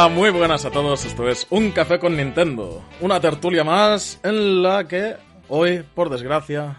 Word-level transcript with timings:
Hola, 0.00 0.08
muy 0.08 0.30
buenas 0.30 0.64
a 0.64 0.70
todos. 0.70 1.04
Esto 1.04 1.28
es 1.28 1.46
Un 1.50 1.72
Café 1.72 1.98
con 1.98 2.16
Nintendo. 2.16 2.82
Una 3.02 3.20
tertulia 3.20 3.64
más 3.64 4.18
en 4.22 4.62
la 4.62 4.88
que 4.88 5.16
hoy, 5.48 5.84
por 5.94 6.08
desgracia, 6.08 6.78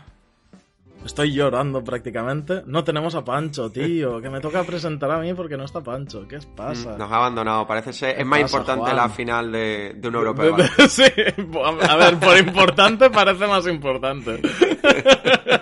estoy 1.05 1.31
llorando 1.31 1.83
prácticamente. 1.83 2.63
No 2.65 2.83
tenemos 2.83 3.13
a 3.13 3.23
Pancho, 3.23 3.69
tío, 3.71 4.19
que 4.21 4.29
me 4.31 4.39
toca 4.39 4.63
presentar 4.63 5.11
a 5.11 5.19
mí 5.19 5.35
porque 5.35 5.55
no 5.55 5.65
está 5.65 5.81
Pancho. 5.81 6.27
¿Qué 6.27 6.39
pasa? 6.55 6.95
Mm, 6.95 6.97
Nos 6.97 7.11
ha 7.11 7.15
abandonado, 7.15 7.67
parece 7.67 7.93
ser. 7.93 8.19
Es 8.19 8.25
más 8.25 8.41
pasa, 8.41 8.57
importante 8.57 8.85
Juan? 8.85 8.95
la 8.95 9.09
final 9.09 9.51
de, 9.51 9.93
de 9.97 10.07
un 10.07 10.15
europeo. 10.15 10.51
¿vale? 10.57 10.69
sí, 10.89 11.03
a 11.89 11.95
ver, 11.97 12.17
por 12.17 12.35
importante 12.39 13.11
parece 13.11 13.45
más 13.45 13.67
importante. 13.67 14.41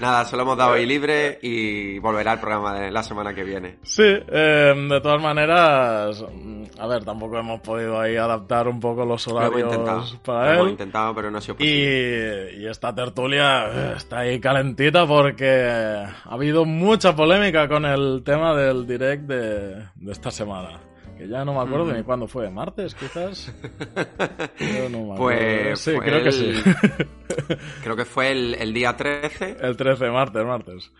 Nada, 0.00 0.24
se 0.24 0.36
lo 0.36 0.42
hemos 0.42 0.56
dado 0.56 0.72
ahí 0.72 0.84
libre 0.86 1.38
y 1.40 1.98
volverá 1.98 2.34
el 2.34 2.40
programa 2.40 2.78
de 2.78 2.90
la 2.90 3.02
semana 3.02 3.32
que 3.34 3.44
viene. 3.44 3.78
Sí, 3.82 4.02
eh, 4.04 4.74
de 4.88 5.00
todas 5.00 5.22
maneras, 5.22 6.22
mm, 6.32 6.64
a 6.78 6.86
ver, 6.86 7.04
tampoco 7.04 7.38
hemos 7.38 7.60
podido 7.60 7.98
ahí 8.00 8.16
adaptar 8.16 8.68
un 8.68 8.80
poco 8.80 9.04
los 9.04 9.26
Lo 9.26 9.32
hemos 9.40 9.48
horarios 9.50 9.72
intentado. 9.72 10.04
para 10.24 10.46
Lo 10.46 10.52
hemos 10.54 10.64
él. 10.66 10.70
intentado, 10.72 11.14
pero 11.14 11.30
no 11.30 11.38
ha 11.38 11.40
sido 11.40 11.56
posible. 11.56 12.52
Y, 12.56 12.62
y 12.62 12.66
esta 12.66 12.94
tertulia 12.94 13.66
eh, 13.68 13.92
está 13.96 14.18
ahí 14.20 14.40
calentita 14.40 15.06
porque 15.06 15.64
ha 15.68 16.14
habido 16.28 16.64
mucha 16.64 17.14
polémica 17.14 17.68
con 17.68 17.84
el 17.84 18.22
tema 18.24 18.54
del 18.54 18.86
direct 18.86 19.22
de, 19.24 19.74
de 19.94 20.12
esta 20.12 20.30
semana. 20.30 20.80
Que 21.16 21.28
ya 21.28 21.44
no 21.44 21.54
me 21.54 21.60
acuerdo 21.60 21.86
Mm. 21.86 21.96
ni 21.96 22.02
cuándo 22.02 22.26
fue, 22.28 22.50
martes 22.50 22.94
quizás. 22.94 23.52
Yo 24.60 24.88
no 24.90 25.06
me 25.06 25.12
acuerdo. 25.14 25.16
Pues 25.18 25.80
sí, 25.80 25.92
creo 25.98 26.22
que 26.24 26.32
sí. 26.32 26.52
Creo 27.82 27.96
que 27.96 28.04
fue 28.04 28.32
el, 28.32 28.54
el 28.54 28.72
día 28.72 28.96
13, 28.96 29.56
el 29.60 29.76
13, 29.76 30.10
martes, 30.10 30.44
martes. 30.44 30.92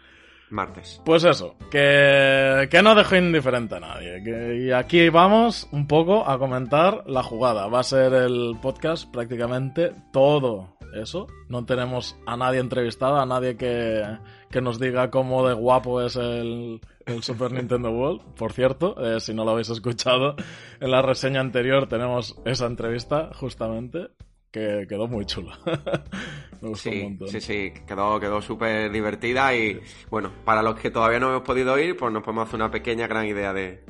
martes. 0.50 1.00
Pues 1.04 1.24
eso, 1.24 1.56
que, 1.70 2.68
que 2.70 2.82
no 2.82 2.94
dejo 2.94 3.16
indiferente 3.16 3.76
a 3.76 3.80
nadie. 3.80 4.22
Que, 4.22 4.64
y 4.66 4.72
aquí 4.72 5.08
vamos 5.08 5.68
un 5.72 5.86
poco 5.86 6.28
a 6.28 6.38
comentar 6.38 7.04
la 7.06 7.22
jugada. 7.22 7.66
Va 7.68 7.80
a 7.80 7.84
ser 7.84 8.12
el 8.14 8.56
podcast 8.60 9.10
prácticamente 9.10 9.92
todo 10.12 10.76
eso. 10.94 11.26
No 11.48 11.64
tenemos 11.64 12.16
a 12.26 12.36
nadie 12.36 12.60
entrevistado, 12.60 13.16
a 13.18 13.26
nadie 13.26 13.56
que, 13.56 14.02
que 14.50 14.60
nos 14.60 14.78
diga 14.78 15.10
cómo 15.10 15.46
de 15.46 15.54
guapo 15.54 16.02
es 16.02 16.16
el, 16.16 16.80
el 17.06 17.22
Super 17.22 17.52
Nintendo 17.52 17.90
World. 17.90 18.22
Por 18.34 18.52
cierto, 18.52 18.94
eh, 19.04 19.20
si 19.20 19.34
no 19.34 19.44
lo 19.44 19.52
habéis 19.52 19.70
escuchado, 19.70 20.36
en 20.80 20.90
la 20.90 21.02
reseña 21.02 21.40
anterior 21.40 21.88
tenemos 21.88 22.36
esa 22.44 22.66
entrevista 22.66 23.30
justamente. 23.34 24.08
Que 24.50 24.86
quedó 24.88 25.08
muy 25.08 25.26
chula. 25.26 25.58
Me 26.62 26.68
gustó 26.68 26.88
un 26.90 26.94
Sí, 26.94 27.02
montón. 27.02 27.28
sí, 27.28 27.40
sí, 27.40 27.72
quedó, 27.88 28.20
quedó 28.20 28.40
súper 28.40 28.88
divertida 28.92 29.52
y 29.52 29.80
bueno, 30.10 30.30
para 30.44 30.62
los 30.62 30.76
que 30.78 30.92
todavía 30.92 31.18
no 31.18 31.30
hemos 31.30 31.42
podido 31.42 31.76
ir, 31.76 31.96
pues 31.96 32.12
nos 32.12 32.22
podemos 32.22 32.46
hacer 32.46 32.54
una 32.60 32.70
pequeña 32.70 33.08
gran 33.08 33.26
idea 33.26 33.52
de, 33.52 33.84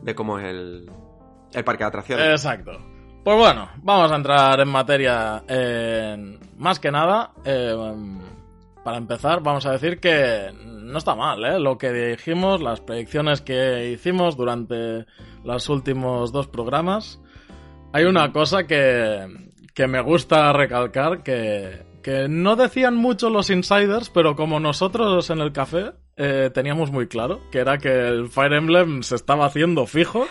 de 0.00 0.14
cómo 0.14 0.38
es 0.38 0.46
el, 0.46 0.90
el 1.52 1.64
parque 1.64 1.84
de 1.84 1.88
atracciones. 1.88 2.26
Exacto. 2.30 2.78
Pues 3.22 3.36
bueno, 3.36 3.68
vamos 3.82 4.10
a 4.10 4.16
entrar 4.16 4.58
en 4.58 4.68
materia. 4.68 5.44
en- 5.46 6.38
más 6.56 6.80
que 6.80 6.90
nada, 6.90 7.32
eh, 7.44 7.74
para 8.84 8.96
empezar, 8.98 9.42
vamos 9.42 9.66
a 9.66 9.72
decir 9.72 10.00
que 10.00 10.50
no 10.62 10.98
está 10.98 11.14
mal, 11.14 11.44
¿eh? 11.44 11.58
Lo 11.58 11.76
que 11.78 11.92
dijimos, 11.92 12.60
las 12.62 12.80
predicciones 12.80 13.40
que 13.42 13.90
hicimos 13.90 14.36
durante 14.36 15.06
los 15.44 15.68
últimos 15.68 16.32
dos 16.32 16.46
programas. 16.48 17.20
Hay 17.92 18.04
una 18.04 18.32
cosa 18.32 18.66
que, 18.66 19.50
que 19.74 19.86
me 19.86 20.00
gusta 20.00 20.52
recalcar, 20.52 21.22
que, 21.22 21.84
que 22.02 22.28
no 22.28 22.56
decían 22.56 22.96
mucho 22.96 23.30
los 23.30 23.50
insiders, 23.50 24.10
pero 24.10 24.36
como 24.36 24.60
nosotros 24.60 25.28
en 25.30 25.40
el 25.40 25.52
café 25.52 25.92
eh, 26.16 26.50
teníamos 26.52 26.90
muy 26.90 27.06
claro, 27.08 27.40
que 27.50 27.58
era 27.58 27.78
que 27.78 28.08
el 28.08 28.28
Fire 28.28 28.52
Emblem 28.54 29.02
se 29.02 29.14
estaba 29.14 29.46
haciendo 29.46 29.86
fijo. 29.86 30.26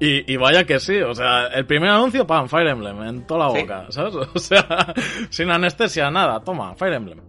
Y, 0.00 0.32
y 0.32 0.36
vaya 0.36 0.64
que 0.64 0.80
sí, 0.80 0.96
o 1.00 1.14
sea, 1.14 1.46
el 1.46 1.64
primer 1.64 1.90
anuncio, 1.90 2.26
pam, 2.26 2.48
Fire 2.48 2.66
Emblem, 2.66 3.02
en 3.04 3.24
toda 3.26 3.46
la 3.46 3.54
Sí. 3.54 3.60
boca, 3.60 3.86
¿sabes? 3.90 4.14
O 4.34 4.38
sea, 4.38 4.92
sin 5.30 5.48
anestesia, 5.50 6.10
nada, 6.10 6.40
toma, 6.42 6.74
Fire 6.74 6.94
Emblem. 6.94 7.20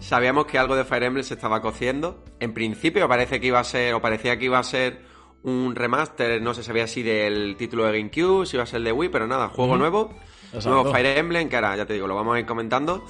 Sabíamos 0.00 0.46
que 0.46 0.58
algo 0.58 0.74
de 0.76 0.84
Fire 0.84 1.04
Emblem 1.04 1.24
se 1.24 1.34
estaba 1.34 1.60
cociendo. 1.60 2.24
En 2.40 2.52
principio 2.54 3.06
parece 3.08 3.40
que 3.40 3.46
iba 3.48 3.60
a 3.60 3.64
ser, 3.64 3.94
o 3.94 4.00
parecía 4.00 4.38
que 4.38 4.46
iba 4.46 4.58
a 4.58 4.62
ser 4.64 5.02
un 5.42 5.74
remaster, 5.74 6.40
no 6.42 6.52
se 6.54 6.62
sabía 6.62 6.86
si 6.86 7.02
del 7.02 7.56
título 7.56 7.84
de 7.86 7.98
GameCube, 7.98 8.46
si 8.46 8.56
iba 8.56 8.64
a 8.64 8.66
ser 8.66 8.82
de 8.82 8.92
Wii, 8.92 9.08
pero 9.10 9.26
nada, 9.26 9.48
juego 9.48 9.76
nuevo, 9.76 10.14
Exacto. 10.52 10.70
nuevo 10.70 10.92
Fire 10.92 11.18
Emblem, 11.18 11.48
que 11.48 11.56
ahora 11.56 11.76
ya 11.76 11.86
te 11.86 11.94
digo, 11.94 12.06
lo 12.06 12.14
vamos 12.14 12.36
a 12.36 12.40
ir 12.40 12.46
comentando. 12.46 13.04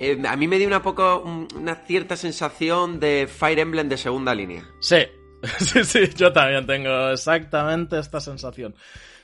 Eh, 0.00 0.20
a 0.28 0.36
mí 0.36 0.46
me 0.48 0.58
dio 0.58 0.66
una 0.68 0.80
poco, 0.82 1.20
un- 1.24 1.48
una 1.56 1.74
cierta 1.74 2.16
sensación 2.16 2.98
de 3.00 3.26
Fire 3.28 3.58
Emblem 3.58 3.88
de 3.88 3.96
segunda 3.96 4.34
línea. 4.34 4.64
Sí, 4.80 4.98
sí, 5.58 5.84
sí, 5.84 6.00
yo 6.16 6.32
también 6.32 6.66
tengo 6.66 7.10
exactamente 7.10 7.98
esta 7.98 8.20
sensación. 8.20 8.74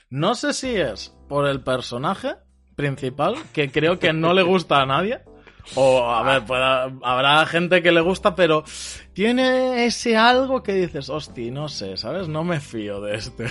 No 0.09 0.35
sé 0.35 0.53
si 0.53 0.75
es 0.75 1.13
por 1.27 1.47
el 1.47 1.61
personaje 1.61 2.35
principal, 2.75 3.35
que 3.53 3.71
creo 3.71 3.99
que 3.99 4.13
no 4.13 4.33
le 4.33 4.43
gusta 4.43 4.81
a 4.81 4.85
nadie. 4.85 5.21
O, 5.73 6.03
a 6.03 6.21
ver, 6.23 6.43
habrá 7.03 7.45
gente 7.47 7.81
que 7.81 7.91
le 7.91 8.01
gusta, 8.01 8.35
pero 8.35 8.63
tiene 9.13 9.85
ese 9.85 10.15
algo 10.15 10.61
que 10.61 10.73
dices, 10.73 11.09
hostia, 11.09 11.51
no 11.51 11.69
sé, 11.69 11.97
¿sabes? 11.97 12.27
No 12.27 12.43
me 12.43 12.59
fío 12.59 13.01
de 13.01 13.15
este. 13.15 13.45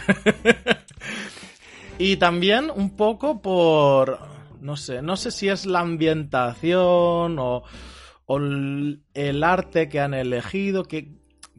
y 1.98 2.16
también 2.16 2.70
un 2.74 2.96
poco 2.96 3.42
por, 3.42 4.20
no 4.60 4.76
sé, 4.76 5.02
no 5.02 5.16
sé 5.16 5.32
si 5.32 5.48
es 5.48 5.66
la 5.66 5.80
ambientación 5.80 7.38
o, 7.38 7.64
o 8.26 8.38
el 8.38 9.42
arte 9.42 9.88
que 9.88 10.00
han 10.00 10.14
elegido, 10.14 10.84
que, 10.84 11.08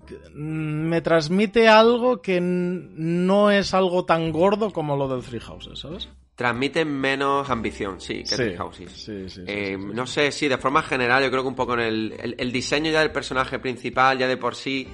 que, 0.07 0.17
me 0.33 1.01
transmite 1.01 1.67
algo 1.67 2.21
que 2.21 2.39
no 2.41 3.51
es 3.51 3.73
algo 3.73 4.05
tan 4.05 4.31
gordo 4.31 4.71
como 4.71 4.95
lo 4.95 5.09
del 5.09 5.23
Three 5.23 5.41
Houses, 5.41 5.79
¿sabes? 5.79 6.09
Transmiten 6.35 6.89
menos 6.91 7.49
ambición, 7.49 8.01
sí, 8.01 8.23
que 8.23 8.35
Sí, 8.35 8.55
Houses. 8.57 8.91
sí, 8.91 9.29
sí, 9.29 9.41
Eh. 9.47 9.77
No 9.79 10.05
sé, 10.05 10.31
sí, 10.33 10.47
de 10.49 10.57
forma 10.57 10.81
general, 10.83 11.23
yo 11.23 11.31
creo 11.31 11.43
que 11.43 11.47
un 11.47 11.55
poco 11.55 11.75
en 11.75 11.79
el, 11.79 12.15
el, 12.19 12.35
el 12.37 12.51
diseño 12.51 12.91
ya 12.91 12.99
del 12.99 13.11
personaje 13.11 13.57
principal, 13.59 14.17
ya 14.17 14.27
de 14.27 14.35
por 14.37 14.53
sí. 14.55 14.87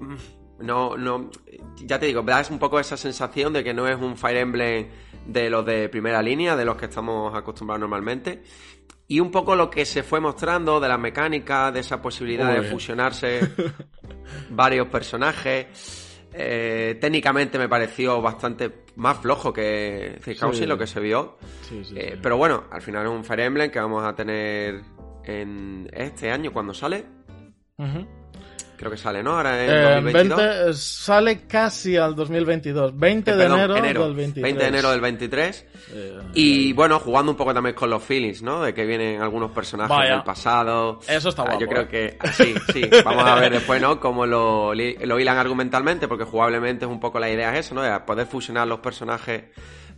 mm, 0.00 0.14
No, 0.66 0.96
no. 0.96 1.30
Ya 1.84 1.98
te 1.98 2.06
digo, 2.06 2.22
das 2.22 2.50
un 2.50 2.58
poco 2.58 2.78
esa 2.80 2.96
sensación 2.96 3.52
de 3.54 3.62
que 3.64 3.72
no 3.74 3.86
es 3.88 3.96
un 3.96 4.16
Fire 4.16 4.36
Emblem 4.38 4.88
de 5.26 5.50
los 5.50 5.64
de 5.66 5.88
primera 5.88 6.22
línea, 6.22 6.56
de 6.56 6.64
los 6.64 6.76
que 6.76 6.86
estamos 6.86 7.34
acostumbrados 7.34 7.80
normalmente. 7.80 8.42
Y 9.08 9.20
un 9.20 9.30
poco 9.30 9.54
lo 9.54 9.70
que 9.70 9.84
se 9.86 10.02
fue 10.02 10.18
mostrando 10.20 10.80
de 10.80 10.88
la 10.88 10.98
mecánica, 10.98 11.70
de 11.72 11.80
esa 11.80 12.02
posibilidad 12.02 12.52
de 12.52 12.62
fusionarse 12.70 13.40
varios 14.50 14.88
personajes. 14.88 15.66
Eh, 16.38 16.98
técnicamente 17.00 17.58
me 17.58 17.68
pareció 17.68 18.20
bastante 18.20 18.84
más 18.96 19.18
flojo 19.18 19.52
que 19.52 20.18
Three 20.22 20.36
Sí. 20.52 20.66
Lo 20.66 20.76
que 20.76 20.86
se 20.86 21.00
vio. 21.00 21.38
Sí, 21.62 21.82
sí, 21.84 21.94
Eh. 21.96 22.18
Pero 22.22 22.36
bueno, 22.36 22.64
al 22.70 22.82
final 22.82 23.06
es 23.06 23.12
un 23.12 23.24
Fire 23.24 23.40
Emblem 23.40 23.70
que 23.70 23.80
vamos 23.80 24.04
a 24.04 24.14
tener 24.14 24.82
en 25.24 25.88
este 25.92 26.30
año 26.30 26.52
cuando 26.52 26.74
sale. 26.74 27.04
Ujú. 27.78 28.06
Creo 28.76 28.90
que 28.90 28.96
sale, 28.96 29.22
¿no? 29.22 29.36
Ahora 29.36 29.64
en 29.64 29.70
Eh, 29.70 29.94
2022. 29.94 30.38
20, 30.38 30.74
sale 30.74 31.40
casi 31.46 31.96
al 31.96 32.14
2022. 32.14 32.98
20 32.98 33.30
Eh, 33.30 33.34
de 33.34 33.42
perdón, 33.44 33.76
enero, 33.78 34.04
del 34.04 34.14
23. 34.14 34.42
20 34.42 34.62
de 34.62 34.68
enero 34.68 34.90
del 34.90 35.00
23. 35.00 35.66
Eh, 35.92 36.18
Y 36.34 36.72
bueno, 36.74 36.98
jugando 36.98 37.32
un 37.32 37.36
poco 37.38 37.54
también 37.54 37.74
con 37.74 37.88
los 37.90 38.02
feelings, 38.02 38.42
¿no? 38.42 38.62
De 38.62 38.74
que 38.74 38.84
vienen 38.84 39.22
algunos 39.22 39.50
personajes 39.52 39.96
Vaya. 39.96 40.12
del 40.12 40.22
pasado. 40.24 41.00
Eso 41.08 41.28
está 41.30 41.42
Ah, 41.42 41.46
guapo, 41.46 41.60
Yo 41.60 41.66
creo 41.68 41.82
¿eh? 41.82 41.88
que 41.88 42.16
ah, 42.20 42.32
sí, 42.32 42.54
sí. 42.72 42.82
Vamos 43.04 43.24
a 43.24 43.34
ver 43.36 43.52
después, 43.52 43.80
¿no? 43.80 43.98
Cómo 44.00 44.26
lo, 44.26 44.74
lo 44.74 45.18
hilan 45.20 45.38
argumentalmente, 45.38 46.06
porque 46.08 46.24
jugablemente 46.24 46.84
es 46.84 46.90
un 46.90 47.00
poco 47.00 47.18
la 47.18 47.30
idea 47.30 47.52
es 47.56 47.66
eso, 47.66 47.74
¿no? 47.74 47.82
De 47.82 47.98
poder 48.00 48.26
fusionar 48.26 48.66
los 48.68 48.80
personajes 48.80 49.44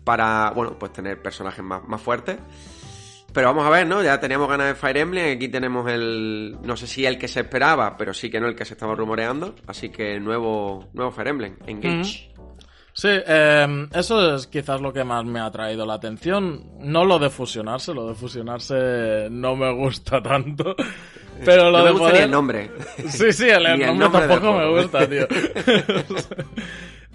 para, 0.05 0.53
bueno, 0.55 0.79
pues 0.79 0.93
tener 0.93 1.21
personajes 1.21 1.65
más, 1.65 1.83
más 1.87 2.01
fuertes. 2.01 2.37
Pero 3.33 3.49
vamos 3.49 3.67
a 3.67 3.71
ver, 3.71 3.87
¿no? 3.87 4.03
Ya 4.03 4.19
teníamos 4.19 4.49
ganas 4.49 4.69
de 4.69 4.75
Fire 4.75 4.97
Emblem, 4.97 5.37
aquí 5.37 5.49
tenemos 5.49 5.91
el, 5.91 6.57
no 6.63 6.77
sé 6.77 6.87
si 6.87 7.05
el 7.05 7.19
que 7.19 7.29
se 7.29 7.41
esperaba, 7.41 7.97
pero 7.97 8.15
sí 8.15 8.31
que 8.31 8.41
no 8.41 8.49
el 8.49 8.55
que 8.55 8.65
se 8.65 8.75
estaba 8.75 8.95
rumoreando, 8.95 9.55
así 9.67 9.91
que 9.91 10.19
nuevo, 10.19 10.89
nuevo 10.95 11.11
Fire 11.11 11.29
Emblem, 11.29 11.57
Engage. 11.67 12.33
Sí, 12.99 13.11
eh, 13.11 13.87
eso 13.95 14.35
es 14.35 14.49
quizás 14.49 14.81
lo 14.81 14.93
que 14.93 15.05
más 15.05 15.25
me 15.25 15.39
ha 15.39 15.49
traído 15.53 15.87
la 15.87 15.95
atención. 15.95 16.65
No 16.81 17.05
lo 17.05 17.21
de 17.21 17.31
fusionarse, 17.31 17.95
lo 17.95 18.09
de 18.09 18.15
fusionarse 18.17 19.29
no 19.31 19.55
me 19.55 19.73
gusta 19.77 20.21
tanto. 20.21 20.75
Pero 21.45 21.71
lo 21.71 21.79
no 21.79 21.85
de 21.85 21.91
gusta 21.93 22.07
ni 22.07 22.11
poder- 22.13 22.25
el 22.25 22.31
nombre. 22.31 22.71
Sí, 23.09 23.33
sí, 23.33 23.49
el, 23.49 23.67
el 23.67 23.99
nombre, 23.99 24.27
tampoco 24.27 24.53
me 24.59 24.69
gusta, 24.81 25.07
tío. 25.09 25.27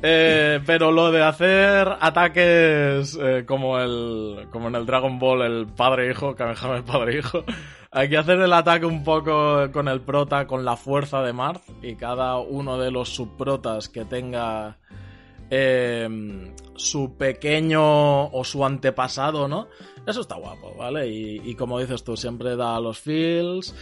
Eh, 0.06 0.60
pero 0.66 0.92
lo 0.92 1.12
de 1.14 1.24
hacer 1.24 1.88
ataques 2.02 3.18
eh, 3.22 3.46
como 3.48 3.80
el 3.80 4.48
como 4.52 4.68
en 4.68 4.76
el 4.76 4.86
Dragon 4.86 5.18
Ball, 5.18 5.44
el 5.44 5.66
padre-hijo, 5.68 6.36
Kamehameha 6.36 6.84
padre-hijo, 6.84 7.46
hay 7.90 8.10
que 8.10 8.18
hacer 8.18 8.38
el 8.42 8.52
ataque 8.52 8.86
un 8.86 9.06
poco 9.06 9.72
con 9.72 9.88
el 9.88 10.02
prota, 10.02 10.46
con 10.46 10.66
la 10.66 10.76
fuerza 10.76 11.22
de 11.22 11.32
Marth, 11.32 11.62
y 11.82 11.96
cada 11.96 12.38
uno 12.38 12.78
de 12.78 12.92
los 12.92 13.16
subprotas 13.16 13.88
que 13.88 14.04
tenga 14.04 14.76
eh, 15.56 16.52
su 16.76 17.16
pequeño 17.16 18.26
o 18.28 18.44
su 18.44 18.66
antepasado, 18.66 19.48
¿no? 19.48 19.68
Eso 20.08 20.22
está 20.22 20.36
guapo, 20.36 20.74
¿vale? 20.78 21.08
Y, 21.08 21.42
y 21.46 21.56
como 21.56 21.80
dices 21.80 22.04
tú, 22.04 22.18
siempre 22.18 22.56
da 22.56 22.80
los 22.80 23.00
feels. 23.00 23.76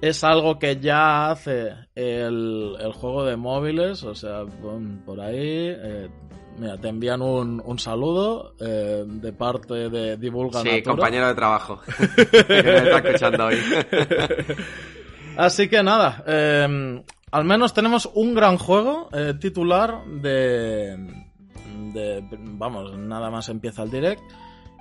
Es 0.00 0.22
algo 0.22 0.58
que 0.58 0.76
ya 0.80 1.30
hace 1.30 1.72
el, 1.94 2.76
el 2.78 2.92
juego 2.92 3.24
de 3.24 3.36
móviles, 3.36 4.02
o 4.02 4.14
sea, 4.14 4.42
por 5.06 5.18
ahí. 5.20 5.36
eh, 5.38 6.08
mira, 6.58 6.76
te 6.78 6.88
envían 6.88 7.22
un, 7.22 7.62
un 7.64 7.78
saludo 7.78 8.54
eh, 8.60 9.04
de 9.06 9.32
parte 9.32 9.88
de 9.88 10.16
Divulga 10.18 10.60
Sí, 10.60 10.68
Natura. 10.68 10.82
compañero 10.94 11.26
de 11.28 11.34
trabajo. 11.34 11.80
que 12.46 12.62
me 12.62 12.76
está 12.76 12.98
escuchando 12.98 13.46
hoy. 13.46 13.56
Así 15.36 15.68
que 15.68 15.82
nada, 15.82 16.22
eh, 16.26 17.02
al 17.34 17.44
menos 17.44 17.74
tenemos 17.74 18.08
un 18.14 18.32
gran 18.32 18.56
juego 18.58 19.08
eh, 19.12 19.34
titular 19.40 20.04
de, 20.06 20.96
de, 21.92 22.24
vamos, 22.30 22.96
nada 22.96 23.28
más 23.28 23.48
empieza 23.48 23.82
el 23.82 23.90
direct 23.90 24.22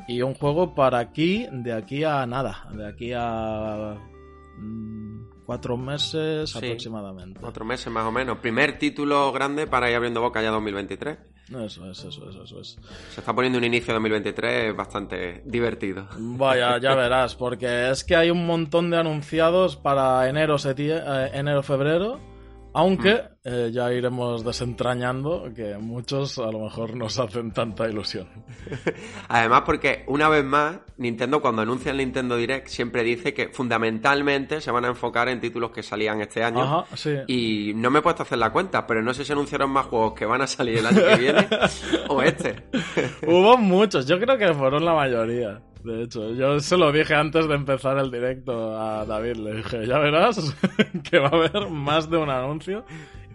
y 0.08 0.22
un 0.22 0.36
juego 0.36 0.76
para 0.76 1.00
aquí, 1.00 1.48
de 1.52 1.74
aquí 1.74 2.04
a 2.04 2.28
nada, 2.28 2.68
de 2.72 2.88
aquí 2.88 3.12
a 3.16 3.96
mm, 4.60 5.46
cuatro 5.48 5.78
meses 5.78 6.52
Sí. 6.52 6.58
aproximadamente. 6.60 7.40
Cuatro 7.40 7.66
meses 7.66 7.92
más 7.92 8.06
o 8.06 8.12
menos. 8.12 8.38
Primer 8.38 8.78
título 8.78 9.32
grande 9.32 9.66
para 9.66 9.90
ir 9.90 9.96
abriendo 9.96 10.22
boca 10.22 10.42
ya 10.44 10.52
2023. 10.52 11.18
Eso 11.50 11.90
es, 11.90 12.04
eso 12.04 12.30
es, 12.30 12.36
eso 12.36 12.60
es. 12.60 12.80
Se 13.10 13.20
está 13.20 13.34
poniendo 13.34 13.58
un 13.58 13.64
inicio 13.66 13.88
de 13.88 13.94
2023 13.94 14.76
bastante 14.76 15.42
divertido. 15.46 16.08
Vaya, 16.18 16.78
ya 16.78 16.94
verás, 16.96 17.36
porque 17.36 17.90
es 17.90 18.04
que 18.04 18.16
hay 18.16 18.30
un 18.30 18.46
montón 18.46 18.92
de 18.92 18.98
anunciados 18.98 19.76
para 19.76 20.30
enero, 20.30 20.56
eh, 20.66 21.32
enero 21.34 21.64
febrero, 21.64 22.20
aunque 22.74 23.22
eh, 23.44 23.70
ya 23.72 23.92
iremos 23.92 24.44
desentrañando 24.44 25.52
que 25.56 25.78
muchos 25.78 26.40
a 26.40 26.52
lo 26.52 26.60
mejor 26.60 26.96
nos 26.96 27.20
hacen 27.20 27.52
tanta 27.52 27.88
ilusión. 27.88 28.28
Además, 29.28 29.64
porque 29.66 30.04
una 30.08 30.30
vez 30.30 30.44
más, 30.44 30.78
Nintendo 30.98 31.42
cuando 31.42 31.62
anuncia 31.62 31.92
el 31.92 31.98
Nintendo 31.98 32.36
Direct 32.36 32.68
siempre 32.68 33.04
dice 33.04 33.34
que 33.34 33.50
fundamentalmente 33.50 34.62
se 34.62 34.72
van 34.72 34.86
a 34.86 34.90
enfocar 34.90 35.30
en 35.30 35.40
títulos 35.40 35.72
que 35.72 35.84
salían 35.84 36.22
este 36.22 36.44
año. 36.44 36.64
Ajá, 36.64 36.86
sí. 36.96 37.16
Y 37.28 37.74
no 37.75 37.92
me 37.92 38.00
he 38.00 38.02
puesto 38.02 38.24
a 38.24 38.25
hacer 38.25 38.38
la 38.38 38.52
cuenta, 38.52 38.88
pero 38.88 39.02
no 39.02 39.14
sé 39.14 39.24
si 39.26 39.31
anunciaron 39.31 39.69
más 39.69 39.86
juegos 39.88 40.14
que 40.14 40.26
van 40.26 40.42
a 40.42 40.48
salir 40.48 40.80
el 40.80 40.86
año 40.86 41.02
que 41.02 41.16
viene 41.18 41.48
o 42.10 42.22
este. 42.22 42.64
Hubo 43.28 43.58
muchos, 43.58 44.06
yo 44.08 44.19
creo 44.19 44.38
que 44.38 44.54
fueron 44.54 44.86
la 44.86 44.94
mayoría. 44.94 45.62
De 45.83 46.03
hecho, 46.03 46.33
yo 46.33 46.59
se 46.59 46.77
lo 46.77 46.91
dije 46.91 47.13
antes 47.13 47.47
de 47.47 47.56
empezar 47.56 47.97
el 47.97 48.09
directo 48.09 48.80
a 48.80 49.06
David. 49.06 49.35
Le 49.38 49.56
dije, 49.56 49.85
ya 49.85 50.00
verás 50.00 50.56
que 51.09 51.19
va 51.19 51.27
a 51.27 51.35
haber 51.35 51.69
más 51.69 52.09
de 52.09 52.18
un 52.18 52.30
anuncio. 52.30 52.85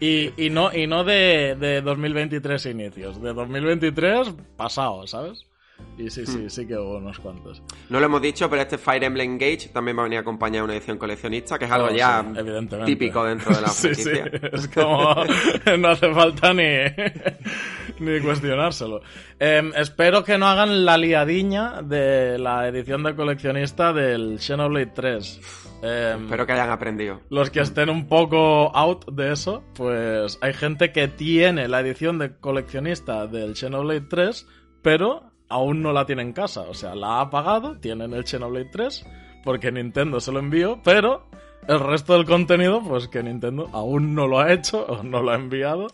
Y, 0.00 0.32
y 0.42 0.50
no, 0.50 0.72
y 0.74 0.86
no 0.86 1.04
de, 1.04 1.56
de 1.58 1.82
2023 1.82 2.66
inicios, 2.66 3.20
de 3.20 3.34
2023 3.34 4.32
pasado, 4.56 5.06
¿sabes? 5.06 5.47
Y 5.96 6.10
sí, 6.10 6.24
sí, 6.26 6.48
sí 6.48 6.64
que 6.64 6.76
hubo 6.76 6.98
unos 6.98 7.18
cuantos. 7.18 7.60
No 7.88 7.98
lo 7.98 8.06
hemos 8.06 8.22
dicho, 8.22 8.48
pero 8.48 8.62
este 8.62 8.78
Fire 8.78 9.02
Emblem 9.02 9.32
Engage 9.32 9.70
también 9.72 9.96
va 9.96 10.02
a 10.02 10.04
venir 10.04 10.20
acompañado 10.20 10.64
de 10.66 10.70
una 10.72 10.76
edición 10.76 10.96
coleccionista, 10.96 11.58
que 11.58 11.64
es 11.64 11.70
algo 11.72 11.88
Oh, 11.88 11.94
ya 11.94 12.24
sí, 12.24 12.84
típico 12.86 13.24
dentro 13.24 13.52
de 13.52 13.60
la 13.62 13.68
Sí, 13.68 13.92
sí, 13.96 14.04
franquicia. 14.04 14.48
es 14.52 14.68
como 14.68 15.14
no 15.78 15.88
hace 15.88 16.14
falta 16.14 16.54
ni, 16.54 16.62
ni 17.98 18.20
cuestionárselo. 18.20 19.00
Em, 19.40 19.72
espero 19.76 20.22
que 20.24 20.38
no 20.38 20.46
hagan 20.46 20.84
la 20.84 20.96
liadiña 20.98 21.82
de 21.82 22.38
la 22.38 22.68
edición 22.68 23.02
de 23.02 23.16
coleccionista 23.16 23.92
del 23.92 24.38
Xenoblade 24.38 24.92
3. 24.94 25.40
Em, 25.82 26.24
Espero 26.24 26.46
que 26.46 26.52
hayan 26.52 26.70
aprendido. 26.70 27.20
los 27.30 27.50
que 27.50 27.60
estén 27.60 27.88
un 27.90 28.06
poco 28.08 28.70
out 28.76 29.04
de 29.10 29.32
eso, 29.32 29.64
pues 29.74 30.38
hay 30.42 30.52
gente 30.52 30.92
que 30.92 31.08
tiene 31.08 31.66
la 31.68 31.80
edición 31.80 32.18
de 32.18 32.36
coleccionista 32.36 33.26
del 33.26 33.56
Xenoblade 33.56 34.02
3, 34.02 34.46
pero 34.82 35.27
aún 35.48 35.82
no 35.82 35.92
la 35.92 36.06
tiene 36.06 36.22
en 36.22 36.32
casa. 36.32 36.62
O 36.62 36.74
sea, 36.74 36.94
la 36.94 37.20
ha 37.20 37.30
pagado, 37.30 37.78
tienen 37.78 38.14
el 38.14 38.26
Xenoblade 38.26 38.70
3, 38.70 39.06
porque 39.44 39.72
Nintendo 39.72 40.20
se 40.20 40.32
lo 40.32 40.38
envió, 40.38 40.80
pero 40.82 41.26
el 41.66 41.80
resto 41.80 42.14
del 42.14 42.24
contenido, 42.24 42.82
pues 42.82 43.08
que 43.08 43.22
Nintendo 43.22 43.68
aún 43.72 44.14
no 44.14 44.26
lo 44.26 44.40
ha 44.40 44.52
hecho 44.52 44.84
o 44.86 45.02
no 45.02 45.22
lo 45.22 45.30
ha 45.30 45.34
enviado. 45.34 45.88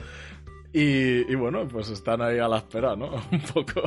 Y, 0.72 1.30
y 1.30 1.34
bueno, 1.36 1.68
pues 1.68 1.88
están 1.88 2.20
ahí 2.20 2.38
a 2.38 2.48
la 2.48 2.58
espera, 2.58 2.96
¿no? 2.96 3.06
Un 3.30 3.40
poco. 3.40 3.82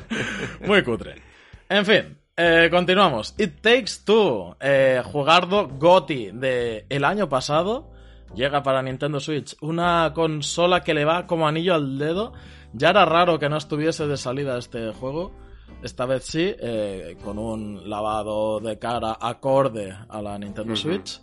Muy 0.66 0.82
cutre. 0.82 1.22
En 1.68 1.84
fin, 1.84 2.18
eh, 2.36 2.68
continuamos. 2.70 3.34
It 3.38 3.60
Takes 3.60 4.04
Two, 4.04 4.56
eh, 4.60 5.02
jugardo 5.04 5.68
GOTI 5.68 6.32
de 6.32 6.86
el 6.88 7.04
año 7.04 7.28
pasado, 7.28 7.92
llega 8.34 8.62
para 8.62 8.82
Nintendo 8.82 9.20
Switch. 9.20 9.56
Una 9.60 10.12
consola 10.14 10.82
que 10.82 10.94
le 10.94 11.04
va 11.04 11.26
como 11.26 11.46
anillo 11.46 11.74
al 11.74 11.98
dedo. 11.98 12.32
Ya 12.72 12.90
era 12.90 13.04
raro 13.04 13.38
que 13.38 13.48
no 13.48 13.56
estuviese 13.56 14.06
de 14.06 14.16
salida 14.16 14.58
este 14.58 14.92
juego. 14.92 15.32
Esta 15.82 16.06
vez 16.06 16.24
sí, 16.24 16.54
eh, 16.58 17.16
con 17.22 17.38
un 17.38 17.88
lavado 17.88 18.60
de 18.60 18.78
cara 18.78 19.16
acorde 19.20 19.94
a 20.08 20.22
la 20.22 20.38
Nintendo. 20.38 20.74
Switch. 20.76 21.20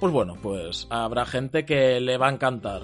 Pues 0.00 0.12
bueno, 0.12 0.36
pues 0.42 0.86
habrá 0.90 1.24
gente 1.26 1.64
que 1.64 2.00
le 2.00 2.16
va 2.16 2.28
a 2.28 2.32
encantar. 2.32 2.82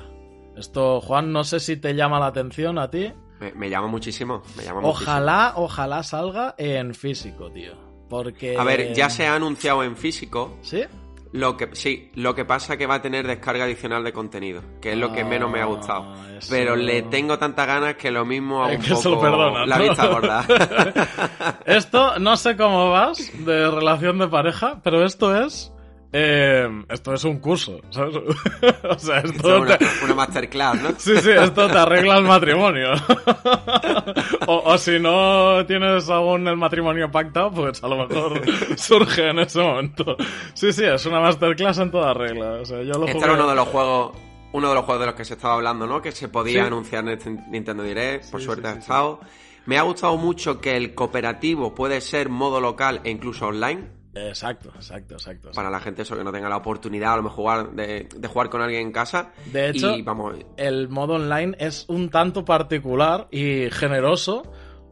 Esto, 0.56 1.00
Juan, 1.00 1.32
no 1.32 1.44
sé 1.44 1.60
si 1.60 1.76
te 1.76 1.94
llama 1.94 2.18
la 2.18 2.26
atención 2.26 2.78
a 2.78 2.90
ti. 2.90 3.12
Me, 3.40 3.52
me 3.52 3.70
llama 3.70 3.86
muchísimo. 3.86 4.42
Me 4.56 4.64
llama 4.64 4.80
muchísimo. 4.80 5.10
Ojalá, 5.10 5.52
ojalá 5.56 6.02
salga 6.02 6.54
en 6.58 6.94
físico, 6.94 7.50
tío. 7.50 7.72
Porque. 8.08 8.56
A 8.56 8.64
ver, 8.64 8.92
ya 8.94 9.10
se 9.10 9.26
ha 9.26 9.34
anunciado 9.34 9.82
en 9.84 9.96
físico. 9.96 10.56
¿Sí? 10.62 10.82
Lo 11.32 11.56
que 11.58 11.68
sí, 11.74 12.10
lo 12.14 12.34
que 12.34 12.44
pasa 12.46 12.78
que 12.78 12.86
va 12.86 12.94
a 12.96 13.02
tener 13.02 13.26
descarga 13.26 13.64
adicional 13.64 14.02
de 14.02 14.12
contenido, 14.14 14.62
que 14.80 14.92
es 14.92 14.96
lo 14.98 15.12
que 15.12 15.20
Ah, 15.20 15.24
menos 15.26 15.50
me 15.50 15.60
ha 15.60 15.66
gustado. 15.66 16.14
eso- 16.38 16.48
Pero 16.50 16.74
le 16.74 17.02
tengo 17.02 17.38
tantas 17.38 17.66
ganas 17.66 17.96
que 17.96 18.10
lo 18.10 18.24
mismo 18.24 18.66
Es 18.66 18.78
un 18.78 18.82
que 18.84 18.94
poco 18.94 19.20
perdona, 19.20 19.66
la 19.66 19.78
vista 19.78 20.06
gorda. 20.06 20.46
Esto, 21.66 22.18
no 22.18 22.36
sé 22.36 22.56
cómo 22.56 22.90
vas 22.90 23.30
de 23.44 23.70
relación 23.70 24.18
de 24.18 24.28
pareja, 24.28 24.80
pero 24.82 25.04
esto 25.04 25.36
es. 25.38 25.72
Eh, 26.12 26.84
esto 26.88 27.12
es 27.14 27.24
un 27.24 27.38
curso, 27.38 27.80
¿sabes? 27.90 28.16
o 28.82 28.98
sea, 28.98 29.18
Esto 29.18 29.30
esto. 29.34 29.56
es 29.56 29.60
una, 29.62 29.78
te- 29.78 29.86
una 30.04 30.14
masterclass, 30.14 30.82
¿no? 30.82 30.88
Sí, 30.98 31.16
sí, 31.18 31.30
esto 31.30 31.68
te 31.68 31.78
arregla 31.78 32.16
el 32.18 32.24
matrimonio. 32.24 32.92
o, 34.46 34.62
o 34.72 34.78
si 34.78 34.98
no 34.98 35.64
tienes 35.66 36.08
aún 36.08 36.46
el 36.48 36.56
matrimonio 36.56 37.10
pactado, 37.10 37.50
pues 37.52 37.82
a 37.82 37.88
lo 37.88 38.06
mejor 38.06 38.40
surge 38.78 39.28
en 39.30 39.38
ese 39.40 39.60
momento. 39.60 40.16
Sí, 40.54 40.72
sí, 40.72 40.84
es 40.84 41.04
una 41.06 41.20
masterclass 41.20 41.78
en 41.78 41.90
toda 41.90 42.14
regla. 42.14 42.52
O 42.60 42.64
sea, 42.64 42.82
yo 42.82 42.94
lo 42.94 43.06
Este 43.06 43.12
jugué- 43.18 43.24
era 43.24 43.34
uno 43.34 43.48
de 43.48 43.54
los 43.54 43.68
juegos, 43.68 44.16
uno 44.52 44.68
de 44.70 44.74
los 44.74 44.84
juegos 44.84 45.00
de 45.00 45.06
los 45.06 45.14
que 45.14 45.24
se 45.24 45.34
estaba 45.34 45.54
hablando, 45.54 45.86
¿no? 45.86 46.00
Que 46.00 46.12
se 46.12 46.28
podía 46.28 46.62
Sí. 46.62 46.66
anunciar 46.66 47.04
en 47.04 47.10
este 47.10 47.30
Nintendo 47.50 47.82
Direct, 47.82 48.30
por 48.30 48.40
Sí, 48.40 48.46
suerte 48.46 48.68
sí, 48.68 48.74
ha 48.74 48.78
estado. 48.78 49.20
Me 49.66 49.76
ha 49.76 49.82
gustado 49.82 50.16
mucho 50.16 50.60
que 50.60 50.76
el 50.78 50.94
cooperativo 50.94 51.74
puede 51.74 52.00
ser 52.00 52.30
modo 52.30 52.58
local 52.60 53.02
e 53.04 53.10
incluso 53.10 53.46
online. 53.48 53.97
Exacto, 54.14 54.70
exacto, 54.74 55.14
exacto. 55.14 55.50
Para 55.54 55.70
la 55.70 55.80
gente 55.80 56.02
eso 56.02 56.16
que 56.16 56.24
no 56.24 56.32
tenga 56.32 56.48
la 56.48 56.56
oportunidad 56.56 57.12
a 57.14 57.16
lo 57.18 57.22
mejor 57.24 57.36
jugar 57.36 57.70
de, 57.72 58.08
de 58.16 58.28
jugar 58.28 58.48
con 58.50 58.60
alguien 58.62 58.82
en 58.82 58.92
casa. 58.92 59.30
De 59.52 59.68
hecho, 59.70 59.96
y 59.96 60.02
vamos, 60.02 60.34
el 60.56 60.88
modo 60.88 61.14
online 61.14 61.56
es 61.60 61.84
un 61.88 62.08
tanto 62.10 62.44
particular 62.44 63.28
y 63.30 63.70
generoso 63.70 64.42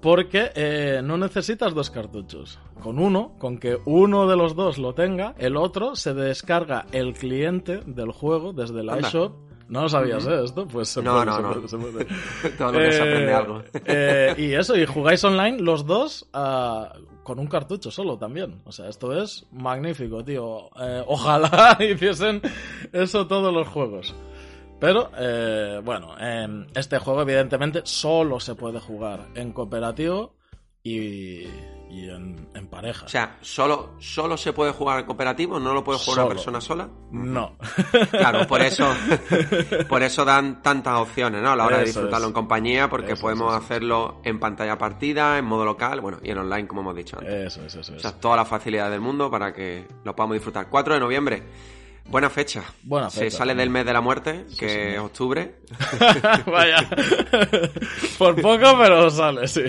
porque 0.02 0.52
eh, 0.54 1.00
no 1.02 1.16
necesitas 1.16 1.74
dos 1.74 1.90
cartuchos. 1.90 2.60
Con 2.80 2.98
uno, 2.98 3.34
con 3.38 3.58
que 3.58 3.78
uno 3.86 4.28
de 4.28 4.36
los 4.36 4.54
dos 4.54 4.78
lo 4.78 4.92
tenga, 4.94 5.34
el 5.38 5.56
otro 5.56 5.96
se 5.96 6.12
descarga 6.14 6.86
el 6.92 7.14
cliente 7.14 7.80
del 7.86 8.12
juego 8.12 8.52
desde 8.52 8.84
la 8.84 9.00
iShop. 9.00 9.34
¿No 9.68 9.82
lo 9.82 9.88
sabías, 9.88 10.24
eh, 10.28 10.44
esto? 10.44 10.68
Pues 10.68 10.90
se 10.90 11.02
No, 11.02 11.14
puede, 11.14 11.26
no, 11.26 11.36
se 11.36 11.42
no. 11.42 11.68
se 11.68 11.78
puede. 11.78 12.06
todo 12.58 12.72
lo 12.72 12.78
que 12.78 12.92
se 12.92 12.98
Eh, 12.98 13.02
aprende 13.10 13.32
algo. 13.32 13.62
eh, 13.86 14.34
y 14.38 14.52
eso, 14.52 14.76
y 14.76 14.86
jugáis 14.86 15.24
online 15.24 15.58
los 15.60 15.86
dos 15.86 16.28
ah, 16.34 16.92
con 17.26 17.40
un 17.40 17.48
cartucho 17.48 17.90
solo 17.90 18.16
también. 18.16 18.62
O 18.64 18.70
sea, 18.70 18.88
esto 18.88 19.12
es 19.20 19.46
magnífico, 19.50 20.24
tío. 20.24 20.70
Eh, 20.80 21.02
ojalá 21.08 21.76
hiciesen 21.80 22.40
eso 22.92 23.26
todos 23.26 23.52
los 23.52 23.66
juegos. 23.66 24.14
Pero, 24.78 25.10
eh, 25.18 25.80
bueno, 25.84 26.14
este 26.74 26.98
juego 26.98 27.22
evidentemente 27.22 27.80
solo 27.82 28.38
se 28.38 28.54
puede 28.54 28.78
jugar 28.78 29.26
en 29.34 29.52
cooperativo 29.52 30.36
y, 30.84 31.46
y 31.90 32.08
en, 32.08 32.48
en 32.54 32.66
pareja. 32.68 33.06
O 33.06 33.08
sea, 33.08 33.36
solo, 33.40 33.94
solo 33.98 34.36
se 34.36 34.52
puede 34.52 34.72
jugar 34.72 35.04
cooperativo, 35.06 35.58
no 35.60 35.72
lo 35.74 35.82
puede 35.84 35.98
jugar 35.98 36.14
Solo. 36.14 36.26
una 36.26 36.34
persona 36.34 36.60
sola. 36.60 36.88
no. 37.12 37.56
Claro, 38.10 38.46
por 38.46 38.60
eso, 38.60 38.86
por 39.88 40.02
eso 40.02 40.24
dan 40.24 40.62
tantas 40.62 40.94
opciones, 40.98 41.42
¿no? 41.42 41.50
A 41.52 41.56
la 41.56 41.64
hora 41.66 41.78
de 41.78 41.84
Eso 41.84 41.92
disfrutarlo 42.00 42.26
es. 42.26 42.30
en 42.30 42.34
compañía, 42.34 42.88
porque 42.90 43.12
Eso 43.12 43.22
podemos 43.22 43.54
eso. 43.54 43.64
hacerlo 43.64 44.20
en 44.24 44.38
pantalla 44.40 44.76
partida, 44.78 45.38
en 45.38 45.44
modo 45.44 45.64
local, 45.64 46.00
bueno, 46.00 46.18
y 46.22 46.30
en 46.30 46.38
online, 46.38 46.66
como 46.66 46.80
hemos 46.82 46.96
dicho 46.96 47.18
antes. 47.18 47.46
Eso 47.46 47.64
es, 47.64 47.74
eso 47.76 47.94
O 47.94 47.98
sea, 47.98 48.12
toda 48.12 48.36
la 48.36 48.44
facilidad 48.44 48.90
del 48.90 49.00
mundo 49.00 49.30
para 49.30 49.52
que 49.52 49.86
lo 50.04 50.14
podamos 50.16 50.34
disfrutar. 50.34 50.68
4 50.68 50.94
de 50.94 51.00
noviembre. 51.00 51.42
Buena 52.08 52.30
fecha. 52.30 52.62
Buena 52.84 53.10
Se 53.10 53.20
fecha. 53.20 53.38
sale 53.38 53.54
del 53.54 53.68
mes 53.68 53.84
de 53.84 53.92
la 53.92 54.00
muerte, 54.00 54.46
que 54.58 54.94
es 54.94 54.98
octubre. 55.00 55.56
Vaya. 56.46 56.88
Por 58.18 58.40
poco, 58.40 58.78
pero 58.80 59.10
sale, 59.10 59.48
sí. 59.48 59.62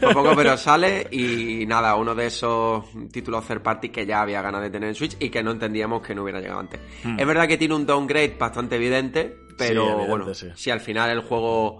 Por 0.00 0.12
poco, 0.12 0.32
pero 0.34 0.56
sale. 0.56 1.06
Y 1.12 1.64
nada, 1.66 1.94
uno 1.94 2.14
de 2.14 2.26
esos 2.26 2.84
títulos 3.12 3.46
third 3.46 3.62
party 3.62 3.90
que 3.90 4.04
ya 4.06 4.22
había 4.22 4.42
ganas 4.42 4.62
de 4.62 4.70
tener 4.70 4.88
en 4.88 4.94
Switch 4.96 5.16
y 5.20 5.30
que 5.30 5.42
no 5.42 5.52
entendíamos 5.52 6.02
que 6.02 6.14
no 6.14 6.22
hubiera 6.24 6.40
llegado 6.40 6.60
antes. 6.60 6.80
Es 7.16 7.26
verdad 7.26 7.46
que 7.46 7.56
tiene 7.58 7.74
un 7.74 7.86
downgrade 7.86 8.36
bastante 8.38 8.76
evidente, 8.76 9.36
pero 9.56 9.84
Hmm. 9.84 9.88
evidente, 10.00 10.08
bueno, 10.10 10.34
si 10.56 10.70
al 10.70 10.80
final 10.80 11.10
el 11.10 11.20
juego 11.20 11.78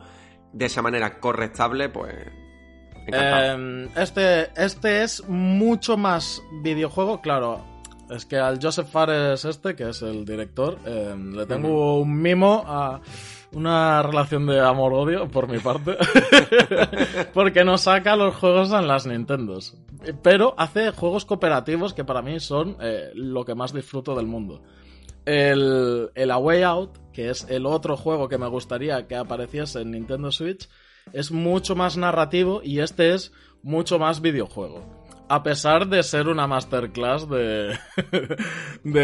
de 0.52 0.66
esa 0.66 0.80
manera 0.80 1.18
correctable, 1.18 1.88
pues... 1.88 2.14
Eh, 3.12 3.88
este, 3.96 4.48
este 4.56 5.02
es 5.02 5.28
mucho 5.28 5.96
más 5.96 6.40
videojuego, 6.62 7.20
claro. 7.20 7.73
Es 8.10 8.26
que 8.26 8.36
al 8.36 8.58
Joseph 8.60 8.88
Fares 8.88 9.44
este, 9.44 9.74
que 9.74 9.88
es 9.88 10.02
el 10.02 10.24
director, 10.24 10.78
eh, 10.84 11.14
le 11.16 11.46
tengo 11.46 12.00
un 12.00 12.20
mimo 12.20 12.62
a 12.66 13.00
una 13.52 14.02
relación 14.02 14.46
de 14.46 14.60
amor-odio 14.60 15.28
por 15.28 15.48
mi 15.48 15.58
parte. 15.58 15.96
Porque 17.34 17.64
no 17.64 17.78
saca 17.78 18.16
los 18.16 18.34
juegos 18.34 18.72
en 18.72 18.86
las 18.86 19.06
Nintendos. 19.06 19.76
Pero 20.22 20.54
hace 20.58 20.90
juegos 20.90 21.24
cooperativos 21.24 21.94
que 21.94 22.04
para 22.04 22.20
mí 22.20 22.40
son 22.40 22.76
eh, 22.80 23.10
lo 23.14 23.44
que 23.44 23.54
más 23.54 23.72
disfruto 23.72 24.14
del 24.14 24.26
mundo. 24.26 24.62
El, 25.24 26.10
el 26.14 26.30
A 26.30 26.36
Way 26.36 26.62
Out, 26.62 26.98
que 27.12 27.30
es 27.30 27.46
el 27.48 27.64
otro 27.64 27.96
juego 27.96 28.28
que 28.28 28.36
me 28.36 28.48
gustaría 28.48 29.06
que 29.06 29.16
apareciese 29.16 29.80
en 29.80 29.92
Nintendo 29.92 30.30
Switch, 30.30 30.68
es 31.12 31.32
mucho 31.32 31.74
más 31.74 31.96
narrativo 31.96 32.60
y 32.62 32.80
este 32.80 33.14
es 33.14 33.32
mucho 33.62 33.98
más 33.98 34.20
videojuego 34.20 35.03
a 35.28 35.42
pesar 35.42 35.88
de 35.88 36.02
ser 36.02 36.28
una 36.28 36.46
masterclass 36.46 37.28
de. 37.28 37.78
de. 38.84 39.00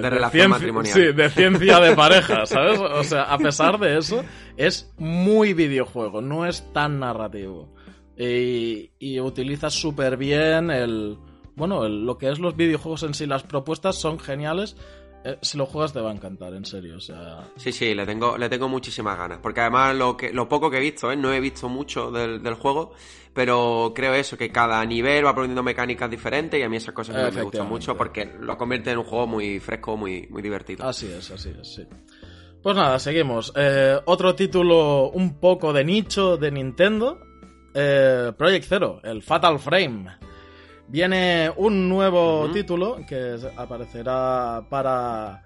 de, 0.00 0.10
relación 0.10 0.50
matrimonial. 0.50 0.94
Sí, 0.94 1.12
de 1.12 1.30
ciencia 1.30 1.80
de 1.80 1.94
pareja, 1.96 2.46
¿sabes? 2.46 2.78
O 2.78 3.04
sea, 3.04 3.24
a 3.24 3.38
pesar 3.38 3.78
de 3.78 3.98
eso, 3.98 4.24
es 4.56 4.92
muy 4.98 5.52
videojuego, 5.52 6.20
no 6.20 6.46
es 6.46 6.72
tan 6.72 7.00
narrativo. 7.00 7.72
Y, 8.16 8.92
y 8.98 9.20
utiliza 9.20 9.70
súper 9.70 10.16
bien 10.16 10.70
el. 10.70 11.18
Bueno, 11.56 11.88
lo 11.88 12.18
que 12.18 12.30
es 12.30 12.40
los 12.40 12.56
videojuegos 12.56 13.04
en 13.04 13.14
sí, 13.14 13.26
las 13.26 13.44
propuestas 13.44 13.96
son 13.96 14.18
geniales 14.18 14.76
eh, 15.24 15.38
si 15.40 15.56
lo 15.56 15.64
juegas 15.64 15.94
te 15.94 16.00
va 16.00 16.10
a 16.10 16.14
encantar, 16.14 16.52
en 16.52 16.66
serio. 16.66 16.96
O 16.96 17.00
sea... 17.00 17.48
Sí, 17.56 17.72
sí, 17.72 17.94
le 17.94 18.04
tengo, 18.04 18.36
le 18.36 18.48
tengo 18.50 18.68
muchísimas 18.68 19.16
ganas. 19.16 19.38
Porque 19.42 19.62
además 19.62 19.96
lo, 19.96 20.16
que, 20.16 20.32
lo 20.32 20.46
poco 20.48 20.70
que 20.70 20.76
he 20.76 20.80
visto, 20.80 21.10
¿eh? 21.10 21.16
no 21.16 21.32
he 21.32 21.40
visto 21.40 21.68
mucho 21.68 22.10
del, 22.10 22.54
juego, 22.54 22.92
pero 23.32 23.92
creo 23.94 24.12
eso, 24.14 24.36
que 24.36 24.52
cada 24.52 24.84
nivel 24.84 25.24
va 25.24 25.30
aprendiendo 25.30 25.62
mecánicas 25.62 26.10
diferentes 26.10 26.60
y 26.60 26.62
a 26.62 26.68
mí 26.68 26.76
esas 26.76 26.94
cosas 26.94 27.34
me 27.34 27.42
gustan 27.42 27.68
mucho 27.68 27.96
porque 27.96 28.36
lo 28.38 28.58
convierte 28.58 28.90
en 28.90 28.98
un 28.98 29.04
juego 29.04 29.26
muy 29.26 29.60
fresco, 29.60 29.96
muy, 29.96 30.26
muy 30.28 30.42
divertido. 30.42 30.86
Así 30.86 31.06
es, 31.06 31.30
así 31.30 31.54
es, 31.58 31.74
sí. 31.74 31.86
Pues 32.62 32.76
nada, 32.76 32.98
seguimos. 32.98 33.52
Eh, 33.56 33.98
otro 34.04 34.34
título 34.34 35.10
un 35.10 35.38
poco 35.38 35.72
de 35.72 35.84
nicho 35.84 36.36
de 36.36 36.50
Nintendo. 36.50 37.18
Eh, 37.74 38.32
Project 38.36 38.66
Zero, 38.66 39.00
el 39.02 39.22
Fatal 39.22 39.58
Frame. 39.58 40.16
Viene 40.88 41.50
un 41.56 41.88
nuevo 41.88 42.50
título 42.52 42.98
que 43.06 43.38
aparecerá 43.56 44.66
para 44.68 45.44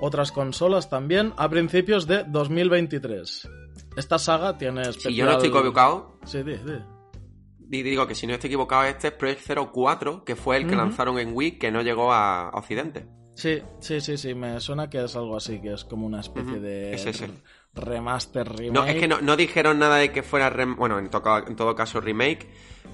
otras 0.00 0.32
consolas 0.32 0.88
también 0.88 1.32
a 1.36 1.48
principios 1.48 2.06
de 2.06 2.24
2023. 2.24 3.48
Esta 3.96 4.18
saga 4.18 4.56
tiene 4.58 4.82
especial... 4.82 5.12
Si 5.12 5.18
yo 5.18 5.24
no 5.24 5.32
estoy 5.32 5.48
equivocado... 5.48 6.18
Sí, 6.24 6.42
di, 6.42 6.56
di. 6.56 7.82
Digo 7.82 8.06
que 8.06 8.14
si 8.14 8.26
no 8.26 8.34
estoy 8.34 8.48
equivocado, 8.48 8.84
este 8.84 9.08
es 9.08 9.14
Project 9.14 9.72
04, 9.72 10.24
que 10.24 10.36
fue 10.36 10.58
el 10.58 10.68
que 10.68 10.76
lanzaron 10.76 11.18
en 11.18 11.34
Wii, 11.34 11.58
que 11.58 11.72
no 11.72 11.82
llegó 11.82 12.12
a 12.12 12.50
Occidente. 12.54 13.08
Sí, 13.34 13.60
sí, 13.80 14.00
sí, 14.00 14.16
sí, 14.16 14.34
me 14.34 14.60
suena 14.60 14.88
que 14.88 15.02
es 15.02 15.16
algo 15.16 15.36
así, 15.36 15.60
que 15.60 15.72
es 15.72 15.84
como 15.84 16.06
una 16.06 16.20
especie 16.20 16.60
de 16.60 16.94
remaster, 17.76 18.48
remake. 18.48 18.72
No, 18.72 18.84
es 18.84 18.96
que 18.96 19.08
no, 19.08 19.36
dijeron 19.36 19.78
nada 19.78 19.96
de 19.96 20.10
que 20.10 20.22
fuera, 20.22 20.50
bueno, 20.76 20.98
en, 20.98 21.04
en 21.06 21.56
todo 21.56 21.74
caso 21.74 22.00
remake, 22.00 22.48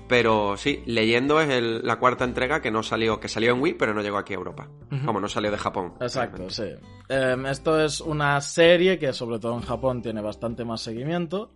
pero 0.08 0.56
sí, 0.56 0.82
leyendo 0.86 1.40
es 1.40 1.82
la 1.82 1.98
cuarta 1.98 2.24
entrega 2.24 2.60
que 2.60 2.70
no 2.70 2.82
salió, 2.82 3.18
que 3.18 3.28
salió 3.28 3.52
en 3.52 3.60
Wii, 3.62 3.74
pero 3.74 3.94
no 3.94 4.02
llegó 4.02 4.18
aquí 4.18 4.34
a 4.34 4.36
Europa. 4.36 4.68
Como 5.06 5.20
no 5.20 5.28
salió 5.28 5.50
de 5.50 5.56
Japón. 5.56 5.94
Exacto, 6.00 6.50
sí. 6.50 6.64
Em, 7.08 7.46
esto 7.46 7.82
es 7.82 8.00
una 8.00 8.40
serie 8.40 8.98
que 8.98 9.12
sobre 9.12 9.38
todo 9.38 9.54
en 9.54 9.62
Japón 9.62 10.02
tiene 10.02 10.20
bastante 10.20 10.64
más 10.64 10.82
seguimiento. 10.82 11.52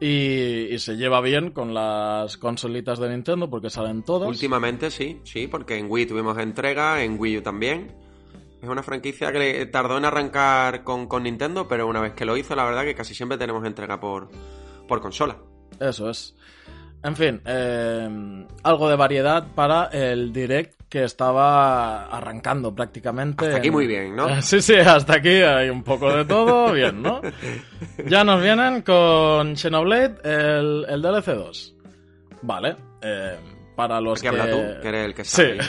Y, 0.00 0.78
se 0.78 0.96
lleva 0.96 1.20
bien 1.20 1.50
con 1.50 1.74
las 1.74 2.38
consolitas 2.38 2.98
de 2.98 3.10
Nintendo 3.10 3.50
porque 3.50 3.68
salen 3.68 4.02
todas. 4.02 4.28
Últimamente 4.28 4.90
sí, 4.90 5.20
sí, 5.24 5.46
porque 5.46 5.76
en 5.76 5.90
Wii 5.90 6.06
tuvimos 6.06 6.38
entrega, 6.38 7.04
en 7.04 7.20
Wii 7.20 7.38
U 7.38 7.42
también. 7.42 7.94
Es 8.62 8.68
una 8.68 8.82
franquicia 8.82 9.32
que 9.32 9.66
tardó 9.66 9.96
en 9.96 10.04
arrancar 10.04 10.84
con, 10.84 11.06
con 11.06 11.22
Nintendo, 11.22 11.66
pero 11.66 11.86
una 11.86 12.00
vez 12.00 12.12
que 12.12 12.24
lo 12.24 12.36
hizo, 12.36 12.54
la 12.54 12.64
verdad 12.64 12.84
que 12.84 12.94
casi 12.94 13.14
siempre 13.14 13.38
tenemos 13.38 13.64
entrega 13.64 13.98
por, 13.98 14.28
por 14.86 15.00
consola. 15.00 15.36
Eso 15.78 16.10
es. 16.10 16.34
En 17.02 17.16
fin, 17.16 17.40
eh, 17.46 18.46
algo 18.62 18.90
de 18.90 18.96
variedad 18.96 19.46
para 19.54 19.86
el 19.86 20.32
direct 20.32 20.78
que 20.90 21.04
estaba 21.04 22.06
arrancando 22.06 22.74
prácticamente. 22.74 23.46
Hasta 23.46 23.58
aquí 23.58 23.70
muy 23.70 23.86
bien, 23.86 24.14
¿no? 24.14 24.28
Sí, 24.42 24.60
sí, 24.60 24.74
hasta 24.74 25.14
aquí 25.14 25.40
hay 25.40 25.70
un 25.70 25.82
poco 25.82 26.14
de 26.14 26.26
todo, 26.26 26.72
bien, 26.74 27.00
¿no? 27.00 27.22
Ya 28.06 28.24
nos 28.24 28.42
vienen 28.42 28.82
con 28.82 29.56
Xenoblade 29.56 30.16
el, 30.24 30.84
el 30.88 31.00
DLC 31.00 31.26
2. 31.26 31.76
Vale. 32.42 32.76
Eh, 33.00 33.36
para 33.80 33.98
los 33.98 34.20
que... 34.20 34.28
Habla 34.28 34.50
tú, 34.50 34.58
que 34.82 34.88
eres 34.88 35.06
el 35.06 35.14
que 35.14 35.24
sabe, 35.24 35.62
Sí. 35.62 35.68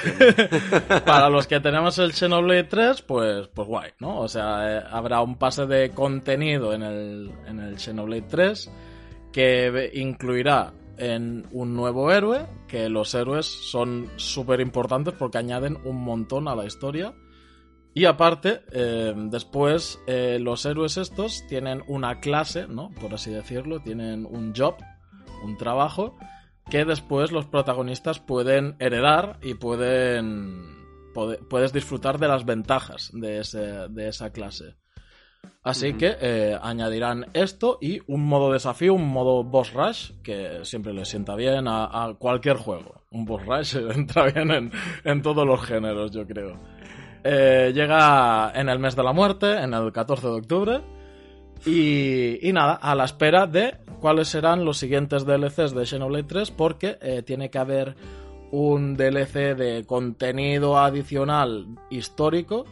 para 1.06 1.30
los 1.30 1.48
que 1.48 1.62
tenemos 1.62 1.98
el 1.98 2.12
Xenoblade 2.12 2.65
3, 2.65 3.03
pues, 3.03 3.48
pues 3.48 3.65
guay, 3.65 3.91
¿no? 4.00 4.20
O 4.20 4.27
sea, 4.27 4.80
eh, 4.80 4.84
habrá 4.91 5.22
un 5.22 5.38
pase 5.38 5.65
de 5.65 5.91
contenido 5.91 6.74
en 6.74 6.84
el, 6.84 7.32
en 7.48 7.62
el 7.62 7.80
Xenoblade 7.80 8.24
3 8.24 8.72
que 9.32 9.91
incluirá 9.94 10.74
en 10.98 11.48
un 11.53 11.74
nuevo 11.74 12.12
héroe, 12.12 12.48
que 12.68 12.89
los 12.89 13.15
héroes 13.15 13.46
son 13.46 14.10
súper 14.18 14.60
importantes 14.60 15.13
porque 15.18 15.38
añaden 15.38 15.77
un 15.86 16.03
montón 16.03 16.50
a 16.50 16.56
la 16.56 16.65
historia. 16.65 17.13
Y 17.94 18.03
aparte, 18.03 18.63
eh, 18.74 19.13
después 19.15 20.00
eh, 20.06 20.38
los 20.41 20.65
héroes 20.65 20.98
estos 20.98 21.48
tienen 21.48 21.82
una 21.88 22.20
clase, 22.20 22.68
¿no? 22.68 22.89
Por 23.00 23.13
así 23.13 23.32
decirlo, 23.32 23.80
tienen 23.80 24.25
un 24.25 24.53
job, 24.53 24.75
un 25.46 25.56
trabajo, 25.56 26.18
que 26.72 26.86
después 26.86 27.34
los 27.34 27.46
protagonistas 27.46 28.20
pueden 28.22 28.78
heredar 28.80 29.38
y 29.44 29.56
pueden... 29.56 30.88
puedes 31.50 31.74
disfrutar 31.74 32.18
de 32.18 32.30
las 32.30 32.46
ventajas 32.46 33.12
de, 33.13 33.40
ese, 33.40 33.90
de 33.90 34.08
esa 34.08 34.32
clase. 34.32 34.78
Así 35.63 35.94
que 35.94 36.16
eh, 36.20 36.58
añadirán 36.60 37.28
esto 37.34 37.78
y 37.82 38.00
un 38.08 38.25
modo 38.25 38.54
desafío, 38.54 38.94
un 38.94 39.10
modo 39.10 39.44
boss 39.44 39.74
rush, 39.74 40.12
que 40.24 40.62
siempre 40.63 40.94
le 40.94 41.04
sienta 41.04 41.36
bien 41.36 41.68
a, 41.68 42.16
cualquier 42.18 42.56
juego. 42.56 43.04
Un 43.12 43.25
boss 43.25 43.46
rush 43.46 43.75
entra 43.94 44.32
bien 44.32 44.72
en, 45.04 45.22
todos 45.22 45.46
los 45.46 45.62
géneros, 45.62 46.12
yo 46.12 46.25
creo. 46.25 46.58
Eh, 47.24 47.74
llega 47.75 48.54
en 48.56 48.70
el 48.70 48.80
mes 48.80 48.96
de 48.96 49.04
la 49.04 49.12
muerte, 49.12 49.58
en 49.58 49.74
el 49.74 49.92
14 49.92 50.25
de 50.25 50.34
octubre. 50.34 50.82
Y, 51.65 52.51
nada, 52.53 52.74
a 52.74 52.96
la 52.96 53.06
espera 53.06 53.46
de 53.46 53.77
cuáles 54.00 54.30
serán 54.30 54.65
los 54.65 54.77
siguientes 54.77 55.25
DLCs 55.25 55.75
de 55.75 55.86
Xenoblade 55.86 56.24
3, 56.24 56.51
porque 56.51 56.98
eh, 57.01 57.22
tiene 57.24 57.50
que 57.50 57.60
haber 57.60 57.96
un 58.51 58.96
DLC 58.98 59.56
de 59.56 59.86
contenido 59.86 60.77
adicional 60.77 61.68
histórico 61.89 62.65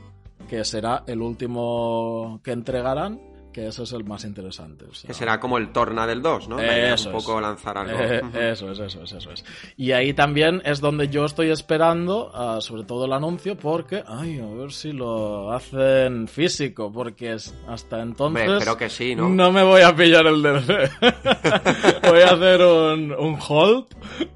que 0.49 0.65
será 0.65 1.03
el 1.05 1.21
último 1.21 2.41
que 2.43 2.51
entregarán, 2.51 3.21
que 3.51 3.67
eso 3.67 3.83
es 3.83 3.91
el 3.93 4.03
más 4.03 4.23
interesante. 4.23 4.85
que 5.05 5.13
será 5.13 5.39
como 5.39 5.57
el 5.57 5.71
Torna 5.71 6.05
del 6.05 6.21
2, 6.21 6.49
¿no? 6.49 6.59
Eso 6.59 7.09
un 7.09 7.15
poco 7.15 7.39
lanzar 7.41 7.77
algo. 7.77 7.97
Eh, 7.99 8.21
eso 8.51 8.71
es, 8.71 8.79
eso 8.79 9.03
es, 9.03 9.11
eso 9.11 9.31
es. 9.31 9.45
Y 9.77 9.91
ahí 9.91 10.13
también 10.13 10.61
es 10.65 10.79
donde 10.79 11.09
yo 11.09 11.25
estoy 11.25 11.49
esperando, 11.49 12.31
ah, 12.33 12.59
sobre 12.61 12.83
todo 12.83 13.05
el 13.05 13.13
anuncio, 13.13 13.57
porque, 13.57 14.03
ay, 14.07 14.39
a 14.39 14.45
ver 14.45 14.71
si 14.71 14.91
lo 14.91 15.51
hacen 15.51 16.27
físico, 16.27 16.91
porque 16.91 17.35
hasta 17.67 18.01
entonces... 18.01 18.49
espero 18.49 18.77
que 18.77 18.89
sí, 18.89 19.15
¿no? 19.15 19.29
No 19.29 19.51
me 19.51 19.63
voy 19.63 19.81
a 19.81 19.95
pillar 19.95 20.27
el 20.27 20.41
DLC. 20.41 20.91
voy 22.09 22.21
a 22.21 22.31
hacer 22.31 22.61
un, 22.61 23.11
un 23.13 23.37
hold. 23.47 23.85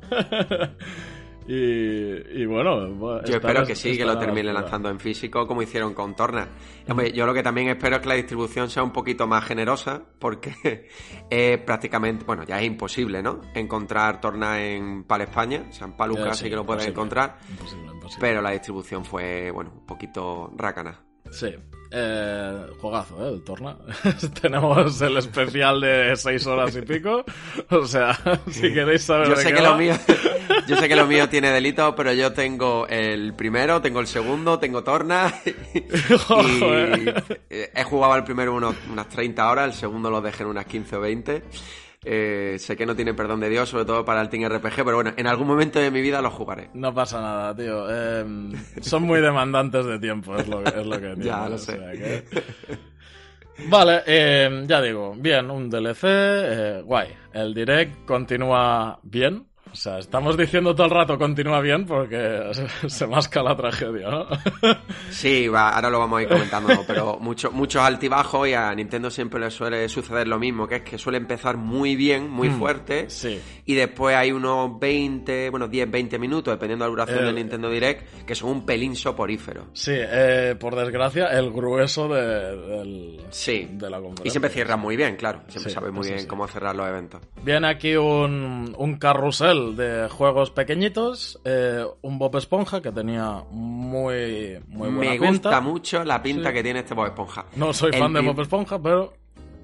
Y, 1.48 2.46
bueno, 2.46 3.22
yo 3.26 3.36
espero 3.36 3.66
que 3.66 3.76
sí, 3.76 3.98
que 3.98 4.06
lo 4.06 4.18
termine 4.18 4.54
lanzando 4.54 4.90
en 4.90 5.00
físico 5.00 5.46
como 5.48 5.62
hicieron 5.62 5.94
con 5.94 6.16
Torna. 6.16 6.50
yo 7.14 7.26
lo 7.26 7.34
que 7.34 7.44
también 7.44 7.70
espero 7.70 7.98
es 7.98 8.02
que 8.02 8.10
la 8.10 8.16
distribución 8.16 8.70
sea 8.70 8.84
un 8.84 8.92
poquito 8.92 9.28
más 9.28 9.44
generosa, 9.46 10.02
porque 10.20 10.88
es 11.30 11.58
prácticamente, 11.60 12.26
bueno, 12.26 12.44
ya 12.44 12.60
es 12.60 12.66
imposible, 12.66 13.22
¿no? 13.22 13.42
Encontrar 13.54 14.22
Torna 14.22 14.64
en 14.64 15.04
Pal 15.04 15.22
España, 15.22 15.66
o 15.70 15.74
sea, 15.74 15.88
en 15.88 15.94
Paluca 15.94 16.34
sí, 16.34 16.50
que 16.50 16.56
lo 16.56 16.66
puedes 16.66 16.88
encontrar, 16.88 17.38
pero 18.20 18.42
la 18.42 18.52
distribución 18.52 19.04
fue, 19.04 19.52
bueno, 19.52 19.72
un 19.76 19.86
poquito 19.86 20.52
rácana. 20.56 21.04
Sí, 21.32 21.56
eh, 21.96 22.66
juegazo, 22.82 23.24
¿eh? 23.24 23.34
El 23.34 23.44
Torna. 23.44 23.78
Tenemos 24.42 25.00
el 25.02 25.18
especial 25.18 25.80
de 25.80 26.16
seis 26.16 26.46
horas 26.48 26.76
y 26.76 26.82
pico. 26.82 27.24
O 27.70 27.86
sea, 27.86 28.20
si 28.50 28.74
queréis 28.74 29.04
saber 29.04 29.30
yo 29.30 29.36
sé 29.36 29.54
que 29.54 29.62
lo 29.62 29.78
mío 29.78 29.94
Yo 30.68 30.76
sé 30.76 30.88
que 30.88 30.96
lo 30.96 31.06
mío 31.06 31.30
tiene 31.30 31.52
delito, 31.52 31.96
pero 31.96 32.12
yo 32.14 32.34
tengo 32.34 32.88
el 32.88 33.34
primero, 33.34 33.82
tengo 33.82 34.00
el 34.00 34.08
segundo, 34.08 34.60
tengo 34.60 34.84
Torna. 34.84 35.34
y 35.74 35.84
he 37.50 37.84
jugado 37.84 38.16
el 38.16 38.24
primero 38.24 38.54
unas 38.56 39.10
30 39.10 39.50
horas, 39.50 39.66
el 39.68 39.74
segundo 39.74 40.10
lo 40.10 40.22
dejé 40.22 40.44
en 40.44 40.50
unas 40.50 40.66
15 40.66 40.96
o 40.96 41.02
20. 41.02 41.44
Eh, 42.06 42.58
sé 42.60 42.76
que 42.76 42.86
no 42.86 42.96
tiene 42.96 43.14
perdón 43.14 43.40
de 43.40 43.50
Dios, 43.50 43.70
sobre 43.70 43.86
todo 43.86 44.04
para 44.04 44.22
el 44.22 44.30
Team 44.30 44.50
RPG, 44.50 44.76
pero 44.78 44.96
bueno, 44.96 45.14
en 45.16 45.28
algún 45.28 45.48
momento 45.48 45.80
de 45.80 45.92
mi 45.92 46.02
vida 46.02 46.22
lo 46.22 46.30
jugaré. 46.32 46.70
No 46.74 46.94
pasa 46.94 47.22
nada, 47.22 47.56
tío. 47.56 47.90
Em, 47.90 48.52
son 48.82 49.04
muy 49.04 49.22
demandantes 49.22 49.86
de 49.86 50.00
tiempo, 50.00 50.36
es 50.36 50.48
lo, 50.48 50.64
es 50.64 50.86
lo 50.86 51.00
que 51.00 51.16
Ya, 51.24 51.48
lo 51.48 51.58
sé. 51.58 51.80
Vale, 53.70 54.02
eh, 54.06 54.64
ya 54.66 54.82
digo, 54.82 55.14
bien, 55.16 55.50
un 55.52 55.70
DLC, 55.70 56.04
eh, 56.04 56.82
guay. 56.84 57.10
El 57.34 57.54
direct 57.54 58.06
continúa 58.06 59.00
bien. 59.04 59.48
O 59.74 59.76
sea, 59.76 59.98
estamos 59.98 60.38
diciendo 60.38 60.76
todo 60.76 60.86
el 60.86 60.92
rato 60.94 61.18
continúa 61.18 61.60
bien 61.60 61.86
porque 61.88 62.52
se 62.88 63.08
masca 63.08 63.42
la 63.42 63.56
tragedia, 63.58 64.08
¿no? 64.08 64.28
Sí, 65.10 65.48
va, 65.48 65.70
ahora 65.70 65.90
lo 65.90 66.00
vamos 66.00 66.20
a 66.20 66.22
ir 66.24 66.28
comentando, 66.28 66.70
pero 66.88 67.18
mucho, 67.20 67.52
muchos 67.52 67.82
altibajos 67.82 68.48
y 68.48 68.54
a 68.54 68.74
Nintendo 68.74 69.10
siempre 69.10 69.40
le 69.40 69.50
suele 69.52 69.88
suceder 69.90 70.28
lo 70.28 70.38
mismo, 70.40 70.68
que 70.68 70.78
es 70.78 70.82
que 70.84 70.98
suele 70.98 71.18
empezar 71.18 71.58
muy 71.58 71.96
bien, 71.96 72.30
muy 72.30 72.50
Mm, 72.50 72.60
fuerte, 72.60 73.10
sí. 73.10 73.40
y 73.66 73.74
después 73.74 74.16
hay 74.16 74.32
unos 74.32 74.80
20, 74.80 75.50
bueno, 75.50 75.68
10, 75.68 75.90
20 75.90 76.20
minutos, 76.20 76.54
dependiendo 76.54 76.86
de 76.86 76.90
la 76.90 76.92
duración 76.92 77.20
El- 77.20 77.26
del 77.26 77.36
Nintendo 77.36 77.70
Direct, 77.70 78.26
que 78.26 78.36
son 78.36 78.50
un 78.52 78.66
pelín 78.66 78.96
soporífero. 78.96 79.66
Sí, 79.74 79.94
eh, 79.96 80.56
por 80.60 80.76
desgracia, 80.76 81.28
el 81.28 81.52
grueso 81.52 82.08
de, 82.08 82.22
del- 82.58 83.22
Sí. 83.30 83.68
de 83.72 83.90
la 83.90 83.98
conferencia. 83.98 84.28
Y 84.28 84.30
siempre 84.30 84.52
cierran 84.52 84.80
muy 84.80 84.96
bien, 84.96 85.16
claro. 85.16 85.42
Siempre 85.48 85.72
Sí, 85.72 85.76
sabe 85.76 85.92
muy 85.92 86.08
bien 86.08 86.28
cómo 86.28 86.48
cerrar 86.48 86.76
los 86.76 86.88
eventos. 86.88 87.22
Viene 87.44 87.68
aquí 87.68 87.96
un, 87.96 88.76
un 88.78 88.98
carrusel 88.98 89.63
de 89.72 90.10
juegos 90.10 90.52
pequeñitos, 90.52 91.40
eh, 91.46 91.86
un 92.02 92.20
Bob 92.20 92.36
Esponja 92.36 92.82
que 92.82 92.92
tenía 92.92 93.44
muy, 93.52 94.60
muy 94.68 94.90
buena 94.90 95.12
Me 95.12 95.20
pinta. 95.20 95.28
gusta 95.30 95.62
mucho 95.62 96.04
la 96.04 96.22
pinta 96.22 96.50
Sí. 96.50 96.54
que 96.56 96.64
tiene 96.64 96.80
este 96.80 96.94
Bob 96.94 97.08
Esponja. 97.08 97.46
No 97.56 97.74
soy 97.74 97.92
El 97.94 98.00
fan 98.00 98.14
de 98.14 98.22
Bob 98.22 98.40
Esponja, 98.42 98.80
pero 98.82 99.14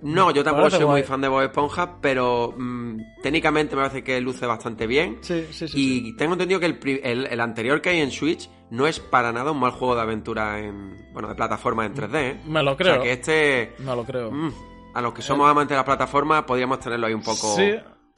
No, 0.01 0.31
yo 0.31 0.43
tampoco 0.45 0.69
soy 0.69 0.85
muy 0.85 1.03
fan 1.03 1.19
de 1.19 1.27
Bob 1.27 1.41
Esponja, 1.41 1.97
pero 2.01 2.53
mm, 2.57 3.01
técnicamente 3.21 3.75
me 3.75 3.81
parece 3.81 4.01
que 4.03 4.21
luce 4.21 4.45
bastante 4.45 4.87
bien. 4.87 5.17
sí, 5.21 5.45
sí, 5.51 5.67
sí. 5.67 6.07
Y 6.07 6.15
tengo 6.15 6.33
entendido 6.33 6.59
que 6.61 6.67
el, 6.67 6.79
el- 7.03 7.25
el 7.27 7.39
anterior 7.41 7.81
que 7.81 7.89
hay 7.89 7.99
en 7.99 8.09
Switch 8.11 8.49
no 8.71 8.87
es 8.87 8.99
para 9.01 9.33
nada 9.33 9.51
un 9.51 9.59
mal 9.59 9.71
juego 9.71 9.95
de 9.95 10.01
aventura 10.01 10.59
en. 10.59 10.95
Bueno, 11.11 11.27
de 11.27 11.35
plataforma 11.35 11.85
en 11.85 11.93
3D, 11.95 12.15
¿eh? 12.21 12.39
Me 12.45 12.63
lo 12.63 12.71
O 12.73 12.77
creo. 12.77 12.93
sea 12.95 13.03
que 13.03 13.11
este. 13.11 13.73
No 13.79 13.93
lo 13.95 14.05
creo. 14.05 14.31
mm, 14.31 14.53
a 14.93 15.01
los 15.01 15.13
que 15.13 15.21
somos 15.21 15.49
amantes 15.49 15.71
de 15.71 15.75
las 15.75 15.85
plataformas, 15.85 16.43
podríamos 16.43 16.79
tenerlo 16.79 17.07
ahí 17.07 17.13
un 17.13 17.21
poco 17.21 17.55
Sí, 17.57 17.71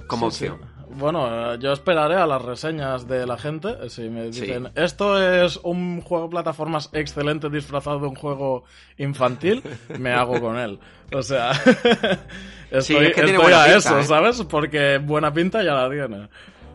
como 0.08 0.30
sí, 0.30 0.46
opción. 0.48 0.62
Bueno, 0.96 1.54
eh, 1.54 1.58
yo 1.60 1.72
esperaré 1.72 2.16
a 2.16 2.26
las 2.28 2.42
reseñas 2.42 3.08
de 3.08 3.26
la 3.26 3.38
gente. 3.38 3.70
eh, 3.82 3.90
Si 3.90 4.10
me 4.10 4.32
Sí. 4.32 4.42
dicen, 4.42 4.70
esto 4.76 5.22
es 5.22 5.58
un 5.64 6.02
juego 6.02 6.26
de 6.26 6.32
plataformas 6.32 6.90
excelente 6.94 7.50
disfrazado 7.50 8.00
de 8.00 8.08
un 8.08 8.16
juego 8.16 8.64
infantil, 8.98 9.64
me 10.00 10.14
hago 10.14 10.40
con 10.42 10.58
él. 10.58 10.80
O 11.14 11.22
sea, 11.24 11.52
estoy, 12.72 12.82
Sí, 12.82 12.96
es 12.96 13.14
que 13.16 13.22
estoy 13.22 13.54
a 13.54 13.66
pinta, 13.66 13.78
eso, 13.78 14.00
¿eh? 14.00 14.04
¿sabes? 14.04 14.44
Porque 14.44 14.98
buena 15.00 15.34
pinta 15.34 15.62
ya 15.64 15.74
la 15.74 15.90
tiene. 15.90 16.30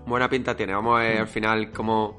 Buena 0.07 0.29
pinta 0.29 0.55
tiene. 0.57 0.75
Vamos 0.75 0.99
a 0.99 1.03
ver 1.03 1.19
al 1.19 1.29
final 1.29 1.71
cómo, 1.73 2.19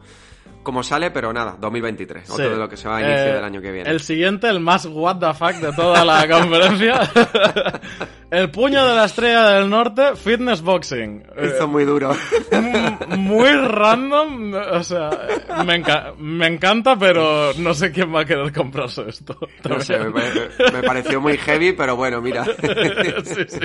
cómo 0.67 0.83
sale, 0.83 1.11
pero 1.11 1.31
nada, 1.31 1.55
2023. 1.61 2.29
Otro 2.29 2.43
Sí. 2.43 2.49
de 2.51 2.57
lo 2.57 2.67
que 2.67 2.75
se 2.75 2.89
va 2.89 2.97
a 2.97 3.01
inicio 3.01 3.27
Eh, 3.27 3.33
del 3.35 3.43
año 3.45 3.61
que 3.61 3.71
viene. 3.71 3.89
El 3.89 4.01
siguiente, 4.01 4.49
el 4.49 4.59
más 4.59 4.85
what 4.85 5.15
the 5.17 5.33
fuck 5.33 5.53
de 5.61 5.71
toda 5.71 6.03
la 6.03 6.27
conferencia. 6.29 7.09
el 8.31 8.51
puño 8.51 8.85
de 8.85 8.93
la 8.93 9.05
estrella 9.05 9.47
del 9.51 9.69
norte, 9.69 10.17
fitness 10.17 10.61
boxing. 10.61 11.23
Eh, 11.37 11.45
Esto 11.45 11.63
es 11.63 11.69
muy 11.69 11.85
duro. 11.85 12.13
muy 13.17 13.47
random, 13.49 14.55
o 14.73 14.83
sea, 14.83 15.09
me, 15.65 15.81
enca- 15.81 16.13
me 16.17 16.47
encanta, 16.47 16.97
pero 16.97 17.53
no 17.57 17.73
sé 17.73 17.93
quién 17.93 18.13
va 18.13 18.19
a 18.21 18.25
querer 18.25 18.51
comprarse 18.51 19.07
esto. 19.07 19.37
No 19.69 19.79
sé, 19.79 19.97
me, 19.99 20.21
me 20.73 20.83
pareció 20.83 21.21
muy 21.21 21.37
heavy, 21.37 21.71
pero 21.71 21.95
bueno, 21.95 22.19
mira. 22.21 22.43
Sí, 23.23 23.45
sí. 23.47 23.59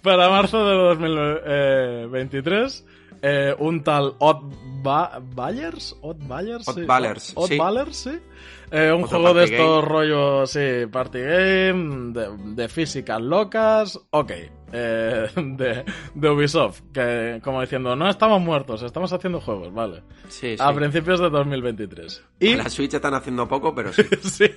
Para 0.00 0.28
marzo 0.28 0.64
de 0.64 0.74
2023, 0.76 2.86
eh, 3.26 3.56
un 3.58 3.82
tal 3.82 4.16
Odd 4.18 4.52
Ba- 4.82 5.18
Byers, 5.34 5.96
Odd 6.02 6.18
Byers, 6.28 6.68
Odd 6.68 6.74
sí. 6.74 6.84
Ballers, 6.84 7.32
Odd 7.34 7.48
sí. 7.48 7.56
Ballers, 7.56 7.96
sí. 7.96 8.18
Eh, 8.70 8.92
un 8.92 9.04
Otro 9.04 9.20
juego 9.20 9.34
de 9.34 9.44
estos 9.44 9.84
rollos, 9.84 10.50
sí, 10.50 10.86
party 10.90 11.20
game, 11.20 12.12
de, 12.12 12.28
de 12.54 12.68
físicas 12.68 13.22
locas, 13.22 13.98
ok, 14.10 14.32
eh, 14.72 15.26
de, 15.36 15.84
de 16.14 16.28
Ubisoft, 16.30 16.82
que 16.92 17.40
como 17.42 17.62
diciendo, 17.62 17.96
no 17.96 18.10
estamos 18.10 18.42
muertos, 18.42 18.82
estamos 18.82 19.10
haciendo 19.12 19.40
juegos, 19.40 19.72
vale. 19.72 20.02
Sí, 20.28 20.56
sí. 20.56 20.62
A 20.62 20.74
principios 20.74 21.20
de 21.20 21.30
2023. 21.30 22.24
Y, 22.40 22.54
La 22.56 22.68
Switch 22.68 22.92
están 22.92 23.14
haciendo 23.14 23.48
poco, 23.48 23.74
pero 23.74 23.90
sí. 23.92 24.02
sí, 24.22 24.50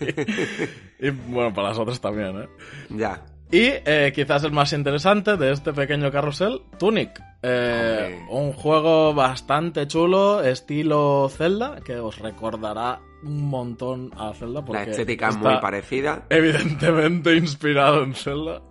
y 0.99 1.09
bueno, 1.09 1.53
para 1.53 1.69
las 1.69 1.79
otras 1.79 2.01
también, 2.01 2.41
¿eh? 2.41 2.47
Ya. 2.89 3.23
Y 3.49 3.69
eh, 3.85 4.11
quizás 4.13 4.43
el 4.43 4.51
más 4.51 4.73
interesante 4.73 5.37
de 5.37 5.51
este 5.51 5.71
pequeño 5.71 6.11
carrusel, 6.11 6.61
Tunic. 6.77 7.21
Eh, 7.41 8.25
un 8.29 8.51
juego 8.51 9.13
bastante 9.13 9.87
chulo, 9.87 10.43
estilo 10.43 11.29
Zelda, 11.29 11.79
que 11.85 11.97
os 11.97 12.19
recordará 12.19 12.99
un 13.23 13.45
montón 13.49 14.11
a 14.17 14.33
Zelda. 14.33 14.65
Porque 14.65 14.83
La 14.85 14.91
estética 14.91 15.29
es 15.29 15.37
muy 15.37 15.57
parecida. 15.61 16.25
Evidentemente 16.29 17.35
inspirado 17.37 18.03
en 18.03 18.15
Zelda. 18.15 18.61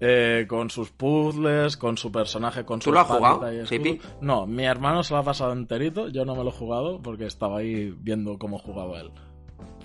eh, 0.00 0.46
con 0.48 0.70
sus 0.70 0.90
puzzles, 0.92 1.76
con 1.76 1.96
su 1.98 2.10
personaje, 2.12 2.64
con 2.64 2.80
su 2.80 2.90
¿Tú 2.90 2.94
lo 2.94 3.00
has 3.00 3.06
jugado. 3.06 3.66
Zipi? 3.66 4.00
No, 4.20 4.46
mi 4.46 4.64
hermano 4.64 5.02
se 5.02 5.12
lo 5.14 5.20
ha 5.20 5.24
pasado 5.24 5.52
enterito, 5.52 6.08
yo 6.08 6.24
no 6.24 6.34
me 6.34 6.44
lo 6.44 6.50
he 6.50 6.52
jugado 6.52 7.00
porque 7.02 7.26
estaba 7.26 7.58
ahí 7.58 7.94
viendo 7.98 8.38
cómo 8.38 8.58
jugaba 8.58 9.00
él. 9.00 9.10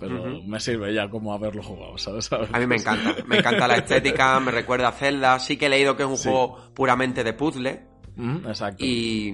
Pero 0.01 0.41
me 0.45 0.59
sirve 0.59 0.93
ya 0.93 1.09
como 1.09 1.33
haberlo 1.33 1.61
jugado, 1.63 1.97
¿sabes? 1.97 2.29
A 2.33 2.59
mí 2.59 2.65
me 2.67 2.75
encanta. 2.75 3.15
Me 3.27 3.37
encanta 3.37 3.67
la 3.67 3.75
estética, 3.75 4.39
me 4.41 4.51
recuerda 4.51 4.89
a 4.89 4.91
Zelda. 4.91 5.39
Sí 5.39 5.55
que 5.57 5.67
he 5.67 5.69
leído 5.69 5.95
que 5.95 6.03
es 6.03 6.09
un 6.09 6.17
Sí. 6.17 6.27
juego 6.29 6.57
puramente 6.73 7.23
de 7.23 7.33
puzzle. 7.33 7.85
Mm, 8.15 8.47
exacto. 8.47 8.83
Y, 8.83 9.33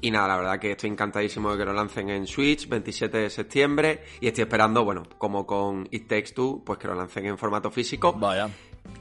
y 0.00 0.10
nada, 0.10 0.28
la 0.28 0.36
verdad 0.36 0.58
que 0.60 0.72
estoy 0.72 0.90
encantadísimo 0.90 1.50
de 1.52 1.58
que 1.58 1.64
lo 1.64 1.72
lancen 1.72 2.08
en 2.10 2.26
Switch, 2.26 2.68
27 2.68 3.18
de 3.18 3.30
septiembre. 3.30 4.02
Y 4.20 4.28
estoy 4.28 4.42
esperando, 4.42 4.84
bueno, 4.84 5.02
como 5.18 5.44
con 5.46 5.88
It 5.90 6.06
Takes 6.08 6.32
Two, 6.34 6.62
pues 6.64 6.78
que 6.78 6.86
lo 6.88 6.94
lancen 6.94 7.26
en 7.26 7.36
formato 7.38 7.70
físico. 7.70 8.12
Vaya. 8.12 8.48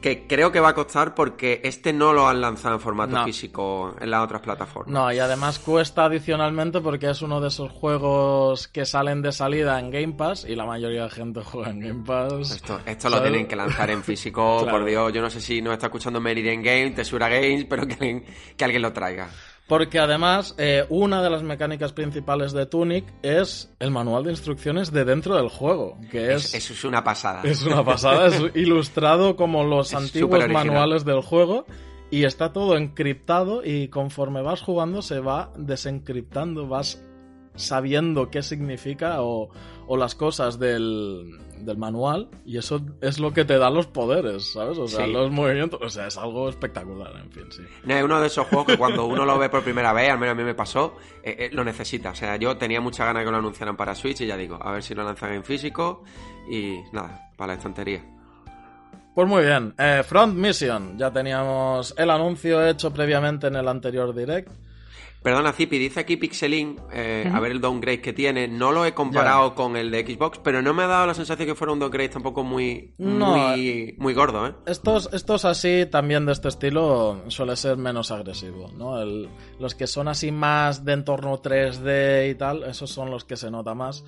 Que 0.01 0.25
creo 0.27 0.51
que 0.51 0.59
va 0.59 0.69
a 0.69 0.73
costar 0.73 1.13
porque 1.13 1.61
este 1.63 1.93
no 1.93 2.11
lo 2.11 2.27
han 2.27 2.41
lanzado 2.41 2.73
en 2.75 2.81
formato 2.81 3.13
No. 3.17 3.23
físico 3.25 3.95
en 4.01 4.09
las 4.09 4.23
otras 4.23 4.41
plataformas. 4.41 4.91
No, 4.91 5.11
y 5.13 5.19
además 5.19 5.59
cuesta 5.59 6.05
adicionalmente 6.05 6.81
porque 6.81 7.09
es 7.09 7.21
uno 7.21 7.39
de 7.39 7.49
esos 7.49 7.71
juegos 7.71 8.67
que 8.67 8.85
salen 8.85 9.21
de 9.21 9.31
salida 9.31 9.79
en 9.79 9.91
Game 9.91 10.13
Pass 10.13 10.45
y 10.49 10.55
la 10.55 10.65
mayoría 10.65 11.03
de 11.03 11.09
gente 11.11 11.41
juega 11.45 11.69
en 11.69 11.79
Game 11.81 12.03
Pass. 12.03 12.51
Esto, 12.51 12.79
esto 12.85 13.09
lo 13.09 13.21
tienen 13.21 13.47
que 13.47 13.55
lanzar 13.55 13.89
en 13.91 14.03
físico, 14.03 14.59
Claro. 14.63 14.79
por 14.79 14.87
Dios. 14.87 15.13
Yo 15.13 15.21
no 15.21 15.29
sé 15.29 15.39
si 15.39 15.61
nos 15.61 15.73
está 15.73 15.85
escuchando 15.87 16.19
Meridian 16.19 16.63
Game, 16.63 16.91
Tesura 16.91 17.29
Games, 17.29 17.65
pero 17.69 17.85
que 17.87 17.93
alguien, 17.93 18.25
que 18.57 18.63
alguien 18.65 18.81
lo 18.81 18.91
traiga. 18.91 19.29
Porque 19.71 19.99
además, 19.99 20.53
eh, 20.57 20.85
una 20.89 21.23
de 21.23 21.29
las 21.29 21.43
mecánicas 21.43 21.93
principales 21.93 22.51
de 22.51 22.65
Tunic 22.65 23.05
es 23.21 23.73
el 23.79 23.89
manual 23.89 24.25
de 24.25 24.31
instrucciones 24.31 24.91
de 24.91 25.05
dentro 25.05 25.37
del 25.37 25.47
juego, 25.47 25.97
que 26.11 26.33
Es- 26.33 26.47
es, 26.53 26.55
eso 26.65 26.73
es 26.73 26.83
una 26.83 27.05
pasada. 27.05 27.39
es 27.45 27.63
una 27.63 27.81
pasada, 27.81 28.27
es 28.27 28.35
ilustrado 28.55 29.37
como 29.37 29.63
los 29.63 29.93
Es 29.93 29.97
antiguos 29.97 30.45
manuales 30.49 31.05
del 31.05 31.21
juego 31.21 31.65
y 32.09 32.25
está 32.25 32.51
todo 32.51 32.75
encriptado 32.75 33.63
y 33.63 33.87
conforme 33.87 34.41
vas 34.41 34.61
jugando 34.61 35.01
se 35.01 35.21
va 35.21 35.53
desencriptando, 35.57 36.67
vas 36.67 37.01
sabiendo 37.55 38.29
qué 38.29 38.41
significa 38.43 39.21
o, 39.21 39.51
o 39.93 39.97
las 39.97 40.15
cosas 40.15 40.57
del, 40.57 41.37
del 41.65 41.75
manual 41.77 42.29
y 42.45 42.57
eso 42.57 42.79
es 43.01 43.19
lo 43.19 43.33
que 43.33 43.43
te 43.43 43.57
da 43.57 43.69
los 43.69 43.87
poderes, 43.87 44.53
¿sabes? 44.53 44.77
O 44.77 44.87
sea, 44.87 45.05
Sí. 45.05 45.11
los 45.11 45.29
movimientos, 45.31 45.81
o 45.83 45.89
sea, 45.89 46.07
es 46.07 46.17
algo 46.17 46.47
espectacular, 46.47 47.11
en 47.21 47.29
fin, 47.29 47.43
sí. 47.51 47.61
No, 47.83 47.93
es 47.95 48.01
uno 48.01 48.21
de 48.21 48.27
esos 48.27 48.47
juegos 48.47 48.67
que 48.67 48.77
cuando 48.77 49.05
uno 49.05 49.25
lo 49.25 49.37
ve 49.37 49.49
por 49.49 49.63
primera 49.63 49.91
vez, 49.91 50.09
al 50.09 50.17
menos 50.17 50.31
a 50.31 50.35
mí 50.37 50.43
me 50.45 50.55
pasó, 50.55 50.95
eh, 51.23 51.35
eh, 51.37 51.49
lo 51.51 51.65
necesita. 51.65 52.11
O 52.11 52.15
sea, 52.15 52.37
yo 52.37 52.55
tenía 52.55 52.79
mucha 52.79 53.03
ganas 53.03 53.19
de 53.21 53.25
que 53.25 53.31
lo 53.31 53.37
anunciaran 53.39 53.75
para 53.75 53.93
Switch 53.93 54.21
y 54.21 54.27
ya 54.27 54.37
digo, 54.37 54.57
a 54.61 54.71
ver 54.71 54.81
si 54.81 54.95
lo 54.95 55.03
lanzan 55.03 55.33
en 55.33 55.43
físico 55.43 56.05
y 56.49 56.77
nada, 56.93 57.29
para 57.35 57.51
la 57.51 57.57
estantería. 57.57 58.01
Pues 59.13 59.27
muy 59.27 59.43
bien, 59.43 59.73
eh, 59.77 60.03
Front 60.05 60.35
Mission, 60.37 60.97
ya 60.97 61.11
teníamos 61.11 61.93
el 61.97 62.09
anuncio 62.11 62.65
hecho 62.65 62.93
previamente 62.93 63.47
en 63.47 63.57
el 63.57 63.67
anterior 63.67 64.15
direct. 64.15 64.49
Perdona, 65.23 65.53
Zipi, 65.53 65.77
dice 65.77 65.99
aquí 65.99 66.17
Pixelin, 66.17 66.77
eh, 66.91 67.29
a 67.31 67.39
ver 67.39 67.51
el 67.51 67.61
downgrade 67.61 68.01
que 68.01 68.11
tiene. 68.11 68.47
No 68.47 68.71
lo 68.71 68.85
he 68.85 68.93
comparado 68.95 69.53
con 69.53 69.75
el 69.77 69.91
de 69.91 70.03
Xbox, 70.03 70.39
pero 70.39 70.63
no 70.63 70.73
me 70.73 70.81
ha 70.81 70.87
dado 70.87 71.05
la 71.05 71.13
sensación 71.13 71.47
que 71.47 71.53
fuera 71.53 71.71
un 71.73 71.77
downgrade 71.79 72.09
tampoco 72.09 72.43
muy, 72.43 72.95
No. 72.97 73.37
muy, 73.37 73.95
muy 73.99 74.15
gordo, 74.15 74.47
¿eh? 74.47 74.53
Estos, 74.65 75.09
estos 75.13 75.45
así, 75.45 75.85
también 75.91 76.25
de 76.25 76.31
este 76.31 76.47
estilo, 76.47 77.21
suele 77.27 77.55
ser 77.55 77.77
menos 77.77 78.09
agresivo, 78.09 78.71
¿no? 78.75 78.99
El- 78.99 79.29
los 79.59 79.75
que 79.75 79.85
son 79.85 80.07
así 80.07 80.31
más 80.31 80.85
de 80.85 80.93
entorno 80.93 81.39
3D 81.39 82.29
y 82.31 82.35
tal, 82.35 82.63
esos 82.63 82.89
son 82.89 83.11
los 83.11 83.23
que 83.23 83.37
se 83.37 83.51
nota 83.51 83.75
más. 83.75 84.03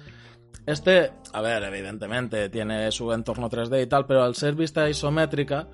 Este, 0.65 1.11
a 1.33 1.41
ver, 1.41 1.61
evidentemente 1.63 2.49
tiene 2.49 2.89
su 2.91 3.11
entorno 3.11 3.49
3D 3.49 3.83
y 3.83 3.87
tal, 3.87 4.05
pero 4.07 4.23
al 4.23 4.33
ser 4.33 4.55
vista 4.55 4.89
isométrica, 4.89 5.67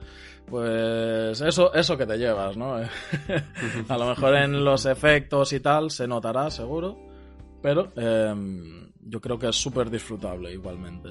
pues 0.49 1.41
eso, 1.41 1.73
eso 1.73 1.97
que 1.97 2.05
te 2.05 2.17
llevas, 2.17 2.57
¿no? 2.57 2.75
a 3.87 3.97
lo 3.97 4.09
mejor 4.09 4.35
en 4.35 4.63
los 4.63 4.85
efectos 4.85 5.53
y 5.53 5.59
tal 5.59 5.91
se 5.91 6.07
notará, 6.07 6.49
seguro, 6.49 6.97
pero 7.61 7.91
em, 7.95 8.91
yo 9.01 9.21
creo 9.21 9.37
que 9.37 9.49
es 9.49 9.55
súper 9.55 9.89
disfrutable 9.89 10.51
igualmente. 10.51 11.09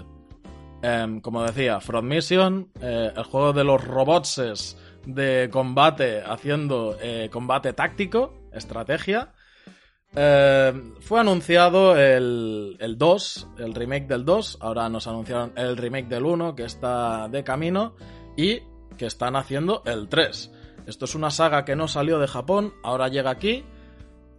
Em, 0.82 1.20
como 1.20 1.42
decía, 1.42 1.80
Front 1.80 2.08
Mission, 2.08 2.70
eh, 2.80 3.12
el 3.14 3.24
juego 3.24 3.52
de 3.52 3.64
los 3.64 3.82
robotses 3.82 4.76
de 5.06 5.48
combate 5.50 6.22
haciendo 6.22 6.96
eh, 7.00 7.28
combate 7.32 7.72
táctico, 7.72 8.34
estrategia. 8.52 9.32
Eh, 10.14 10.72
fue 11.00 11.20
anunciado 11.20 11.96
el, 11.96 12.76
el 12.78 12.96
2, 12.96 13.48
el 13.58 13.74
remake 13.74 14.06
del 14.06 14.24
2. 14.24 14.58
Ahora 14.60 14.88
nos 14.88 15.06
anunciaron 15.06 15.52
el 15.56 15.76
remake 15.76 16.08
del 16.08 16.24
1, 16.24 16.54
que 16.54 16.64
está 16.64 17.28
de 17.28 17.42
camino. 17.42 17.94
y 18.36 18.60
que 18.98 19.06
están 19.06 19.36
haciendo 19.36 19.82
el 19.86 20.08
3. 20.08 20.52
Esto 20.86 21.06
es 21.06 21.14
una 21.14 21.30
saga 21.30 21.64
que 21.64 21.76
no 21.76 21.88
salió 21.88 22.18
de 22.18 22.28
Japón, 22.28 22.74
ahora 22.82 23.08
llega 23.08 23.30
aquí 23.30 23.64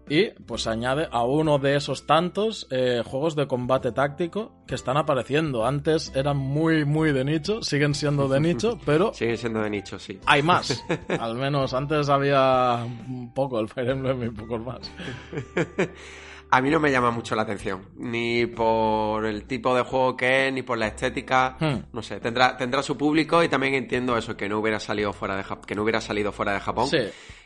y 0.10 0.30
pues 0.32 0.64
se 0.64 0.72
añade 0.72 1.08
a 1.12 1.24
uno 1.24 1.60
de 1.60 1.76
esos 1.76 2.08
tantos 2.08 2.68
eh, 2.72 3.04
juegos 3.06 3.36
de 3.36 3.48
combate 3.48 3.92
táctico 3.92 4.52
que 4.66 4.76
están 4.76 4.98
apareciendo. 4.98 5.66
Antes 5.66 6.12
eran 6.16 6.38
muy, 6.38 6.84
muy 6.84 7.12
de 7.12 7.24
nicho, 7.24 7.62
siguen 7.62 7.94
siendo 7.94 8.28
de 8.28 8.40
nicho, 8.40 8.80
pero... 8.86 9.14
siguen 9.14 9.38
siendo 9.38 9.62
de 9.62 9.70
nicho, 9.70 10.00
sí. 10.00 10.20
Hay 10.26 10.42
más. 10.42 10.84
Al 11.20 11.36
menos 11.36 11.74
antes 11.74 12.10
había 12.10 12.84
un 12.84 13.32
poco 13.34 13.60
el 13.60 13.70
Fire 13.70 13.90
Emblem 13.90 14.24
y 14.24 14.30
pocos 14.32 14.62
más. 14.62 14.92
A 16.52 16.62
mí 16.62 16.72
no 16.72 16.80
me 16.80 16.92
llama 16.92 17.12
mucho 17.12 17.36
la 17.36 17.44
atención, 17.44 17.90
ni 17.98 18.48
por 18.48 19.24
el 19.26 19.46
tipo 19.46 19.76
de 19.76 19.84
juego 19.84 20.18
que 20.18 20.48
es, 20.48 20.54
ni 20.54 20.64
por 20.64 20.80
la 20.80 20.88
estética. 20.88 21.56
Hmm. 21.60 21.84
No 21.94 22.02
sé, 22.02 22.20
tendrá, 22.20 22.58
tendrá 22.58 22.82
su 22.82 22.98
público 22.98 23.44
y 23.44 23.50
también 23.50 23.76
entiendo 23.76 24.18
eso, 24.18 24.36
que 24.36 24.50
no 24.50 24.60
hubiera 24.60 24.80
salido 24.80 25.14
fuera 25.14 25.36
de, 25.36 25.44
que 25.68 25.76
no 25.76 25.84
hubiera 25.84 26.02
salido 26.02 26.32
fuera 26.32 26.54
de 26.54 26.60
Japón. 26.60 26.90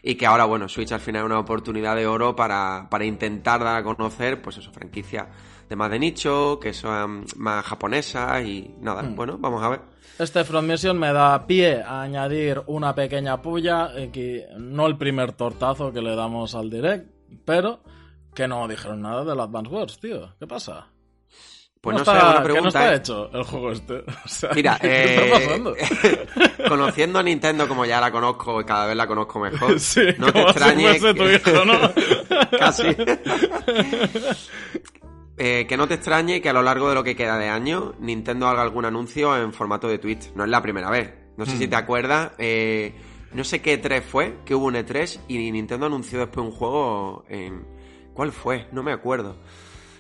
Y 0.02 0.16
que 0.16 0.26
ahora, 0.26 0.46
bueno, 0.46 0.70
Switch 0.70 0.92
al 0.94 1.02
final 1.02 1.24
es 1.24 1.26
una 1.26 1.40
oportunidad 1.40 1.98
de 1.98 2.08
oro 2.08 2.36
para, 2.36 2.88
para 2.90 3.04
intentar 3.04 3.62
dar 3.62 3.76
a 3.76 3.84
conocer, 3.84 4.42
pues 4.42 4.58
eso, 4.58 4.72
franquicia 4.72 5.28
de 5.68 5.76
más 5.76 5.92
de 5.92 6.00
nicho, 6.00 6.60
que 6.60 6.74
son 6.74 7.26
más 7.36 7.66
japonesas 7.66 8.46
y 8.46 8.74
nada, 8.80 9.04
hmm. 9.04 9.16
bueno, 9.16 9.38
vamos 9.38 9.62
a 9.64 9.70
ver. 9.70 9.82
Este 10.20 10.44
Front 10.44 10.70
Mission 10.70 10.98
me 10.98 11.12
da 11.12 11.46
pie 11.48 11.82
a 11.82 12.04
añadir 12.04 12.62
una 12.68 12.94
pequeña 12.94 13.42
puya, 13.42 13.90
eh, 13.96 14.12
que 14.12 14.46
no 14.58 14.86
el 14.86 14.96
primer 14.96 15.34
tortazo 15.34 15.92
que 15.92 16.02
le 16.02 16.16
damos 16.16 16.54
al 16.56 16.70
direct, 16.70 17.10
pero 17.44 17.80
que 18.34 18.48
no 18.48 18.68
dijeron 18.68 19.02
nada 19.02 19.24
del 19.24 19.40
Advance 19.40 19.70
Wars, 19.70 20.00
tío. 20.00 20.34
¿Qué 20.40 20.48
pasa? 20.48 20.88
Pues 21.84 21.96
no, 21.96 22.02
está, 22.02 22.42
pregunta, 22.42 22.62
no 22.62 22.68
está 22.70 22.94
¿eh? 22.94 22.96
hecho 22.96 23.30
el 23.34 23.44
juego 23.44 23.72
este. 23.74 24.06
Mira, 24.56 24.80
eh, 24.82 26.26
conociendo 26.70 27.20
a 27.20 27.24
Nintendo 27.24 27.68
como 27.68 27.86
ya 27.86 28.00
la 28.00 28.10
conozco 28.10 28.62
y 28.62 28.64
cada 28.64 28.88
vez 28.88 28.96
la 28.96 29.06
conozco 29.06 29.42
mejor, 29.42 29.72
no 30.18 30.32
te 30.32 30.42
extrañe. 30.44 30.98
que... 30.98 31.14
tu 31.14 31.24
hijo, 31.26 31.66
¿no? 31.66 31.74
Casi. 32.58 32.88
Eh, 35.36 35.66
que 35.68 35.76
no 35.76 35.86
te 35.86 35.96
extrañe 35.96 36.42
que 36.42 36.48
a 36.48 36.54
lo 36.54 36.62
largo 36.62 36.88
de 36.88 36.96
lo 36.96 37.04
que 37.04 37.18
queda 37.18 37.38
de 37.38 37.50
año 37.50 37.96
Nintendo 38.00 38.48
haga 38.48 38.62
algún 38.62 38.86
anuncio 38.86 39.36
en 39.36 39.52
formato 39.52 39.90
de 39.90 39.98
Twitch. 39.98 40.32
No 40.36 40.46
es 40.46 40.50
la 40.50 40.62
primera 40.62 40.90
vez. 40.90 41.14
No 41.36 41.46
sé 41.46 41.58
si 41.58 41.68
mm. 41.68 41.70
te 41.70 41.76
acuerdas. 41.76 42.32
no 42.38 43.44
sé 43.44 43.62
qué 43.62 43.82
E3 43.82 44.02
fue, 44.04 44.38
que 44.46 44.56
hubo 44.56 44.68
un 44.68 44.76
E3 44.76 45.20
y 45.28 45.52
Nintendo 45.52 45.88
anunció 45.88 46.20
después 46.20 46.46
un 46.46 46.54
juego 46.54 47.26
en 47.28 47.73
¿Cuál 48.14 48.32
fue? 48.32 48.68
No 48.72 48.84
me 48.84 48.92
acuerdo. 48.92 49.36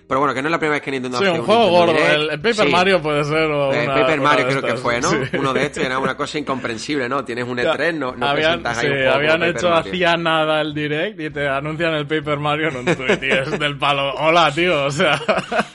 Pero 0.08 0.19
bueno, 0.19 0.36
que 0.36 0.41
no 0.41 0.49
es 0.49 0.52
la 0.52 0.60
primera 0.60 0.76
vez 0.76 0.84
que 0.84 0.91
Nintendo 0.91 1.17
sí, 1.17 1.23
hace 1.23 1.39
un 1.39 1.45
juego 1.45 1.69
gordo. 1.69 1.95
El, 1.97 2.39
Paper 2.41 2.69
Mario 2.69 3.02
puede 3.02 3.23
ser. 3.23 3.49
O 3.49 3.73
el 3.73 3.88
Paper 3.88 4.21
Mario 4.21 4.47
creo 4.47 4.62
que 4.62 4.76
fue, 4.76 4.99
¿no? 4.99 5.10
Uno 5.39 5.54
de 5.54 5.65
estos 5.65 5.84
era 5.84 5.97
una 5.97 6.15
cosa 6.17 6.38
incomprensible, 6.38 7.08
¿no? 7.08 7.23
Tienes 7.23 7.45
un 7.45 7.58
E3, 7.58 7.93
no, 7.93 8.13
no 8.13 8.28
habían, 8.28 8.62
presentas 8.62 8.78
ahí 8.78 8.88
un 8.88 8.93
juego 8.93 9.12
habían 9.12 9.43
hecho 9.43 9.73
hacía 9.73 10.17
nada 10.17 10.62
el 10.62 10.73
direct 10.73 11.19
y 11.19 11.30
te 11.30 11.47
anuncian 11.47 11.93
el 11.93 12.06
Paper 12.06 12.38
Mario 12.38 12.67
en 12.67 12.78
un 12.78 12.86
tweet 12.86 13.19
y 13.21 13.30
es 13.32 13.58
del 13.58 13.78
palo. 13.78 14.13
Hola, 14.15 14.52
tío, 14.54 14.86
o 14.86 14.91
sea. 14.91 15.19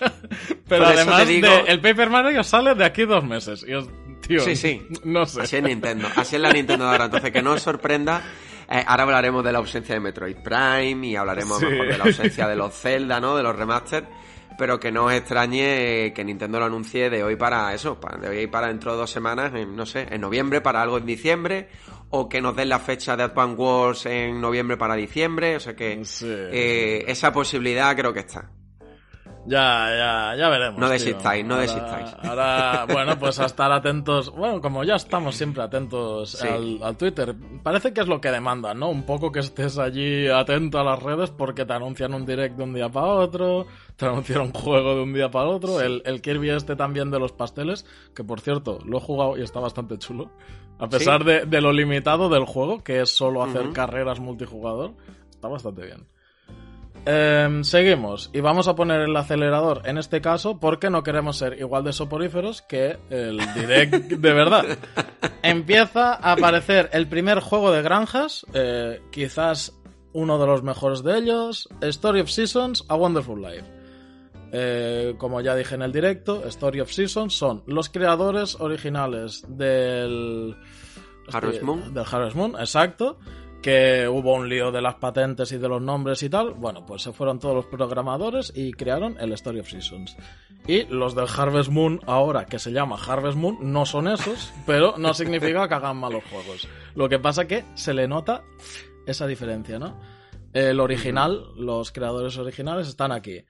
Pero 0.69 0.87
además, 0.87 1.27
de, 1.27 1.65
el 1.67 1.81
Paper 1.81 2.11
Mario 2.11 2.45
sale 2.45 2.75
de 2.75 2.85
aquí 2.85 3.07
dos 3.07 3.25
meses. 3.25 3.65
Y 3.67 3.73
os, 3.73 3.89
tío, 4.21 4.41
sí, 4.41 4.55
sí. 4.55 4.87
No 5.05 5.25
sé. 5.25 5.41
Así 5.41 5.57
es 5.57 5.63
Nintendo. 5.63 6.07
Así 6.15 6.37
es 6.37 6.43
la 6.43 6.53
Nintendo 6.53 6.85
de 6.85 6.91
ahora. 6.91 7.07
Entonces, 7.07 7.33
que 7.33 7.41
no 7.41 7.53
os 7.53 7.63
sorprenda 7.63 8.23
eh, 8.71 8.85
ahora 8.87 9.05
hablaremos 9.05 9.43
de 9.43 9.53
la 9.53 9.59
ausencia 9.59 9.95
de 9.95 10.01
Metroid 10.01 10.37
Prime 10.37 11.07
y 11.07 11.17
hablaremos 11.17 11.61
mejor 11.63 11.89
de 11.89 11.99
la 11.99 12.05
ausencia 12.05 12.47
de 12.47 12.57
los 12.57 12.75
Zelda, 12.79 13.21
¿no? 13.21 13.37
De 13.37 13.43
los 13.43 13.57
remaster. 13.57 14.07
Pero 14.59 14.81
que 14.81 14.91
no 14.91 15.05
os 15.05 15.13
extrañe 15.13 16.13
que 16.13 16.25
Nintendo 16.25 16.59
lo 16.59 16.67
anuncie 16.67 17.11
de 17.11 17.23
hoy 17.23 17.37
para 17.37 17.73
eso, 17.73 17.99
de 18.21 18.29
hoy 18.29 18.47
para 18.49 18.67
dentro 18.67 18.93
de 18.93 18.99
dos 18.99 19.11
semanas, 19.11 19.55
en, 19.55 19.77
no 19.77 19.87
sé, 19.87 20.09
en 20.11 20.21
noviembre 20.21 20.61
para 20.61 20.83
algo 20.83 20.99
en 20.99 21.07
diciembre, 21.07 21.69
o 22.11 22.29
que 22.29 22.41
nos 22.41 22.57
den 22.57 22.69
la 22.69 22.81
fecha 22.81 23.17
de 23.17 23.23
Advance 23.23 23.55
Wars 23.55 24.07
en 24.07 24.41
noviembre 24.41 24.77
para 24.77 24.97
diciembre, 24.97 25.55
o 25.55 25.61
sea 25.61 25.77
que 25.77 26.03
eh, 26.23 27.05
esa 27.07 27.33
posibilidad 27.33 27.95
creo 27.95 28.13
que 28.13 28.21
está. 28.21 28.51
Ya, 29.49 29.89
ya, 29.97 30.37
ya 30.37 30.49
veremos. 30.51 30.79
No 30.79 30.89
desistáis, 30.91 31.45
no 31.45 31.57
desistáis. 31.57 32.15
Ahora, 32.23 32.87
bueno, 32.93 33.19
pues 33.19 33.39
a 33.41 33.47
estar 33.47 33.73
atentos. 33.73 34.31
Bueno, 34.31 34.61
como 34.61 34.85
ya 34.85 34.97
estamos 34.97 35.37
siempre 35.37 35.63
atentos 35.63 36.43
al, 36.43 36.97
Twitter, 36.97 37.35
parece 37.63 37.95
que 37.95 38.03
es 38.03 38.09
lo 38.09 38.21
que 38.21 38.31
demandan, 38.31 38.79
¿no? 38.79 38.91
Un 38.91 39.05
poco 39.05 39.33
que 39.33 39.41
estés 39.41 39.79
allí 39.79 40.29
atento 40.29 40.79
a 40.79 40.85
las 40.85 41.03
redes 41.03 41.31
porque 41.31 41.65
te 41.65 41.73
anuncian 41.73 42.13
un 42.13 42.27
direct 42.27 42.57
de 42.57 42.65
un 42.65 42.75
día 42.75 42.91
para 42.91 43.07
otro, 43.07 43.67
te 43.97 44.05
anuncian 44.05 44.43
un 44.43 44.53
juego 44.53 44.97
de 44.97 45.03
un 45.03 45.15
día 45.15 45.31
para 45.31 45.49
otro. 45.49 45.81
El, 45.81 46.03
el 46.05 46.21
Kirby 46.21 46.51
este 46.51 46.77
también 46.77 47.11
de 47.11 47.19
los 47.19 47.33
pasteles, 47.33 47.87
que 48.15 48.25
por 48.25 48.41
cierto, 48.41 48.81
lo 48.85 48.99
he 48.99 49.01
jugado 49.01 49.39
y 49.39 49.43
está 49.43 49.61
bastante 49.61 49.97
chulo. 49.97 50.31
A 50.79 50.89
pesar 50.89 51.25
de, 51.25 51.61
lo 51.61 51.73
limitado 51.73 52.29
del 52.29 52.45
juego, 52.45 52.85
que 52.85 53.01
es 53.01 53.11
solo 53.11 53.43
hacer 53.43 53.73
carreras 53.73 54.21
multijugador, 54.21 54.95
está 55.29 55.49
bastante 55.49 55.85
bien. 55.85 56.07
Em, 57.07 57.65
seguimos 57.65 58.31
y 58.33 58.41
vamos 58.41 58.69
a 58.69 58.75
poner 58.75 59.01
el 59.01 59.17
acelerador 59.17 59.83
en 59.85 59.99
este 59.99 60.21
caso 60.21 60.59
porque 60.59 60.91
no 60.91 61.03
queremos 61.03 61.39
ser 61.39 61.59
igual 61.59 61.85
de 61.85 61.93
soporíferos 61.93 62.63
que 62.63 62.99
el 63.11 63.39
direct 63.55 63.95
de 64.11 64.33
verdad. 64.33 64.65
Empieza 65.43 66.15
a 66.15 66.33
aparecer 66.33 66.91
el 66.93 67.07
primer 67.07 67.41
juego 67.41 67.73
de 67.73 67.83
granjas, 67.83 68.45
eh, 68.53 69.01
quizás 69.11 69.79
uno 70.13 70.39
de 70.39 70.47
los 70.47 70.63
mejores 70.63 71.03
de 71.03 71.19
ellos, 71.19 71.69
Story 71.81 72.21
of 72.21 72.31
Seasons, 72.31 72.85
A 72.89 72.97
Wonderful 72.97 73.41
Life. 73.41 73.65
Eh, 74.53 75.15
como 75.19 75.41
ya 75.41 75.55
dije 75.55 75.75
en 75.75 75.83
el 75.83 75.93
directo, 75.93 76.45
Story 76.47 76.81
of 76.81 76.91
Seasons 76.91 77.35
son 77.35 77.63
los 77.67 77.91
creadores 77.91 78.59
originales 78.61 79.45
del 79.49 80.57
Harvest 81.31 81.63
Moon. 81.63 81.95
Del 81.95 82.05
Harvest 82.11 82.37
Moon, 82.37 82.55
exacto 82.59 83.19
que 83.63 84.07
hubo 84.09 84.35
un 84.35 84.49
lío 84.49 84.71
de 84.71 84.81
las 84.81 84.97
patentes 84.97 85.51
y 85.53 85.59
de 85.59 85.69
los 85.69 85.83
nombres 85.83 86.23
y 86.23 86.31
tal, 86.31 86.55
bueno, 86.55 86.87
pues 86.87 87.03
se 87.03 87.13
fueron 87.13 87.39
todos 87.39 87.55
los 87.55 87.67
programadores 87.67 88.53
y 88.55 88.73
crearon 88.73 89.17
el 89.19 89.33
Story 89.33 89.61
of 89.61 89.69
Seasons. 89.69 90.17
Y 90.67 90.85
los 90.85 91.15
del 91.15 91.27
Harvest 91.35 91.71
Moon 91.71 92.01
ahora, 92.07 92.47
que 92.47 92.59
se 92.59 92.73
llama 92.73 92.97
Harvest 92.97 93.37
Moon, 93.37 93.59
no 93.61 93.87
son 93.87 94.09
esos, 94.09 94.53
pero 94.67 94.95
no 94.99 95.15
significa 95.15 95.67
que 95.69 95.75
hagan 95.75 95.97
malos 95.97 96.25
juegos. 96.31 96.69
Lo 96.95 97.09
que 97.09 97.19
pasa 97.19 97.47
que 97.47 97.65
se 97.75 97.95
le 97.95 98.07
nota 98.07 98.43
esa 99.07 99.27
diferencia, 99.27 99.79
¿no? 99.79 99.99
El 100.53 100.81
original, 100.81 101.53
los 101.57 101.93
creadores 101.93 102.37
originales 102.39 102.89
están 102.89 103.13
aquí. 103.13 103.45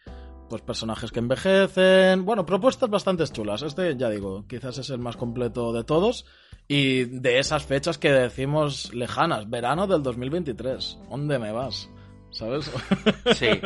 Pues 0.49 0.63
personajes 0.63 1.13
que 1.13 1.19
envejecen, 1.19 2.25
bueno, 2.25 2.47
propuestas 2.47 2.89
bastante 2.89 3.27
chulas. 3.27 3.63
Este, 3.63 3.97
ya 3.97 4.09
digo, 4.09 4.47
quizás 4.49 4.79
es 4.79 4.89
el 4.91 4.99
más 4.99 5.17
completo 5.17 5.73
de 5.73 5.85
todos. 5.85 6.25
Y 6.71 7.05
de 7.05 7.39
esas 7.39 7.65
fechas 7.65 7.97
que 7.97 8.13
decimos 8.13 8.93
lejanas, 8.93 9.49
verano 9.49 9.87
del 9.87 10.03
2023. 10.03 10.99
¿Dónde 11.09 11.39
me 11.39 11.51
vas? 11.51 11.89
¿Sabes? 12.31 12.71
Sí. 13.35 13.49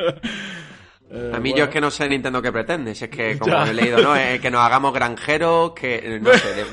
Eh, 1.15 1.31
a 1.35 1.39
mí 1.41 1.53
yo 1.55 1.65
es 1.65 1.71
que 1.71 1.79
no 1.79 1.91
sé 1.91 2.09
Nintendo 2.09 2.41
qué 2.41 2.51
pretende, 2.51 2.95
si 2.95 3.05
es 3.05 3.11
que 3.11 3.39
como 3.39 3.63
he 3.65 3.75
leído, 3.75 4.01
¿no? 4.01 4.17
Eh, 4.17 4.39
que 4.41 4.51
nos 4.51 4.63
hagamos 4.63 4.95
granjeros, 4.95 5.73
que 5.73 6.19
no 6.23 6.33
sé, 6.33 6.65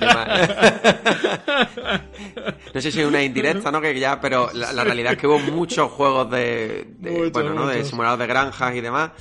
no 2.73 2.79
sé 2.79 2.89
si 2.89 3.01
es 3.01 3.05
una 3.05 3.21
indirecta, 3.21 3.69
¿no? 3.69 3.81
Que 3.81 3.99
ya, 3.99 4.21
pero 4.21 4.49
la, 4.53 4.85
realidad 4.85 5.11
es 5.11 5.19
que 5.19 5.27
hubo 5.27 5.39
muchos 5.39 5.91
juegos 5.91 6.31
de, 6.31 6.87
bueno, 7.33 7.53
¿no? 7.53 7.67
De 7.67 7.83
simuladores 7.83 8.25
de 8.25 8.33
granjas 8.33 8.75
y 8.75 8.79
demás 8.79 9.11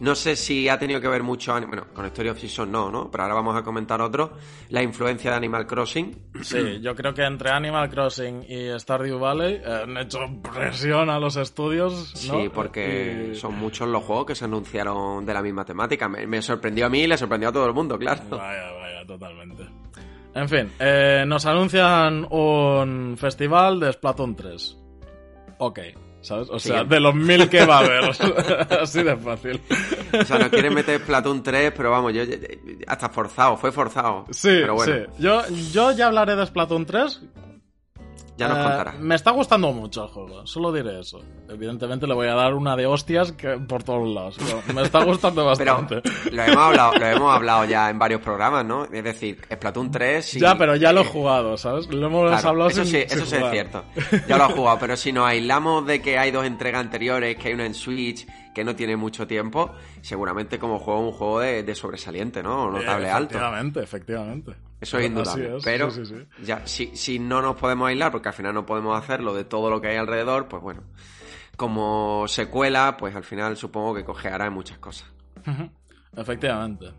no 0.00 0.14
sé 0.14 0.36
si 0.36 0.68
ha 0.68 0.78
tenido 0.78 1.00
que 1.00 1.08
ver 1.08 1.22
mucho, 1.22 1.52
bueno, 1.66 1.86
con 1.92 2.04
Story 2.06 2.28
of 2.28 2.38
Seasons 2.38 2.70
no, 2.70 2.90
¿no? 2.90 3.10
Pero 3.10 3.22
ahora 3.24 3.34
vamos 3.34 3.56
a 3.56 3.62
comentar 3.62 4.00
otro, 4.00 4.32
la 4.70 4.82
influencia 4.82 5.30
de 5.30 5.36
Animal 5.36 5.66
Crossing. 5.66 6.16
Sí, 6.42 6.80
yo 6.80 6.94
creo 6.94 7.14
que 7.14 7.22
entre 7.22 7.50
Animal 7.50 7.88
Crossing 7.88 8.44
y 8.48 8.78
Stardew 8.78 9.18
Valley 9.18 9.54
eh, 9.54 9.80
han 9.84 9.96
hecho 9.96 10.18
presión 10.42 11.10
a 11.10 11.18
los 11.18 11.36
estudios, 11.36 12.12
¿no? 12.28 12.40
Sí, 12.40 12.50
porque 12.52 13.32
son 13.34 13.54
muchos 13.56 13.88
los 13.88 14.02
juegos 14.02 14.26
que 14.26 14.34
se 14.34 14.44
anunciaron 14.44 15.24
de 15.24 15.34
la 15.34 15.42
misma 15.42 15.64
temática. 15.64 16.08
Me, 16.08 16.42
sorprendió 16.42 16.86
a 16.86 16.88
mí 16.88 17.02
y 17.02 17.06
le 17.06 17.16
sorprendió 17.16 17.48
a 17.48 17.52
todo 17.52 17.66
el 17.66 17.74
mundo, 17.74 17.98
claro. 17.98 18.22
Vaya, 18.30 18.72
vaya, 18.72 19.06
totalmente. 19.06 19.64
En 20.34 20.48
fin, 20.48 20.72
eh, 20.80 21.24
nos 21.26 21.46
anuncian 21.46 22.26
un 22.28 23.16
festival 23.16 23.78
de 23.78 23.92
Splatoon 23.92 24.34
3. 24.34 24.78
Ok. 25.58 25.78
¿Sabes? 26.24 26.48
O 26.50 26.58
sea, 26.58 26.84
de 26.84 27.00
los 27.00 27.14
mil 27.14 27.50
que 27.50 27.66
va 27.66 27.76
a 27.76 27.78
haber. 27.80 28.04
Así 28.80 29.02
de 29.02 29.14
fácil. 29.14 29.60
O 30.18 30.24
sea, 30.24 30.38
nos 30.38 30.48
quieren 30.48 30.72
meter 30.72 31.00
Splatoon 31.00 31.42
3, 31.42 31.72
pero 31.76 31.90
vamos, 31.90 32.14
yo 32.14 32.22
hasta 32.86 33.10
forzado, 33.10 33.58
fue 33.58 33.70
forzado. 33.70 34.24
Sí, 34.30 34.48
pero 34.48 34.74
bueno. 34.74 34.94
sí. 34.94 35.22
Yo, 35.22 35.42
yo 35.70 35.92
ya 35.92 36.06
hablaré 36.06 36.34
de 36.34 36.46
Splatoon 36.46 36.86
3 36.86 37.20
ya 38.36 38.48
nos 38.48 38.58
contará. 38.58 38.92
Eh, 38.92 39.00
me 39.00 39.14
está 39.14 39.30
gustando 39.30 39.72
mucho 39.72 40.04
el 40.04 40.10
juego, 40.10 40.46
solo 40.46 40.72
diré 40.72 41.00
eso. 41.00 41.22
Evidentemente 41.48 42.06
le 42.06 42.14
voy 42.14 42.26
a 42.28 42.34
dar 42.34 42.54
una 42.54 42.76
de 42.76 42.86
hostias 42.86 43.32
que 43.32 43.58
por 43.58 43.82
todos 43.82 44.08
lados. 44.08 44.38
me 44.74 44.82
está 44.82 45.04
gustando 45.04 45.44
bastante. 45.44 46.02
lo 46.30 46.42
hemos, 46.42 46.56
hablado, 46.56 46.94
lo 46.98 47.06
hemos 47.06 47.34
hablado 47.34 47.64
ya 47.64 47.90
en 47.90 47.98
varios 47.98 48.20
programas, 48.20 48.64
¿no? 48.64 48.84
Es 48.84 49.04
decir, 49.04 49.40
Splatoon 49.52 49.90
3... 49.90 50.32
Ya, 50.34 50.56
pero 50.56 50.76
ya 50.76 50.92
lo 50.92 51.02
he 51.02 51.04
jugado, 51.04 51.56
¿sabes? 51.56 51.86
Lo 51.88 52.06
hemos 52.06 52.44
hablado 52.44 52.70
Eso 52.70 52.84
sí, 52.84 52.98
eso 52.98 53.24
sí 53.24 53.36
es 53.36 53.50
cierto. 53.50 53.84
Ya 54.26 54.36
lo 54.36 54.50
he 54.50 54.52
jugado, 54.52 54.78
pero 54.80 54.96
si 54.96 55.12
nos 55.12 55.26
aislamos 55.26 55.86
de 55.86 56.02
que 56.02 56.18
hay 56.18 56.30
dos 56.30 56.44
entregas 56.44 56.80
anteriores, 56.80 57.36
que 57.36 57.48
hay 57.48 57.54
una 57.54 57.66
en 57.66 57.74
Switch, 57.74 58.26
que 58.54 58.64
no 58.64 58.74
tiene 58.74 58.96
mucho 58.96 59.26
tiempo, 59.26 59.72
seguramente 60.00 60.58
como 60.58 60.78
juego 60.78 61.00
un 61.00 61.12
juego 61.12 61.40
de, 61.40 61.74
sobresaliente, 61.74 62.42
¿no? 62.42 62.70
Notable 62.70 63.10
alto. 63.10 63.34
Efectivamente, 63.34 63.80
efectivamente. 63.82 64.52
Eso 64.84 64.98
es 64.98 65.06
indudable. 65.06 65.56
Pero 65.64 65.88
ya, 66.42 66.66
si, 66.66 66.94
si 66.94 67.18
no 67.18 67.40
nos 67.40 67.56
podemos 67.56 67.88
aislar, 67.88 68.12
porque 68.12 68.28
al 68.28 68.34
final 68.34 68.52
no 68.52 68.66
podemos 68.66 68.96
hacerlo 68.98 69.34
de 69.34 69.44
todo 69.44 69.70
lo 69.70 69.80
que 69.80 69.88
hay 69.88 69.96
alrededor, 69.96 70.46
pues 70.46 70.62
bueno, 70.62 70.82
como 71.56 72.28
secuela, 72.28 72.96
pues 72.98 73.16
al 73.16 73.24
final 73.24 73.56
supongo 73.56 73.94
que 73.94 74.04
cojeará 74.04 74.46
en 74.46 74.52
muchas 74.52 74.78
cosas. 74.78 75.10
Efectivamente. 76.14 76.92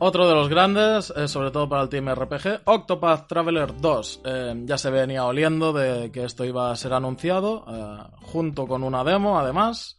Otro 0.00 0.28
de 0.28 0.34
los 0.34 0.48
grandes, 0.48 1.12
eh, 1.16 1.26
sobre 1.26 1.50
todo 1.50 1.68
para 1.68 1.82
el 1.82 1.88
Team 1.88 2.08
RPG, 2.08 2.60
Octopath 2.64 3.26
Traveler 3.26 3.80
2. 3.80 4.20
Eh, 4.24 4.62
ya 4.64 4.78
se 4.78 4.90
venía 4.90 5.24
oliendo 5.24 5.72
de 5.72 6.12
que 6.12 6.24
esto 6.24 6.44
iba 6.44 6.70
a 6.70 6.76
ser 6.76 6.92
anunciado, 6.92 7.64
eh, 7.66 8.16
junto 8.22 8.66
con 8.68 8.84
una 8.84 9.02
demo, 9.02 9.38
además. 9.38 9.97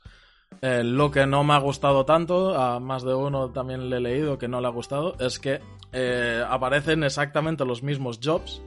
Lo 0.61 1.11
que 1.11 1.25
no 1.25 1.43
me 1.43 1.53
ha 1.53 1.59
gustado 1.59 2.05
tanto, 2.05 2.57
a 2.57 2.79
más 2.79 3.03
de 3.03 3.13
uno 3.13 3.49
también 3.51 3.89
le 3.89 3.97
he 3.97 4.01
leído 4.01 4.37
que 4.37 4.47
no 4.47 4.61
le 4.61 4.67
ha 4.67 4.71
gustado, 4.71 5.15
es 5.19 5.39
que 5.39 5.61
aparecen 6.47 7.03
exactamente 7.03 7.65
los 7.65 7.83
mismos 7.83 8.19
jobs, 8.23 8.61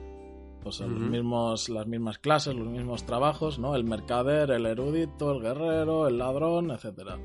pues 0.63 0.79
los 0.79 0.89
mismos, 0.89 1.67
las 1.67 1.85
mismas 1.87 2.19
clases, 2.19 2.55
los 2.55 2.67
mismos 2.67 3.05
trabajos, 3.05 3.59
¿no? 3.59 3.75
El 3.75 3.83
mercader, 3.83 4.49
el 4.51 4.65
erudito, 4.65 5.33
el 5.33 5.41
guerrero, 5.41 6.07
el 6.07 6.17
ladrón, 6.17 6.71
etc. 6.71 7.17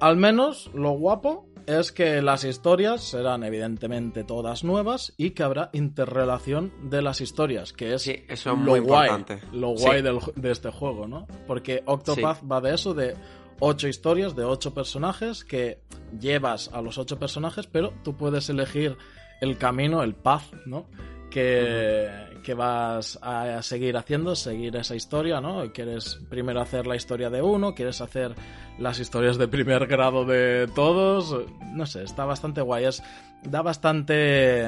Al 0.00 0.16
menos 0.18 0.70
lo 0.74 0.90
guapo 0.90 1.46
es 1.64 1.92
que 1.92 2.20
las 2.20 2.44
historias 2.44 3.02
serán 3.02 3.42
evidentemente 3.42 4.22
todas 4.22 4.64
nuevas 4.64 5.14
y 5.16 5.30
que 5.30 5.42
habrá 5.42 5.70
interrelación 5.72 6.72
de 6.90 7.00
las 7.00 7.22
historias, 7.22 7.72
que 7.72 7.94
es, 7.94 8.06
eso 8.06 8.50
lo 8.50 8.56
muy 8.56 8.80
guay, 8.80 9.08
importante. 9.08 9.46
lo 9.56 9.70
guay 9.70 10.02
de 10.02 10.50
este 10.50 10.70
juego, 10.70 11.08
¿no? 11.08 11.26
Porque 11.46 11.82
Octopath 11.86 12.40
va 12.48 12.60
de 12.60 12.74
eso, 12.74 12.92
de 12.92 13.16
ocho 13.60 13.88
historias, 13.88 14.36
de 14.36 14.44
ocho 14.44 14.74
personajes, 14.74 15.44
que 15.44 15.80
llevas 16.18 16.70
a 16.72 16.82
los 16.82 16.98
ocho 16.98 17.18
personajes, 17.18 17.66
pero 17.66 17.92
tú 18.02 18.16
puedes 18.16 18.48
elegir 18.48 18.96
el 19.40 19.58
camino, 19.58 20.02
el 20.02 20.14
path, 20.14 20.52
¿no? 20.66 20.86
Que, 21.30 22.08
que 22.46 22.54
vas 22.54 23.18
a 23.22 23.60
seguir 23.62 23.96
haciendo, 23.96 24.36
seguir 24.36 24.76
esa 24.76 24.94
historia, 24.94 25.40
¿no? 25.40 25.72
Quieres 25.72 26.20
primero 26.30 26.60
hacer 26.60 26.86
la 26.86 26.94
historia 26.94 27.28
de 27.28 27.42
uno, 27.42 27.74
quieres 27.74 28.00
hacer 28.00 28.34
las 28.78 29.00
historias 29.00 29.36
de 29.36 29.48
primer 29.48 29.86
grado 29.88 30.24
de 30.24 30.68
todos, 30.74 31.36
no 31.72 31.86
sé, 31.86 32.04
está 32.04 32.24
bastante 32.24 32.60
guay, 32.60 32.84
es, 32.84 33.02
da 33.42 33.62
bastante, 33.62 34.64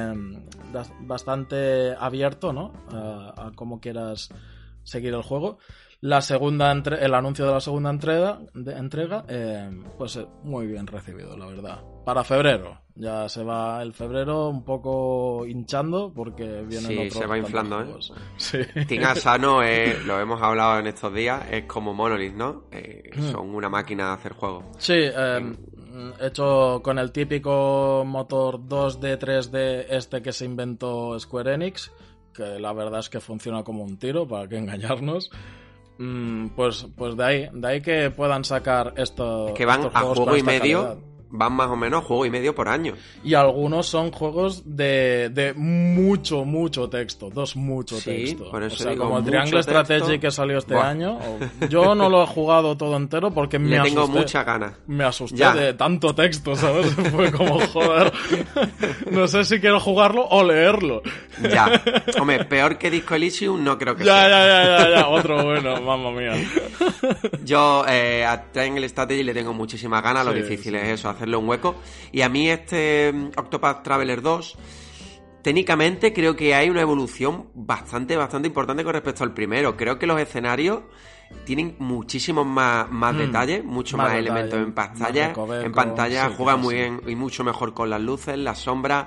bastante 1.00 1.94
abierto, 1.98 2.52
¿no? 2.52 2.72
A, 2.90 3.52
cómo 3.54 3.80
quieras 3.80 4.30
seguir 4.82 5.14
el 5.14 5.22
juego. 5.22 5.58
La 6.00 6.20
segunda 6.20 6.70
el 6.70 7.14
anuncio 7.14 7.44
de 7.44 7.52
la 7.52 7.60
segunda 7.60 7.90
entrega, 7.90 8.38
de, 8.54 8.72
entrega 8.72 9.24
eh, 9.28 9.68
pues 9.96 10.14
eh, 10.16 10.26
muy 10.44 10.68
bien 10.68 10.86
recibido, 10.86 11.36
la 11.36 11.46
verdad. 11.46 11.82
Para 12.04 12.22
febrero, 12.22 12.82
ya 12.94 13.28
se 13.28 13.42
va 13.42 13.82
el 13.82 13.92
febrero 13.92 14.48
un 14.48 14.64
poco 14.64 15.44
hinchando 15.44 16.12
porque 16.14 16.62
viene 16.62 16.86
Sí, 16.86 17.10
se 17.10 17.26
va 17.26 17.36
inflando, 17.36 17.80
¿eh? 17.82 17.94
Sí. 18.36 18.58
Sano, 19.16 19.60
lo 20.06 20.20
hemos 20.20 20.40
hablado 20.40 20.78
en 20.78 20.86
estos 20.86 21.12
días, 21.12 21.44
es 21.50 21.64
como 21.64 21.92
Monolith, 21.94 22.34
¿no? 22.34 22.66
Eh, 22.70 23.10
hmm. 23.16 23.32
son 23.32 23.54
una 23.54 23.68
máquina 23.68 24.06
de 24.06 24.14
hacer 24.14 24.34
juegos. 24.34 24.66
Sí, 24.78 24.94
eh, 24.96 25.52
hecho 26.20 26.80
con 26.82 27.00
el 27.00 27.10
típico 27.10 28.04
motor 28.06 28.60
2D, 28.60 29.18
3D 29.18 29.86
este 29.90 30.22
que 30.22 30.32
se 30.32 30.44
inventó 30.44 31.18
Square 31.18 31.54
Enix, 31.54 31.90
que 32.32 32.60
la 32.60 32.72
verdad 32.72 33.00
es 33.00 33.10
que 33.10 33.18
funciona 33.18 33.64
como 33.64 33.82
un 33.82 33.98
tiro, 33.98 34.28
para 34.28 34.46
que 34.46 34.58
engañarnos. 34.58 35.30
Mm, 35.98 36.48
pues, 36.56 36.86
pues 36.96 37.16
de 37.16 37.24
ahí, 37.24 37.48
de 37.52 37.68
ahí 37.68 37.80
que 37.80 38.10
puedan 38.10 38.44
sacar 38.44 38.94
esto. 38.96 39.52
Que 39.54 39.66
van 39.66 39.90
a 39.92 40.00
juego 40.00 40.36
y 40.36 40.42
medio 40.42 40.98
van 41.30 41.52
más 41.52 41.68
o 41.68 41.76
menos 41.76 42.04
juego 42.04 42.26
y 42.26 42.30
medio 42.30 42.54
por 42.54 42.68
año. 42.68 42.94
Y 43.22 43.34
algunos 43.34 43.86
son 43.86 44.10
juegos 44.10 44.62
de, 44.64 45.30
de 45.32 45.54
mucho, 45.54 46.44
mucho 46.44 46.88
texto, 46.88 47.30
dos 47.30 47.56
mucho 47.56 47.98
texto. 48.00 48.50
Por 48.50 48.62
eso 48.62 48.76
o 48.76 48.78
sea, 48.78 48.96
como 48.96 49.18
el 49.18 49.24
Triangle 49.24 49.62
Strategy 49.62 50.18
que 50.18 50.30
salió 50.30 50.58
este 50.58 50.76
año. 50.76 51.18
Yo 51.68 51.94
no 51.94 52.08
lo 52.08 52.22
he 52.22 52.26
jugado 52.26 52.76
todo 52.76 52.96
entero 52.96 53.32
porque 53.32 53.58
me 53.58 53.70
Le 53.70 53.82
tengo 53.82 54.08
mucha 54.08 54.44
ganas. 54.44 54.72
Me 54.86 55.04
asusté 55.04 55.44
de 55.52 55.74
tanto 55.74 56.14
texto, 56.14 56.56
¿sabes? 56.56 56.86
Fue 57.12 57.30
como, 57.30 57.58
joder, 57.60 58.12
no 59.10 59.26
sé 59.28 59.44
si 59.44 59.60
quiero 59.60 59.80
jugarlo 59.80 60.26
o 60.28 60.42
leerlo. 60.44 61.02
Ya. 61.42 61.82
Hombre, 62.20 62.44
peor 62.44 62.78
que 62.78 62.90
Disco 62.90 63.14
Elysium 63.14 63.62
no 63.62 63.78
creo 63.78 63.96
que 63.96 64.04
ya, 64.04 64.14
sea. 64.14 64.28
Ya, 64.28 64.46
ya, 64.46 64.64
ya, 64.64 64.96
ya, 64.96 65.08
otro 65.08 65.44
bueno, 65.44 65.80
mamma 65.80 66.10
mía. 66.10 66.32
Yo 67.44 67.84
eh, 67.88 68.24
a 68.24 68.42
Triangle 68.50 68.88
Strategy 68.88 69.22
le 69.22 69.34
tengo 69.34 69.52
muchísimas 69.52 70.02
ganas, 70.02 70.24
lo 70.24 70.32
difícil 70.32 70.74
es 70.74 70.88
eso, 70.88 71.08
hacerle 71.18 71.36
un 71.36 71.48
hueco. 71.48 71.76
Y 72.12 72.22
a 72.22 72.28
mí 72.28 72.48
este 72.48 73.12
mm, 73.12 73.30
Octopath 73.36 73.82
Traveler 73.82 74.22
2, 74.22 74.58
técnicamente 75.42 76.12
creo 76.12 76.34
que 76.36 76.54
hay 76.54 76.70
una 76.70 76.80
evolución 76.80 77.48
bastante, 77.54 78.16
bastante 78.16 78.48
importante 78.48 78.84
con 78.84 78.92
respecto 78.92 79.24
al 79.24 79.34
primero. 79.34 79.76
Creo 79.76 79.98
que 79.98 80.06
los 80.06 80.20
escenarios 80.20 80.82
tienen 81.44 81.76
muchísimos 81.78 82.46
más, 82.46 82.90
más 82.90 83.14
mm, 83.14 83.18
detalles, 83.18 83.64
mucho 83.64 83.96
más, 83.96 84.14
elementos 84.14 84.58
en 84.58 84.72
pantalla. 84.72 85.34
en 85.62 85.72
pantalla 85.72 86.30
juega 86.36 86.56
muy 86.56 86.74
bien 86.74 87.02
y 87.06 87.14
mucho 87.14 87.44
mejor 87.44 87.74
con 87.74 87.90
las 87.90 88.00
luces, 88.00 88.38
las 88.38 88.58
sombras. 88.58 89.06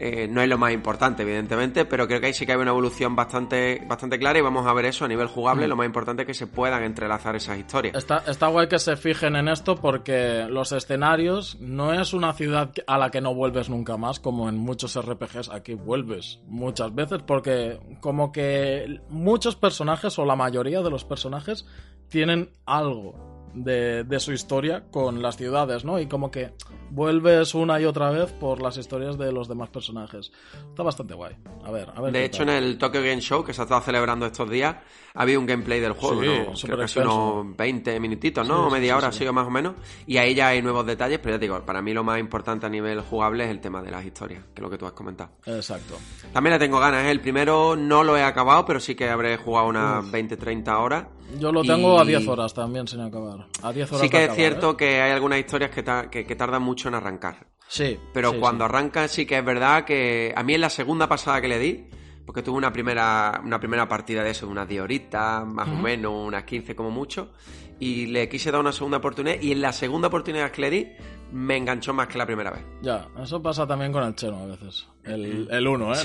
Eh, 0.00 0.28
no 0.28 0.40
es 0.40 0.48
lo 0.48 0.56
más 0.58 0.72
importante, 0.72 1.24
evidentemente, 1.24 1.84
pero 1.84 2.06
creo 2.06 2.20
que 2.20 2.26
ahí 2.26 2.32
sí 2.32 2.46
que 2.46 2.52
hay 2.52 2.58
una 2.58 2.70
evolución 2.70 3.16
bastante, 3.16 3.82
bastante 3.84 4.16
clara 4.16 4.38
y 4.38 4.42
vamos 4.42 4.64
a 4.64 4.72
ver 4.72 4.84
eso 4.84 5.04
a 5.04 5.08
nivel 5.08 5.26
jugable. 5.26 5.66
Mm. 5.66 5.70
Lo 5.70 5.76
más 5.76 5.86
importante 5.86 6.22
es 6.22 6.26
que 6.26 6.34
se 6.34 6.46
puedan 6.46 6.84
entrelazar 6.84 7.34
esas 7.34 7.58
historias. 7.58 7.96
Está, 7.96 8.22
está 8.28 8.46
guay 8.46 8.68
que 8.68 8.78
se 8.78 8.96
fijen 8.96 9.34
en 9.34 9.48
esto 9.48 9.74
porque 9.74 10.46
los 10.48 10.70
escenarios 10.70 11.58
no 11.60 11.92
es 11.92 12.14
una 12.14 12.32
ciudad 12.32 12.70
a 12.86 12.96
la 12.96 13.10
que 13.10 13.20
no 13.20 13.34
vuelves 13.34 13.70
nunca 13.70 13.96
más, 13.96 14.20
como 14.20 14.48
en 14.48 14.56
muchos 14.56 14.96
RPGs. 14.96 15.50
Aquí 15.50 15.74
vuelves 15.74 16.38
muchas 16.46 16.94
veces 16.94 17.22
porque 17.26 17.80
como 18.00 18.30
que 18.30 19.00
muchos 19.08 19.56
personajes 19.56 20.16
o 20.20 20.24
la 20.24 20.36
mayoría 20.36 20.80
de 20.80 20.90
los 20.90 21.04
personajes 21.04 21.66
tienen 22.08 22.50
algo 22.66 23.50
de, 23.52 24.04
de, 24.04 24.20
su 24.20 24.32
historia 24.32 24.84
con 24.92 25.22
las 25.22 25.36
ciudades, 25.36 25.84
¿no? 25.84 25.98
Y 25.98 26.06
como 26.06 26.30
que 26.30 26.52
vuelves 26.90 27.54
una 27.54 27.80
y 27.80 27.84
otra 27.84 28.10
vez 28.10 28.32
por 28.32 28.60
las 28.60 28.76
historias 28.76 29.18
de 29.18 29.32
los 29.32 29.48
demás 29.48 29.68
personajes. 29.70 30.32
Está 30.68 30.82
bastante 30.82 31.14
guay. 31.14 31.36
A 31.64 31.70
ver, 31.70 31.90
a 31.94 32.00
ver. 32.00 32.12
De 32.12 32.24
hecho, 32.24 32.42
en 32.42 32.50
el 32.50 32.78
Tokyo 32.78 33.00
Game 33.00 33.20
Show 33.20 33.44
que 33.44 33.52
se 33.52 33.60
ha 33.60 33.64
estado 33.64 33.80
celebrando 33.80 34.26
estos 34.26 34.48
días, 34.48 34.76
había 35.14 35.38
un 35.38 35.46
gameplay 35.46 35.80
del 35.80 35.92
juego, 35.92 36.22
¿no? 36.22 36.52
Creo 36.54 36.86
que 36.86 37.00
unos 37.00 37.56
20 37.56 37.98
minutitos, 38.00 38.46
¿no? 38.46 38.66
o 38.66 38.70
media 38.70 38.96
hora, 38.96 39.10
más 39.32 39.46
o 39.46 39.50
menos. 39.50 39.74
Y 40.06 40.16
ahí 40.16 40.34
ya 40.34 40.48
hay 40.48 40.62
nuevos 40.62 40.86
detalles, 40.86 41.18
pero 41.18 41.34
ya 41.34 41.38
te 41.38 41.46
digo, 41.46 41.60
para 41.64 41.82
mí 41.82 41.92
lo 41.92 42.04
más 42.04 42.20
importante 42.20 42.66
a 42.66 42.68
nivel 42.68 43.00
jugable 43.00 43.44
es 43.44 43.50
el 43.50 43.60
tema 43.60 43.82
de 43.82 43.90
las 43.90 44.04
historias, 44.04 44.44
que 44.54 44.60
es 44.60 44.62
lo 44.62 44.70
que 44.70 44.78
tú 44.78 44.86
has 44.86 44.92
comentado. 44.92 45.30
Exacto. 45.44 45.96
También 46.32 46.52
le 46.54 46.58
tengo 46.58 46.78
ganas, 46.78 47.04
¿eh? 47.04 47.10
El 47.10 47.20
primero 47.20 47.74
no 47.76 48.04
lo 48.04 48.16
he 48.16 48.22
acabado, 48.22 48.64
pero 48.64 48.80
sí 48.80 48.94
que 48.94 49.08
habré 49.08 49.36
jugado 49.36 49.68
unas 49.68 50.10
20, 50.10 50.36
30 50.36 50.78
horas. 50.78 51.06
Yo 51.38 51.52
lo 51.52 51.62
tengo 51.62 51.98
a 51.98 52.04
10 52.04 52.26
horas 52.28 52.54
también 52.54 52.86
sin 52.86 53.00
acabar. 53.00 53.46
A 53.62 53.72
10 53.72 53.92
horas 53.92 54.02
Sí 54.02 54.08
que 54.08 54.24
es 54.24 54.34
cierto 54.34 54.70
¿eh? 54.70 54.76
que 54.76 55.00
hay 55.02 55.10
algunas 55.10 55.38
historias 55.38 55.70
que, 55.70 55.82
que, 56.24 56.36
tardan 56.36 56.62
mucho 56.62 56.77
en 56.86 56.94
arrancar. 56.94 57.48
Sí. 57.66 57.98
Pero 58.14 58.38
cuando 58.38 58.64
arrancan 58.64 59.08
sí 59.08 59.26
que 59.26 59.38
es 59.38 59.44
verdad 59.44 59.84
que 59.84 60.32
a 60.36 60.42
mí 60.44 60.54
en 60.54 60.60
la 60.60 60.70
segunda 60.70 61.08
pasada 61.08 61.40
que 61.40 61.48
le 61.48 61.58
di, 61.58 61.88
porque 62.24 62.42
tuve 62.42 62.58
una 62.58 62.72
primera, 62.72 63.40
una 63.44 63.58
primera 63.58 63.88
partida 63.88 64.22
de 64.22 64.30
eso, 64.30 64.46
de 64.46 64.52
unas 64.52 64.68
10 64.68 64.82
horitas, 64.82 65.46
más 65.46 65.68
o 65.68 65.76
menos, 65.76 66.12
unas 66.14 66.44
15 66.44 66.76
como 66.76 66.90
mucho, 66.90 67.32
y 67.80 68.06
le 68.06 68.28
quise 68.28 68.50
dar 68.50 68.60
una 68.60 68.72
segunda 68.72 68.98
oportunidad, 68.98 69.40
y 69.40 69.52
en 69.52 69.62
la 69.62 69.72
segunda 69.72 70.08
oportunidad 70.08 70.50
que 70.50 70.60
le 70.60 70.70
di, 70.70 70.88
me 71.32 71.56
enganchó 71.56 71.94
más 71.94 72.06
que 72.06 72.18
la 72.18 72.26
primera 72.26 72.50
vez. 72.50 72.62
Ya, 72.82 73.08
eso 73.22 73.42
pasa 73.42 73.66
también 73.66 73.92
con 73.92 74.02
el 74.02 74.14
Cheno 74.14 74.42
a 74.42 74.46
veces. 74.46 74.86
El 75.04 75.66
1, 75.66 75.94
¿eh? 75.94 75.98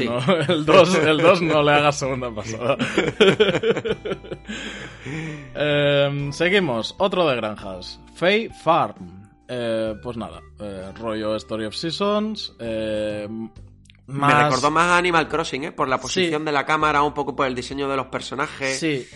el 0.47 0.65
2 0.65 0.95
el 0.95 1.17
dos 1.17 1.41
no 1.41 1.61
le 1.61 1.71
hagas 1.71 1.99
segunda 1.99 2.33
pasada. 2.33 2.77
Em, 5.55 6.31
seguimos, 6.31 6.95
otro 6.97 7.27
de 7.27 7.35
granjas. 7.35 7.99
Fay 8.15 8.49
Farm. 8.63 9.22
Eh, 9.55 9.95
pues 10.01 10.17
nada, 10.17 10.41
eh, 10.59 10.91
rollo 10.99 11.35
Story 11.35 11.65
of 11.65 11.75
Seasons. 11.75 12.55
Eh, 12.57 13.27
Me 14.07 14.43
recordó 14.43 14.71
más 14.71 14.87
a 14.87 14.97
Animal 14.97 15.27
Crossing, 15.27 15.65
¿eh? 15.65 15.71
Por 15.71 15.87
la 15.87 15.99
posición 15.99 16.43
de 16.43 16.51
la 16.51 16.65
cámara, 16.65 17.03
un 17.03 17.13
poco 17.13 17.35
por 17.35 17.45
el 17.45 17.53
diseño 17.53 17.87
de 17.87 17.95
los 17.95 18.07
personajes. 18.07 18.79
Sí. 18.79 19.07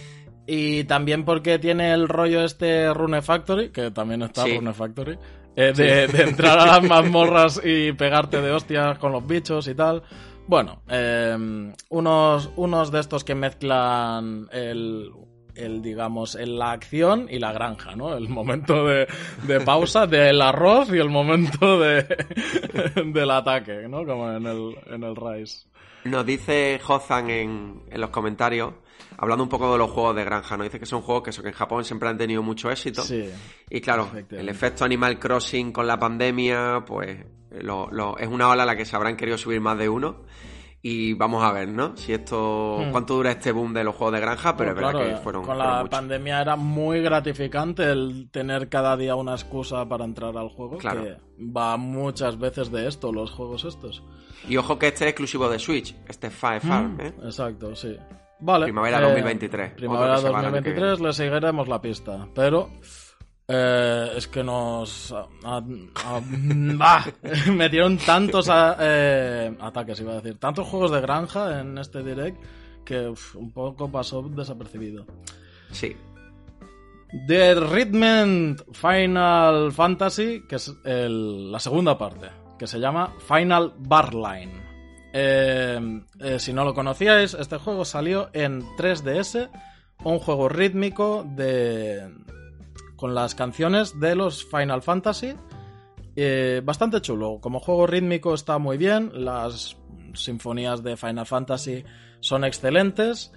Y 0.45 0.83
también 0.83 1.25
porque 1.25 1.57
tiene 1.57 1.91
el 1.91 2.07
rollo 2.07 2.43
este 2.43 2.93
Rune 2.93 3.23
Factory, 3.23 3.69
que 3.71 3.89
también 3.89 4.21
está 4.21 4.45
Rune 4.45 4.73
Factory. 4.73 5.17
Eh, 5.55 5.73
de, 5.75 6.21
entrar 6.21 6.59
a 6.59 6.65
las 6.67 6.83
mazmorras 6.87 7.59
y 7.63 7.91
pegarte 7.93 8.39
de 8.43 8.51
hostias 8.51 8.99
con 8.99 9.11
los 9.11 9.25
bichos 9.25 9.67
y 9.67 9.73
tal. 9.73 10.03
Bueno, 10.45 10.83
em, 10.87 11.73
unos, 11.89 12.51
unos 12.55 12.91
de 12.91 12.99
estos 12.99 13.23
que 13.23 13.33
mezclan 13.33 14.47
el, 14.51 15.11
el, 15.57 15.81
digamos, 15.81 16.35
en 16.35 16.57
la 16.57 16.71
acción 16.71 17.27
y 17.29 17.39
la 17.39 17.51
granja, 17.51 17.95
¿no? 17.95 18.15
El 18.15 18.29
momento 18.29 18.85
de, 18.85 19.07
de 19.47 19.59
pausa 19.61 20.07
del 20.07 20.41
arroz 20.41 20.89
y 20.93 20.97
el 20.97 21.09
momento 21.09 21.79
de, 21.79 22.03
del 23.05 23.31
ataque, 23.31 23.87
¿no? 23.87 24.05
Como 24.05 24.31
en 24.31 24.45
el, 24.45 24.75
en 24.87 25.03
el 25.03 25.15
Rise. 25.15 25.67
Nos 26.05 26.25
dice 26.25 26.79
Hozan 26.87 27.29
en, 27.29 27.83
en 27.89 28.01
los 28.01 28.09
comentarios 28.09 28.73
hablando 29.17 29.43
un 29.43 29.49
poco 29.49 29.71
de 29.71 29.77
los 29.77 29.91
juegos 29.91 30.15
de 30.15 30.23
granja, 30.23 30.57
¿no? 30.57 30.63
Dice 30.63 30.79
que 30.79 30.85
son 30.85 31.01
juegos 31.01 31.23
que, 31.23 31.29
eso, 31.31 31.41
que 31.41 31.49
en 31.49 31.55
Japón 31.55 31.83
siempre 31.83 32.07
han 32.07 32.17
tenido 32.17 32.43
mucho 32.43 32.69
éxito. 32.69 33.01
Sí. 33.01 33.29
Y 33.69 33.81
claro, 33.81 34.09
el 34.29 34.49
efecto 34.49 34.85
Animal 34.85 35.19
Crossing 35.19 35.71
con 35.71 35.87
la 35.87 35.97
pandemia, 35.97 36.83
pues 36.85 37.17
lo, 37.51 37.89
lo, 37.91 38.17
es 38.17 38.27
una 38.27 38.49
ola 38.49 38.63
a 38.63 38.65
la 38.65 38.75
que 38.75 38.85
se 38.85 38.95
habrán 38.95 39.17
querido 39.17 39.37
subir 39.37 39.59
más 39.59 39.77
de 39.77 39.89
uno. 39.89 40.23
Y 40.81 41.13
vamos 41.15 41.43
a 41.43 41.51
ver, 41.51 41.67
¿no? 41.69 41.97
Si 41.97 42.13
esto. 42.13 42.77
Hmm. 42.79 42.91
cuánto 42.91 43.15
dura 43.15 43.31
este 43.31 43.51
boom 43.51 43.73
de 43.73 43.83
los 43.83 43.95
juegos 43.95 44.13
de 44.13 44.21
granja, 44.21 44.55
pero 44.55 44.73
Bueno, 44.73 44.87
es 44.87 44.93
verdad 44.93 44.99
claro, 45.05 45.17
que 45.17 45.23
fueron. 45.23 45.43
con 45.45 45.57
la 45.57 45.85
pandemia 45.89 46.41
era 46.41 46.55
muy 46.55 47.01
gratificante 47.01 47.83
el 47.91 48.29
tener 48.31 48.69
cada 48.69 48.95
día 48.95 49.15
una 49.15 49.33
excusa 49.33 49.87
para 49.89 50.05
entrar 50.05 50.37
al 50.37 50.49
juego. 50.49 50.77
Claro. 50.77 51.03
Que 51.03 51.17
va 51.43 51.75
muchas 51.77 52.37
veces 52.39 52.71
de 52.71 52.87
esto, 52.87 53.11
los 53.11 53.31
juegos 53.31 53.65
estos. 53.65 54.03
Y 54.47 54.55
ojo 54.57 54.77
que 54.79 54.87
este 54.87 55.05
es 55.05 55.09
exclusivo 55.09 55.49
de 55.49 55.59
Switch, 55.59 55.95
este 56.07 56.29
Fire 56.29 56.61
Farm, 56.61 56.95
Mm, 56.95 57.01
¿eh? 57.01 57.13
Exacto, 57.23 57.75
sí. 57.75 57.97
Vale. 58.39 58.65
Primavera 58.65 58.99
eh, 58.99 59.01
2023, 59.01 59.71
Primavera 59.73 60.13
otro 60.17 60.21
que 60.21 60.27
se 60.27 60.33
va 60.33 60.39
el 60.39 60.45
año 60.45 60.53
que 60.63 60.69
2023 60.69 60.99
le 61.01 61.13
seguiremos 61.13 61.67
la 61.67 61.81
pista. 61.81 62.27
Pero 62.35 62.69
eh, 63.47 64.11
es 64.15 64.27
que 64.27 64.43
nos 64.43 65.11
a- 65.13 65.27
a- 65.43 65.57
a- 66.05 66.21
¡Ah! 66.79 67.05
metieron 67.51 67.97
tantos 67.97 68.49
eh, 68.51 69.55
ataques, 69.59 69.99
iba 70.01 70.13
a 70.13 70.15
decir, 70.21 70.37
tantos 70.39 70.67
juegos 70.67 70.91
de 70.91 71.01
granja 71.01 71.61
en 71.61 71.77
este 71.77 72.03
direct 72.03 72.41
que 72.83 73.07
uf, 73.09 73.35
un 73.35 73.51
poco 73.51 73.89
pasó 73.91 74.21
desapercibido. 74.23 75.05
Sí. 75.71 75.95
The 77.27 77.55
Rhythm 77.55 78.55
Final 78.73 79.71
Fantasy, 79.71 80.43
que 80.47 80.55
es 80.57 80.73
el- 80.83 81.51
la 81.51 81.59
segunda 81.59 81.97
parte, 81.97 82.27
que 82.59 82.67
se 82.67 82.79
llama 82.79 83.13
Final 83.27 83.73
Barline. 83.77 84.67
Eh, 85.13 86.01
eh, 86.19 86.37
si 86.39 86.51
no 86.53 86.65
lo 86.65 86.73
conocíais, 86.73 87.33
este 87.33 87.57
juego 87.57 87.85
salió 87.85 88.29
en 88.33 88.61
3DS, 88.77 89.49
un 90.03 90.19
juego 90.19 90.47
rítmico 90.49 91.25
de 91.35 92.13
con 92.97 93.15
las 93.15 93.33
canciones 93.35 93.97
de 94.01 94.15
los 94.15 94.43
Final 94.43 94.81
Fantasy. 94.81 95.33
Eh, 96.17 96.61
bastante 96.65 96.99
chulo. 96.99 97.39
Como 97.39 97.59
juego 97.61 97.87
rítmico 97.87 98.33
está 98.33 98.57
muy 98.57 98.77
bien. 98.77 99.11
Las 99.13 99.77
sinfonías 100.13 100.83
de 100.83 100.97
Final 100.97 101.25
Fantasy 101.25 101.85
son 102.19 102.43
excelentes. 102.43 103.31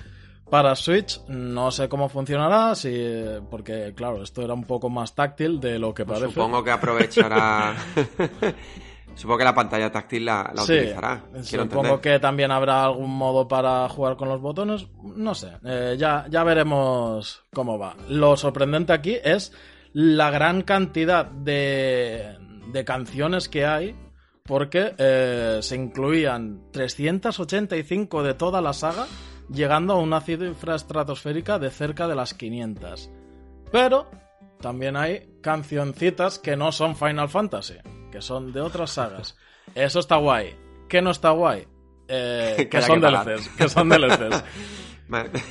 Para 0.50 0.74
Switch 0.74 1.20
no 1.28 1.70
sé 1.70 1.88
cómo 1.88 2.08
funcionará, 2.08 2.74
si, 2.74 2.92
porque 3.48 3.92
claro, 3.94 4.20
esto 4.24 4.42
era 4.42 4.52
un 4.52 4.64
poco 4.64 4.90
más 4.90 5.14
táctil 5.14 5.60
de 5.60 5.78
lo 5.78 5.94
que 5.94 6.04
Pues 6.04 6.18
parece. 6.18 6.34
supongo 6.34 6.64
que 6.64 6.72
aprovechará. 6.72 7.76
supongo 9.20 9.38
que 9.38 9.44
la 9.44 9.54
pantalla 9.54 9.92
táctil 9.92 10.24
la, 10.24 10.50
la 10.54 10.62
Sí, 10.62 10.72
utilizará. 10.72 11.22
Supongo 11.42 12.00
que 12.00 12.18
también 12.18 12.50
habrá 12.50 12.84
algún 12.84 13.10
modo 13.10 13.46
para 13.46 13.88
jugar 13.88 14.16
con 14.16 14.28
los 14.28 14.40
botones. 14.40 14.86
No 15.02 15.34
sé, 15.34 15.52
eh, 15.64 15.96
ya, 15.98 16.26
ya 16.30 16.42
veremos 16.42 17.44
cómo 17.52 17.78
va. 17.78 17.96
Lo 18.08 18.36
sorprendente 18.36 18.92
aquí 18.92 19.16
es 19.22 19.52
la 19.92 20.30
gran 20.30 20.62
cantidad 20.62 21.26
de, 21.26 22.36
de 22.72 22.84
canciones 22.84 23.48
que 23.48 23.66
hay, 23.66 23.94
porque 24.44 24.94
eh, 24.96 25.58
se 25.62 25.76
incluían 25.76 26.70
385 26.72 28.22
de 28.22 28.34
toda 28.34 28.60
la 28.60 28.72
saga, 28.72 29.06
llegando 29.52 29.94
a 29.94 29.98
una 29.98 30.20
cifra 30.20 30.74
estratosférica 30.74 31.58
de 31.58 31.70
cerca 31.70 32.08
de 32.08 32.14
las 32.14 32.34
500. 32.34 33.10
Pero 33.70 34.10
también 34.60 34.96
hay 34.96 35.38
cancioncitas 35.42 36.38
que 36.38 36.56
no 36.56 36.72
son 36.72 36.96
Final 36.96 37.28
Fantasy, 37.28 37.76
que 38.10 38.20
son 38.20 38.52
de 38.52 38.60
otras 38.60 38.90
sagas. 38.90 39.36
Eso 39.74 40.00
está 40.00 40.16
guay. 40.16 40.54
¿Qué 40.88 41.00
no 41.02 41.10
está 41.10 41.30
guay? 41.30 41.66
Eh, 42.08 42.68
Que 42.70 42.82
son 42.82 43.00
que. 43.00 43.06
DLCs, 43.06 43.48
que 43.50 43.68
son 43.68 43.88
DLCs. 43.88 44.44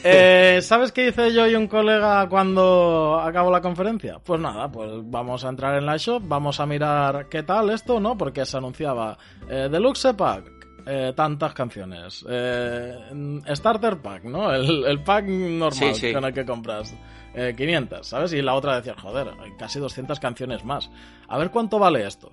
Eh, 0.03 0.59
¿Sabes 0.61 0.91
qué 0.93 1.07
hice 1.09 1.33
yo 1.33 1.45
y 1.47 1.55
un 1.55 1.67
colega 1.67 2.27
cuando 2.29 3.19
acabó 3.21 3.51
la 3.51 3.59
conferencia? 3.61 4.19
Pues 4.23 4.39
nada, 4.39 4.71
pues 4.71 4.89
vamos 5.03 5.43
a 5.43 5.49
entrar 5.49 5.75
en 5.77 5.85
la 5.85 5.97
shop, 5.97 6.23
vamos 6.25 6.59
a 6.61 6.65
mirar 6.65 7.27
qué 7.27 7.43
tal 7.43 7.69
esto, 7.69 7.99
¿no? 7.99 8.17
Porque 8.17 8.45
se 8.45 8.55
anunciaba 8.57 9.17
eh, 9.49 9.67
Deluxe 9.69 10.13
Pack, 10.15 10.49
eh, 10.85 11.11
tantas 11.13 11.53
canciones, 11.53 12.25
eh, 12.29 12.95
Starter 13.53 13.97
Pack, 14.01 14.23
¿no? 14.23 14.53
El, 14.53 14.85
el 14.85 15.03
pack 15.03 15.25
normal 15.25 15.73
Sí, 15.73 15.93
sí. 15.93 16.13
con 16.13 16.23
el 16.23 16.33
que 16.33 16.45
compras. 16.45 16.95
eh, 17.33 17.53
500, 17.55 18.07
¿sabes? 18.07 18.31
Y 18.33 18.41
la 18.41 18.53
otra 18.55 18.77
decía, 18.77 18.95
joder, 18.97 19.27
hay 19.41 19.51
casi 19.57 19.79
200 19.79 20.19
canciones 20.21 20.63
más. 20.63 20.89
A 21.27 21.37
ver 21.37 21.51
cuánto 21.51 21.79
vale 21.79 22.07
esto. 22.07 22.31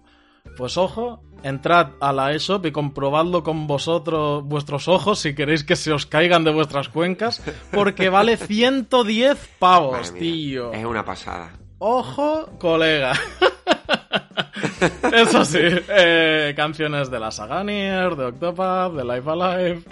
Pues 0.57 0.77
ojo, 0.79 1.23
entrad 1.43 1.91
a 2.01 2.13
la 2.13 2.33
eShop 2.33 2.67
y 2.67 2.73
comprobadlo 2.73 3.43
con 3.43 3.67
vosotros, 3.67 4.43
vuestros 4.45 4.89
ojos, 4.89 5.19
si 5.19 5.35
queréis 5.35 5.65
que 5.65 5.77
se 5.77 5.93
os 5.93 6.07
caigan 6.07 6.45
de 6.45 6.53
vuestras 6.53 6.89
cuencas, 6.89 7.43
porque 7.71 8.09
vale 8.11 8.37
110 8.37 9.49
pavos, 9.59 10.13
mía, 10.13 10.21
tío. 10.21 10.73
Es 10.73 10.85
una 10.85 11.05
pasada. 11.05 11.53
Ojo, 11.79 12.51
colega. 12.59 13.13
Eso 15.13 15.45
sí, 15.45 15.61
eh, 15.61 16.53
canciones 16.57 17.11
de 17.11 17.21
la 17.21 17.31
saga 17.31 17.63
Nier, 17.63 18.17
de 18.17 18.25
Octopath, 18.25 18.93
de 18.93 19.05
Life 19.05 19.31
Alive, 19.31 19.83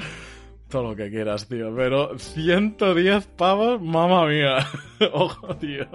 todo 0.68 0.90
lo 0.90 0.96
que 0.96 1.10
quieras, 1.10 1.46
tío. 1.46 1.74
Pero 1.76 2.18
110 2.18 3.26
pavos, 3.36 3.80
mamma 3.80 4.26
mía. 4.26 4.66
Ojo, 5.12 5.54
tío. 5.56 5.86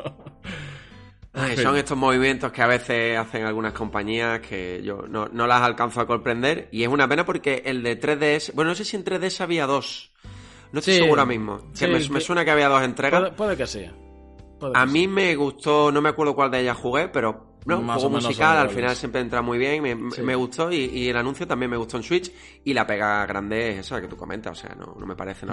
Ay, 1.33 1.57
son 1.57 1.77
estos 1.77 1.97
movimientos 1.97 2.51
que 2.51 2.61
a 2.61 2.67
veces 2.67 3.17
hacen 3.17 3.45
algunas 3.45 3.73
compañías 3.73 4.39
que 4.39 4.81
yo 4.83 5.03
no, 5.07 5.27
no 5.31 5.45
las 5.47 5.61
alcanzo 5.61 6.01
a 6.01 6.07
comprender. 6.07 6.69
Y 6.71 6.83
es 6.83 6.89
una 6.89 7.07
pena 7.07 7.25
porque 7.25 7.61
el 7.65 7.83
de 7.83 7.99
3DS. 7.99 8.53
Bueno, 8.53 8.69
no 8.69 8.75
sé 8.75 8.83
si 8.83 8.95
en 8.95 9.03
3DS 9.05 9.41
había 9.41 9.65
dos. 9.67 10.11
No 10.71 10.79
estoy 10.79 10.93
Sí, 10.95 10.99
seguro 10.99 11.21
ahora 11.21 11.29
mismo. 11.29 11.57
Que 11.71 11.77
sí, 11.85 11.87
me, 11.87 11.99
sí. 12.01 12.11
me 12.11 12.19
suena 12.21 12.43
que 12.45 12.51
había 12.51 12.67
dos 12.67 12.81
entregas. 12.83 13.19
Puede, 13.21 13.31
puede 13.33 13.57
que. 13.57 13.91
Puede 14.59 14.73
A 14.75 14.85
que 14.85 14.91
mí 14.91 15.07
me 15.07 15.35
gustó, 15.35 15.91
no 15.91 16.01
me 16.01 16.09
acuerdo 16.09 16.35
cuál 16.35 16.51
de 16.51 16.61
ellas 16.61 16.77
jugué, 16.77 17.07
pero 17.07 17.57
no, 17.65 17.81
Más 17.81 17.97
juego 18.01 18.15
musical, 18.17 18.57
al 18.57 18.69
final 18.69 18.95
siempre 18.95 19.21
entra 19.21 19.41
muy 19.41 19.57
bien, 19.57 19.81
me, 19.83 20.11
Sí. 20.11 20.21
me 20.21 20.35
gustó 20.35 20.71
y, 20.71 20.77
y 20.85 21.09
el 21.09 21.17
anuncio 21.17 21.45
también 21.45 21.69
me 21.69 21.77
gustó 21.77 21.97
en 21.97 22.03
Switch 22.03 22.31
y 22.63 22.73
la 22.73 22.87
pega 22.87 23.25
grande 23.25 23.71
es 23.71 23.79
esa 23.79 24.01
que 24.01 24.07
tú 24.07 24.15
comentas, 24.17 24.57
o 24.57 24.61
sea, 24.61 24.75
no, 24.75 24.95
no 24.99 25.05
me 25.05 25.15
parece 25.15 25.45
Mm. 25.45 25.49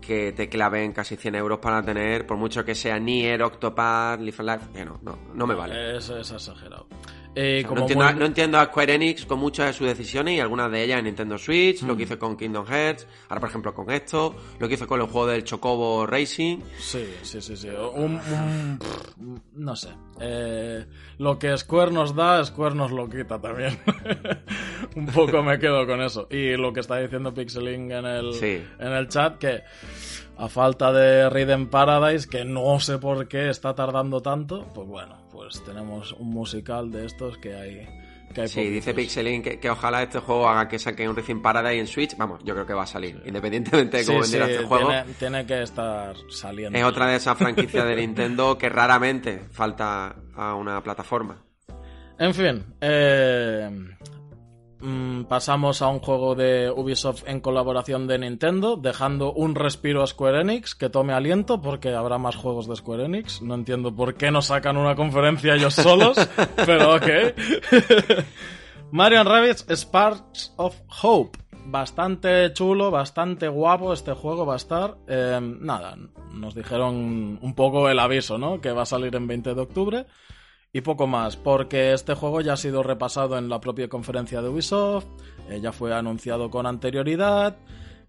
Que 0.00 0.32
te 0.32 0.48
claven 0.48 0.92
casi 0.92 1.16
100 1.16 1.34
euros 1.34 1.58
para 1.58 1.82
tener, 1.82 2.26
por 2.26 2.36
mucho 2.36 2.64
que 2.64 2.74
sea 2.74 2.98
Nier, 2.98 3.42
Octopath, 3.42 4.20
Life 4.20 4.42
Life, 4.42 4.66
que 4.72 4.84
no, 4.84 4.98
no, 5.02 5.18
no 5.34 5.46
me 5.46 5.54
vale. 5.54 5.96
Es, 5.96 6.08
es 6.08 6.30
exagerado. 6.30 6.86
Eh, 7.34 7.62
como 7.64 7.76
no, 7.76 7.82
entiendo, 7.82 8.04
muy- 8.06 8.14
no 8.14 8.26
entiendo 8.26 8.58
a 8.58 8.64
Square 8.66 8.94
Enix 8.94 9.24
con 9.24 9.38
muchas 9.38 9.66
de 9.68 9.72
sus 9.74 9.86
decisiones 9.86 10.34
y 10.34 10.40
algunas 10.40 10.70
de 10.72 10.82
ellas 10.82 10.98
en 10.98 11.04
Nintendo 11.04 11.38
Switch, 11.38 11.82
Mm. 11.82 11.86
lo 11.86 11.96
que 11.96 12.02
hizo 12.02 12.18
con 12.18 12.36
Kingdom 12.36 12.66
Hearts, 12.66 13.06
ahora 13.28 13.40
por 13.40 13.48
ejemplo 13.50 13.72
con 13.72 13.88
esto, 13.90 14.34
lo 14.58 14.66
que 14.68 14.74
hizo 14.74 14.86
con 14.88 15.00
el 15.00 15.06
juego 15.06 15.28
del 15.28 15.44
Chocobo 15.44 16.06
Racing. 16.06 16.58
Sí, 16.78 17.04
sí, 17.22 17.40
sí, 17.40 17.56
sí. 17.56 17.68
Un, 17.68 18.14
un- 18.16 18.78
pff, 18.80 19.16
no 19.54 19.76
sé. 19.76 19.90
Eh, 20.20 20.84
lo 21.18 21.38
que 21.38 21.56
Square 21.56 21.92
nos 21.92 22.14
da, 22.16 22.44
Square 22.44 22.74
nos 22.74 22.90
lo 22.90 23.08
quita 23.08 23.40
también. 23.40 23.78
un 24.96 25.06
poco 25.06 25.42
me 25.42 25.58
quedo 25.58 25.86
con 25.86 26.02
eso. 26.02 26.26
Y 26.30 26.56
lo 26.56 26.72
que 26.72 26.80
está 26.80 26.96
diciendo 26.98 27.32
Pixeling 27.32 27.92
en 27.92 28.06
el, 28.06 28.34
Sí. 28.34 28.62
en 28.78 28.92
el 28.92 29.08
chat, 29.08 29.38
que 29.38 29.62
a 30.36 30.48
falta 30.48 30.92
de 30.92 31.28
Rhythm 31.30 31.66
Paradise, 31.66 32.28
que 32.28 32.44
no 32.44 32.80
sé 32.80 32.98
por 32.98 33.28
qué 33.28 33.50
está 33.50 33.74
tardando 33.74 34.20
tanto, 34.20 34.66
pues 34.74 34.88
bueno, 34.88 35.19
pues 35.32 35.62
tenemos 35.64 36.12
un 36.12 36.30
musical 36.30 36.90
de 36.90 37.06
estos 37.06 37.38
que 37.38 37.54
hay. 37.54 37.88
Que 38.34 38.42
hay 38.42 38.48
Sí, 38.48 38.68
dice. 38.68 38.94
Pixelin 38.94 39.42
que, 39.42 39.58
que 39.58 39.70
ojalá 39.70 40.02
este 40.02 40.20
juego 40.20 40.48
haga 40.48 40.68
que 40.68 40.78
saquen 40.78 41.08
un 41.08 41.16
Racing 41.16 41.42
Paradise 41.42 41.80
en 41.80 41.86
Switch. 41.86 42.16
Vamos, 42.16 42.40
yo 42.44 42.54
creo 42.54 42.66
que 42.66 42.74
va 42.74 42.84
a 42.84 42.86
salir, 42.86 43.20
independientemente 43.26 43.98
de 43.98 44.04
cómo 44.06 44.22
Sí, 44.22 44.32
vendiera 44.32 44.46
sí, 44.46 44.52
este 44.52 44.66
juego. 44.66 44.88
Tiene, 44.88 45.04
tiene 45.18 45.46
que 45.46 45.62
estar 45.62 46.14
saliendo. 46.28 46.78
Es 46.78 46.84
otra 46.84 47.06
de 47.06 47.16
esas 47.16 47.36
franquicias 47.36 47.84
de 47.86 47.96
Nintendo 47.96 48.56
que 48.56 48.68
raramente 48.68 49.40
falta 49.50 50.14
a 50.36 50.54
una 50.54 50.82
plataforma. 50.82 51.42
En 52.18 52.34
fin, 52.34 52.64
eh, 52.80 53.70
mm, 54.80 55.24
pasamos 55.24 55.82
a 55.82 55.88
un 55.88 56.00
juego 56.00 56.34
de 56.34 56.70
Ubisoft 56.70 57.24
en 57.26 57.40
colaboración 57.40 58.06
de 58.06 58.18
Nintendo, 58.18 58.76
dejando 58.76 59.32
un 59.32 59.54
respiro 59.54 60.02
a 60.02 60.06
Square 60.06 60.40
Enix, 60.40 60.74
que 60.74 60.90
tome 60.90 61.12
aliento 61.12 61.60
porque 61.60 61.94
habrá 61.94 62.18
más 62.18 62.36
juegos 62.36 62.68
de 62.68 62.76
Square 62.76 63.04
Enix. 63.04 63.42
No 63.42 63.54
entiendo 63.54 63.94
por 63.94 64.14
qué 64.14 64.30
no 64.30 64.42
sacan 64.42 64.76
una 64.76 64.94
conferencia 64.94 65.54
ellos 65.54 65.74
solos, 65.74 66.16
pero 66.66 66.96
ok. 66.96 67.06
Mario 68.92 69.24
Rabbids 69.24 69.66
Sparks 69.70 70.54
of 70.56 70.76
Hope. 71.02 71.38
Bastante 71.66 72.52
chulo, 72.52 72.90
bastante 72.90 73.46
guapo 73.46 73.92
este 73.92 74.12
juego 74.12 74.44
va 74.44 74.54
a 74.54 74.56
estar. 74.56 74.96
Eh, 75.06 75.38
nada, 75.60 75.96
nos 76.32 76.54
dijeron 76.54 77.38
un 77.40 77.54
poco 77.54 77.88
el 77.88 77.98
aviso, 77.98 78.38
¿no? 78.38 78.60
Que 78.60 78.72
va 78.72 78.82
a 78.82 78.86
salir 78.86 79.14
en 79.14 79.26
20 79.26 79.54
de 79.54 79.60
octubre. 79.60 80.06
Y 80.72 80.82
poco 80.82 81.06
más, 81.08 81.36
porque 81.36 81.92
este 81.92 82.14
juego 82.14 82.40
ya 82.40 82.52
ha 82.52 82.56
sido 82.56 82.82
repasado 82.84 83.36
en 83.36 83.48
la 83.48 83.60
propia 83.60 83.88
conferencia 83.88 84.40
de 84.40 84.48
Ubisoft, 84.50 85.06
eh, 85.48 85.60
ya 85.60 85.72
fue 85.72 85.92
anunciado 85.94 86.48
con 86.48 86.64
anterioridad, 86.66 87.56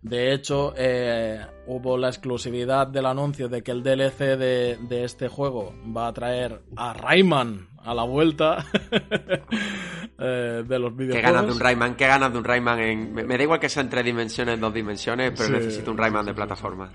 De 0.03 0.33
hecho, 0.33 0.73
eh, 0.77 1.39
hubo 1.67 1.95
la 1.97 2.07
exclusividad 2.07 2.87
del 2.87 3.05
anuncio 3.05 3.49
de 3.49 3.61
que 3.61 3.69
el 3.71 3.83
DLC 3.83 4.35
de, 4.35 4.77
de 4.81 5.03
este 5.03 5.27
juego 5.27 5.73
va 5.95 6.07
a 6.07 6.13
traer 6.13 6.61
a 6.75 6.93
Rayman 6.93 7.67
a 7.83 7.93
la 7.93 8.03
vuelta 8.03 8.65
eh, 10.19 10.63
de 10.67 10.79
los 10.79 10.95
videojuegos. 10.95 11.15
¿Qué 11.15 11.21
ganas 11.21 11.45
de 11.45 11.51
un 11.51 11.59
Rayman? 11.59 11.95
¿Qué 11.95 12.07
ganas 12.07 12.31
de 12.31 12.37
un 12.39 12.43
Rayman? 12.43 12.79
En... 12.79 13.13
Me, 13.13 13.23
me 13.23 13.37
da 13.37 13.43
igual 13.43 13.59
que 13.59 13.69
sea 13.69 13.83
en 13.83 13.89
tres 13.89 14.05
dimensiones, 14.05 14.55
en 14.55 14.61
dos 14.61 14.73
dimensiones, 14.73 15.33
pero 15.35 15.47
Sí, 15.47 15.53
necesito 15.53 15.91
un 15.91 15.97
Rayman 15.97 16.23
sí, 16.23 16.27
de 16.29 16.33
plataforma. 16.33 16.91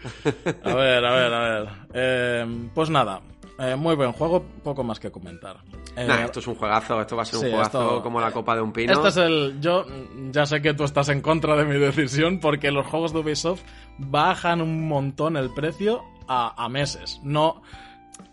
A 0.64 0.74
ver, 0.74 1.04
a 1.04 1.14
ver, 1.14 1.34
a 1.34 1.40
ver. 1.40 1.68
Eh, 1.98 2.68
pues 2.74 2.90
nada, 2.90 3.22
eh, 3.58 3.76
muy 3.76 3.94
buen 3.96 4.12
juego, 4.12 4.44
poco 4.62 4.82
más 4.84 4.98
que 5.00 5.10
comentar. 5.10 5.56
Eh, 5.96 6.06
Nah, 6.06 6.24
esto 6.24 6.40
es 6.40 6.46
un 6.46 6.54
juegazo, 6.56 7.00
esto 7.00 7.16
va 7.16 7.22
a 7.22 7.24
ser 7.24 7.38
sí, 7.40 7.44
un 7.46 7.52
juegazo 7.52 7.82
esto- 7.82 8.02
como 8.02 8.20
la 8.20 8.30
copa 8.30 8.54
de 8.54 8.60
un 8.62 8.72
pino. 8.72 8.92
Este 8.92 9.08
es 9.08 9.16
el. 9.16 9.58
Yo 9.60 9.86
ya 10.30 10.44
sé 10.46 10.60
que 10.60 10.74
tú 10.74 10.84
estás 10.84 11.08
en 11.08 11.20
contra 11.22 11.56
de 11.56 11.64
mi 11.64 11.78
decisión 11.78 12.38
porque 12.40 12.70
los 12.70 12.86
juegos 12.86 13.12
de 13.12 13.20
Ubisoft 13.20 13.62
bajan 13.98 14.60
un 14.60 14.86
montón 14.88 15.36
el 15.36 15.50
precio 15.54 16.02
a, 16.28 16.62
a 16.62 16.68
meses. 16.68 17.20
No. 17.22 17.62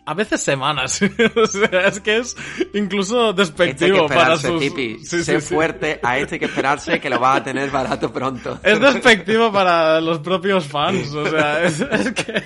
A 0.05 0.13
veces 0.13 0.41
semanas. 0.41 1.01
o 1.35 1.45
sea, 1.47 1.87
es 1.87 1.99
que 2.01 2.17
es 2.17 2.35
incluso 2.73 3.29
Este 3.29 3.41
despectivo 3.43 4.07
para 4.07 4.33
esperarse, 4.35 4.47
sus. 4.49 4.59
Tipi. 4.59 4.99
Sí, 4.99 5.23
sé 5.23 5.39
sí, 5.39 5.47
sí. 5.47 5.53
fuerte, 5.55 5.99
a 6.03 6.17
este 6.17 6.35
hay 6.35 6.39
que 6.39 6.45
esperarse 6.45 6.99
que 6.99 7.09
lo 7.09 7.19
vas 7.19 7.37
a 7.37 7.43
tener 7.43 7.69
barato 7.71 8.11
pronto. 8.11 8.59
Es 8.63 8.79
despectivo 8.81 9.51
para 9.51 10.01
los 10.01 10.19
propios 10.19 10.65
fans, 10.67 11.13
o 11.13 11.25
sea, 11.27 11.63
es, 11.65 11.79
es 11.81 12.11
que 12.11 12.43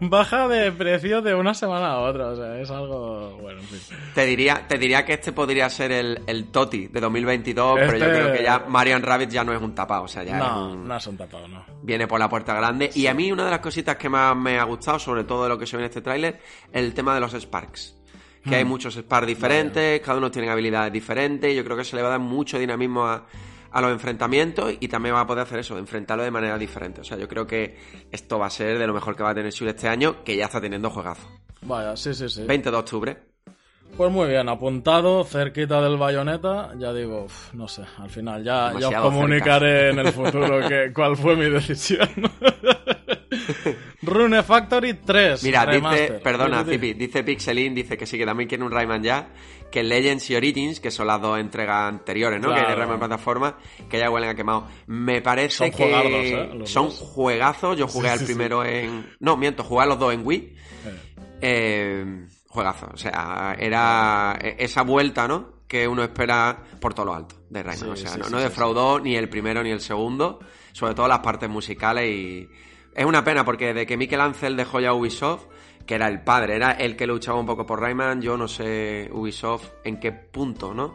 baja 0.00 0.46
de 0.48 0.70
precio 0.72 1.20
de 1.22 1.34
una 1.34 1.52
semana 1.54 1.92
a 1.92 1.98
otra, 2.00 2.28
o 2.28 2.36
sea, 2.36 2.60
es 2.60 2.70
algo, 2.70 3.38
bueno, 3.40 3.60
en 3.60 3.66
fin. 3.66 3.80
Te 4.14 4.24
diría, 4.26 4.64
te 4.68 4.78
diría 4.78 5.04
que 5.04 5.14
este 5.14 5.32
podría 5.32 5.68
ser 5.70 5.90
el, 5.92 6.22
el 6.26 6.46
Toti 6.52 6.86
de 6.86 7.00
2022, 7.00 7.74
pero 7.80 7.96
yo 7.98 8.04
Este- 8.04 8.20
creo 8.20 8.32
que 8.32 8.42
ya 8.44 8.64
Marion 8.68 9.02
Rabbit 9.02 9.30
ya 9.30 9.42
no 9.44 9.52
es 9.52 9.60
un 9.60 9.74
tapado, 9.74 10.04
o 10.04 10.08
sea, 10.08 10.22
ya 10.22 10.32
es 10.32 10.38
No, 10.38 10.70
un- 10.70 10.86
no 10.86 11.00
son 11.00 11.16
tapados, 11.16 11.48
no. 11.48 11.64
viene 11.82 12.06
por 12.06 12.20
la 12.20 12.28
puerta 12.28 12.54
grande. 12.54 12.90
Y 12.94 13.06
a 13.08 13.14
mí 13.14 13.32
una 13.32 13.44
de 13.46 13.50
las 13.50 13.60
cositas 13.60 13.96
que 13.96 14.08
más 14.08 14.36
me 14.36 14.58
ha 14.58 14.64
gustado, 14.64 14.98
sobre 14.98 15.24
todo 15.24 15.42
de 15.44 15.48
lo 15.48 15.58
que 15.58 15.66
se 15.66 15.76
ve 15.76 15.82
en 15.82 15.88
este 15.88 16.00
tráiler, 16.00 16.40
el 16.84 16.94
tema 16.94 17.14
de 17.14 17.20
los 17.20 17.32
Sparks. 17.32 17.96
Que 18.42 18.50
Hmm. 18.50 18.54
hay 18.54 18.64
muchos 18.64 18.94
Sparks 18.96 19.26
diferentes, 19.26 20.00
cada 20.00 20.18
uno 20.18 20.30
tiene 20.30 20.50
habilidades 20.50 20.92
diferentes, 20.92 21.50
y 21.52 21.56
yo 21.56 21.64
creo 21.64 21.76
que 21.76 21.84
se 21.84 21.96
le 21.96 22.02
va 22.02 22.08
a 22.08 22.10
dar 22.12 22.20
mucho 22.20 22.58
dinamismo 22.58 23.06
a, 23.06 23.26
a 23.70 23.80
los 23.80 23.90
enfrentamientos 23.90 24.74
y 24.78 24.86
también 24.88 25.14
va 25.14 25.20
a 25.22 25.26
poder 25.26 25.42
hacer 25.44 25.58
eso, 25.60 25.78
enfrentarlo 25.78 26.22
de 26.24 26.30
manera 26.30 26.56
diferente. 26.58 27.00
O 27.00 27.04
sea, 27.04 27.16
yo 27.16 27.26
creo 27.26 27.46
que 27.46 27.76
esto 28.12 28.38
va 28.38 28.46
a 28.46 28.50
ser 28.50 28.78
de 28.78 28.86
lo 28.86 28.92
mejor 28.94 29.16
que 29.16 29.22
va 29.22 29.30
a 29.30 29.34
tener 29.34 29.50
Shure 29.50 29.70
este 29.70 29.88
año, 29.88 30.22
que 30.24 30.36
ya 30.36 30.44
está 30.44 30.60
teniendo 30.60 30.90
juegazo. 30.90 31.26
Vaya, 31.62 31.96
sí, 31.96 32.12
sí, 32.14 32.28
sí. 32.28 32.42
20 32.44 32.70
de 32.70 32.76
octubre. 32.76 33.16
Pues 33.96 34.10
muy 34.10 34.28
bien, 34.28 34.48
apuntado, 34.48 35.22
cerquita 35.24 35.80
del 35.80 35.96
bayoneta, 35.96 36.72
ya 36.78 36.92
digo, 36.92 37.24
uf, 37.24 37.54
no 37.54 37.68
sé, 37.68 37.82
al 37.98 38.10
final 38.10 38.42
ya, 38.42 38.72
ya 38.78 38.88
os 38.88 38.94
comunicaré 39.08 39.90
en 39.90 40.00
el 40.00 40.08
futuro 40.12 40.68
que, 40.68 40.92
cuál 40.92 41.16
fue 41.16 41.36
mi 41.36 41.48
decisión. 41.48 42.08
Rune 44.02 44.42
Factory 44.42 44.94
3. 44.94 45.42
Mira, 45.44 45.66
dice, 45.66 46.20
perdona, 46.22 46.62
dice 46.64 47.22
Pixelin, 47.24 47.74
dice 47.74 47.96
que 47.96 48.06
sí, 48.06 48.18
que 48.18 48.26
también 48.26 48.48
quiere 48.48 48.64
un 48.64 48.70
Rayman 48.70 49.02
ya, 49.02 49.28
que 49.70 49.82
Legends 49.82 50.30
y 50.30 50.36
Origins, 50.36 50.80
que 50.80 50.90
son 50.90 51.06
las 51.06 51.20
dos 51.20 51.38
entregas 51.38 51.88
anteriores, 51.88 52.40
¿no? 52.40 52.48
Claro. 52.48 52.66
Que 52.66 52.72
hay 52.72 52.78
Rayman 52.78 52.98
plataforma, 52.98 53.56
que 53.88 53.98
ya 53.98 54.10
huelen 54.10 54.30
a 54.30 54.34
quemado. 54.34 54.68
Me 54.86 55.20
parece 55.22 55.56
Son 55.56 55.70
que 55.70 55.76
juegardos, 55.76 56.12
¿eh? 56.12 56.50
Los 56.54 56.70
son 56.70 56.86
dos. 56.86 56.98
juegazos. 56.98 57.76
Yo 57.78 57.88
jugué 57.88 58.08
Sí, 58.08 58.12
al 58.12 58.18
sí, 58.20 58.26
sí. 58.26 58.32
primero 58.34 58.64
en... 58.64 59.14
No, 59.20 59.36
miento, 59.36 59.64
jugué 59.64 59.82
a 59.84 59.86
los 59.86 59.98
dos 59.98 60.12
en 60.14 60.26
Wii. 60.26 60.54
Eh, 60.86 61.00
Eh, 61.40 62.26
juegazo, 62.48 62.88
o 62.94 62.96
sea, 62.96 63.56
era 63.58 64.38
e- 64.40 64.56
esa 64.60 64.82
vuelta, 64.82 65.26
¿no? 65.26 65.54
Que 65.66 65.88
uno 65.88 66.02
espera 66.04 66.56
por 66.80 66.94
todo 66.94 67.06
lo 67.06 67.14
alto 67.14 67.34
de 67.50 67.62
Rayman. 67.62 67.78
Sí, 67.84 67.90
o 67.90 67.96
sea, 67.96 68.10
sí, 68.10 68.18
no, 68.18 68.24
sí, 68.26 68.32
no 68.32 68.38
sí, 68.38 68.44
defraudó 68.44 69.00
ni 69.00 69.16
el 69.16 69.28
primero 69.28 69.62
ni 69.62 69.70
el 69.70 69.80
segundo, 69.80 70.38
sobre 70.72 70.94
todo 70.94 71.08
las 71.08 71.18
partes 71.20 71.48
musicales 71.48 72.08
y... 72.08 72.48
Es 72.94 73.04
una 73.04 73.24
pena 73.24 73.44
porque 73.44 73.74
de 73.74 73.86
que 73.86 73.96
Mikel 73.96 74.20
Ancel 74.20 74.56
dejó 74.56 74.80
ya 74.80 74.92
Ubisoft, 74.92 75.46
que 75.86 75.94
era 75.96 76.08
el 76.08 76.22
padre, 76.22 76.56
era 76.56 76.72
el 76.72 76.96
que 76.96 77.06
luchaba 77.06 77.38
un 77.38 77.46
poco 77.46 77.66
por 77.66 77.80
Rayman, 77.80 78.22
yo 78.22 78.36
no 78.36 78.48
sé 78.48 79.10
Ubisoft 79.12 79.70
en 79.84 79.98
qué 80.00 80.12
punto, 80.12 80.72
¿no? 80.74 80.94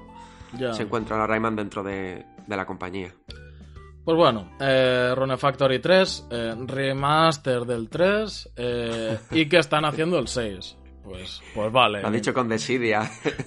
ya. 0.57 0.73
Se 0.73 0.83
encuentra 0.83 1.17
la 1.17 1.27
Rayman 1.27 1.55
dentro 1.55 1.83
de, 1.83 2.25
de 2.47 2.57
la 2.57 2.65
compañía. 2.65 3.13
Pues 4.03 4.17
bueno, 4.17 4.55
eh, 4.59 5.13
Rune 5.15 5.37
Factory 5.37 5.79
3, 5.79 6.27
eh, 6.31 6.55
remaster 6.65 7.61
del 7.65 7.87
3, 7.89 8.49
eh, 8.55 9.19
y 9.31 9.47
que 9.47 9.57
están 9.57 9.85
haciendo 9.85 10.17
el 10.17 10.27
6. 10.27 10.77
Pues, 11.03 11.41
pues 11.53 11.71
vale. 11.71 12.01
Lo 12.01 12.07
has 12.07 12.13
dicho 12.13 12.33
con 12.33 12.47
Desidia. 12.49 13.03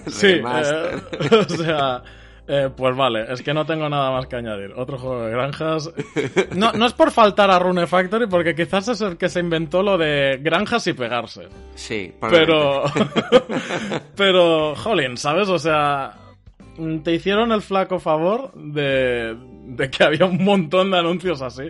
Sí, 0.07 0.27
remaster. 0.35 1.03
eh, 1.19 1.35
o 1.49 1.49
sea, 1.49 2.03
eh, 2.47 2.69
pues 2.75 2.95
vale, 2.95 3.31
es 3.31 3.41
que 3.41 3.53
no 3.53 3.65
tengo 3.65 3.87
nada 3.87 4.11
más 4.11 4.27
que 4.27 4.35
añadir. 4.35 4.73
Otro 4.75 4.97
juego 4.97 5.25
de 5.25 5.31
granjas. 5.31 5.89
No, 6.55 6.71
no 6.73 6.85
es 6.85 6.93
por 6.93 7.11
faltar 7.11 7.49
a 7.49 7.59
Rune 7.59 7.87
Factory, 7.87 8.27
porque 8.27 8.53
quizás 8.53 8.87
es 8.89 9.01
el 9.01 9.17
que 9.17 9.29
se 9.29 9.39
inventó 9.39 9.81
lo 9.81 9.97
de 9.97 10.39
granjas 10.41 10.85
y 10.87 10.93
pegarse. 10.93 11.47
Sí, 11.75 12.13
Pero. 12.29 12.83
pero, 14.15 14.75
jolín, 14.75 15.17
¿sabes? 15.17 15.49
O 15.49 15.59
sea. 15.59 16.19
Te 17.03 17.13
hicieron 17.13 17.51
el 17.51 17.61
flaco 17.61 17.99
favor 17.99 18.51
de, 18.55 19.37
de 19.67 19.91
que 19.91 20.03
había 20.03 20.25
un 20.25 20.43
montón 20.43 20.89
de 20.89 20.97
anuncios 20.97 21.43
así 21.43 21.69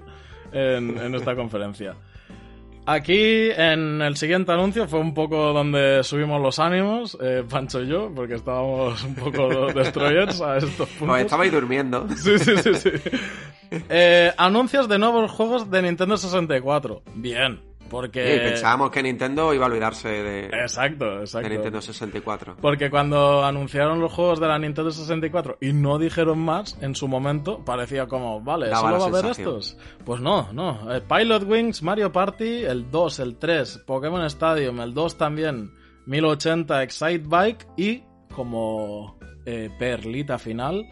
en, 0.53 0.97
en 0.97 1.15
esta 1.15 1.36
conferencia. 1.36 1.95
Aquí, 2.86 3.49
en 3.49 4.01
el 4.01 4.17
siguiente 4.17 4.51
anuncio, 4.51 4.88
fue 4.88 4.99
un 4.99 5.13
poco 5.13 5.53
donde 5.53 6.03
subimos 6.03 6.41
los 6.41 6.59
ánimos, 6.59 7.17
eh, 7.21 7.43
Pancho 7.49 7.81
y 7.81 7.88
yo, 7.88 8.11
porque 8.13 8.36
estábamos 8.36 9.01
un 9.03 9.15
poco 9.15 9.67
destroyers 9.73 10.41
a 10.41 10.57
estos 10.57 10.89
puntos. 10.89 11.07
Pues 11.07 11.21
estabais 11.23 11.51
durmiendo. 11.51 12.07
Sí, 12.23 12.38
sí, 12.39 12.51
sí, 12.57 12.73
sí. 12.75 12.89
Eh, 13.89 14.31
anuncios 14.38 14.88
de 14.88 14.99
nuevos 14.99 15.31
juegos 15.31 15.69
de 15.71 15.81
Nintendo 15.81 16.15
64. 16.17 17.01
Bien, 17.15 17.59
porque... 17.93 18.25
Sí, 18.25 18.39
pensábamos 18.39 18.89
que 18.89 19.03
Nintendo 19.03 19.53
iba 19.53 19.65
a 19.65 19.69
olvidarse 19.69 20.09
de, 20.09 20.45
Exacto, 20.47 21.05
de 21.17 21.19
exacto. 21.19 21.47
Nintendo 21.47 21.79
64. 21.79 22.55
Porque 22.59 22.89
cuando 22.89 23.45
anunciaron 23.45 23.99
los 23.99 24.11
juegos 24.11 24.39
de 24.39 24.47
la 24.47 24.57
Nintendo 24.57 24.89
64 24.89 25.59
y 25.61 25.73
no 25.73 25.99
dijeron 25.99 26.39
más, 26.39 26.75
en 26.81 26.95
su 26.95 27.07
momento 27.07 27.63
parecía 27.63 28.07
como, 28.07 28.41
vale, 28.41 28.69
Daba 28.69 28.81
¿solo 28.81 28.97
va 28.97 29.05
a 29.05 29.19
haber 29.19 29.31
estos? 29.31 29.77
Pues 30.03 30.21
no, 30.21 30.51
no. 30.53 30.91
Eh, 30.91 31.01
Pilot 31.07 31.43
Wings, 31.43 31.83
Mario 31.83 32.11
Party, 32.11 32.65
el 32.65 32.89
2, 32.89 33.19
el 33.19 33.37
3, 33.37 33.83
Pokémon 33.85 34.25
Stadium, 34.25 34.81
el 34.81 34.95
2 34.95 35.15
también, 35.15 35.71
1080 36.07 36.81
Excite 36.81 37.27
Bike 37.27 37.67
y, 37.77 38.01
como 38.33 39.19
eh, 39.45 39.69
perlita 39.77 40.39
final, 40.39 40.83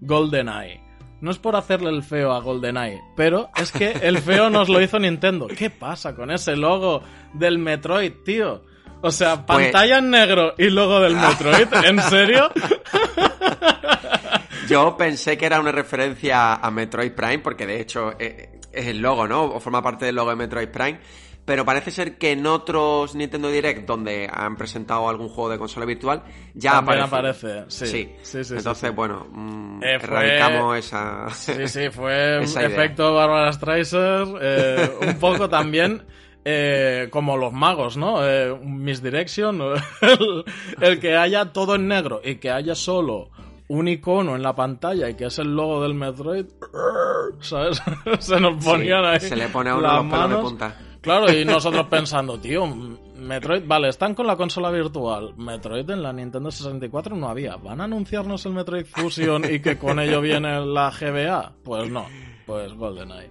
GoldenEye. 0.00 0.89
No 1.20 1.30
es 1.30 1.38
por 1.38 1.54
hacerle 1.56 1.90
el 1.90 2.02
feo 2.02 2.32
a 2.32 2.40
GoldenEye, 2.40 3.00
pero 3.16 3.50
es 3.56 3.70
que 3.72 3.90
el 4.02 4.18
feo 4.18 4.48
nos 4.50 4.68
lo 4.68 4.80
hizo 4.80 4.98
Nintendo. 4.98 5.46
¿Qué 5.48 5.68
pasa 5.70 6.14
con 6.14 6.30
ese 6.30 6.56
logo 6.56 7.02
del 7.34 7.58
Metroid, 7.58 8.12
tío? 8.24 8.62
O 9.02 9.10
sea, 9.10 9.44
Pues- 9.46 9.64
pantalla 9.70 9.98
en 9.98 10.10
negro 10.10 10.54
y 10.58 10.70
logo 10.70 11.00
del 11.00 11.16
Metroid, 11.16 11.68
¿en 11.84 12.00
serio? 12.02 12.50
Yo 14.68 14.96
pensé 14.96 15.36
que 15.36 15.46
era 15.46 15.58
una 15.60 15.72
referencia 15.72 16.54
a 16.54 16.70
Metroid 16.70 17.12
Prime, 17.12 17.40
porque 17.40 17.66
de 17.66 17.80
hecho 17.80 18.12
eh, 18.18 18.60
es 18.72 18.86
el 18.86 18.98
logo, 19.00 19.26
¿no? 19.26 19.44
O 19.44 19.60
forma 19.60 19.82
parte 19.82 20.04
del 20.06 20.14
logo 20.14 20.30
de 20.30 20.36
Metroid 20.36 20.68
Prime. 20.68 21.00
Pero 21.50 21.64
parece 21.64 21.90
ser 21.90 22.16
que 22.16 22.30
en 22.30 22.46
otros 22.46 23.16
Nintendo 23.16 23.48
Direct, 23.50 23.84
donde 23.84 24.30
han 24.32 24.54
presentado 24.54 25.08
algún 25.08 25.28
juego 25.28 25.50
de 25.50 25.58
consola 25.58 25.84
virtual, 25.84 26.22
ya 26.54 26.74
También 26.74 27.00
aparece. 27.00 27.48
aparece, 27.48 27.64
sí. 27.66 27.86
Sí. 27.88 28.12
Sí, 28.22 28.44
sí, 28.44 28.54
Entonces, 28.56 28.78
sí, 28.82 28.86
sí. 28.86 28.92
bueno, 28.94 29.26
mm, 29.32 29.82
Eh, 29.82 29.98
fue- 29.98 30.28
erradicamos 30.28 30.78
esa... 30.78 31.28
Sí, 31.30 31.66
sí, 31.66 31.90
fue 31.90 32.40
efecto 32.44 33.14
Barbara 33.14 33.52
Streisand, 33.52 34.38
eh, 34.40 34.90
un 35.08 35.18
poco 35.18 35.48
también 35.48 36.04
eh, 36.44 37.08
como 37.10 37.36
los 37.36 37.52
magos, 37.52 37.96
¿no? 37.96 38.24
Eh, 38.24 38.56
misdirection, 38.62 39.60
el, 40.02 40.44
el 40.80 41.00
que 41.00 41.16
haya 41.16 41.46
todo 41.52 41.74
en 41.74 41.88
negro 41.88 42.20
y 42.24 42.36
que 42.36 42.52
haya 42.52 42.76
solo 42.76 43.30
un 43.66 43.88
icono 43.88 44.36
en 44.36 44.42
la 44.44 44.54
pantalla 44.54 45.08
y 45.08 45.14
que 45.14 45.24
es 45.26 45.38
el 45.40 45.48
logo 45.56 45.82
del 45.82 45.94
Metroid, 45.94 46.46
¿sabes? 47.40 47.82
Se 48.20 48.40
nos 48.40 48.64
ponían 48.64 49.04
ahí 49.04 49.18
se 49.20 49.34
le 49.36 49.48
pone 49.48 49.70
a 49.70 49.74
uno 49.74 49.82
las 49.82 50.04
los 50.04 50.12
pelos 50.12 50.30
de 50.30 50.36
punta. 50.36 50.76
Claro, 51.00 51.32
y 51.32 51.44
nosotros 51.46 51.86
pensando, 51.86 52.38
tío, 52.38 52.66
Metroid, 52.66 53.62
vale, 53.66 53.88
están 53.88 54.14
con 54.14 54.26
la 54.26 54.36
consola 54.36 54.70
virtual. 54.70 55.34
Metroid 55.36 55.88
en 55.90 56.02
la 56.02 56.12
Nintendo 56.12 56.50
64 56.50 57.16
no 57.16 57.28
había. 57.28 57.56
¿Van 57.56 57.80
a 57.80 57.84
anunciarnos 57.84 58.44
el 58.46 58.52
Metroid 58.52 58.84
Fusion 58.84 59.44
y 59.50 59.60
que 59.60 59.78
con 59.78 59.98
ello 59.98 60.20
viene 60.20 60.60
la 60.64 60.90
GBA? 60.90 61.54
Pues 61.64 61.90
no, 61.90 62.06
pues 62.44 62.72
GoldenEye. 62.74 63.30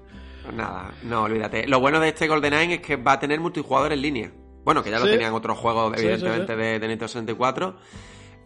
Nada, 0.53 0.91
no, 1.03 1.23
olvídate. 1.23 1.67
Lo 1.67 1.79
bueno 1.79 1.99
de 1.99 2.09
este 2.09 2.27
GoldenEye 2.27 2.75
es 2.75 2.81
que 2.81 2.95
va 2.95 3.13
a 3.13 3.19
tener 3.19 3.39
multijugador 3.39 3.93
en 3.93 4.01
línea. 4.01 4.31
Bueno, 4.63 4.83
que 4.83 4.89
ya 4.89 4.97
lo 4.99 5.05
Sí. 5.05 5.11
tenían 5.11 5.33
otros 5.33 5.57
juegos, 5.57 5.93
Sí, 5.95 6.01
sí, 6.01 6.07
evidentemente, 6.07 6.53
sí. 6.53 6.59
De, 6.59 6.79
de 6.79 6.87
Nintendo 6.87 7.07
64. 7.07 7.75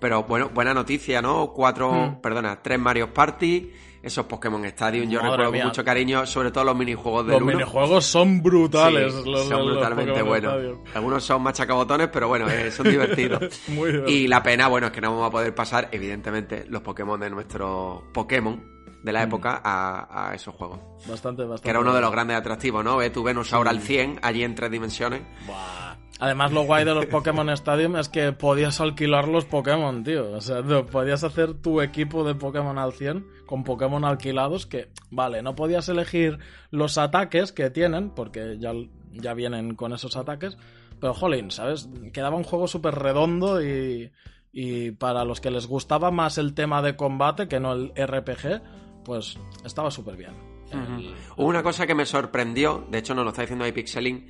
Pero 0.01 0.23
bueno, 0.23 0.49
buena 0.53 0.73
noticia, 0.73 1.21
¿no? 1.21 1.53
Cuatro, 1.53 1.91
Hmm. 1.93 2.21
perdona, 2.21 2.61
tres 2.61 2.77
Mario 2.77 3.13
Party, 3.13 3.71
esos 4.03 4.25
Pokémon 4.25 4.63
Stadium, 4.65 5.09
yo 5.09 5.19
Madre 5.19 5.31
recuerdo 5.31 5.51
mía. 5.53 5.61
con 5.61 5.67
mucho 5.69 5.83
cariño, 5.83 6.25
sobre 6.27 6.51
todo 6.51 6.65
los 6.65 6.75
minijuegos 6.75 7.25
del 7.25 7.33
Los 7.33 7.41
1. 7.41 7.51
minijuegos 7.53 8.05
son 8.05 8.43
brutales. 8.43 9.13
Sí, 9.13 9.29
los, 9.31 9.47
son 9.47 9.59
los 9.65 9.71
brutalmente 9.71 10.21
buenos. 10.21 10.53
Stadium. 10.53 10.79
Algunos 10.93 11.23
son 11.23 11.41
machacabotones, 11.41 12.09
pero 12.11 12.27
bueno, 12.27 12.47
eh, 12.49 12.69
son 12.69 12.85
divertidos. 12.91 13.61
Muy 13.69 13.91
divertido. 13.91 14.15
y 14.17 14.27
la 14.27 14.43
pena, 14.43 14.67
bueno, 14.67 14.87
es 14.87 14.93
que 14.93 15.01
no 15.01 15.11
vamos 15.11 15.27
a 15.27 15.31
poder 15.31 15.55
pasar, 15.55 15.87
evidentemente, 15.91 16.65
los 16.69 16.81
Pokémon 16.81 17.19
de 17.19 17.29
nuestro 17.29 18.03
Pokémon, 18.13 18.61
de 19.01 19.11
la 19.13 19.23
época 19.23 19.61
a, 19.63 20.29
a 20.29 20.35
esos 20.35 20.53
juegos. 20.55 20.79
Bastante, 21.07 21.43
bastante. 21.43 21.63
Que 21.63 21.69
era 21.69 21.79
uno 21.79 21.93
de 21.93 22.01
los 22.01 22.11
grandes 22.11 22.37
atractivos, 22.37 22.83
¿no? 22.83 22.97
Ve 22.97 23.09
tu 23.09 23.23
Venusaur 23.23 23.67
al 23.67 23.79
100, 23.81 24.19
allí 24.21 24.43
en 24.43 24.53
tres 24.55 24.69
dimensiones. 24.71 25.21
Buah. 25.47 25.92
Además, 26.23 26.53
lo 26.53 26.63
guay 26.63 26.85
de 26.85 26.95
los 26.95 27.07
Pokémon 27.07 27.49
Stadium 27.49 27.97
es 27.97 28.07
que 28.07 28.31
podías 28.31 28.79
alquilar 28.79 29.27
los 29.27 29.43
Pokémon, 29.43 30.05
tío. 30.05 30.31
O 30.31 30.39
sea, 30.39 30.63
podías 30.89 31.25
hacer 31.25 31.55
tu 31.55 31.81
equipo 31.81 32.23
de 32.23 32.33
Pokémon 32.33 32.77
al 32.77 32.93
100 32.93 33.27
con 33.45 33.65
Pokémon 33.65 34.05
alquilados 34.05 34.65
que, 34.65 34.87
vale, 35.11 35.41
no 35.41 35.53
podías 35.53 35.89
elegir 35.89 36.39
los 36.71 36.97
ataques 36.97 37.51
que 37.51 37.69
tienen, 37.71 38.09
porque 38.09 38.55
ya, 38.57 38.71
ya 39.11 39.33
vienen 39.33 39.75
con 39.75 39.91
esos 39.91 40.15
ataques, 40.15 40.57
pero 41.01 41.13
jolín, 41.13 41.51
¿sabes? 41.51 41.89
Quedaba 42.13 42.37
un 42.37 42.45
juego 42.45 42.69
súper 42.69 42.95
redondo 42.95 43.61
y, 43.61 44.09
y 44.53 44.91
para 44.91 45.25
los 45.25 45.41
que 45.41 45.51
les 45.51 45.67
gustaba 45.67 46.09
más 46.09 46.37
el 46.37 46.53
tema 46.53 46.81
de 46.81 46.95
combate 46.95 47.49
que 47.49 47.59
no 47.59 47.73
el 47.73 47.91
RPG, 47.97 48.61
pues 49.03 49.37
estaba 49.65 49.91
súper 49.91 50.15
bien. 50.15 50.53
Hubo 51.35 51.47
una 51.47 51.63
cosa 51.63 51.85
que 51.85 51.95
me 51.95 52.05
sorprendió, 52.05 52.87
de 52.89 52.99
hecho 52.99 53.13
nos 53.13 53.23
lo 53.23 53.31
está 53.31 53.41
diciendo 53.41 53.65
ahí 53.65 53.71
Pixeling, 53.71 54.27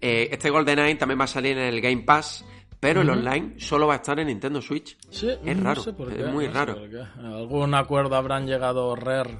eh, 0.00 0.28
este 0.30 0.50
GoldenEye 0.50 0.94
también 0.96 1.18
va 1.20 1.24
a 1.24 1.28
salir 1.28 1.56
en 1.58 1.64
el 1.64 1.80
Game 1.80 2.02
Pass, 2.02 2.44
pero 2.80 3.00
el 3.00 3.10
online 3.10 3.54
solo 3.58 3.86
va 3.86 3.94
a 3.94 3.96
estar 3.96 4.18
en 4.20 4.26
Nintendo 4.26 4.60
Switch. 4.60 4.96
Sí, 5.10 5.30
Es 5.44 5.56
no 5.56 5.64
raro, 5.64 5.82
sé 5.82 5.92
por 5.94 6.10
es 6.12 6.16
qué, 6.18 6.24
muy 6.26 6.46
no 6.46 6.52
sé 6.52 6.58
raro. 6.58 6.74
por 6.78 6.90
qué. 6.90 7.02
¿Algún 7.22 7.74
acuerdo 7.74 8.14
habrán 8.16 8.46
llegado 8.46 8.94
Rare 8.94 9.38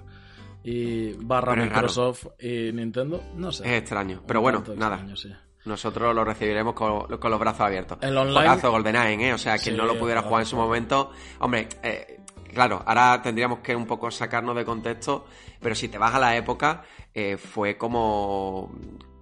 y 0.63 1.13
barra 1.15 1.53
Pero 1.53 1.65
es. 1.65 1.71
Microsoft 1.71 2.27
y 2.41 2.73
Nintendo? 2.73 3.23
No 3.37 3.53
sé. 3.53 3.65
Es 3.67 3.81
extraño, 3.81 4.23
pero 4.27 4.41
bueno, 4.41 4.65
nada. 4.77 5.05
sí. 5.15 5.31
Nosotros 5.67 6.15
lo 6.15 6.25
recibiremos 6.25 6.75
con, 6.75 7.07
con 7.19 7.31
los 7.31 7.41
brazos 7.41 7.63
abiertos. 7.63 7.99
El 8.03 8.17
online- 8.17 8.35
Juegazo 8.35 8.71
GoldenEye, 8.71 9.29
¿eh? 9.29 9.33
O 9.33 9.39
sea, 9.39 9.57
quien 9.57 9.75
Sí, 9.75 9.81
no 9.81 9.87
lo 9.87 9.99
pudiera 9.99 10.21
jugar 10.21 10.43
en 10.43 10.47
su 10.47 10.57
momento... 10.57 11.11
Hombre, 11.41 11.69
eh, 11.83 12.21
claro, 12.53 12.83
ahora 12.85 13.21
tendríamos 13.23 13.61
que 13.61 13.75
un 13.75 13.87
poco 13.87 14.11
sacarnos 14.11 14.55
de 14.57 14.63
contexto, 14.65 15.25
pero 15.61 15.75
si 15.75 15.89
te 15.89 15.97
vas 15.97 16.15
a 16.15 16.19
la 16.19 16.37
época, 16.37 16.83
eh, 17.15 17.39
fue 17.39 17.79
como... 17.79 18.75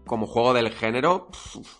Como 0.06 0.26
juego 0.26 0.52
del 0.52 0.70
género, 0.70 1.28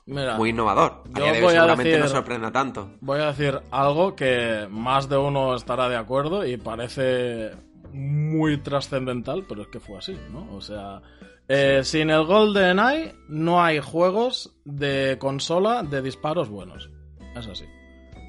Mira, 0.07 0.37
muy 0.37 0.51
innovador. 0.51 1.03
A 1.14 1.18
yo 1.18 1.25
día 1.25 1.33
de 1.33 1.39
hoy 1.39 1.45
voy 1.45 1.55
a 1.55 1.57
seguramente 1.57 1.91
no 1.99 2.05
decir- 2.05 2.09
sorprenda 2.16 2.53
tanto. 2.53 2.91
Voy 3.01 3.20
a 3.20 3.27
decir 3.27 3.61
algo 3.70 4.14
que 4.14 4.66
más 4.70 5.09
de 5.09 5.16
uno 5.16 5.55
estará 5.55 5.89
de 5.89 5.97
acuerdo 5.97 6.47
y 6.47 6.57
parece 6.57 7.51
muy 7.93 8.59
trascendental, 8.59 9.45
pero 9.49 9.62
es 9.62 9.68
que 9.68 9.81
fue 9.81 9.99
así, 9.99 10.16
¿no? 10.33 10.49
O 10.55 10.61
sea, 10.61 11.03
eh, 11.49 11.81
sin 11.85 12.11
el 12.11 12.25
GoldenEye 12.25 13.14
no 13.29 13.62
hay 13.62 13.81
juegos 13.81 14.55
de 14.64 15.16
consola 15.18 15.83
de 15.83 16.01
disparos 16.01 16.49
buenos. 16.49 16.89
Es 17.37 17.47
así. 17.49 17.64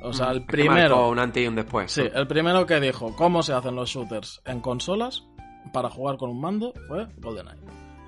O 0.02 0.12
sea, 0.12 0.32
el 0.32 0.40
Es 0.40 0.48
que 0.48 0.58
marcó 0.66 0.72
primero... 0.74 1.10
un 1.10 1.20
antes 1.20 1.44
y 1.44 1.48
un 1.48 1.56
después. 1.56 1.92
Sí, 1.92 2.02
el 2.14 2.28
primero 2.28 2.66
que 2.66 2.80
dijo 2.82 3.16
cómo 3.16 3.42
se 3.44 3.54
hacen 3.54 3.76
los 3.76 3.90
shooters 3.90 4.42
en 4.46 4.60
consolas 4.60 5.24
para 5.72 5.90
jugar 5.90 6.18
con 6.18 6.30
un 6.32 6.42
mando 6.42 6.74
fue 6.90 7.08
GoldenEye. 7.20 7.62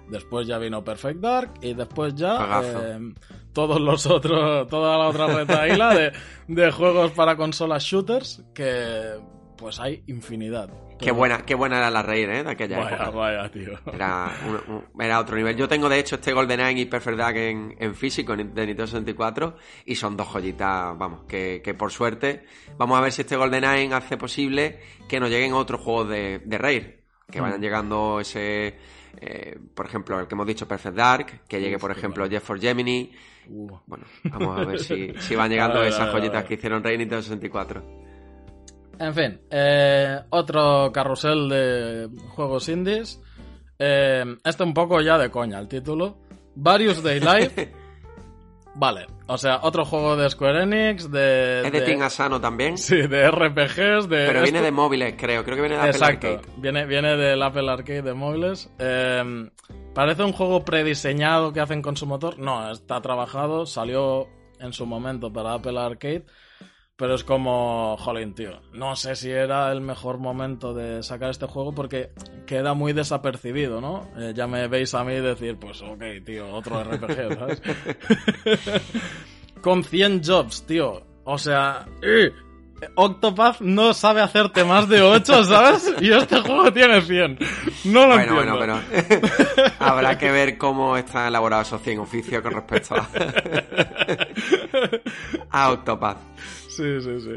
Después 0.10 0.45
ya 0.47 0.58
vino 0.58 0.84
Perfect 0.84 1.20
Dark 1.20 1.53
y 1.62 1.74
después 1.74 2.14
ya 2.16 2.62
eh, 2.64 2.99
todos 3.53 3.82
los 3.82 4.06
otros, 4.06 4.68
toda 4.68 4.97
la 4.97 5.08
otra 5.08 5.28
retaíla 5.28 5.93
de, 5.95 6.12
de 6.47 6.72
juegos 6.72 7.12
para 7.12 7.36
consolas 7.36 7.84
shooters 7.84 8.43
que 8.53 9.16
pues 9.58 9.80
hay 9.80 10.03
infinidad. 10.08 10.70
Qué 10.99 11.12
buena, 11.12 11.39
qué 11.45 11.56
buena 11.56 11.78
era 11.78 11.89
la 11.89 12.01
reír, 12.01 12.30
¿eh? 12.30 12.43
De 12.43 12.51
aquella 12.51 12.78
Vaya, 12.80 12.95
época. 12.95 13.10
vaya, 13.10 13.51
tío. 13.51 13.72
Era, 13.93 14.32
un- 14.68 14.76
un- 14.95 15.01
era 15.01 15.20
otro 15.20 15.36
nivel. 15.36 15.56
Yo 15.58 15.68
tengo, 15.68 15.89
de 15.89 15.99
hecho, 15.99 16.16
este 16.16 16.32
GoldenEye 16.34 16.82
y 16.82 16.86
Perfect 16.86 17.18
Dark 17.18 17.36
en, 17.38 17.76
en 17.80 17.95
físico 17.95 18.34
de 18.36 18.43
Nintendo 18.45 18.86
64 18.88 19.58
y 19.86 19.95
son 19.95 20.16
dos 20.16 20.28
joyitas, 20.28 20.97
vamos, 20.97 21.24
que, 21.28 21.62
que 21.64 21.74
por 21.74 21.91
suerte 21.91 22.45
vamos 22.78 22.97
a 22.97 23.01
ver 23.01 23.12
si 23.12 23.22
este 23.22 23.36
GoldenEye 23.36 23.93
hace 23.93 24.16
posible 24.18 24.80
que 25.10 25.20
nos 25.20 25.30
lleguen 25.30 25.53
otros 25.53 25.82
juegos 25.82 26.10
de, 26.10 26.39
de. 26.45 27.03
Que 27.32 27.41
vayan 27.41 27.60
llegando 27.62 28.20
ese, 28.20 28.78
eh, 29.22 29.57
por 29.74 29.86
ejemplo, 29.86 30.20
el 30.20 30.28
que 30.28 30.36
hemos 30.36 30.47
dicho, 30.47 30.68
Perfect 30.68 30.95
Dark, 30.95 31.41
que 31.47 31.59
llegue, 31.59 31.78
por 31.78 31.91
ejemplo, 31.91 32.28
Jeff 32.30 32.43
for 32.43 32.59
Gemini. 32.59 33.11
Uh. 33.49 33.78
Bueno, 33.86 34.05
vamos 34.26 34.59
a 34.59 34.66
ver 34.66 34.80
si, 34.80 35.13
si 35.20 35.36
van 35.36 35.49
llegando 35.49 35.80
ver, 35.80 35.89
esas 35.89 36.11
joyitas 36.11 36.43
que 36.45 36.55
hicieron 36.55 36.84
Rare 36.84 36.95
y 36.95 36.97
Nintendo 36.99 37.22
64. 37.22 38.05
En 38.99 39.13
fin, 39.13 39.41
eh, 39.49 40.20
otro 40.30 40.91
carrusel 40.93 41.49
de 41.49 42.09
juegos 42.30 42.70
indies. 42.70 43.22
Eh, 43.78 44.24
este 44.43 44.63
un 44.63 44.74
poco 44.74 45.01
ya 45.01 45.18
de 45.18 45.30
coña 45.30 45.59
el 45.59 45.68
título. 45.68 46.18
Various 46.55 47.03
Day 47.03 47.20
Life. 47.20 47.74
Vale, 48.78 49.07
o 49.28 49.38
sea, 49.38 49.61
otro 49.63 49.86
juego 49.86 50.17
de 50.17 50.30
Square 50.30 50.63
Enix, 50.63 51.09
de... 51.09 51.61
Es 51.65 51.71
de 51.71 51.82
Team 51.82 52.01
Asano 52.01 52.41
también, 52.41 52.78
Sí, 52.78 53.07
de 53.07 53.32
RPGs, 53.32 54.09
de... 54.09 54.26
pero 54.28 54.41
viene 54.43 54.61
de 54.61 54.71
móviles, 54.71 55.15
creo. 55.17 55.45
Creo 55.45 55.55
que 55.55 55.61
viene 55.61 55.78
de 55.78 55.89
Apple 55.89 56.05
Arcade. 56.05 56.41
viene, 56.57 56.86
viene 56.86 57.15
del 57.15 57.41
Apple 57.41 57.71
Arcade 57.71 58.01
de 58.01 58.13
móviles. 58.13 58.69
Eh, 58.78 59.49
parece 59.93 60.23
un 60.23 60.34
juego 60.34 60.65
prediseñado 60.65 61.53
que 61.53 61.61
hacen 61.61 61.82
con 61.82 61.95
su 61.95 62.05
motor. 62.05 62.38
No, 62.38 62.69
está 62.69 62.99
trabajado, 63.01 63.65
salió 63.65 64.28
en 64.59 64.73
su 64.73 64.86
momento 64.86 65.32
para 65.32 65.53
Apple 65.53 65.80
Arcade. 65.80 66.26
Pero 66.98 67.16
es 67.16 67.26
como, 67.26 67.98
jolín, 68.00 68.34
tío. 68.34 68.62
No 68.72 68.96
sé 68.96 69.16
si 69.18 69.30
era 69.30 69.70
el 69.74 69.82
mejor 69.82 70.18
momento 70.18 70.74
de 70.74 71.04
sacar 71.04 71.30
este 71.30 71.46
juego 71.46 71.74
porque 71.76 72.12
queda 72.48 72.74
muy 72.74 72.93
desapercibido, 72.93 73.82
¿no? 73.82 74.08
Eh, 74.18 74.32
ya 74.34 74.48
me 74.48 74.66
veis 74.70 74.93
a 74.93 75.04
mí 75.04 75.14
decir, 75.16 75.58
pues 75.60 75.82
ok, 75.82 76.02
tío, 76.26 76.50
otro 76.54 76.82
RPG, 76.84 77.38
¿sabes? 77.38 77.62
Con 79.62 79.84
100 79.84 80.22
jobs, 80.24 80.66
tío. 80.66 81.04
O 81.26 81.38
sea, 81.38 81.86
¡eh! 82.02 82.32
Octopath 82.96 83.60
no 83.62 83.93
sabe 83.93 84.22
hacerte 84.22 84.64
más 84.64 84.88
de 84.88 85.02
8, 85.02 85.43
¿sabes? 85.46 85.93
Y 86.00 86.14
este 86.14 86.39
juego 86.39 86.72
tiene 86.72 87.02
100. 87.02 87.39
No 87.86 88.08
lo 88.08 88.14
Bueno, 88.16 88.41
entiendo. 88.41 88.58
bueno, 88.58 88.80
pero 88.86 89.72
habrá 89.80 90.18
que 90.18 90.32
ver 90.32 90.58
cómo 90.58 90.96
están 90.96 91.28
elaborados 91.28 91.68
esos 91.68 91.82
100 91.82 92.00
oficios 92.00 92.41
con 92.41 92.54
respecto 92.54 92.96
a, 92.96 93.06
a 95.52 95.72
Octopath. 95.72 96.18
Sí, 96.76 97.01
sí, 97.01 97.19
sí. 97.19 97.36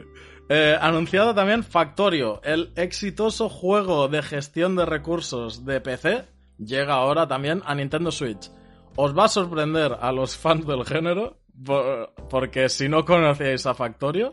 Eh, 0.51 0.77
anunciado 0.81 1.35
también 1.35 1.63
Factorio, 1.63 2.41
el 2.43 2.73
exitoso 2.77 3.49
juego 3.49 4.09
de 4.09 4.23
gestión 4.23 4.77
de 4.77 4.87
recursos 4.87 5.65
de 5.67 5.81
PC, 5.81 6.25
llega 6.59 6.95
ahora 6.95 7.29
también 7.29 7.63
a 7.67 7.75
Nintendo 7.75 8.11
Switch. 8.11 8.51
Os 8.97 9.17
va 9.17 9.25
a 9.27 9.29
sorprender 9.29 9.97
a 10.01 10.11
los 10.11 10.37
fans 10.37 10.67
del 10.67 10.85
género, 10.85 11.37
por- 11.65 12.13
porque 12.31 12.69
si 12.69 12.89
no 12.89 13.05
conocíais 13.05 13.67
a 13.67 13.75
Factorio, 13.75 14.33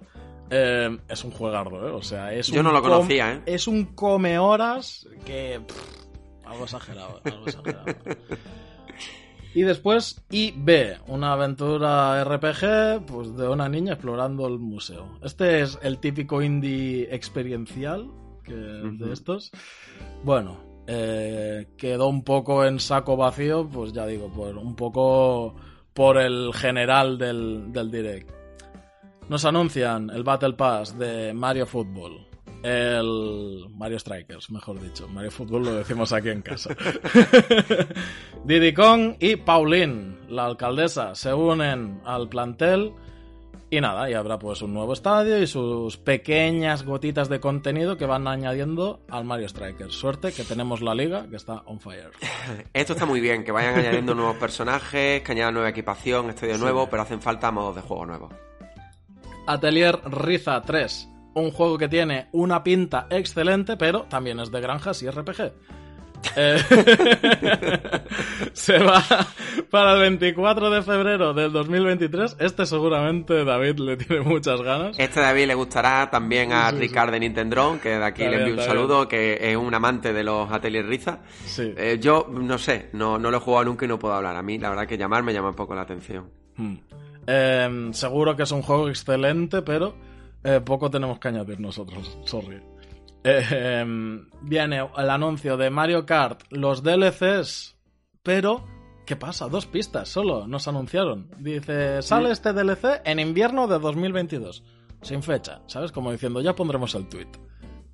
eh, 0.49 0.97
es 1.09 1.23
un 1.23 1.31
juegardo, 1.31 1.87
¿eh? 1.87 1.91
O 1.91 2.01
sea, 2.01 2.33
es 2.33 2.47
Yo 2.47 2.59
un 2.61 2.67
no 2.67 2.71
lo 2.71 2.81
conocía, 2.81 3.33
¿eh? 3.33 3.41
Es 3.45 3.67
un 3.67 3.85
come 3.95 4.39
horas 4.39 5.07
que... 5.25 5.59
pff, 5.67 6.45
algo 6.47 6.63
exagerado, 6.63 7.19
algo 7.25 7.45
exagerado. 7.45 7.85
Y 9.55 9.61
después 9.61 10.21
IB, 10.31 10.97
una 11.07 11.31
aventura 11.31 12.21
RPG 12.25 13.05
pues, 13.05 13.37
de 13.37 13.47
una 13.47 13.69
niña 13.69 13.93
explorando 13.93 14.45
el 14.47 14.59
museo. 14.59 15.17
Este 15.23 15.61
es 15.61 15.79
el 15.81 15.99
típico 15.99 16.41
indie 16.41 17.07
experiencial 17.09 18.11
que, 18.43 18.53
de 18.53 19.13
estos. 19.13 19.51
Bueno, 20.25 20.57
eh, 20.87 21.69
quedó 21.77 22.09
un 22.09 22.25
poco 22.25 22.65
en 22.65 22.81
saco 22.81 23.15
vacío, 23.15 23.65
pues 23.65 23.93
ya 23.93 24.05
digo, 24.05 24.29
por 24.29 24.57
un 24.57 24.75
poco 24.75 25.55
por 25.93 26.17
el 26.17 26.51
general 26.53 27.17
del, 27.17 27.71
del 27.71 27.89
direct. 27.89 28.29
Nos 29.29 29.45
anuncian 29.45 30.09
el 30.09 30.25
Battle 30.25 30.53
Pass 30.55 30.99
de 30.99 31.33
Mario 31.33 31.65
Football. 31.65 32.27
El 32.65 33.67
Mario 33.77 33.99
Strikers, 33.99 34.49
mejor 34.49 34.81
dicho. 34.81 35.07
Mario 35.07 35.29
Football 35.29 35.65
lo 35.65 35.75
decimos 35.75 36.11
aquí 36.11 36.29
en 36.29 36.41
casa. 36.41 36.75
Diddy 38.43 38.73
Kong 38.73 39.17
y 39.19 39.35
Pauline, 39.35 40.17
la 40.29 40.47
alcaldesa, 40.47 41.13
se 41.13 41.31
unen 41.31 42.01
al 42.05 42.27
plantel. 42.27 42.91
Y 43.69 43.81
nada, 43.81 44.09
y 44.09 44.15
habrá 44.15 44.39
pues 44.39 44.63
un 44.63 44.73
nuevo 44.73 44.93
estadio 44.93 45.39
y 45.39 45.45
sus 45.45 45.97
pequeñas 45.97 46.85
gotitas 46.85 47.29
de 47.29 47.39
contenido 47.39 47.97
que 47.97 48.07
van 48.07 48.27
añadiendo 48.27 48.99
al 49.11 49.25
Mario 49.25 49.47
Strikers. 49.47 49.93
Suerte 49.93 50.31
que 50.31 50.43
tenemos 50.43 50.81
la 50.81 50.95
liga 50.95 51.27
que 51.29 51.35
está 51.35 51.61
on 51.67 51.79
fire. 51.79 52.09
Esto 52.73 52.93
está 52.93 53.05
muy 53.05 53.21
bien, 53.21 53.43
que 53.43 53.51
vayan 53.51 53.77
añadiendo 53.77 54.15
nuevos 54.15 54.37
personajes, 54.37 55.21
que 55.21 55.31
añadan 55.33 55.53
nueva 55.53 55.69
equipación, 55.69 56.31
estudio 56.31 56.57
nuevo, 56.57 56.89
pero 56.89 57.03
hacen 57.03 57.21
falta 57.21 57.51
modos 57.51 57.75
de 57.75 57.81
juego 57.83 58.07
nuevos. 58.07 58.33
Atelier 59.45 59.99
Riza 60.05 60.59
3, 60.63 61.09
un 61.35 61.51
juego 61.51 61.77
que 61.77 61.87
tiene 61.87 62.27
una 62.31 62.63
pinta 62.63 63.07
excelente, 63.09 63.77
pero 63.77 64.03
también 64.09 64.39
es 64.39 64.51
de 64.51 64.59
granjas 64.61 65.01
y 65.03 65.09
RPG. 65.09 65.51
Eh, 66.35 66.57
se 68.53 68.79
va 68.79 69.03
para 69.69 69.93
el 69.93 69.99
24 69.99 70.69
de 70.69 70.81
febrero 70.81 71.33
del 71.33 71.51
2023. 71.51 72.37
Este 72.39 72.65
seguramente 72.65 73.43
David 73.43 73.79
le 73.79 73.97
tiene 73.97 74.23
muchas 74.23 74.61
ganas. 74.61 74.97
Este 74.97 75.19
David 75.19 75.47
le 75.47 75.53
gustará 75.55 76.09
también 76.09 76.51
a 76.51 76.69
Sí, 76.69 76.77
sí. 76.77 76.81
Ricard 76.81 77.11
de 77.11 77.19
Nintendron, 77.19 77.79
que 77.79 77.89
de 77.89 78.03
aquí 78.03 78.23
Está 78.23 78.31
le 78.31 78.37
envío 78.39 78.53
un 78.53 78.57
bien. 78.57 78.67
saludo, 78.69 79.07
que 79.07 79.37
es 79.41 79.55
un 79.55 79.73
amante 79.73 80.13
de 80.13 80.23
los 80.23 80.51
Atelier 80.51 80.87
Riza. 80.87 81.19
Sí. 81.45 81.73
Eh, 81.77 81.99
yo 82.01 82.27
no 82.31 82.57
sé, 82.57 82.89
no, 82.93 83.19
no 83.19 83.29
lo 83.29 83.37
he 83.37 83.41
jugado 83.41 83.65
nunca 83.65 83.85
y 83.85 83.87
no 83.87 83.99
puedo 83.99 84.13
hablar. 84.15 84.35
A 84.35 84.41
mí, 84.41 84.57
la 84.57 84.69
verdad, 84.69 84.87
que 84.87 84.97
llamar 84.97 85.21
me 85.23 85.33
llama 85.33 85.49
un 85.49 85.55
poco 85.55 85.75
la 85.75 85.81
atención. 85.81 86.29
Hmm. 86.57 86.75
Eh, 87.27 87.89
seguro 87.91 88.35
que 88.35 88.43
es 88.43 88.51
un 88.51 88.61
juego 88.61 88.89
excelente, 88.89 89.61
pero 89.61 89.95
eh, 90.45 90.61
poco 90.61 90.89
tenemos 90.89 91.19
que 91.19 91.27
añadir 91.27 91.59
nosotros. 91.59 92.17
Sorry. 92.25 92.61
eh, 93.23 93.85
viene 94.41 94.87
el 94.97 95.09
anuncio 95.09 95.57
de 95.57 95.69
Mario 95.69 96.05
Kart, 96.05 96.43
los 96.51 96.83
DLCs, 96.83 97.75
pero 98.21 98.63
¿qué 99.05 99.15
pasa? 99.15 99.47
Dos 99.47 99.65
pistas 99.65 100.07
solo 100.07 100.47
nos 100.47 100.67
anunciaron. 100.67 101.29
Dice, 101.39 102.01
sale 102.01 102.31
este 102.31 102.53
DLC 102.53 103.01
en 103.03 103.19
invierno 103.19 103.67
de 103.67 103.79
2022, 103.79 104.63
sin 105.01 105.23
fecha, 105.23 105.61
¿sabes? 105.67 105.91
Como 105.91 106.11
diciendo, 106.11 106.41
ya 106.41 106.55
pondremos 106.55 106.93
el 106.95 107.09
tweet 107.09 107.29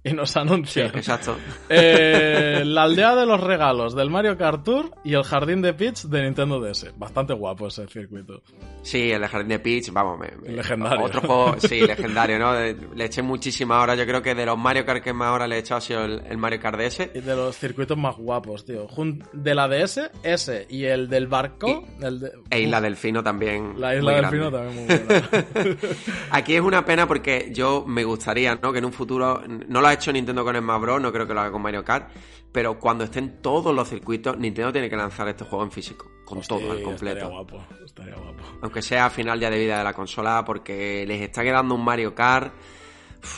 y 0.04 0.14
nos 0.14 0.36
anuncia. 0.36 0.86
exacto. 0.88 1.38
Eh, 1.70 2.64
la 2.66 2.84
aldea 2.84 3.16
de 3.16 3.26
los 3.26 3.39
regalos 3.39 3.95
del 3.95 4.10
Mario 4.10 4.38
Kart 4.38 4.64
Tour 4.64 4.91
y 5.04 5.14
el 5.14 5.24
jardín 5.24 5.62
de 5.62 5.74
Peach 5.74 6.04
de 6.04 6.24
Nintendo 6.24 6.60
DS. 6.60 6.93
Bastante 6.97 7.34
guapo 7.34 7.68
ese 7.68 7.88
circuito. 7.88 8.41
Sí, 8.82 9.12
el 9.12 9.26
jardín 9.28 9.49
de 9.49 9.60
Peach, 9.60 9.91
vamos, 9.91 10.20
me, 10.20 10.52
legendario. 10.52 11.06
Otro 11.06 11.22
juego, 11.22 11.56
sí, 11.60 11.82
legendario, 11.82 12.39
¿no? 12.39 12.54
Le 12.54 13.06
eché 13.06 13.22
muchísimas 13.22 13.84
horas. 13.84 13.97
Yo 13.97 14.06
creo 14.06 14.22
que 14.22 14.34
de 14.34 14.45
los 14.45 14.58
Mario 14.58 14.86
Kart 14.86 15.04
que 15.04 15.14
más 15.14 15.30
ahora 15.30 15.47
le 15.47 15.58
he 15.58 15.60
echado 15.60 15.78
ha 15.78 15.82
sido 15.82 16.06
el, 16.06 16.38
Mario 16.38 16.60
Kart 16.60 16.80
DS. 16.80 17.10
Y 17.14 17.22
de 17.22 17.36
los 17.36 17.56
circuitos 17.58 17.97
más 17.97 18.16
guapos, 18.18 18.66
tío. 18.66 18.88
de 19.34 19.56
la 19.56 19.68
DS, 19.68 20.10
ese 20.24 20.66
y 20.70 20.86
el 20.86 21.10
del 21.10 21.28
barco. 21.28 21.86
el 22.02 22.20
de... 22.20 22.32
E 22.49 22.62
Isla 22.62 22.82
Delfino 22.82 23.24
también. 23.24 23.76
La 23.78 23.95
Isla 23.95 24.14
Delfino 24.14 24.52
también 24.52 24.76
muy 24.76 24.97
buena. 24.97 25.30
Aquí 26.32 26.56
es 26.56 26.62
una 26.62 26.84
pena 26.86 27.08
porque 27.08 27.49
yo 27.54 27.86
me 27.88 28.04
gustaría, 28.04 28.56
¿no? 28.56 28.72
Que 28.72 28.80
en 28.80 28.86
un 28.86 28.93
futuro 28.93 29.43
no 29.47 29.82
lo 29.82 29.91
ha 29.92 29.94
hecho 29.94 30.12
Nintendo 30.12 30.44
con 30.44 30.56
Smash 30.56 30.82
Bros, 30.82 31.02
no 31.02 31.12
creo 31.12 31.28
que 31.28 31.34
lo 31.34 31.42
haga 31.42 31.52
con 31.52 31.62
Mario 31.62 31.84
Kart, 31.84 32.10
pero 32.52 32.80
cuando 32.80 33.04
estén 33.04 33.42
todos 33.42 33.74
los 33.74 33.88
circuitos, 33.88 34.38
Nintendo 34.38 34.72
tiene 34.72 34.89
que 34.89 34.98
lanzar 34.98 35.28
este 35.28 35.46
juego 35.46 35.64
en 35.64 35.72
físico, 35.72 36.10
con 36.26 36.42
todo 36.42 36.72
al 36.72 36.82
completo. 36.82 37.20
Estaría 37.20 37.38
guapo, 37.38 37.64
estaría 37.86 38.16
guapo. 38.16 38.44
Aunque 38.62 38.82
sea 38.82 39.06
a 39.06 39.10
final 39.10 39.39
ya 39.39 39.50
de 39.50 39.60
vida 39.60 39.78
de 39.78 39.84
la 39.84 39.94
consola, 39.94 40.44
porque 40.46 41.06
les 41.08 41.22
está 41.22 41.44
quedando 41.44 41.76
un 41.76 41.84
Mario 41.84 42.14
Kart 42.16 42.54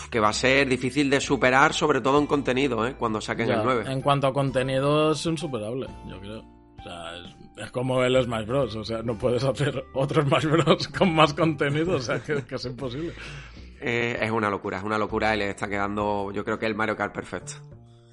que 0.09 0.19
va 0.19 0.29
a 0.29 0.33
ser 0.33 0.67
difícil 0.67 1.09
de 1.09 1.19
superar, 1.19 1.73
sobre 1.73 2.01
todo 2.01 2.19
en 2.19 2.25
contenido, 2.25 2.87
¿eh? 2.87 2.95
cuando 2.97 3.19
saquen 3.19 3.49
el 3.49 3.63
9. 3.63 3.91
En 3.91 4.01
cuanto 4.01 4.27
a 4.27 4.33
contenido, 4.33 5.11
es 5.11 5.25
insuperable, 5.25 5.87
yo 6.07 6.19
creo. 6.19 6.39
O 6.39 6.83
sea, 6.83 7.11
es, 7.57 7.71
como 7.71 8.03
el 8.03 8.21
Smash 8.21 8.45
Bros. 8.45 8.75
O 8.75 8.83
sea, 8.83 9.01
no 9.03 9.17
puedes 9.17 9.43
hacer 9.43 9.83
otro 9.93 10.23
Smash 10.23 10.45
Bros. 10.45 10.87
con 10.97 11.13
más 11.13 11.33
contenido, 11.33 11.97
o 11.97 12.01
sea, 12.01 12.21
que 12.21 12.43
es 12.49 12.65
imposible. 12.65 13.13
Eh, 13.85 14.17
es 14.21 14.31
una 14.31 14.49
locura, 14.49 14.77
es 14.77 14.83
una 14.83 14.97
locura 14.97 15.35
y 15.35 15.39
le 15.39 15.49
está 15.49 15.67
quedando, 15.67 16.31
yo 16.31 16.45
creo 16.45 16.57
que 16.57 16.65
el 16.65 16.73
Mario 16.73 16.95
Kart 16.95 17.13
perfecto. 17.13 17.53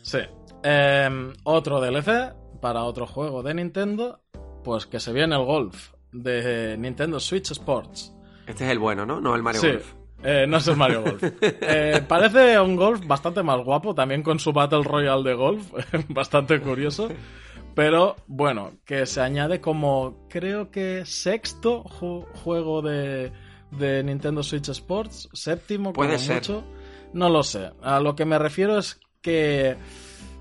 Sí. 0.03 0.19
Em, 0.65 1.33
otro 1.45 1.81
DLC 1.81 2.35
para 2.61 2.83
otro 2.83 3.07
juego 3.07 3.45
de 3.45 3.55
Nintendo, 3.55 4.21
pues 4.65 4.87
que 4.87 4.99
se 4.99 5.13
viene 5.13 5.37
el 5.37 5.45
Golf 5.45 5.93
de 6.11 6.77
Nintendo 6.77 7.21
Switch 7.21 7.53
Sports. 7.53 8.13
Este 8.49 8.65
es 8.65 8.71
el 8.73 8.81
bueno, 8.81 9.07
¿no? 9.07 9.21
No 9.21 9.37
el 9.37 9.45
Mario 9.45 9.63
Golf. 9.63 9.95
Eh, 10.25 10.45
no 10.49 10.57
es 10.57 10.67
el 10.67 10.77
Mario 10.77 11.03
Golf. 11.03 11.23
Eh, 11.41 12.03
parece 12.07 12.59
un 12.59 12.75
golf 12.75 13.07
bastante 13.07 13.45
más 13.45 13.65
guapo, 13.65 13.95
también 13.95 14.25
con 14.25 14.41
su 14.41 14.53
Battle 14.53 14.83
Royale 14.83 15.23
de 15.23 15.35
golf, 15.35 15.71
bastante 16.09 16.61
curioso. 16.61 17.09
Pero 17.77 18.17
bueno, 18.27 18.73
que 18.85 19.07
se 19.07 19.21
añade 19.21 19.61
como 19.61 20.27
creo 20.29 20.73
que 20.73 21.05
sexto 21.07 21.85
juego 21.85 22.83
de, 22.83 23.33
de 23.71 24.03
Nintendo 24.03 24.43
Switch 24.43 24.69
Sports, 24.69 25.29
séptimo, 25.33 25.93
Puede 25.93 26.17
como 26.17 26.35
mucho. 26.35 26.65
No 27.13 27.29
lo 27.29 27.43
sé. 27.43 27.71
A 27.83 28.01
lo 28.01 28.15
que 28.15 28.25
me 28.25 28.39
refiero 28.39 28.79
es 28.79 29.01
que 29.21 29.77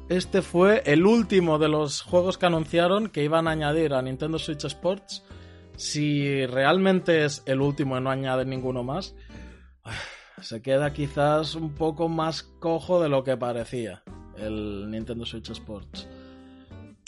este 0.10 0.42
fue 0.42 0.82
el 0.86 1.06
último 1.06 1.60
de 1.60 1.70
los 1.70 2.02
juegos 2.02 2.38
que 2.38 2.46
anunciaron 2.46 3.10
que 3.10 3.24
iban 3.24 3.48
a 3.48 3.52
añadir 3.52 3.94
a 3.94 4.02
Nintendo 4.02 4.40
Switch 4.40 4.66
Sports. 4.66 5.24
Si 5.76 6.46
realmente 6.46 7.26
es 7.26 7.44
el 7.46 7.62
último 7.62 7.98
y 7.98 8.02
no 8.02 8.10
añaden 8.10 8.50
ninguno 8.50 8.84
más, 8.84 9.16
se 10.42 10.62
queda 10.62 10.94
quizás 10.94 11.56
un 11.56 11.74
poco 11.74 12.10
más 12.10 12.44
cojo 12.44 13.02
de 13.02 13.10
lo 13.10 13.24
que 13.24 13.38
parecía 13.38 14.04
el 14.38 14.90
Nintendo 14.90 15.26
Switch 15.26 15.50
Sports. 15.50 16.08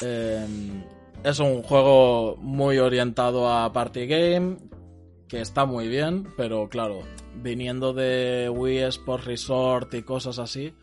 Em, 0.02 0.84
es 1.24 1.40
un 1.40 1.62
juego 1.64 2.36
muy 2.38 2.78
orientado 2.80 3.50
a 3.50 3.72
party 3.72 4.08
game, 4.08 4.58
que 5.32 5.40
está 5.40 5.64
muy 5.64 5.88
bien, 5.88 6.28
pero 6.36 6.68
claro, 6.68 7.04
viniendo 7.36 7.94
de 7.94 8.50
Wii 8.50 8.80
Sports 8.80 9.24
Resort 9.24 9.94
y 9.94 10.04
cosas 10.04 10.40
así, 10.40 10.76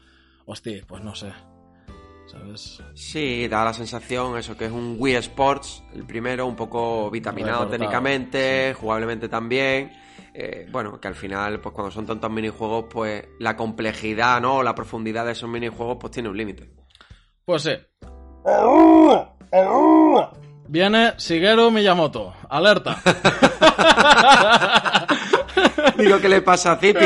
hostia, 0.46 0.82
pues 0.86 1.04
no 1.04 1.14
sé. 1.14 1.34
¿Sabes? 2.28 2.82
Sí, 2.94 3.46
da 3.46 3.62
la 3.66 3.74
sensación 3.74 4.38
eso 4.38 4.56
que 4.56 4.64
es 4.64 4.72
un 4.72 4.96
Wii 4.98 5.16
Sports, 5.16 5.84
el 5.92 6.06
primero 6.06 6.46
un 6.46 6.56
poco 6.56 7.10
vitaminado 7.10 7.66
técnicamente, 7.66 8.72
jugablemente 8.72 9.28
también. 9.28 9.92
Eh, 10.32 10.66
bueno, 10.72 10.98
que 10.98 11.08
al 11.08 11.14
final, 11.14 11.60
pues 11.60 11.74
cuando 11.74 11.90
son 11.90 12.06
tantos 12.06 12.30
minijuegos, 12.30 12.86
pues 12.88 13.28
la 13.40 13.54
complejidad, 13.54 14.40
¿no? 14.40 14.56
O 14.56 14.62
la 14.62 14.74
profundidad 14.74 15.26
de 15.26 15.32
esos 15.32 15.50
minijuegos, 15.50 15.98
pues 16.00 16.10
tiene 16.10 16.30
un 16.30 16.36
límite. 16.38 16.70
Pues 17.44 17.64
sí. 17.64 17.72
Viene 20.68 21.14
Shigeru 21.16 21.70
Miyamoto. 21.70 22.34
Alerta. 22.48 23.00
Digo, 25.96 26.20
¿qué 26.20 26.28
le 26.28 26.42
pasa 26.42 26.72
a 26.72 26.76
Zipi? 26.76 27.00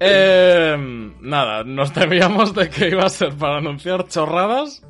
eh, 0.00 1.12
nada, 1.20 1.62
nos 1.64 1.92
temíamos 1.92 2.54
de 2.54 2.68
que 2.68 2.88
iba 2.88 3.04
a 3.04 3.08
ser 3.08 3.34
para 3.34 3.58
anunciar 3.58 4.08
chorradas. 4.08 4.82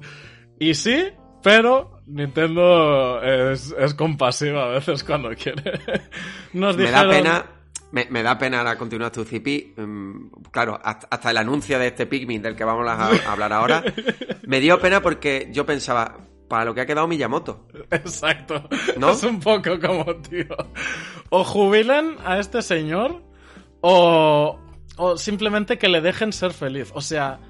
Y 0.58 0.74
sí, 0.74 1.08
pero 1.42 2.00
Nintendo 2.06 3.22
es, 3.22 3.74
es 3.78 3.94
compasiva 3.94 4.64
a 4.64 4.68
veces 4.68 5.04
cuando 5.04 5.30
quiere. 5.30 5.80
Nos 6.52 6.76
Me 6.76 6.90
da 6.90 7.08
pena 7.08 7.46
me, 7.92 8.22
da 8.22 8.38
pena 8.38 8.58
ahora 8.58 8.76
continuar 8.76 9.12
tu 9.12 9.24
CP. 9.24 9.74
Mm, 9.76 10.28
claro, 10.50 10.80
hasta, 10.82 11.30
el 11.30 11.36
anuncio 11.36 11.78
de 11.78 11.88
este 11.88 12.06
Pikmin 12.06 12.42
del 12.42 12.56
que 12.56 12.64
vamos 12.64 12.88
a, 12.88 13.06
hablar 13.32 13.52
ahora, 13.52 13.84
me 14.46 14.60
dio 14.60 14.80
pena 14.80 15.00
porque 15.00 15.48
yo 15.52 15.64
pensaba, 15.66 16.16
para 16.48 16.64
lo 16.64 16.74
que 16.74 16.80
ha 16.80 16.86
quedado 16.86 17.06
Miyamoto. 17.06 17.66
Exacto. 17.90 18.68
¿No? 18.98 19.10
Es 19.10 19.22
un 19.22 19.40
poco 19.40 19.78
como, 19.80 20.04
tío. 20.16 20.56
O 21.30 21.44
jubilan 21.44 22.16
a 22.24 22.38
este 22.38 22.62
señor 22.62 23.22
o, 23.80 24.58
o 24.96 25.16
simplemente 25.16 25.78
que 25.78 25.88
le 25.88 26.00
dejen 26.00 26.32
ser 26.32 26.52
feliz. 26.52 26.90
O 26.94 27.00
sea, 27.00 27.40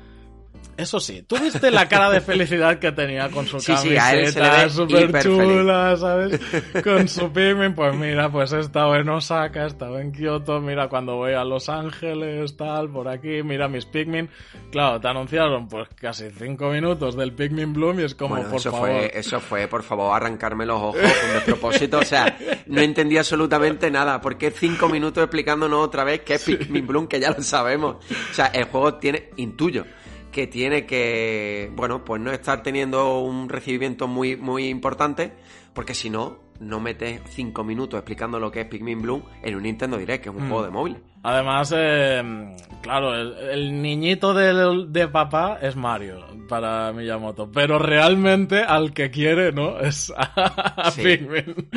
eso 0.83 1.01
sí, 1.01 1.22
tú 1.22 1.39
viste 1.39 1.70
la 1.70 1.89
cara 1.89 2.11
de 2.11 2.20
felicidad 2.20 2.78
que 2.78 2.93
tenía 2.93 3.30
con 3.30 3.47
su 3.47 3.59
camiseta 3.59 4.68
súper 4.68 5.22
chula, 5.22 5.97
¿sabes? 5.97 6.41
Con 6.85 7.09
su 7.09 7.33
Pikmin, 7.33 7.74
pues 7.74 7.95
mira, 7.97 8.30
pues 8.30 8.53
he 8.53 8.61
estado 8.61 8.95
en 8.97 9.09
Osaka, 9.09 9.64
he 9.64 9.66
estado 9.66 9.99
en 9.99 10.12
Kioto, 10.12 10.61
mira 10.61 10.89
cuando 10.89 11.16
voy 11.16 11.33
a 11.33 11.45
Los 11.45 11.68
Ángeles, 11.68 12.57
tal, 12.57 12.91
por 12.91 13.09
aquí, 13.09 13.43
mira 13.43 13.68
mis 13.68 13.87
Pikmin. 13.87 14.28
Claro, 14.70 15.01
te 15.01 15.09
anunciaron 15.09 15.68
pues 15.68 15.89
casi 15.95 16.30
cinco 16.30 16.70
minutos 16.70 17.16
del 17.16 17.33
Pikmin 17.33 17.72
Bloom 17.72 18.01
y 18.01 18.05
es 18.05 18.14
como, 18.14 18.43
por 18.43 18.57
eso 18.57 18.70
favor. 18.70 18.89
Fue, 18.89 19.11
eso 19.14 19.41
fue, 19.41 19.68
por 19.68 19.83
favor, 19.83 20.14
arrancarme 20.14 20.66
los 20.66 20.76
ojos 20.76 20.97
con 20.97 21.43
propósito. 21.45 21.99
O 21.99 22.05
sea, 22.05 22.37
no 22.66 22.80
entendí 22.80 23.16
absolutamente 23.16 23.91
nada. 23.91 24.20
¿Por 24.20 24.37
qué 24.37 24.51
cinco 24.51 24.89
minutos 24.89 25.22
explicándonos 25.22 25.87
otra 25.87 26.05
vez 26.05 26.20
qué 26.20 26.35
es 26.35 26.45
Pikmin 26.45 26.87
Bloom, 26.87 27.07
que 27.07 27.20
ya 27.20 27.30
lo 27.30 27.43
sabemos? 27.43 27.97
O 28.30 28.35
sea, 28.35 28.47
el 28.47 28.64
juego 28.64 28.95
tiene, 28.95 29.30
intuyo 29.37 29.85
que 30.33 30.47
tiene 30.47 30.87
que, 30.87 31.70
bueno, 31.76 32.05
pues 32.05 32.20
no 32.20 32.33
estar 32.33 32.62
teniendo 32.62 33.20
un 33.20 33.49
recibimiento 33.49 34.09
muy, 34.09 34.37
muy 34.37 34.68
importante, 34.68 35.33
porque 35.74 35.95
si 35.95 36.11
no, 36.11 36.39
no 36.59 36.80
metes 36.80 37.20
cinco 37.26 37.64
minutos 37.64 37.99
explicando 37.99 38.41
lo 38.41 38.51
que 38.51 38.62
es 38.62 38.66
Pikmin 38.66 39.03
Bloom 39.03 39.22
en 39.43 39.55
un 39.55 39.62
Nintendo 39.62 39.99
Direct, 39.99 40.24
que 40.24 40.30
es 40.30 40.35
un 40.35 40.47
mm. 40.47 40.49
juego 40.49 40.64
de 40.64 40.70
móvil. 40.70 40.97
Además, 41.22 41.72
eh, 41.76 42.55
claro, 42.80 43.14
el, 43.14 43.80
niñito 43.80 44.35
de, 44.35 44.87
de, 44.89 45.09
papá 45.09 45.59
es 45.61 45.76
Mario 45.76 46.26
para 46.49 46.93
Miyamoto, 46.93 47.51
pero 47.53 47.78
realmente 47.78 48.62
al 48.62 48.93
que 48.93 49.11
quiere, 49.11 49.53
¿no? 49.53 49.78
Es 49.80 50.12
a, 50.16 50.91
Pikmin. 50.97 51.68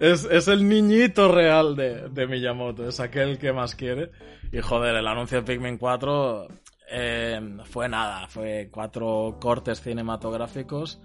Es, 0.00 0.24
es, 0.24 0.48
el 0.48 0.68
niñito 0.68 1.30
real 1.30 1.74
de, 1.76 2.08
de 2.08 2.26
Miyamoto, 2.26 2.88
es 2.88 3.00
aquel 3.00 3.38
que 3.38 3.52
más 3.52 3.74
quiere. 3.74 4.10
Y 4.52 4.60
joder, 4.60 4.94
el 4.94 5.06
anuncio 5.06 5.42
de 5.42 5.44
Pikmin 5.44 5.76
4 5.76 6.48
eh, 6.90 7.58
fue 7.64 7.88
nada, 7.88 8.26
fue 8.28 8.68
cuatro 8.70 9.36
cortes 9.40 9.80
cinematográficos. 9.80 11.00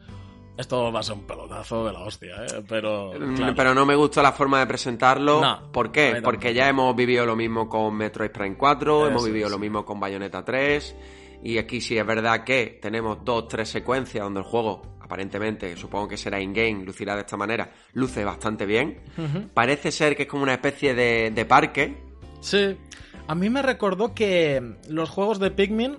Esto 0.55 0.91
va 0.91 0.99
a 0.99 1.03
ser 1.03 1.15
un 1.15 1.25
pelotazo 1.25 1.85
de 1.85 1.93
la 1.93 2.01
hostia, 2.01 2.45
¿eh? 2.45 2.63
Pero, 2.67 3.11
mm, 3.19 3.55
pero 3.55 3.73
no 3.73 3.87
me 3.87 3.95
gusta 3.95 4.21
la 4.21 4.31
forma 4.31 4.59
de 4.59 4.67
presentarlo. 4.67 5.41
¿Por 5.71 5.91
qué? 5.91 6.21
Porque 6.23 6.53
ya 6.53 6.69
hemos 6.69 6.95
vivido 6.95 7.25
lo 7.25 7.35
mismo 7.35 7.67
con 7.67 7.95
Metroid 7.95 8.29
Prime 8.29 8.55
4, 8.55 9.07
hemos 9.07 9.25
vivido 9.25 9.49
lo 9.49 9.57
mismo 9.57 9.83
con 9.83 9.99
Bayonetta 9.99 10.45
3. 10.45 10.95
Y 11.43 11.57
aquí 11.57 11.81
sí 11.81 11.97
es 11.97 12.05
verdad 12.05 12.43
que 12.43 12.79
tenemos 12.81 13.25
dos, 13.25 13.47
tres 13.47 13.67
secuencias 13.67 14.23
donde 14.23 14.41
el 14.41 14.45
juego, 14.45 14.81
aparentemente, 15.01 15.75
supongo 15.75 16.07
que 16.07 16.17
será 16.17 16.39
in-game, 16.39 16.85
lucirá 16.85 17.15
de 17.15 17.21
esta 17.21 17.35
manera, 17.35 17.69
luce 17.93 18.23
bastante 18.23 18.65
bien. 18.65 19.01
Parece 19.53 19.91
ser 19.91 20.15
que 20.15 20.23
es 20.23 20.29
como 20.29 20.43
una 20.43 20.53
especie 20.53 20.93
de, 20.93 21.31
de 21.31 21.45
parque. 21.45 21.97
Sí. 22.39 22.77
A 23.27 23.35
mí 23.35 23.49
me 23.49 23.61
recordó 23.61 24.13
que 24.13 24.77
los 24.89 25.09
juegos 25.09 25.39
de 25.39 25.51
Pikmin 25.51 25.97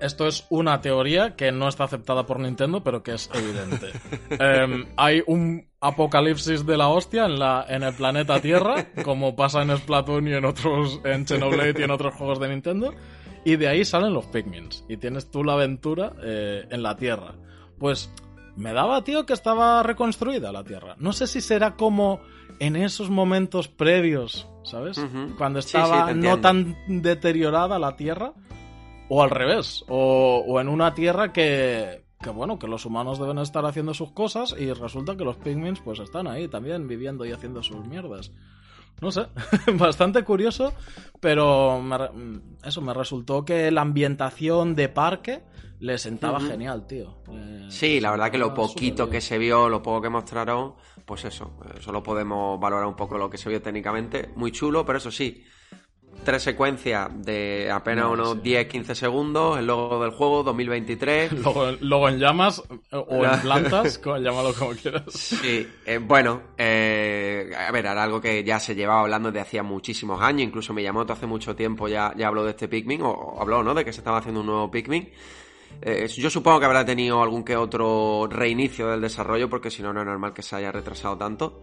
esto 0.00 0.26
es 0.26 0.46
una 0.50 0.80
teoría 0.80 1.34
que 1.34 1.50
no 1.50 1.68
está 1.68 1.84
aceptada 1.84 2.26
por 2.26 2.38
Nintendo, 2.38 2.82
pero 2.82 3.02
que 3.02 3.14
es 3.14 3.30
evidente. 3.32 3.92
Em, 4.38 4.86
hay 4.96 5.22
un 5.26 5.66
apocalipsis 5.80 6.66
de 6.66 6.76
la 6.76 6.88
hostia 6.88 7.24
en, 7.26 7.38
la, 7.38 7.64
en 7.68 7.82
el 7.82 7.94
planeta 7.94 8.40
Tierra, 8.40 8.86
como 9.02 9.36
pasa 9.36 9.62
en 9.62 9.76
Splatoon 9.76 10.28
y 10.28 10.34
en 10.34 10.44
otros, 10.44 11.00
en 11.04 11.26
Xenoblade 11.26 11.80
y 11.80 11.82
en 11.84 11.90
otros 11.90 12.14
juegos 12.14 12.40
de 12.40 12.48
Nintendo, 12.48 12.94
y 13.44 13.56
de 13.56 13.68
ahí 13.68 13.84
salen 13.84 14.12
los 14.12 14.26
Pikmins, 14.26 14.84
y 14.88 14.96
tienes 14.96 15.30
tú 15.30 15.44
la 15.44 15.54
aventura 15.54 16.12
eh, 16.22 16.66
en 16.70 16.82
la 16.82 16.96
Tierra. 16.96 17.34
Pues 17.78 18.10
me 18.56 18.72
daba, 18.72 19.04
tío, 19.04 19.26
que 19.26 19.32
estaba 19.32 19.82
reconstruida 19.82 20.52
la 20.52 20.64
Tierra. 20.64 20.96
No 20.98 21.12
sé 21.12 21.26
si 21.26 21.40
será 21.40 21.76
como 21.76 22.20
en 22.58 22.76
esos 22.76 23.10
momentos 23.10 23.68
previos, 23.68 24.48
¿sabes? 24.62 25.00
Cuando 25.36 25.58
estaba 25.58 26.12
no 26.12 26.40
tan 26.40 26.76
deteriorada 26.88 27.78
la 27.78 27.96
Tierra, 27.96 28.32
o 29.08 29.22
al 29.22 29.30
revés, 29.30 29.84
o, 29.88 30.60
en 30.60 30.68
una 30.68 30.94
Tierra 30.94 31.32
que, 31.32 32.04
que, 32.20 32.30
bueno, 32.30 32.58
que 32.58 32.66
los 32.66 32.86
humanos 32.86 33.18
deben 33.18 33.38
estar 33.38 33.64
haciendo 33.66 33.94
sus 33.94 34.12
cosas 34.12 34.54
y 34.58 34.72
resulta 34.72 35.16
que 35.16 35.24
los 35.24 35.36
pigments 35.36 35.80
pues 35.80 35.98
están 35.98 36.26
ahí 36.26 36.48
también 36.48 36.88
viviendo 36.88 37.24
y 37.24 37.32
haciendo 37.32 37.62
sus 37.62 37.84
mierdas. 37.86 38.30
No 39.00 39.10
sé, 39.10 39.26
bastante 39.74 40.22
curioso, 40.22 40.72
pero 41.20 41.82
eso 42.64 42.80
me 42.80 42.94
resultó 42.94 43.44
que 43.44 43.70
la 43.70 43.82
ambientación 43.82 44.74
de 44.74 44.88
parque 44.88 45.42
le 45.80 45.98
sentaba 45.98 46.40
genial, 46.40 46.86
tío. 46.86 47.18
sí, 47.68 48.00
la 48.00 48.10
verdad 48.10 48.30
que 48.30 48.38
lo 48.38 48.54
poquito 48.54 49.08
que 49.08 49.20
se 49.20 49.38
vio, 49.38 49.68
lo 49.68 49.82
poco 49.82 50.02
que 50.02 50.08
mostraron, 50.08 50.74
pues 51.04 51.24
eso, 51.24 51.58
eh, 51.66 51.80
solo 51.80 52.02
podemos 52.02 52.58
valorar 52.58 52.86
un 52.86 52.96
poco 52.96 53.18
lo 53.18 53.28
que 53.28 53.38
se 53.38 53.48
vio 53.48 53.60
técnicamente. 53.60 54.30
Muy 54.36 54.52
chulo, 54.52 54.84
pero 54.84 54.98
eso 54.98 55.10
sí, 55.10 55.44
tres 56.22 56.42
secuencias 56.42 57.10
de 57.24 57.70
apenas 57.70 58.06
unos 58.06 58.42
10-15 58.42 58.94
segundos, 58.94 59.58
el 59.58 59.66
logo 59.66 60.02
del 60.02 60.10
juego 60.10 60.42
2023. 60.42 61.32
Logo, 61.80 62.08
en 62.08 62.18
llamas 62.18 62.62
o 62.90 63.24
en 63.24 63.40
plantas, 63.40 64.00
llámalo 64.04 64.54
como 64.54 64.72
quieras. 64.72 65.04
Sí, 65.08 65.68
eh, 65.84 65.98
bueno, 65.98 66.42
eh, 66.56 67.50
a 67.56 67.70
ver, 67.72 67.86
era 67.86 68.02
algo 68.02 68.20
que 68.20 68.42
ya 68.44 68.58
se 68.58 68.74
llevaba 68.74 69.00
hablando 69.00 69.30
de 69.30 69.40
hacía 69.40 69.62
muchísimos 69.62 70.20
años, 70.20 70.42
incluso 70.42 70.72
me 70.72 70.82
llamó 70.82 71.02
hace 71.02 71.26
mucho 71.26 71.54
tiempo 71.54 71.88
ya, 71.88 72.12
ya 72.16 72.28
habló 72.28 72.44
de 72.44 72.50
este 72.50 72.68
Pikmin, 72.68 73.02
o, 73.02 73.36
habló, 73.40 73.62
¿no? 73.62 73.74
De 73.74 73.84
que 73.84 73.92
se 73.92 74.00
estaba 74.00 74.18
haciendo 74.18 74.40
un 74.40 74.46
nuevo 74.46 74.70
Pikmin. 74.70 75.10
Eh, 75.82 76.06
yo 76.08 76.30
supongo 76.30 76.60
que 76.60 76.66
habrá 76.66 76.84
tenido 76.84 77.22
algún 77.22 77.44
que 77.44 77.56
otro 77.56 78.26
reinicio 78.30 78.88
del 78.88 79.00
desarrollo, 79.00 79.48
porque 79.48 79.70
si 79.70 79.82
no, 79.82 79.92
no 79.92 80.00
es 80.00 80.06
normal 80.06 80.32
que 80.32 80.42
se 80.42 80.56
haya 80.56 80.72
retrasado 80.72 81.16
tanto. 81.16 81.60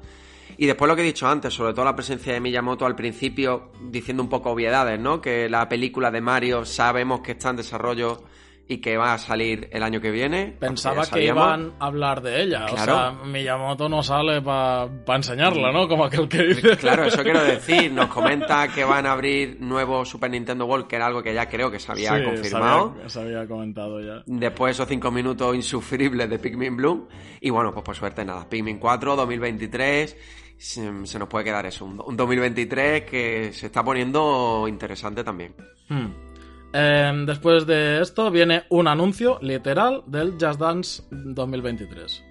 Y 0.57 0.65
después 0.65 0.87
lo 0.87 0.95
que 0.95 1.01
he 1.01 1.05
dicho 1.05 1.27
antes, 1.27 1.53
sobre 1.53 1.73
todo 1.73 1.85
la 1.85 1.95
presencia 1.95 2.33
de 2.33 2.39
Miyamoto 2.39 2.85
al 2.85 2.95
principio, 2.95 3.71
diciendo 3.89 4.21
un 4.21 4.29
poco 4.29 4.51
obviedades, 4.51 4.99
¿no? 4.99 5.21
Que 5.21 5.49
la 5.49 5.67
película 5.67 6.11
de 6.11 6.21
Mario 6.21 6.65
sabemos 6.65 7.21
que 7.21 7.31
está 7.31 7.49
en 7.49 7.55
desarrollo 7.57 8.21
y 8.67 8.77
que 8.77 8.95
va 8.97 9.13
a 9.13 9.17
salir 9.17 9.69
el 9.71 9.83
año 9.83 9.99
que 9.99 10.11
viene. 10.11 10.55
Pensaba 10.59 11.05
que 11.05 11.25
iban 11.25 11.73
a 11.79 11.87
hablar 11.87 12.21
de 12.21 12.41
ella. 12.41 12.65
O 12.65 12.77
sea, 12.77 13.11
Miyamoto 13.11 13.89
no 13.89 14.01
sale 14.01 14.41
para 14.41 14.89
enseñarla, 15.15 15.71
¿no? 15.71 15.87
Como 15.87 16.05
aquel 16.05 16.27
que 16.27 16.43
dice. 16.43 16.77
Claro, 16.81 17.05
eso 17.05 17.21
quiero 17.21 17.43
decir. 17.43 17.91
Nos 17.91 18.07
comenta 18.07 18.67
que 18.69 18.83
van 18.83 19.05
a 19.05 19.11
abrir 19.11 19.57
nuevo 19.59 20.05
Super 20.05 20.31
Nintendo 20.31 20.65
World, 20.65 20.87
que 20.87 20.95
era 20.95 21.07
algo 21.07 21.21
que 21.21 21.33
ya 21.33 21.47
creo 21.47 21.69
que 21.69 21.79
se 21.79 21.91
había 21.91 22.23
confirmado. 22.23 22.95
Se 23.07 23.19
había, 23.19 23.45
comentado 23.45 23.99
ya. 23.99 24.23
Después 24.25 24.75
esos 24.75 24.87
cinco 24.87 25.11
minutos 25.11 25.55
insufribles 25.55 26.29
de 26.29 26.39
Pikmin 26.39 26.77
Bloom. 26.77 27.07
Y 27.41 27.49
bueno, 27.49 27.73
pues 27.73 27.83
por 27.83 27.95
suerte 27.95 28.23
nada. 28.23 28.47
Pikmin 28.49 28.79
4, 28.79 29.15
2023 29.15 30.17
se, 30.61 30.91
nos 30.91 31.27
puede 31.27 31.45
quedar 31.45 31.65
eso, 31.65 31.85
un, 31.85 32.15
2023 32.15 33.03
que 33.03 33.51
se 33.51 33.65
está 33.65 33.83
poniendo 33.83 34.67
interesante 34.67 35.23
también. 35.23 35.55
Hmm. 35.89 36.30
Em, 36.73 37.25
después 37.25 37.65
de 37.65 38.01
esto 38.01 38.31
viene 38.31 38.63
un 38.69 38.87
anuncio 38.87 39.39
literal 39.41 40.03
del 40.07 40.33
Just 40.39 40.59
Dance 40.59 41.03
2023. 41.11 42.23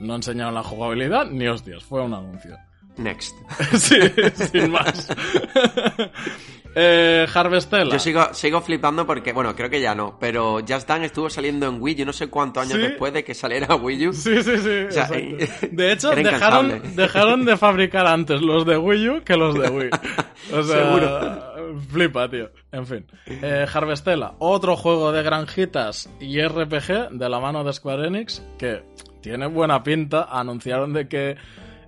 No 0.00 0.16
enseñaron 0.16 0.54
la 0.54 0.62
jugabilidad 0.62 1.26
ni 1.26 1.46
hostias, 1.46 1.84
fue 1.84 2.02
un 2.02 2.14
anuncio. 2.14 2.56
Next. 2.96 3.34
sí, 3.76 3.96
sin 4.52 4.70
más. 4.70 5.08
eh, 6.74 7.26
Harvestella. 7.32 7.92
Yo 7.92 7.98
sigo, 7.98 8.32
sigo 8.32 8.60
flipando 8.60 9.06
porque, 9.06 9.32
bueno, 9.32 9.54
creo 9.56 9.68
que 9.68 9.80
ya 9.80 9.94
no, 9.94 10.16
pero 10.18 10.60
Just 10.66 10.88
Dance 10.88 11.06
estuvo 11.06 11.28
saliendo 11.28 11.66
en 11.66 11.80
Wii, 11.80 11.94
yo 11.96 12.06
no 12.06 12.12
sé 12.12 12.28
cuántos 12.28 12.64
años 12.64 12.78
después 12.78 13.12
de 13.12 13.24
que 13.24 13.34
saliera 13.34 13.74
Wii 13.76 14.08
U. 14.08 14.12
Sí, 14.12 14.42
sí, 14.42 14.58
sí. 14.58 15.68
de 15.70 15.92
hecho, 15.92 16.10
dejaron, 16.10 16.82
dejaron 16.94 17.44
de 17.44 17.56
fabricar 17.56 18.06
antes 18.06 18.40
los 18.40 18.64
de 18.64 18.76
Wii 18.76 19.08
U 19.08 19.24
que 19.24 19.36
los 19.36 19.54
de 19.54 19.68
Wii. 19.68 19.90
O 20.52 20.62
sea, 20.62 20.84
Seguro. 20.84 21.53
Flipa, 21.80 22.28
tío. 22.28 22.50
En 22.72 22.86
fin. 22.86 23.06
Eh, 23.26 23.66
Harvestella, 23.72 24.34
otro 24.38 24.76
juego 24.76 25.12
de 25.12 25.22
granjitas 25.22 26.10
y 26.20 26.40
RPG 26.42 27.10
de 27.10 27.28
la 27.28 27.40
mano 27.40 27.64
de 27.64 27.72
Square 27.72 28.08
Enix 28.08 28.42
que 28.58 28.82
tiene 29.20 29.46
buena 29.46 29.82
pinta. 29.82 30.28
Anunciaron 30.30 30.92
de 30.92 31.08
que 31.08 31.36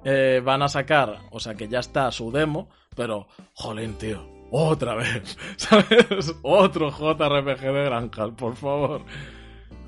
eh, 0.08 0.40
van 0.42 0.62
a 0.62 0.68
sacar, 0.68 1.18
o 1.32 1.40
sea 1.40 1.56
que 1.56 1.66
ya 1.66 1.80
está 1.80 2.12
su 2.12 2.30
demo, 2.30 2.70
pero, 2.94 3.26
jolín, 3.54 3.98
tío, 3.98 4.24
otra 4.52 4.94
vez, 4.94 5.36
¿sabes? 5.56 6.32
Otro 6.42 6.90
JRPG 6.90 7.60
de 7.60 7.84
granjas, 7.84 8.30
por 8.36 8.54
favor. 8.54 9.02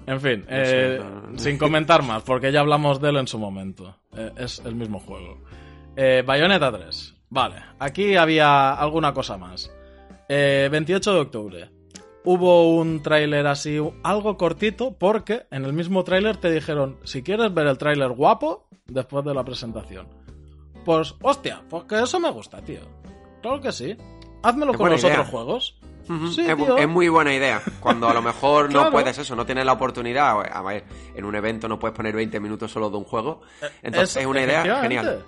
En 0.06 0.20
fin, 0.20 0.44
eh, 0.48 1.00
sin 1.36 1.56
comentar 1.56 2.02
más, 2.02 2.24
porque 2.24 2.50
ya 2.50 2.60
hablamos 2.60 3.00
de 3.00 3.10
él 3.10 3.16
en 3.18 3.28
su 3.28 3.38
momento. 3.38 3.96
Eh, 4.16 4.32
es 4.38 4.60
el 4.64 4.74
mismo 4.74 4.98
juego. 4.98 5.38
Bayonetta 6.24 6.72
3. 6.72 7.14
Vale, 7.30 7.56
aquí 7.78 8.16
había 8.16 8.72
alguna 8.72 9.12
cosa 9.12 9.36
más. 9.36 9.70
28 10.28 11.12
de 11.12 11.20
octubre. 11.20 11.70
Hubo 12.24 12.74
un 12.74 13.02
tráiler 13.02 13.46
así, 13.46 13.78
algo 14.02 14.36
cortito, 14.36 14.96
porque 14.98 15.46
en 15.50 15.64
el 15.64 15.72
mismo 15.72 16.04
tráiler 16.04 16.36
te 16.36 16.50
dijeron, 16.50 16.98
si 17.04 17.22
quieres 17.22 17.54
ver 17.54 17.66
el 17.66 17.78
tráiler 17.78 18.10
guapo, 18.10 18.68
después 18.86 19.24
de 19.24 19.34
la 19.34 19.44
presentación. 19.44 20.08
Pues, 20.84 21.14
hostia, 21.22 21.62
porque 21.68 21.96
pues 21.96 22.02
eso 22.02 22.20
me 22.20 22.30
gusta, 22.30 22.62
tío. 22.62 22.80
Claro 23.42 23.60
que 23.60 23.72
sí. 23.72 23.96
Házmelo 24.42 24.74
con 24.74 24.90
los 24.90 25.04
otros 25.04 25.28
juegos. 25.28 25.78
es, 26.78 26.88
muy 26.88 27.08
buena 27.08 27.34
idea. 27.34 27.60
Cuando 27.80 28.08
a 28.08 28.14
lo 28.14 28.22
mejor 28.22 28.72
no 28.72 28.90
puedes 28.90 29.18
eso, 29.18 29.36
no 29.36 29.44
tienes 29.44 29.66
la 29.66 29.72
oportunidad. 29.72 30.40
A 30.50 30.62
ver, 30.62 30.84
en 31.14 31.24
un 31.24 31.34
evento 31.34 31.68
no 31.68 31.78
puedes 31.78 31.96
poner 31.96 32.14
20 32.14 32.40
minutos 32.40 32.70
solo 32.70 32.90
de 32.90 32.96
un 32.96 33.04
juego. 33.04 33.42
Eh, 33.60 33.66
Entonces 33.82 34.16
es, 34.16 34.26
una 34.26 34.42
idea 34.42 34.80
genial. 34.80 35.24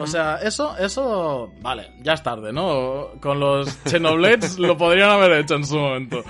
O 0.00 0.06
sea, 0.06 0.36
eso, 0.36 0.76
eso, 0.78 1.52
vale, 1.60 1.92
ya 2.02 2.14
es 2.14 2.22
tarde, 2.22 2.52
¿no? 2.52 3.10
Con 3.20 3.40
los 3.40 3.68
Xenoblades 3.84 4.58
lo 4.58 4.76
podrían 4.76 5.10
haber 5.10 5.32
hecho 5.32 5.54
en 5.56 5.64
su 5.64 5.76
momento. 5.76 6.22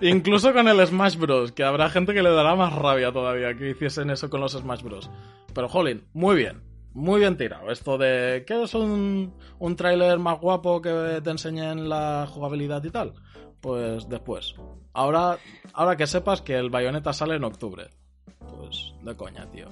Incluso 0.00 0.52
con 0.52 0.68
el 0.68 0.86
Smash 0.86 1.16
Bros, 1.16 1.52
que 1.52 1.64
habrá 1.64 1.90
gente 1.90 2.14
que 2.14 2.22
le 2.22 2.30
dará 2.30 2.54
más 2.54 2.72
rabia 2.74 3.12
todavía 3.12 3.54
que 3.56 3.70
hiciesen 3.70 4.10
eso 4.10 4.30
con 4.30 4.40
los 4.40 4.52
Smash 4.52 4.82
Bros. 4.82 5.10
Pero, 5.54 5.68
jolín, 5.68 6.04
muy 6.12 6.36
bien. 6.36 6.62
Muy 6.92 7.20
bien 7.20 7.36
tirado. 7.36 7.70
Esto 7.70 7.98
de 7.98 8.44
que 8.46 8.62
es 8.64 8.74
un, 8.74 9.32
un 9.58 9.76
tráiler 9.76 10.18
más 10.18 10.40
guapo 10.40 10.82
que 10.82 11.20
te 11.22 11.30
enseñen 11.30 11.88
la 11.88 12.26
jugabilidad 12.28 12.82
y 12.82 12.90
tal. 12.90 13.14
Pues 13.60 14.08
después. 14.08 14.54
Ahora, 14.92 15.38
ahora 15.72 15.96
que 15.96 16.06
sepas 16.06 16.42
que 16.42 16.56
el 16.56 16.70
Bayonetta 16.70 17.12
sale 17.12 17.36
en 17.36 17.44
octubre. 17.44 17.90
Pues 18.38 18.92
de 19.02 19.16
coña, 19.16 19.48
tío. 19.50 19.68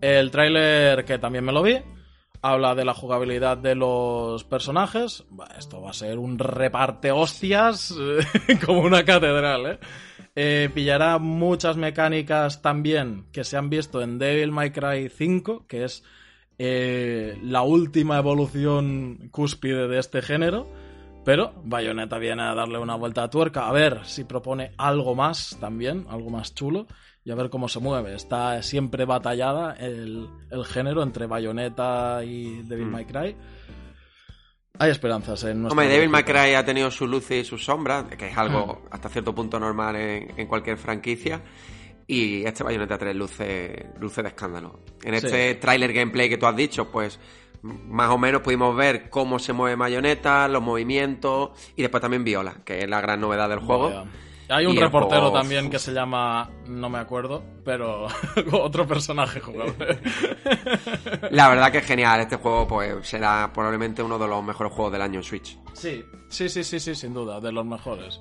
El 0.00 0.30
tráiler 0.30 1.04
que 1.04 1.18
también 1.18 1.44
me 1.44 1.52
lo 1.52 1.62
vi. 1.62 1.78
Habla 2.40 2.74
de 2.74 2.84
la 2.84 2.94
jugabilidad 2.94 3.58
de 3.58 3.74
los 3.74 4.44
personajes. 4.44 5.24
Esto 5.58 5.82
va 5.82 5.90
a 5.90 5.94
ser 5.94 6.18
un 6.18 6.38
reparte 6.38 7.10
hostias 7.10 7.94
como 8.66 8.80
una 8.82 9.04
catedral, 9.04 9.66
¿eh? 9.66 9.78
¿eh? 10.36 10.70
pillará 10.72 11.18
muchas 11.18 11.76
mecánicas 11.76 12.62
también 12.62 13.26
que 13.32 13.42
se 13.42 13.56
han 13.56 13.70
visto 13.70 14.02
en 14.02 14.18
Devil 14.18 14.52
May 14.52 14.70
Cry 14.70 15.08
5, 15.08 15.66
que 15.66 15.84
es 15.84 16.04
eh, 16.58 17.38
la 17.42 17.62
última 17.62 18.18
evolución 18.18 19.28
cúspide 19.32 19.88
de 19.88 19.98
este 19.98 20.22
género. 20.22 20.68
Pero 21.24 21.52
Bayonetta 21.64 22.18
viene 22.18 22.42
a 22.42 22.54
darle 22.54 22.78
una 22.78 22.94
vuelta 22.94 23.24
a 23.24 23.30
tuerca, 23.30 23.68
a 23.68 23.72
ver 23.72 24.00
si 24.04 24.24
propone 24.24 24.72
algo 24.78 25.14
más 25.14 25.58
también, 25.60 26.06
algo 26.08 26.30
más 26.30 26.54
chulo, 26.54 26.86
y 27.28 27.30
a 27.30 27.34
ver 27.34 27.50
cómo 27.50 27.68
se 27.68 27.78
mueve. 27.78 28.14
Está 28.14 28.62
siempre 28.62 29.04
batallada 29.04 29.74
el, 29.74 30.30
género 30.64 31.02
entre 31.02 31.26
Bayonetta 31.26 32.24
y 32.24 32.62
Devil 32.62 32.86
mm. 32.86 32.90
May 32.90 33.04
Cry. 33.04 33.36
Hay 34.78 34.90
esperanzas 34.90 35.44
en 35.44 35.60
nuestro. 35.60 35.78
Hombre, 35.78 35.94
Devil 35.94 36.08
May 36.08 36.22
Cry 36.22 36.54
ha 36.54 36.64
tenido 36.64 36.90
sus 36.90 37.06
luces 37.06 37.44
y 37.44 37.44
sus 37.46 37.62
sombras, 37.62 38.06
que 38.16 38.28
es 38.28 38.38
algo 38.38 38.80
mm. 38.82 38.94
hasta 38.94 39.10
cierto 39.10 39.34
punto 39.34 39.60
normal 39.60 39.96
en, 39.96 40.40
en 40.40 40.46
cualquier 40.46 40.78
franquicia. 40.78 41.42
Y 42.06 42.44
este 42.46 42.64
Bayonetta 42.64 42.96
3 42.96 43.14
luce, 43.14 43.90
luce 44.00 44.22
de 44.22 44.28
escándalo. 44.28 44.80
En 45.02 45.12
este 45.12 45.56
trailer 45.56 45.92
gameplay 45.92 46.30
que 46.30 46.38
tú 46.38 46.46
has 46.46 46.56
dicho, 46.56 46.90
pues 46.90 47.20
más 47.60 48.08
o 48.08 48.16
menos 48.16 48.40
pudimos 48.40 48.74
ver 48.74 49.10
cómo 49.10 49.38
se 49.38 49.52
mueve 49.52 49.76
Bayonetta, 49.76 50.48
los 50.48 50.62
movimientos 50.62 51.50
y 51.76 51.82
después 51.82 52.00
también 52.00 52.24
Viola, 52.24 52.62
que 52.64 52.78
es 52.78 52.88
la 52.88 53.02
gran 53.02 53.20
novedad 53.20 53.50
del 53.50 53.58
juego. 53.58 54.06
Hay 54.48 54.66
un 54.66 54.76
reportero 54.76 55.30
también 55.30 55.68
que 55.68 55.78
se 55.78 55.92
llama, 55.92 56.50
no 56.66 56.88
me 56.88 56.98
acuerdo, 56.98 57.42
pero 57.64 58.06
otro 58.52 58.86
personaje 58.86 59.40
jugable. 59.40 59.98
La 61.30 61.48
verdad 61.48 61.70
que 61.70 61.78
es 61.78 61.86
genial. 61.86 62.20
Este 62.20 62.36
juego 62.36 62.66
pues 62.66 63.06
será 63.06 63.50
probablemente 63.52 64.02
uno 64.02 64.18
de 64.18 64.26
los 64.26 64.42
mejores 64.42 64.72
juegos 64.72 64.92
del 64.92 65.02
año 65.02 65.20
en 65.20 65.24
Switch. 65.24 65.58
Sí, 65.74 66.02
sí, 66.28 66.48
sí, 66.48 66.64
sí, 66.64 66.80
sí, 66.80 66.94
sin 66.94 67.12
duda, 67.12 67.40
de 67.40 67.52
los 67.52 67.66
mejores. 67.66 68.20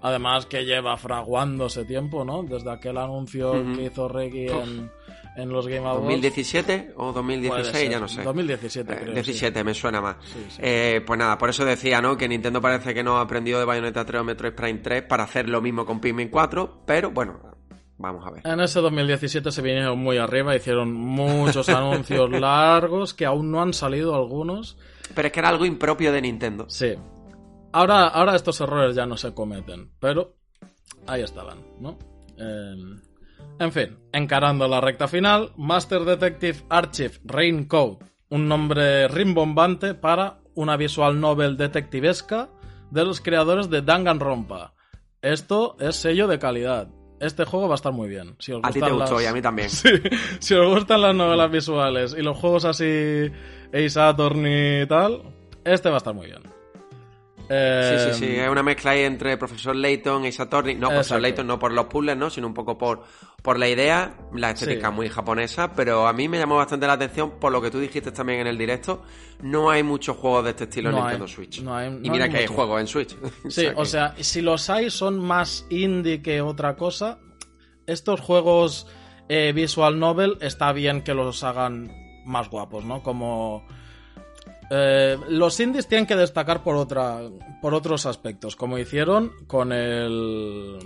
Además 0.00 0.46
que 0.46 0.64
lleva 0.64 0.96
fraguándose 0.96 1.84
tiempo, 1.84 2.24
¿no? 2.24 2.42
Desde 2.42 2.70
aquel 2.70 2.98
anuncio 2.98 3.52
que 3.74 3.84
hizo 3.84 4.06
Reggie 4.06 4.52
en, 4.52 4.90
en, 5.36 5.48
los 5.48 5.66
Game 5.66 5.86
Awards. 5.86 6.22
¿2017 6.22 6.94
o 6.96 7.12
2016? 7.12 7.90
Ya 7.90 8.00
no 8.00 8.08
sé. 8.08 8.22
2017, 8.22 8.92
eh, 8.92 8.96
creo. 9.00 9.14
17, 9.14 9.64
me 9.64 9.74
suena 9.74 10.00
más. 10.00 10.16
Eh, 10.58 11.02
pues 11.06 11.18
nada, 11.18 11.38
por 11.38 11.50
eso 11.50 11.64
decía, 11.64 12.00
¿no? 12.00 12.16
Que 12.16 12.28
Nintendo 12.28 12.60
parece 12.60 12.94
que 12.94 13.02
no 13.02 13.18
ha 13.18 13.22
aprendido 13.22 13.58
de 13.58 13.64
Bayonetta 13.64 14.04
3 14.04 14.20
o 14.20 14.24
Metroid 14.24 14.52
Prime 14.52 14.78
3 14.80 15.02
para 15.02 15.24
hacer 15.24 15.48
lo 15.48 15.60
mismo 15.60 15.84
con 15.84 16.00
Pikmin 16.00 16.28
4, 16.28 16.82
pero 16.86 17.10
bueno, 17.10 17.54
Vamos 17.96 18.26
a 18.26 18.30
ver. 18.30 18.42
En 18.44 18.60
ese 18.60 18.80
2017 18.80 19.52
se 19.52 19.62
vinieron 19.62 19.98
muy 19.98 20.18
arriba, 20.18 20.56
hicieron 20.56 20.92
muchos 20.92 21.68
anuncios 21.70 22.28
largos 22.30 23.14
que 23.14 23.24
aún 23.24 23.50
no 23.50 23.62
han 23.62 23.72
salido 23.72 24.14
algunos. 24.14 24.76
Pero 25.14 25.28
es 25.28 25.32
que 25.32 25.40
era 25.40 25.48
algo 25.48 25.64
impropio 25.64 26.12
de 26.12 26.20
Nintendo. 26.20 26.66
Sí. 26.68 26.94
Ahora, 27.72 28.08
ahora 28.08 28.36
estos 28.36 28.60
errores 28.60 28.96
ya 28.96 29.06
no 29.06 29.16
se 29.16 29.32
cometen, 29.32 29.90
pero 30.00 30.34
ahí 31.06 31.22
estaban, 31.22 31.58
¿no? 31.80 31.98
En 33.58 33.72
fin, 33.72 33.98
encarando 34.12 34.68
la 34.68 34.80
recta 34.80 35.08
final, 35.08 35.52
Master 35.56 36.04
Detective 36.04 36.64
Archive 36.68 37.20
Rain 37.24 37.64
Code, 37.64 37.98
un 38.28 38.48
nombre 38.48 39.08
rimbombante 39.08 39.94
para 39.94 40.40
una 40.54 40.76
visual 40.76 41.20
novel 41.20 41.56
detectivesca 41.56 42.50
de 42.90 43.04
los 43.04 43.20
creadores 43.20 43.70
de 43.70 43.82
Danganronpa. 43.82 44.74
Esto 45.22 45.76
es 45.80 45.96
sello 45.96 46.28
de 46.28 46.38
calidad 46.38 46.88
este 47.20 47.44
juego 47.44 47.68
va 47.68 47.74
a 47.74 47.76
estar 47.76 47.92
muy 47.92 48.08
bien. 48.08 48.36
Si 48.38 48.52
a 48.52 48.70
ti 48.70 48.80
te 48.80 48.90
gustó 48.90 49.20
y 49.20 49.26
a 49.26 49.32
mí 49.32 49.40
también. 49.40 49.70
si 50.38 50.54
os 50.54 50.74
gustan 50.74 51.00
las 51.00 51.14
novelas 51.14 51.50
visuales 51.50 52.14
y 52.18 52.22
los 52.22 52.36
juegos 52.36 52.64
así 52.64 53.30
Ace 53.72 54.00
Attorney 54.00 54.82
y 54.82 54.86
tal, 54.86 55.22
este 55.64 55.88
va 55.88 55.96
a 55.96 55.98
estar 55.98 56.14
muy 56.14 56.26
bien. 56.26 56.42
Sí, 57.54 58.12
sí, 58.12 58.18
sí, 58.18 58.36
es 58.36 58.48
una 58.48 58.62
mezcla 58.62 58.92
ahí 58.92 59.02
entre 59.02 59.36
Profesor 59.36 59.74
Layton 59.76 60.24
y 60.24 60.32
Saturni. 60.32 60.74
No, 60.74 60.88
Profesor 60.88 61.20
Layton 61.20 61.46
no 61.46 61.58
por 61.58 61.72
los 61.72 61.86
puzzles, 61.86 62.16
¿no? 62.16 62.30
Sino 62.30 62.46
un 62.46 62.54
poco 62.54 62.76
por, 62.78 63.04
por 63.42 63.58
la 63.58 63.68
idea, 63.68 64.16
la 64.34 64.50
estética 64.50 64.90
muy 64.90 65.08
japonesa, 65.08 65.72
pero 65.72 66.06
a 66.06 66.12
mí 66.12 66.28
me 66.28 66.38
llamó 66.38 66.56
bastante 66.56 66.86
la 66.86 66.94
atención 66.94 67.38
por 67.38 67.52
lo 67.52 67.60
que 67.60 67.70
tú 67.70 67.78
dijiste 67.78 68.12
también 68.12 68.40
en 68.40 68.46
el 68.46 68.58
directo. 68.58 69.02
No 69.42 69.70
hay 69.70 69.82
muchos 69.82 70.16
juegos 70.16 70.44
de 70.44 70.50
este 70.50 70.64
estilo 70.64 70.90
en 70.90 70.96
Nintendo 70.96 71.28
Switch. 71.28 71.58
y 71.58 72.10
mira 72.10 72.28
que 72.28 72.38
hay 72.38 72.46
juegos 72.46 72.80
en 72.80 72.86
Switch. 72.86 73.16
Sí, 73.48 73.66
o 73.74 73.84
sea, 73.84 74.14
si 74.18 74.40
los 74.40 74.70
hay 74.70 74.90
son 74.90 75.18
más 75.18 75.66
indie 75.70 76.22
que 76.22 76.40
otra 76.40 76.76
cosa. 76.76 77.18
Estos 77.86 78.20
juegos 78.20 78.86
eh, 79.28 79.52
Visual 79.54 79.98
Novel 79.98 80.38
está 80.40 80.72
bien 80.72 81.02
que 81.02 81.14
los 81.14 81.44
hagan 81.44 81.90
más 82.24 82.48
guapos, 82.48 82.84
¿no? 82.84 83.02
Como 83.02 83.66
eh, 84.70 85.18
los 85.28 85.58
indies 85.60 85.86
tienen 85.86 86.06
que 86.06 86.16
destacar 86.16 86.62
por, 86.62 86.76
otra, 86.76 87.20
por 87.60 87.74
otros 87.74 88.06
aspectos, 88.06 88.56
como 88.56 88.78
hicieron 88.78 89.32
con 89.46 89.72
el, 89.72 90.78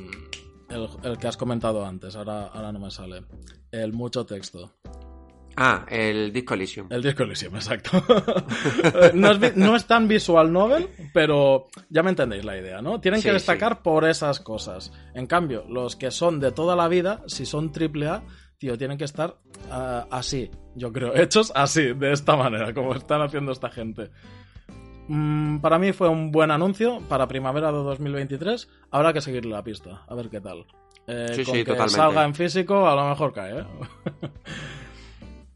el, 0.68 1.18
que 1.18 1.26
has 1.26 1.36
comentado 1.36 1.84
antes, 1.84 2.16
ahora, 2.16 2.46
ahora 2.46 2.72
no 2.72 2.80
me 2.80 2.90
sale, 2.90 3.22
el 3.70 3.92
mucho 3.92 4.26
texto. 4.26 4.74
Ah, 5.60 5.84
el 5.88 6.32
Disco 6.32 6.54
Elysium. 6.54 6.86
El 6.88 7.02
Disco 7.02 7.24
Elysium, 7.24 7.56
exacto. 7.56 7.90
no, 9.14 9.74
es, 9.74 9.86
tan 9.86 10.06
visual 10.06 10.52
novel, 10.52 10.88
pero 11.12 11.66
ya 11.90 12.04
me 12.04 12.10
entendéis 12.10 12.44
la 12.44 12.56
idea, 12.56 12.80
¿no? 12.80 13.00
Tienen 13.00 13.20
que 13.20 13.32
destacar 13.32 13.82
por 13.82 14.08
esas 14.08 14.38
cosas. 14.38 14.92
En 15.14 15.26
cambio, 15.26 15.64
los 15.68 15.96
que 15.96 16.12
son 16.12 16.38
de 16.38 16.52
toda 16.52 16.76
la 16.76 16.86
vida, 16.86 17.24
si 17.26 17.44
son 17.44 17.72
AAA, 17.74 18.22
tío, 18.58 18.76
tienen 18.76 18.98
que 18.98 19.04
estar 19.04 19.36
ah, 19.70 20.06
así, 20.10 20.50
yo 20.74 20.92
creo, 20.92 21.14
hechos 21.16 21.52
así, 21.54 21.92
de 21.94 22.12
esta 22.12 22.36
manera, 22.36 22.74
como 22.74 22.94
están 22.94 23.22
haciendo 23.22 23.52
esta 23.52 23.70
gente. 23.70 24.10
Mm, 25.08 25.58
para 25.60 25.78
mí 25.78 25.92
fue 25.92 26.08
un 26.08 26.30
buen 26.30 26.50
anuncio 26.50 27.00
para 27.08 27.26
primavera 27.26 27.72
de 27.72 27.78
2023. 27.78 28.68
Habrá 28.90 29.12
que 29.12 29.22
seguirle 29.22 29.52
la 29.52 29.64
pista, 29.64 30.02
a 30.06 30.14
ver 30.14 30.28
qué 30.28 30.40
tal. 30.40 30.66
Eh, 31.06 31.28
sí, 31.30 31.44
con 31.44 31.54
sí, 31.54 31.60
que 31.60 31.70
totalmente. 31.70 31.94
salga 31.94 32.24
en 32.24 32.34
físico, 32.34 32.86
a 32.86 32.94
lo 32.94 33.08
mejor 33.08 33.32
cae, 33.32 33.60
¿eh? 33.60 33.64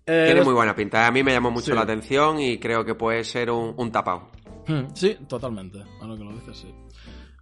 eh 0.06 0.22
Tiene 0.26 0.42
muy 0.42 0.54
buena 0.54 0.74
pinta. 0.74 1.02
¿eh? 1.02 1.06
A 1.06 1.10
mí 1.10 1.22
me 1.22 1.32
llamó 1.32 1.50
mucho 1.50 1.74
la 1.74 1.82
atención 1.82 2.40
y 2.40 2.58
creo 2.58 2.82
que 2.84 2.94
puede 2.94 3.22
ser 3.24 3.50
un, 3.50 3.92
tapado. 3.92 4.30
Hmm, 4.66 4.94
sí, 4.94 5.18
totalmente. 5.28 5.82
A 6.00 6.06
lo 6.06 6.16
que 6.16 6.24
lo 6.24 6.32
dices, 6.32 6.56
sí. 6.56 6.74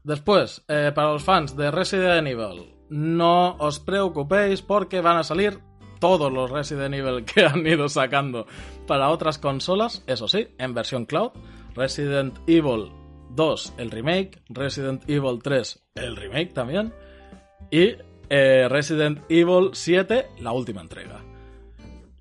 Después, 0.02 0.64
para 0.66 1.12
los 1.12 1.22
fans 1.22 1.56
de 1.56 1.70
Resident 1.70 2.26
Evil, 2.26 2.79
no 2.90 3.56
os 3.58 3.78
preocupéis 3.78 4.62
porque 4.62 5.00
van 5.00 5.16
a 5.16 5.24
salir 5.24 5.60
todos 6.00 6.32
los 6.32 6.50
Resident 6.50 6.94
Evil 6.94 7.24
que 7.34 7.44
han 7.44 7.66
ido 7.66 7.88
sacando 7.88 8.46
para 8.86 9.10
otras 9.10 9.38
consolas, 9.38 10.02
eso 10.06 10.28
sí, 10.28 10.48
en 10.58 10.74
versión 10.74 11.06
cloud. 11.06 11.30
Resident 11.74 12.36
Evil 12.48 12.90
2, 13.30 13.74
el 13.78 13.90
remake, 13.90 14.42
Resident 14.48 15.08
Evil 15.08 15.40
3, 15.40 15.82
el 15.94 16.16
remake 16.16 16.52
también, 16.52 16.92
y 17.70 17.94
eh, 18.28 18.66
Resident 18.68 19.20
Evil 19.28 19.70
7, 19.72 20.26
la 20.40 20.52
última 20.52 20.80
entrega. 20.80 21.19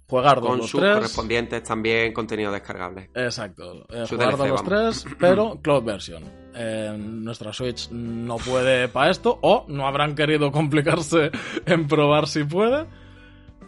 Jugar 0.10 0.40
Con 0.40 0.64
sus 0.64 0.82
correspondientes 0.82 1.64
también 1.64 2.12
contenido 2.14 2.52
descargable. 2.52 3.12
Exacto. 3.14 3.86
Eh, 3.90 4.06
jugar 4.10 4.40
los 4.40 4.64
tres, 4.64 5.06
pero 5.20 5.60
cloud 5.62 5.84
version. 5.84 6.24
nuestra 7.24 7.54
Switch 7.54 7.90
no 7.92 8.38
puede 8.38 8.88
para 8.88 9.12
esto, 9.12 9.38
o 9.42 9.66
no 9.68 9.88
habrán 9.88 10.16
querido 10.16 10.52
complicarse 10.52 11.30
en 11.66 11.88
probar 11.88 12.28
si 12.28 12.44
puede. 12.44 12.88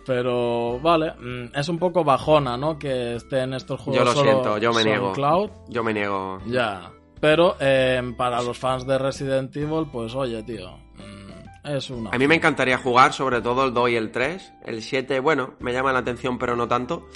Pero 0.06 0.80
vale, 0.80 1.14
mm, 1.14 1.56
es 1.56 1.70
un 1.70 1.78
poco 1.78 2.04
bajona, 2.04 2.58
¿no? 2.58 2.80
Que 2.80 3.16
estén 3.16 3.54
estos 3.54 3.80
juegos. 3.80 4.00
Yo 4.00 4.06
lo 4.06 4.22
siento, 4.22 4.58
yo 4.58 4.74
me 4.74 4.84
niego. 4.84 5.14
Cloud. 5.14 5.52
Yo 5.70 5.84
me 5.84 5.94
niego. 5.94 6.40
Ya. 6.48 6.92
Pero 7.20 7.56
em, 7.60 8.16
para 8.16 8.42
los 8.42 8.58
fans 8.58 8.88
de 8.88 8.98
Resident 8.98 9.56
Evil, 9.56 9.88
pues 9.92 10.16
oye, 10.16 10.42
tío, 10.42 10.76
a 11.64 12.18
mí 12.18 12.28
me 12.28 12.36
encantaría 12.36 12.78
jugar 12.78 13.14
sobre 13.14 13.42
todo 13.42 13.66
el 13.66 13.74
2 13.74 13.90
y 13.92 13.96
el 13.96 14.12
3. 14.12 14.54
El 14.66 14.82
7, 14.82 15.20
bueno, 15.20 15.56
me 15.60 15.74
llama 15.74 15.94
la 15.94 16.00
atención, 16.00 16.38
pero 16.38 16.56
no 16.56 16.68
tanto. 16.68 17.08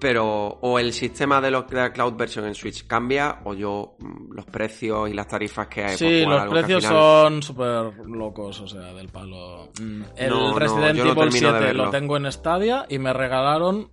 Pero 0.00 0.58
o 0.62 0.78
el 0.78 0.94
sistema 0.94 1.42
de, 1.42 1.50
los, 1.50 1.70
la 1.72 1.92
cloud 1.92 2.14
version 2.14 2.46
en 2.46 2.54
Switch 2.54 2.86
cambia, 2.86 3.40
o 3.44 3.52
yo 3.52 3.96
mm, 3.98 4.32
los 4.32 4.46
precios 4.46 5.10
y 5.10 5.12
las 5.12 5.28
tarifas 5.28 5.68
que 5.68 5.84
hay. 5.84 5.96
Sí, 5.98 6.24
los 6.24 6.46
precios 6.46 6.84
son 6.84 7.42
súper 7.42 7.92
locos, 8.06 8.60
o 8.62 8.66
sea, 8.66 8.94
del 8.94 9.08
palo. 9.08 9.70
Mm, 9.78 10.02
el 10.16 10.54
Resident 10.54 10.98
Evil 10.98 11.30
7 11.30 11.74
lo 11.74 11.90
tengo 11.90 12.16
en 12.16 12.32
Stadia 12.32 12.86
y 12.88 12.98
me 12.98 13.12
regalaron 13.12 13.90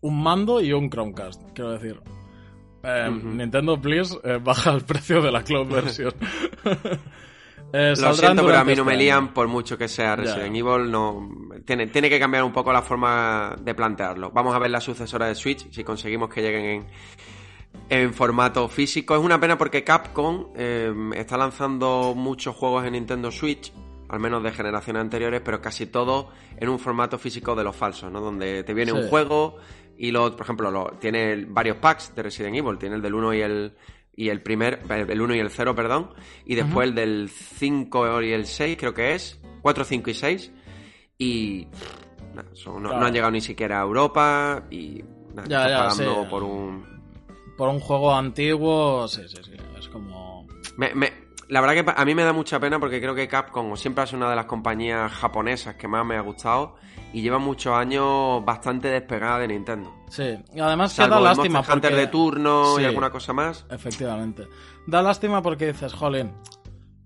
un 0.00 0.22
mando 0.22 0.60
y 0.60 0.72
un 0.72 0.88
Chromecast, 0.88 1.42
quiero 1.52 1.72
decir. 1.72 2.00
Eh, 2.84 3.10
Nintendo, 3.10 3.80
please, 3.80 4.16
eh, 4.22 4.38
baja 4.40 4.70
el 4.70 4.82
precio 4.82 5.20
de 5.20 5.32
la 5.32 5.42
cloud 5.42 5.66
version. 5.66 6.14
Eh, 7.72 7.94
Lo 7.98 8.14
siento, 8.14 8.44
pero 8.46 8.58
a 8.58 8.64
mí 8.64 8.74
no 8.74 8.84
me 8.84 8.92
este 8.92 9.04
lían 9.04 9.34
por 9.34 9.46
mucho 9.46 9.76
que 9.76 9.88
sea 9.88 10.16
Resident 10.16 10.56
Evil. 10.56 10.90
No, 10.90 11.28
tiene, 11.64 11.88
tiene 11.88 12.08
que 12.08 12.18
cambiar 12.18 12.44
un 12.44 12.52
poco 12.52 12.72
la 12.72 12.82
forma 12.82 13.56
de 13.60 13.74
plantearlo. 13.74 14.30
Vamos 14.30 14.54
a 14.54 14.58
ver 14.58 14.70
la 14.70 14.80
sucesora 14.80 15.26
de 15.26 15.34
Switch, 15.34 15.70
si 15.70 15.84
conseguimos 15.84 16.30
que 16.30 16.40
lleguen 16.40 16.64
en, 16.64 16.86
en 17.90 18.14
formato 18.14 18.68
físico. 18.68 19.14
Es 19.14 19.22
una 19.22 19.38
pena 19.38 19.58
porque 19.58 19.84
Capcom 19.84 20.48
eh, 20.56 20.92
está 21.14 21.36
lanzando 21.36 22.14
muchos 22.16 22.56
juegos 22.56 22.86
en 22.86 22.92
Nintendo 22.92 23.30
Switch, 23.30 23.72
al 24.08 24.20
menos 24.20 24.42
de 24.42 24.52
generaciones 24.52 25.02
anteriores, 25.02 25.42
pero 25.44 25.60
casi 25.60 25.86
todo 25.86 26.30
en 26.56 26.70
un 26.70 26.78
formato 26.78 27.18
físico 27.18 27.54
de 27.54 27.64
los 27.64 27.76
falsos, 27.76 28.10
¿no? 28.10 28.20
Donde 28.20 28.64
te 28.64 28.72
viene 28.72 28.92
un 28.92 29.08
juego 29.08 29.56
y 29.98 30.10
lo, 30.10 30.34
por 30.34 30.42
ejemplo, 30.42 30.70
lo, 30.70 30.92
tiene 31.00 31.44
varios 31.48 31.76
packs 31.76 32.14
de 32.14 32.22
Resident 32.22 32.56
Evil, 32.56 32.78
tiene 32.78 32.96
el 32.96 33.02
del 33.02 33.14
1 33.14 33.34
y 33.34 33.40
el 33.42 33.74
y 34.18 34.30
el 34.30 34.42
primer, 34.42 34.80
el 34.90 35.20
1 35.20 35.36
y 35.36 35.38
el 35.38 35.48
0, 35.48 35.76
perdón, 35.76 36.10
y 36.44 36.56
después 36.56 36.88
el 36.88 36.94
del 36.96 37.28
5 37.28 38.20
y 38.22 38.32
el 38.32 38.46
6, 38.46 38.76
creo 38.76 38.92
que 38.92 39.14
es, 39.14 39.40
4, 39.62 39.84
5 39.84 40.10
y 40.10 40.14
6, 40.14 40.52
y 41.18 41.68
no, 42.64 42.90
han 42.90 43.12
llegado 43.12 43.30
ni 43.30 43.40
siquiera 43.40 43.78
a 43.78 43.84
Europa 43.84 44.64
y 44.70 45.04
ya, 45.46 45.68
ya, 45.68 45.78
pagando 45.78 46.28
por 46.28 46.42
un... 46.42 46.84
Por 47.56 47.68
un 47.68 47.78
juego 47.78 48.12
antiguo, 48.12 49.06
sí, 49.06 49.22
sí, 49.28 49.36
sí, 49.40 49.52
es 49.78 49.88
como... 49.88 50.48
Me, 50.76 50.92
me, 50.96 51.12
la 51.46 51.60
verdad 51.60 51.84
que 51.84 51.92
a 51.96 52.04
mí 52.04 52.12
me 52.16 52.24
da 52.24 52.32
mucha 52.32 52.58
pena 52.58 52.80
porque 52.80 53.00
creo 53.00 53.14
que 53.14 53.28
Capcom 53.28 53.76
siempre 53.76 54.02
ha 54.02 54.06
sido 54.08 54.18
una 54.18 54.30
de 54.30 54.36
las 54.36 54.46
compañías 54.46 55.12
japonesas 55.12 55.76
que 55.76 55.86
más 55.86 56.04
me 56.04 56.16
ha 56.16 56.22
gustado 56.22 56.74
y 57.12 57.22
lleva 57.22 57.38
muchos 57.38 57.74
años 57.74 58.44
bastante 58.44 58.88
despegada 58.88 59.40
de 59.40 59.48
Nintendo. 59.48 59.94
Sí, 60.08 60.38
y 60.54 60.60
además 60.60 60.94
que 60.94 61.06
da 61.06 61.20
lástima 61.20 61.62
porque... 61.62 61.90
de 61.90 62.06
turno 62.06 62.80
y 62.80 62.84
alguna 62.84 63.10
cosa 63.10 63.32
más. 63.32 63.66
Efectivamente. 63.70 64.46
Da 64.86 65.02
lástima 65.02 65.42
porque 65.42 65.66
dices, 65.68 65.92
jolín, 65.92 66.32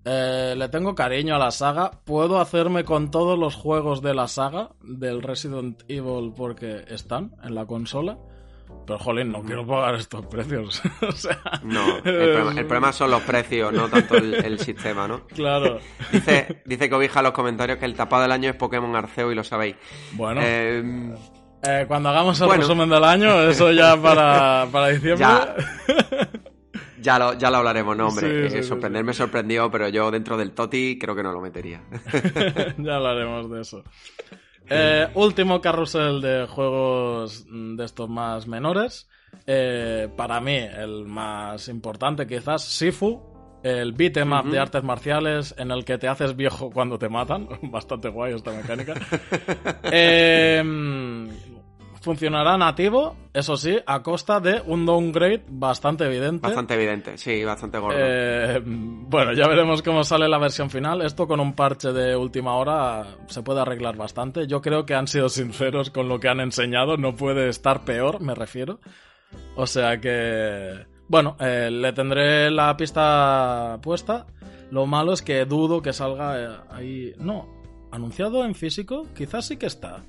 eh, 0.05 0.53
le 0.57 0.69
tengo 0.69 0.95
cariño 0.95 1.35
a 1.35 1.39
la 1.39 1.51
saga, 1.51 1.91
puedo 2.03 2.39
hacerme 2.39 2.83
con 2.83 3.11
todos 3.11 3.39
los 3.39 3.55
juegos 3.55 4.01
de 4.01 4.13
la 4.13 4.27
saga 4.27 4.71
del 4.81 5.21
Resident 5.21 5.83
Evil 5.87 6.33
porque 6.35 6.83
están 6.87 7.35
en 7.43 7.55
la 7.55 7.65
consola. 7.65 8.17
Pero, 8.85 8.99
jolín, 8.99 9.31
no 9.31 9.41
quiero 9.43 9.65
pagar 9.65 9.95
estos 9.95 10.25
precios. 10.25 10.81
o 11.01 11.11
sea, 11.11 11.39
no, 11.63 11.97
el 12.03 12.65
problema, 12.65 12.91
son 12.91 13.11
los 13.11 13.21
precios, 13.21 13.73
no 13.73 13.89
tanto 13.89 14.17
el, 14.17 14.59
sistema, 14.59 15.07
¿no? 15.07 15.25
Claro. 15.27 15.79
dice, 16.11 16.61
dice 16.65 16.89
Cobija 16.89 17.19
en 17.19 17.23
los 17.23 17.33
comentarios 17.33 17.77
que 17.77 17.85
el 17.85 17.95
tapado 17.95 18.23
del 18.23 18.31
año 18.31 18.49
es 18.49 18.55
Pokémon 18.55 18.95
Arceo 18.95 19.31
y 19.31 19.35
lo 19.35 19.43
sabéis. 19.43 19.75
Bueno. 20.13 20.41
Eh, 20.43 21.13
eh, 21.63 21.85
cuando 21.87 22.09
hagamos 22.09 22.39
el 22.41 22.49
resumen 22.51 22.89
del 22.89 23.03
año, 23.03 23.41
eso 23.43 23.71
ya 23.71 23.95
para, 24.01 24.67
para 24.71 24.89
diciembre. 24.89 25.25
Ya 27.03 27.19
lo, 27.19 27.33
ya 27.33 27.51
lo 27.51 27.57
hablaremos, 27.57 27.97
no, 27.97 28.07
hombre. 28.07 28.47
Eh, 28.47 28.63
sorprenderme 28.63 29.13
sorprendió, 29.13 29.69
pero 29.69 29.89
yo 29.89 30.09
dentro 30.09 30.37
del 30.37 30.53
Toti 30.53 30.97
creo 30.97 31.13
que 31.13 31.21
no 31.21 31.33
lo 31.33 31.41
metería. 31.41 31.83
ya 32.77 32.95
hablaremos 32.95 33.51
de 33.51 33.61
eso. 33.61 33.83
Eh, 34.69 35.07
último 35.15 35.61
carrusel 35.61 36.21
de 36.21 36.47
juegos 36.47 37.45
de 37.49 37.83
estos 37.83 38.09
más 38.09 38.47
menores. 38.47 39.09
Eh, 39.45 40.09
para 40.15 40.39
mí, 40.39 40.55
el 40.55 41.05
más 41.05 41.67
importante 41.67 42.27
quizás, 42.27 42.63
Sifu, 42.63 43.21
el 43.63 43.93
beat 43.93 44.17
em 44.17 44.33
up 44.33 44.45
de 44.45 44.59
artes 44.59 44.83
marciales 44.83 45.55
en 45.57 45.71
el 45.71 45.85
que 45.85 45.97
te 45.97 46.07
haces 46.07 46.35
viejo 46.35 46.69
cuando 46.69 46.97
te 46.97 47.09
matan. 47.09 47.47
Bastante 47.63 48.09
guay 48.09 48.33
esta 48.33 48.51
mecánica. 48.51 48.93
Em, 49.91 51.29
funcionará 52.03 52.57
nativo, 52.57 53.15
eso 53.33 53.55
sí, 53.55 53.77
a 53.85 54.03
costa 54.03 54.41
de 54.41 54.61
un 54.65 54.85
downgrade 54.85 55.45
bastante 55.47 56.03
evidente. 56.03 56.45
Bastante 56.45 56.73
evidente, 56.73 57.17
sí, 57.17 57.43
bastante 57.45 57.79
gordo. 57.79 57.97
Eh, 57.97 58.61
bueno, 58.63 59.31
ya 59.31 59.47
veremos 59.47 59.81
cómo 59.81 60.03
sale 60.03 60.27
la 60.27 60.37
versión 60.37 60.69
final. 60.69 61.01
Esto 61.01 61.27
con 61.27 61.39
un 61.39 61.53
parche 61.53 61.93
de 61.93 62.15
última 62.15 62.55
hora 62.55 63.05
se 63.27 63.41
puede 63.41 63.61
arreglar 63.61 63.95
bastante. 63.95 64.47
Yo 64.47 64.61
creo 64.61 64.85
que 64.85 64.95
han 64.95 65.07
sido 65.07 65.29
sinceros 65.29 65.91
con 65.91 66.09
lo 66.09 66.19
que 66.19 66.27
han 66.27 66.41
enseñado, 66.41 66.97
no 66.97 67.15
puede 67.15 67.47
estar 67.47 67.85
peor, 67.85 68.19
me 68.19 68.35
refiero. 68.35 68.79
O 69.55 69.65
sea 69.65 69.99
que... 69.99 70.85
Bueno, 71.07 71.37
eh, 71.39 71.69
le 71.71 71.93
tendré 71.93 72.51
la 72.51 72.75
pista 72.75 73.79
puesta. 73.81 74.27
Lo 74.71 74.85
malo 74.85 75.13
es 75.13 75.21
que 75.21 75.45
dudo 75.45 75.81
que 75.81 75.93
salga 75.93 76.41
eh, 76.41 76.57
ahí... 76.69 77.13
No, 77.17 77.47
anunciado 77.91 78.43
en 78.43 78.55
físico, 78.55 79.07
quizás 79.15 79.45
sí 79.47 79.55
que 79.55 79.67
está. 79.67 80.03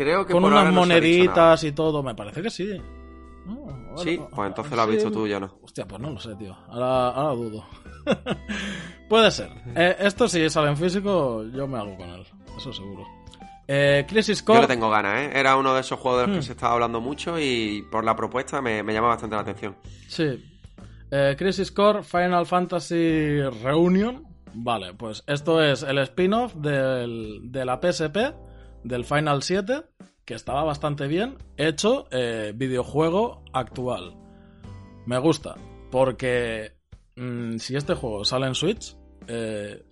Creo 0.00 0.24
que 0.24 0.32
con 0.32 0.44
unas 0.44 0.72
moneditas 0.72 1.62
y 1.62 1.72
todo, 1.72 2.02
me 2.02 2.14
parece 2.14 2.40
que 2.40 2.48
sí. 2.48 2.80
sí, 3.96 4.18
pues 4.34 4.48
entonces 4.48 4.74
lo 4.74 4.82
has 4.82 4.88
visto 4.88 5.12
tú, 5.12 5.26
ya 5.26 5.38
no. 5.38 5.58
Hostia, 5.62 5.86
pues 5.86 6.00
no 6.00 6.08
lo 6.08 6.18
sé, 6.18 6.34
tío. 6.36 6.56
Ahora, 6.68 7.34
dudo. 7.34 7.66
Puede 9.10 9.30
ser. 9.30 9.50
Eh, 9.76 9.96
esto 9.98 10.26
si 10.26 10.48
sale 10.48 10.70
en 10.70 10.78
físico, 10.78 11.44
yo 11.52 11.68
me 11.68 11.76
hago 11.76 11.98
con 11.98 12.08
él. 12.08 12.24
Eso 12.56 12.72
seguro. 12.72 13.06
Eh, 13.68 14.06
Crisis 14.08 14.42
Core. 14.42 14.60
Yo 14.60 14.62
le 14.62 14.68
tengo 14.68 14.88
ganas, 14.88 15.20
¿eh? 15.20 15.32
Era 15.34 15.54
uno 15.58 15.74
de 15.74 15.82
esos 15.82 16.00
juegos 16.00 16.22
de 16.22 16.26
los 16.28 16.36
que 16.36 16.40
hmm. 16.40 16.46
se 16.46 16.52
estaba 16.52 16.72
hablando 16.72 17.02
mucho 17.02 17.38
y 17.38 17.86
por 17.92 18.02
la 18.02 18.16
propuesta 18.16 18.62
me, 18.62 18.82
llama 18.82 19.08
bastante 19.08 19.36
la 19.36 19.42
atención. 19.42 19.76
Sí. 20.08 20.42
Eh, 21.10 21.34
Crisis 21.36 21.70
Core 21.70 22.02
Final 22.02 22.46
Fantasy 22.46 23.42
Reunion. 23.62 24.26
Vale, 24.54 24.94
pues 24.94 25.22
esto 25.26 25.62
es 25.62 25.82
el 25.82 25.98
spin-off 25.98 26.54
de 26.54 27.64
la 27.66 27.78
PSP 27.82 28.48
del 28.84 29.04
Final 29.04 29.42
7, 29.42 29.82
que 30.24 30.34
estaba 30.34 30.64
bastante 30.64 31.06
bien, 31.06 31.36
hecho 31.56 32.06
eh, 32.10 32.52
videojuego 32.54 33.42
actual. 33.52 34.16
Me 35.06 35.18
gusta, 35.18 35.56
porque 35.90 36.72
mm, 37.16 37.56
si 37.56 37.76
este 37.76 37.94
juego 37.94 38.24
sale 38.24 38.46
en 38.46 38.54
Switch, 38.54 38.96
eh, 39.26 39.84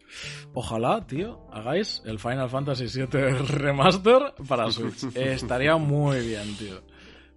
ojalá, 0.54 1.06
tío, 1.06 1.46
hagáis 1.52 2.02
el 2.04 2.18
Final 2.18 2.48
Fantasy 2.48 2.86
VII 2.86 3.06
Remaster 3.46 4.34
para 4.48 4.70
Switch. 4.70 5.04
estaría 5.14 5.76
muy 5.76 6.26
bien, 6.26 6.56
tío. 6.56 6.82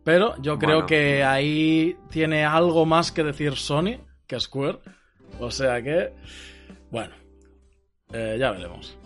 Pero 0.03 0.35
yo 0.41 0.57
creo 0.57 0.85
que 0.85 1.23
ahí 1.23 1.95
tiene 2.09 2.43
algo 2.43 2.85
más 2.85 3.11
que 3.11 3.23
decir 3.23 3.55
Sony 3.55 3.99
que 4.25 4.39
Square. 4.39 4.79
O 5.39 5.51
sea 5.51 5.81
que, 5.81 6.11
bueno, 6.89 7.13
eh, 8.11 8.35
ya 8.39 8.51
veremos. 8.51 8.97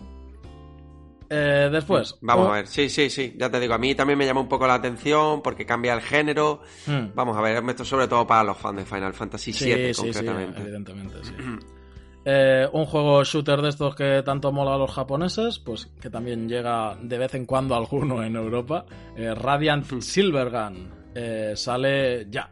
Eh, 1.28 1.68
después. 1.70 2.16
Vamos 2.20 2.48
a 2.48 2.52
ver, 2.52 2.66
sí, 2.66 2.88
sí, 2.88 3.10
sí, 3.10 3.34
ya 3.36 3.50
te 3.50 3.58
digo, 3.58 3.74
a 3.74 3.78
mí 3.78 3.94
también 3.94 4.18
me 4.18 4.26
llama 4.26 4.40
un 4.40 4.48
poco 4.48 4.66
la 4.66 4.74
atención 4.74 5.42
porque 5.42 5.66
cambia 5.66 5.94
el 5.94 6.00
género. 6.00 6.60
Hmm. 6.86 7.08
Vamos 7.14 7.36
a 7.36 7.40
ver, 7.40 7.62
esto 7.68 7.84
sobre 7.84 8.08
todo 8.08 8.26
para 8.26 8.44
los 8.44 8.56
fans 8.56 8.76
de 8.78 8.84
Final 8.84 9.14
Fantasy 9.14 9.52
VII, 9.52 9.92
concretamente. 9.94 10.60
evidentemente, 10.60 11.16
sí. 11.22 11.32
Eh, 12.28 12.66
un 12.72 12.86
juego 12.86 13.22
shooter 13.22 13.62
de 13.62 13.68
estos 13.68 13.94
que 13.94 14.20
tanto 14.24 14.50
mola 14.50 14.74
a 14.74 14.78
los 14.78 14.90
japoneses, 14.90 15.60
pues 15.60 15.86
que 16.00 16.10
también 16.10 16.48
llega 16.48 16.96
de 17.00 17.18
vez 17.18 17.36
en 17.36 17.46
cuando 17.46 17.76
alguno 17.76 18.20
en 18.24 18.34
Europa. 18.34 18.84
Eh, 19.16 19.32
Radiant 19.32 19.88
hmm. 19.88 20.00
Silvergun 20.00 20.90
sale 21.54 22.26
ya. 22.28 22.50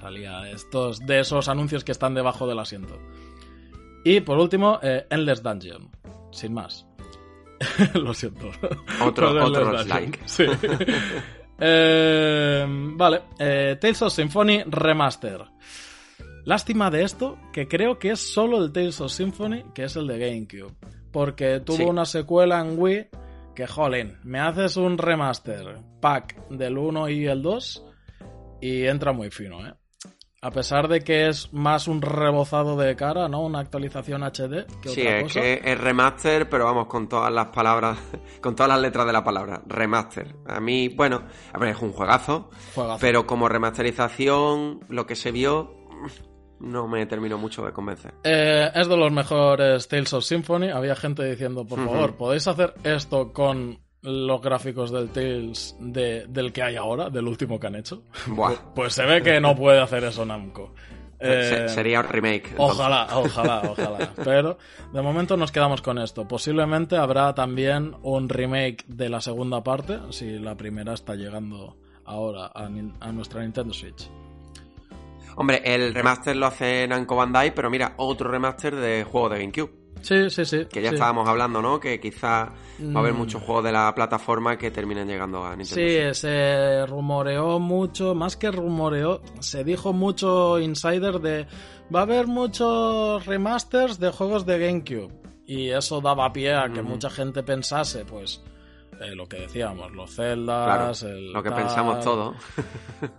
Salía 0.00 0.48
estos 0.48 1.04
de 1.04 1.18
esos 1.18 1.48
anuncios 1.48 1.82
que 1.82 1.90
están 1.90 2.14
debajo 2.14 2.46
del 2.46 2.60
asiento. 2.60 3.00
Y 4.04 4.20
por 4.20 4.38
último, 4.38 4.78
Endless 4.80 5.42
Dungeon. 5.42 5.90
Sin 6.30 6.54
más. 6.54 6.86
Lo 7.94 8.14
siento. 8.14 8.50
Otro, 9.02 9.30
otro 9.44 9.84
like. 9.84 10.20
Sí. 10.24 10.44
Eh, 11.58 12.66
vale. 12.68 13.22
Eh, 13.38 13.78
Tales 13.80 14.02
of 14.02 14.12
Symphony 14.12 14.62
Remaster. 14.66 15.42
Lástima 16.44 16.90
de 16.90 17.02
esto, 17.02 17.38
que 17.50 17.66
creo 17.66 17.98
que 17.98 18.10
es 18.10 18.20
solo 18.20 18.62
el 18.62 18.72
Tales 18.72 19.00
of 19.00 19.10
Symphony, 19.10 19.64
que 19.74 19.84
es 19.84 19.96
el 19.96 20.06
de 20.06 20.18
GameCube. 20.18 20.74
Porque 21.10 21.60
tuvo 21.60 21.88
una 21.88 22.04
secuela 22.04 22.60
en 22.60 22.78
Wii 22.78 23.08
que, 23.54 23.66
jolín, 23.66 24.18
me 24.22 24.38
haces 24.38 24.76
un 24.76 24.98
remaster 24.98 25.78
pack 25.98 26.46
del 26.50 26.76
1 26.76 27.08
y 27.08 27.26
el 27.26 27.40
2 27.40 27.86
y 28.60 28.84
entra 28.84 29.12
muy 29.12 29.30
fino, 29.30 29.66
¿eh? 29.66 29.72
A 30.42 30.50
pesar 30.50 30.88
de 30.88 31.00
que 31.00 31.28
es 31.28 31.52
más 31.52 31.88
un 31.88 32.02
rebozado 32.02 32.76
de 32.76 32.94
cara, 32.94 33.28
¿no? 33.28 33.42
Una 33.42 33.60
actualización 33.60 34.22
HD 34.22 34.66
que 34.82 34.88
sí, 34.90 35.02
es 35.02 35.32
que 35.32 35.62
es 35.64 35.80
remaster, 35.80 36.48
pero 36.48 36.66
vamos, 36.66 36.86
con 36.86 37.08
todas 37.08 37.32
las 37.32 37.46
palabras, 37.46 37.98
con 38.42 38.54
todas 38.54 38.68
las 38.68 38.80
letras 38.80 39.06
de 39.06 39.12
la 39.12 39.24
palabra, 39.24 39.62
remaster. 39.66 40.36
A 40.46 40.60
mí, 40.60 40.88
bueno, 40.88 41.22
a 41.52 41.58
ver, 41.58 41.70
es 41.70 41.82
un 41.82 41.92
juegazo, 41.92 42.50
pero 43.00 43.26
como 43.26 43.48
remasterización, 43.48 44.80
lo 44.88 45.06
que 45.06 45.16
se 45.16 45.32
vio, 45.32 45.74
no 46.60 46.86
me 46.86 47.06
terminó 47.06 47.38
mucho 47.38 47.64
de 47.64 47.72
convencer. 47.72 48.14
Eh, 48.24 48.70
es 48.74 48.88
de 48.88 48.96
los 48.96 49.12
mejores 49.12 49.88
Tales 49.88 50.12
of 50.12 50.24
Symphony. 50.24 50.70
Había 50.70 50.96
gente 50.96 51.24
diciendo, 51.24 51.66
por 51.66 51.84
favor, 51.84 52.16
¿podéis 52.16 52.46
hacer 52.46 52.74
esto 52.84 53.32
con 53.32 53.78
los 54.06 54.40
gráficos 54.40 54.92
del 54.92 55.10
Tales 55.10 55.76
de, 55.80 56.26
del 56.28 56.52
que 56.52 56.62
hay 56.62 56.76
ahora, 56.76 57.10
del 57.10 57.26
último 57.26 57.58
que 57.58 57.66
han 57.66 57.74
hecho. 57.74 58.02
Pues, 58.34 58.58
pues, 58.74 58.94
se 58.94 59.04
ve 59.04 59.22
que 59.22 59.40
no 59.40 59.54
puede 59.56 59.80
hacer 59.80 60.04
eso 60.04 60.24
Namco. 60.24 60.72
Eh, 61.18 61.66
sería 61.68 62.00
un 62.00 62.08
remake. 62.08 62.54
Ojalá, 62.56 63.08
ojalá, 63.16 63.62
ojalá. 63.70 64.12
Pero 64.24 64.58
de 64.92 65.02
momento 65.02 65.36
nos 65.36 65.50
quedamos 65.50 65.82
con 65.82 65.98
esto. 65.98 66.28
Posiblemente 66.28 66.96
habrá 66.96 67.34
también 67.34 67.96
un 68.02 68.28
remake 68.28 68.84
de 68.86 69.08
la 69.08 69.20
segunda 69.20 69.62
parte, 69.62 69.98
si 70.10 70.38
la 70.38 70.56
primera 70.56 70.92
está 70.92 71.14
llegando 71.14 71.76
ahora 72.04 72.52
a, 72.54 72.66
a 72.66 73.12
nuestra 73.12 73.42
Nintendo 73.42 73.72
Switch. 73.72 74.08
Hombre, 75.36 75.62
el 75.64 75.94
remaster 75.94 76.36
lo 76.36 76.46
hace 76.46 76.86
Namco 76.86 77.16
Bandai, 77.16 77.54
pero 77.54 77.70
mira, 77.70 77.94
otro 77.96 78.30
remaster 78.30 78.76
de 78.76 79.04
juego 79.04 79.30
de 79.30 79.40
GameCube. 79.40 79.85
Sí, 80.06 80.30
sí, 80.30 80.44
sí. 80.44 80.66
Que 80.66 80.80
ya 80.80 80.90
estábamos 80.90 81.28
hablando, 81.28 81.60
¿no? 81.60 81.80
Que 81.80 81.98
quizá 81.98 82.52
va 82.80 82.94
a 82.94 82.98
haber 83.00 83.12
mm. 83.12 83.16
muchos 83.16 83.42
juegos 83.42 83.64
de 83.64 83.72
la 83.72 83.92
plataforma 83.92 84.56
que 84.56 84.70
terminen 84.70 85.08
llegando 85.08 85.44
a 85.44 85.56
Nintendo. 85.56 86.14
Sí, 86.14 86.20
se 86.20 86.86
rumoreó 86.86 87.58
mucho, 87.58 88.14
más 88.14 88.36
que 88.36 88.52
rumoreó, 88.52 89.20
se 89.40 89.64
dijo 89.64 89.92
mucho 89.92 90.60
insider 90.60 91.18
de 91.18 91.48
va 91.92 92.00
a 92.00 92.02
haber 92.02 92.28
muchos 92.28 93.26
remasters 93.26 93.98
de 93.98 94.12
juegos 94.12 94.46
de 94.46 94.58
GameCube. 94.60 95.12
Y 95.44 95.70
eso 95.70 96.00
daba 96.00 96.32
pie 96.32 96.54
a 96.54 96.68
que 96.72 96.82
mucha 96.82 97.10
gente 97.10 97.42
pensase, 97.42 98.04
pues, 98.04 98.44
eh, 99.00 99.14
lo 99.14 99.28
que 99.28 99.40
decíamos, 99.40 99.92
los 99.92 100.14
celdas, 100.14 101.02
lo 101.02 101.42
que 101.42 101.50
pensamos 101.50 102.04
todo. 102.04 102.34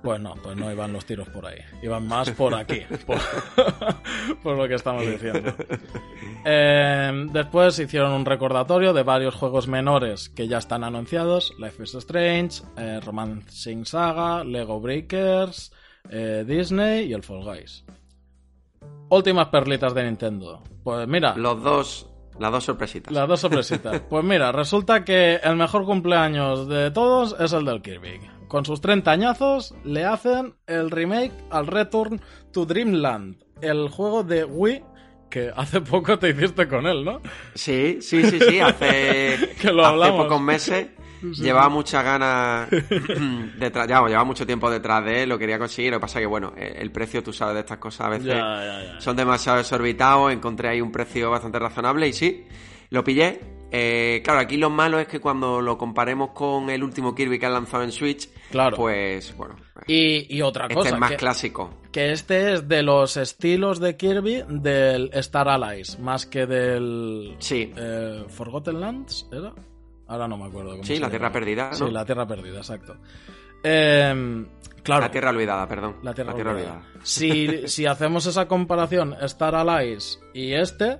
Pues 0.01 0.19
no, 0.19 0.33
pues 0.41 0.57
no 0.57 0.71
iban 0.71 0.91
los 0.91 1.05
tiros 1.05 1.29
por 1.29 1.45
ahí, 1.45 1.59
iban 1.83 2.07
más 2.07 2.31
por 2.31 2.55
aquí, 2.55 2.81
por, 4.43 4.57
lo 4.57 4.67
que 4.67 4.73
estamos 4.73 5.05
diciendo. 5.05 5.53
Eh, 6.43 7.27
después 7.31 7.77
hicieron 7.77 8.13
un 8.13 8.25
recordatorio 8.25 8.93
de 8.93 9.03
varios 9.03 9.35
juegos 9.35 9.67
menores 9.67 10.29
que 10.29 10.47
ya 10.47 10.57
están 10.57 10.83
anunciados, 10.83 11.53
Life 11.59 11.83
is 11.83 11.93
Strange, 11.93 12.63
eh, 12.77 12.99
Romancing 13.05 13.85
Saga, 13.85 14.43
Lego 14.43 14.79
Breakers, 14.79 15.71
Disney 16.45 17.09
y 17.09 17.13
el 17.13 17.21
Fall 17.21 17.43
Guys. 17.43 17.85
Últimas 19.09 19.49
perlitas 19.49 19.93
de 19.93 20.03
Nintendo. 20.05 20.63
Pues 20.83 21.07
mira. 21.07 21.35
Los 21.35 21.61
dos 21.61 22.09
las 22.39 22.51
dos 22.51 22.63
sorpresitas. 22.63 23.13
Las 23.13 23.27
dos 23.27 23.39
sorpresitas. 23.39 24.01
Pues 24.09 24.23
mira, 24.23 24.51
resulta 24.51 25.03
que 25.03 25.35
el 25.35 25.55
mejor 25.55 25.85
cumpleaños 25.85 26.67
de 26.67 26.91
todos 26.91 27.35
es 27.39 27.53
el 27.53 27.65
del 27.65 27.81
Kirby. 27.81 28.19
Con 28.47 28.65
sus 28.65 28.79
30 28.79 29.11
añazos 29.11 29.75
le 29.83 30.05
hacen 30.05 30.55
el 30.67 30.89
remake 30.89 31.33
al 31.49 31.67
Return 31.67 32.21
to 32.53 32.65
Dreamland, 32.65 33.43
el 33.61 33.89
juego 33.89 34.23
de 34.23 34.45
Wii 34.45 34.83
que 35.29 35.51
hace 35.55 35.81
poco 35.81 36.17
te 36.17 36.29
hiciste 36.29 36.67
con 36.67 36.87
él, 36.87 37.03
¿no? 37.03 37.21
Sí, 37.53 37.97
sí, 38.01 38.23
sí, 38.23 38.39
sí, 38.39 38.59
hace, 38.59 39.55
que 39.61 39.71
lo 39.71 39.85
hace 39.85 40.11
pocos 40.13 40.41
meses 40.41 40.87
llevaba 41.21 41.69
muchas 41.69 42.03
ganas 42.03 42.69
detrás, 43.59 43.87
ya, 43.87 44.01
llevaba 44.05 44.23
mucho 44.23 44.45
tiempo 44.45 44.69
detrás 44.69 45.03
de 45.05 45.23
él, 45.23 45.29
lo 45.29 45.37
quería 45.37 45.57
conseguir, 45.59 45.91
lo 45.91 45.97
que 45.97 46.01
pasa 46.01 46.19
que 46.19 46.25
bueno, 46.25 46.53
el 46.57 46.91
precio, 46.91 47.23
tú 47.23 47.33
sabes, 47.33 47.55
de 47.55 47.59
estas 47.61 47.77
cosas 47.77 48.07
a 48.07 48.09
veces 48.09 48.35
son 49.03 49.15
demasiado 49.15 49.57
desorbitados, 49.57 50.31
encontré 50.31 50.69
ahí 50.69 50.81
un 50.81 50.91
precio 50.91 51.29
bastante 51.31 51.59
razonable 51.59 52.07
y 52.07 52.13
sí, 52.13 52.45
lo 52.89 53.03
pillé. 53.03 53.39
Eh, 53.69 54.21
claro, 54.23 54.39
aquí 54.39 54.55
lo 54.55 54.69
malo 54.69 54.97
es 54.97 55.09
que 55.09 55.19
cuando 55.19 55.59
lo 55.59 55.77
comparemos 55.77 56.29
con 56.31 56.69
el 56.69 56.81
último 56.85 57.13
Kirby 57.13 57.37
que 57.37 57.47
han 57.47 57.53
lanzado 57.53 57.83
en 57.83 57.91
Switch, 57.91 58.29
claro. 58.49 58.77
pues 58.77 59.35
bueno, 59.35 59.57
Y, 59.87 60.33
y 60.33 60.41
otra 60.41 60.63
Este 60.67 60.75
cosa. 60.75 60.89
es 60.91 60.97
más 60.97 61.11
que, 61.11 61.17
clásico. 61.17 61.69
que 61.91 62.13
este 62.13 62.53
es 62.53 62.69
de 62.69 62.81
los 62.81 63.17
estilos 63.17 63.81
de 63.81 63.97
Kirby 63.97 64.45
del 64.47 65.09
Star 65.15 65.49
Allies, 65.49 65.99
más 65.99 66.25
que 66.25 66.45
del. 66.45 67.35
Sí. 67.39 67.73
eh, 67.75 68.23
Forgotten 68.29 68.79
Lands, 68.79 69.27
¿era? 69.33 69.53
Ahora 70.07 70.27
no 70.27 70.37
me 70.37 70.45
acuerdo. 70.45 70.71
Cómo 70.71 70.83
Sí, 70.83 70.95
se 70.95 71.01
la 71.01 71.09
Tierra 71.09 71.27
llama. 71.27 71.33
Perdida, 71.33 71.69
¿no? 71.69 71.73
Sí, 71.75 71.91
la 71.91 72.05
Tierra 72.05 72.27
Perdida, 72.27 72.57
exacto. 72.57 72.97
Eh, 73.63 74.45
claro. 74.83 75.01
La 75.01 75.11
Tierra 75.11 75.29
Olvidada, 75.31 75.67
perdón. 75.67 75.97
La 76.03 76.13
Tierra, 76.13 76.33
Olvidada. 76.33 76.55
Olvidada. 76.55 76.81
Si, 77.03 77.67
si 77.67 77.85
hacemos 77.85 78.25
esa 78.25 78.47
comparación 78.47 79.15
Star 79.21 79.55
Allies 79.55 80.19
y 80.33 80.53
este, 80.53 80.99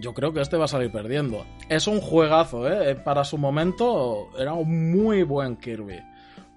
yo 0.00 0.14
creo 0.14 0.32
que 0.32 0.40
este 0.40 0.56
va 0.56 0.64
a 0.64 0.68
salir 0.68 0.90
perdiendo. 0.90 1.44
Es 1.68 1.86
un 1.86 2.00
juegazo, 2.00 2.68
¿eh? 2.68 2.94
Para 2.96 3.24
su 3.24 3.38
momento 3.38 4.28
era 4.38 4.52
un 4.54 4.90
muy 4.92 5.22
buen 5.22 5.56
Kirby. 5.56 6.00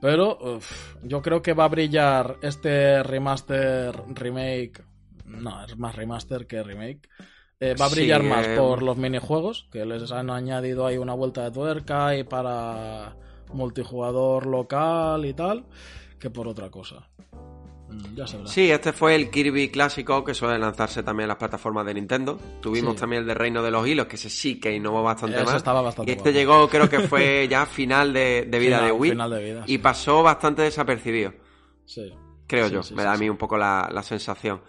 Pero 0.01 0.37
uf, 0.57 0.95
yo 1.03 1.21
creo 1.21 1.41
que 1.41 1.53
va 1.53 1.65
a 1.65 1.69
brillar 1.69 2.37
este 2.41 3.01
remaster, 3.03 3.95
remake... 4.09 4.83
No, 5.25 5.63
es 5.63 5.77
más 5.77 5.95
remaster 5.95 6.45
que 6.45 6.61
remake. 6.61 7.07
Eh, 7.65 7.75
va 7.79 7.85
a 7.85 7.89
Sí, 7.89 7.95
brillar 7.95 8.23
más 8.23 8.47
eh, 8.47 8.55
por 8.57 8.81
los 8.83 8.97
minijuegos, 8.97 9.67
que 9.71 9.85
les 9.85 10.11
han 10.11 10.29
añadido 10.29 10.85
ahí 10.85 10.97
una 10.97 11.13
vuelta 11.13 11.43
de 11.43 11.51
tuerca 11.51 12.15
y 12.17 12.23
para 12.23 13.15
multijugador 13.53 14.45
local 14.47 15.25
y 15.25 15.33
tal, 15.33 15.65
que 16.19 16.29
por 16.29 16.47
otra 16.47 16.69
cosa. 16.69 17.07
Mm, 17.89 18.15
Ya 18.15 18.25
se. 18.27 18.45
Sí, 18.47 18.71
este 18.71 18.91
fue 18.91 19.15
el 19.15 19.29
Kirby 19.29 19.69
clásico 19.69 20.23
que 20.23 20.33
suele 20.33 20.57
lanzarse 20.57 21.03
también 21.03 21.25
en 21.25 21.29
las 21.29 21.37
plataformas 21.37 21.85
de 21.85 21.93
Nintendo. 21.93 22.39
Tuvimos 22.61 22.95
Sí. 22.95 22.99
también 23.01 23.21
el 23.21 23.27
de 23.27 23.33
Reino 23.35 23.61
de 23.63 23.71
los 23.71 23.87
Hilos, 23.87 24.07
que 24.07 24.15
ese 24.15 24.29
sí 24.29 24.59
que 24.59 24.73
innovó 24.73 25.03
bastante 25.03 25.43
más. 25.43 25.55
estaba 25.55 25.81
bastante 25.81 26.11
y 26.11 26.15
este 26.15 26.31
guapo. 26.31 26.37
llegó, 26.39 26.69
creo 26.69 26.89
que 26.89 27.07
fue 27.07 27.47
ya 27.49 27.65
final 27.65 28.11
de, 28.13 28.47
de 28.49 28.59
vida 28.59 28.77
Final- 28.79 28.85
de 28.87 28.91
Wii. 28.91 29.11
final 29.11 29.29
de 29.31 29.43
vida, 29.43 29.63
y 29.67 29.77
pasó 29.77 30.23
bastante 30.23 30.63
desapercibido, 30.63 31.33
Sí. 31.85 32.11
creo 32.47 32.67
yo. 32.67 32.81
me 32.95 33.03
da 33.03 33.13
a 33.13 33.17
mí 33.17 33.29
un 33.29 33.37
poco 33.37 33.57
la, 33.57 33.89
la 33.93 34.01
sensación. 34.03 34.61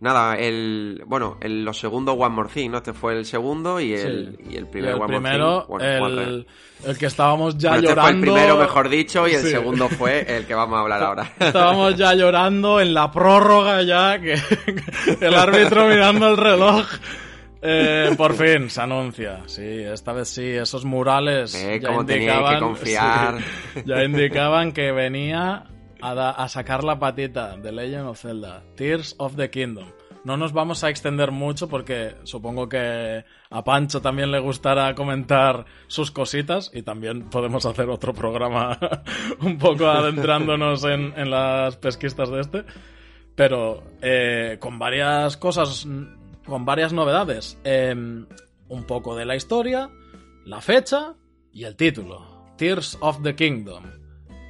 Nada, 0.00 0.36
el 0.38 1.02
bueno, 1.06 1.36
el, 1.42 1.62
los 1.62 1.78
segundos 1.78 2.16
One 2.18 2.34
More 2.34 2.48
Thing, 2.48 2.70
¿no? 2.70 2.78
Este 2.78 2.94
fue 2.94 3.12
el 3.18 3.26
segundo 3.26 3.78
y 3.80 3.92
el, 3.92 4.36
Sí. 4.38 4.44
y 4.52 4.56
el 4.56 4.62
Y 4.64 4.66
primer 4.66 4.90
el 4.92 4.96
One 4.96 5.06
primero, 5.06 5.66
More 5.68 5.84
Thing. 5.90 5.98
bueno, 6.00 6.20
el, 6.22 6.46
el 6.86 6.98
que 6.98 7.04
estábamos 7.06 7.58
ya 7.58 7.72
Bueno, 7.72 7.82
este 7.90 7.94
llorando. 8.00 8.10
fue 8.10 8.14
el 8.30 8.34
primero, 8.34 8.56
mejor 8.56 8.88
dicho, 8.88 9.28
y 9.28 9.32
el 9.34 9.42
Sí. 9.42 9.50
segundo 9.50 9.88
fue 9.90 10.20
el 10.36 10.46
que 10.46 10.54
vamos 10.54 10.78
a 10.78 10.80
hablar 10.80 11.02
ahora. 11.04 11.32
Estábamos 11.38 11.96
ya 11.96 12.14
llorando 12.14 12.80
en 12.80 12.94
la 12.94 13.10
prórroga 13.10 13.82
ya, 13.82 14.18
que 14.18 14.34
el 15.20 15.34
árbitro 15.34 15.86
mirando 15.86 16.30
el 16.30 16.36
reloj. 16.38 16.86
Eh, 17.62 18.14
por 18.16 18.32
fin 18.32 18.70
se 18.70 18.80
anuncia, 18.80 19.40
sí, 19.44 19.62
esta 19.62 20.14
vez 20.14 20.28
sí, 20.28 20.46
esos 20.48 20.86
murales 20.86 21.54
Eh, 21.54 21.78
ya 21.78 21.88
cómo 21.88 22.06
teníais 22.06 22.30
que 22.32 22.36
indicaban, 22.38 22.60
confiar. 22.68 23.38
sí, 23.74 23.82
ya 23.84 24.02
indicaban 24.02 24.72
que 24.72 24.92
venía 24.92 25.64
a, 26.02 26.48
sacar 26.48 26.84
la 26.84 26.98
patita 26.98 27.56
de 27.56 27.72
Legend 27.72 28.08
of 28.08 28.20
Zelda, 28.20 28.62
Tears 28.76 29.14
of 29.18 29.36
the 29.36 29.50
Kingdom. 29.50 29.86
No 30.22 30.36
nos 30.36 30.52
vamos 30.52 30.84
a 30.84 30.90
extender 30.90 31.30
mucho 31.30 31.68
porque 31.68 32.14
supongo 32.24 32.68
que 32.68 33.24
a 33.48 33.64
Pancho 33.64 34.02
también 34.02 34.30
le 34.30 34.38
gustará 34.38 34.94
comentar 34.94 35.64
sus 35.86 36.10
cositas 36.10 36.70
y 36.74 36.82
también 36.82 37.30
podemos 37.30 37.64
hacer 37.64 37.88
otro 37.88 38.12
programa 38.12 38.78
un 39.40 39.56
poco 39.56 39.86
adentrándonos 39.86 40.84
en, 40.84 41.14
en 41.16 41.30
las 41.30 41.76
pesquistas 41.76 42.30
de 42.30 42.40
este. 42.40 42.64
Pero 43.34 43.82
eh, 44.02 44.58
con 44.60 44.78
varias 44.78 45.38
cosas, 45.38 45.86
con 46.44 46.64
varias 46.66 46.92
novedades. 46.92 47.58
Eh, 47.64 47.94
un 48.70 48.84
poco 48.84 49.16
de 49.16 49.26
la 49.26 49.36
historia, 49.36 49.90
la 50.44 50.60
fecha 50.60 51.14
y 51.52 51.64
el 51.64 51.76
título. 51.76 52.54
Tears 52.56 52.96
of 53.00 53.22
the 53.22 53.34
Kingdom. 53.34 53.99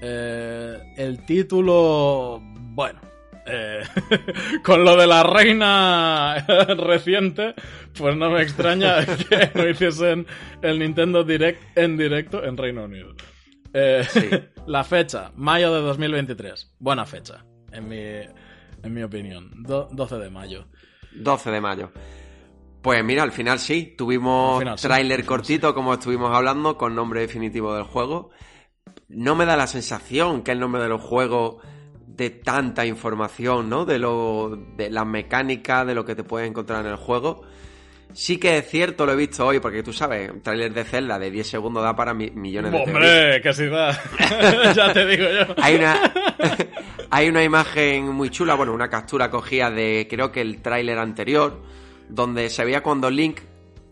Eh, 0.03 0.79
el 0.97 1.25
título, 1.27 2.41
bueno, 2.43 3.01
eh, 3.47 3.83
con 4.65 4.85
lo 4.85 4.97
de 4.97 5.07
la 5.07 5.23
reina 5.23 6.37
reciente, 6.77 7.55
pues 7.99 8.17
no 8.17 8.31
me 8.31 8.43
extraña 8.43 9.05
que 9.29 9.51
no 9.55 9.69
hiciesen 9.69 10.27
el 10.63 10.79
Nintendo 10.79 11.23
Direct 11.25 11.77
en 11.77 11.97
directo 11.97 12.43
en 12.45 12.57
Reino 12.57 12.85
Unido. 12.85 13.15
Eh, 13.75 14.05
Sí. 14.09 14.29
La 14.67 14.85
fecha, 14.85 15.33
mayo 15.37 15.73
de 15.75 15.81
2023. 15.81 16.77
Buena 16.79 17.05
fecha, 17.07 17.45
en 17.73 17.89
mi, 17.89 17.97
en 17.99 18.95
mi 18.95 19.03
opinión. 19.03 19.51
Do- 19.65 19.89
12 19.91 20.17
de 20.19 20.31
mayo. 20.31 20.67
12 21.13 21.51
de 21.51 21.61
mayo. 21.61 21.91
Pues 22.83 23.05
mira, 23.05 23.23
al 23.23 23.33
final 23.33 23.59
sí, 23.59 23.95
tuvimos 23.99 24.63
sí, 24.81 24.87
tráiler 24.87 25.25
cortito, 25.27 25.75
como 25.75 25.93
estuvimos 25.95 26.35
hablando, 26.35 26.77
con 26.79 26.95
nombre 26.95 27.21
definitivo 27.21 27.75
del 27.75 27.85
juego. 27.85 28.31
No 29.11 29.35
me 29.35 29.45
da 29.47 29.57
la 29.57 29.67
sensación 29.67 30.43
que 30.43 30.53
el 30.53 30.61
nombre 30.61 30.83
del 30.83 30.97
juego 30.99 31.59
de 32.07 32.31
tanta 32.31 32.87
información, 32.87 33.69
¿no? 33.69 33.85
De 33.85 33.99
lo 33.99 34.57
de 34.77 34.91
la 34.91 35.05
mecánica, 35.05 35.85
de 35.85 35.95
lo 35.95 36.05
que 36.05 36.15
te 36.15 36.23
puedes 36.25 36.49
encontrar 36.49 36.85
en 36.85 36.93
el 36.93 36.97
juego. 36.97 37.43
Sí 38.13 38.39
que 38.39 38.59
es 38.59 38.69
cierto, 38.69 39.07
lo 39.07 39.13
he 39.13 39.17
visto 39.17 39.47
hoy, 39.47 39.61
porque 39.61 39.85
tú 39.85 39.93
sabes, 39.93 40.31
un 40.31 40.41
tráiler 40.43 40.73
de 40.75 40.83
Zelda 40.85 41.17
de 41.19 41.31
10 41.31 41.47
segundos 41.47 41.83
da 41.85 41.95
para 41.95 42.13
mi- 42.13 42.31
millones 42.33 42.73
de. 42.73 42.79
¡Hombre! 42.79 43.41
¡Que 43.41 43.53
sí 43.55 43.67
da! 43.67 43.93
ya 44.75 44.93
te 44.93 45.07
digo 45.07 45.25
yo. 45.25 45.55
Hay 45.63 45.77
una, 45.77 46.13
hay 47.11 47.29
una 47.29 47.45
imagen 47.45 48.09
muy 48.09 48.31
chula, 48.31 48.55
bueno, 48.55 48.73
una 48.75 48.89
captura 48.91 49.31
cogida 49.31 49.71
de 49.71 50.09
creo 50.11 50.33
que 50.33 50.41
el 50.41 50.61
tráiler 50.61 50.99
anterior, 50.99 51.63
donde 52.09 52.51
se 52.51 52.65
veía 52.65 52.83
cuando 52.83 53.09
Link, 53.11 53.41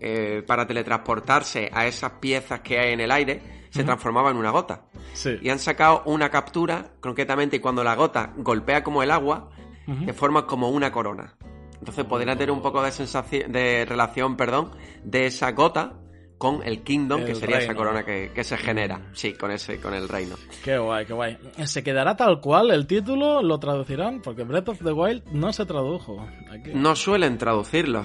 eh, 0.00 0.42
para 0.46 0.66
teletransportarse 0.66 1.70
a 1.72 1.86
esas 1.86 2.12
piezas 2.20 2.58
que 2.60 2.78
hay 2.80 2.92
en 2.94 3.00
el 3.00 3.12
aire, 3.12 3.40
se 3.70 3.84
transformaba 3.84 4.30
en 4.30 4.36
una 4.36 4.50
gota. 4.50 4.82
Sí. 5.12 5.38
Y 5.42 5.50
han 5.50 5.58
sacado 5.58 6.02
una 6.06 6.30
captura, 6.30 6.92
concretamente 7.00 7.60
cuando 7.60 7.84
la 7.84 7.94
gota 7.94 8.32
golpea 8.36 8.82
como 8.82 9.02
el 9.02 9.10
agua, 9.10 9.50
que 10.04 10.12
forma 10.12 10.46
como 10.46 10.68
una 10.68 10.92
corona. 10.92 11.34
Entonces 11.78 12.04
podría 12.04 12.34
tener 12.34 12.50
un 12.50 12.60
poco 12.60 12.82
de 12.82 12.92
sensación, 12.92 13.52
de 13.52 13.86
relación, 13.88 14.36
perdón, 14.36 14.72
de 15.04 15.26
esa 15.26 15.52
gota 15.52 15.94
con 16.36 16.62
el 16.64 16.82
Kingdom, 16.82 17.24
que 17.24 17.34
sería 17.34 17.58
esa 17.58 17.74
corona 17.74 18.04
que, 18.04 18.30
que 18.32 18.44
se 18.44 18.56
genera. 18.56 19.10
Sí, 19.12 19.32
con 19.34 19.50
ese, 19.50 19.80
con 19.80 19.92
el 19.92 20.08
reino. 20.08 20.36
Qué 20.64 20.78
guay, 20.78 21.04
qué 21.04 21.12
guay. 21.12 21.38
¿Se 21.64 21.82
quedará 21.82 22.16
tal 22.16 22.40
cual 22.40 22.70
el 22.70 22.86
título? 22.86 23.42
¿Lo 23.42 23.58
traducirán? 23.58 24.22
Porque 24.22 24.44
Breath 24.44 24.68
of 24.68 24.82
the 24.84 24.92
Wild 24.92 25.24
no 25.32 25.52
se 25.52 25.66
tradujo. 25.66 26.24
Aquí. 26.50 26.70
No 26.74 26.94
suelen 26.94 27.38
traducirlo. 27.38 28.04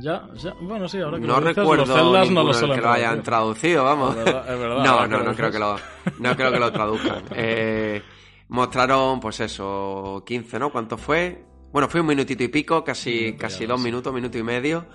Ya, 0.00 0.26
ya. 0.34 0.54
Bueno, 0.60 0.88
sí, 0.88 0.98
ahora 1.00 1.18
que 1.18 1.26
No 1.26 1.34
lo 1.34 1.48
dices, 1.48 1.56
recuerdo 1.56 1.84
los 1.84 2.30
no 2.30 2.42
lo 2.44 2.54
suelen 2.54 2.76
que 2.76 2.82
lo 2.82 2.90
hayan 2.90 3.22
traducido, 3.22 3.84
vamos. 3.84 4.16
Es 4.16 4.24
verdad, 4.24 4.52
es 4.54 4.58
verdad, 4.58 4.84
no, 4.84 5.06
no, 5.06 5.22
no 5.22 5.34
creo 5.34 5.50
que 5.50 5.58
lo, 5.58 5.76
no 6.18 6.36
creo 6.36 6.52
que 6.52 6.58
lo 6.58 6.72
traduzcan. 6.72 7.22
Eh, 7.34 8.02
mostraron, 8.48 9.20
pues 9.20 9.40
eso, 9.40 10.22
15, 10.26 10.58
¿no? 10.58 10.70
¿Cuánto 10.72 10.96
fue? 10.96 11.44
Bueno, 11.72 11.88
fue 11.88 12.00
un 12.00 12.06
minutito 12.06 12.42
y 12.42 12.48
pico, 12.48 12.84
casi, 12.84 13.34
casi 13.34 13.66
dos 13.66 13.80
minutos, 13.80 14.12
minuto 14.12 14.36
y 14.38 14.42
medio. 14.42 14.86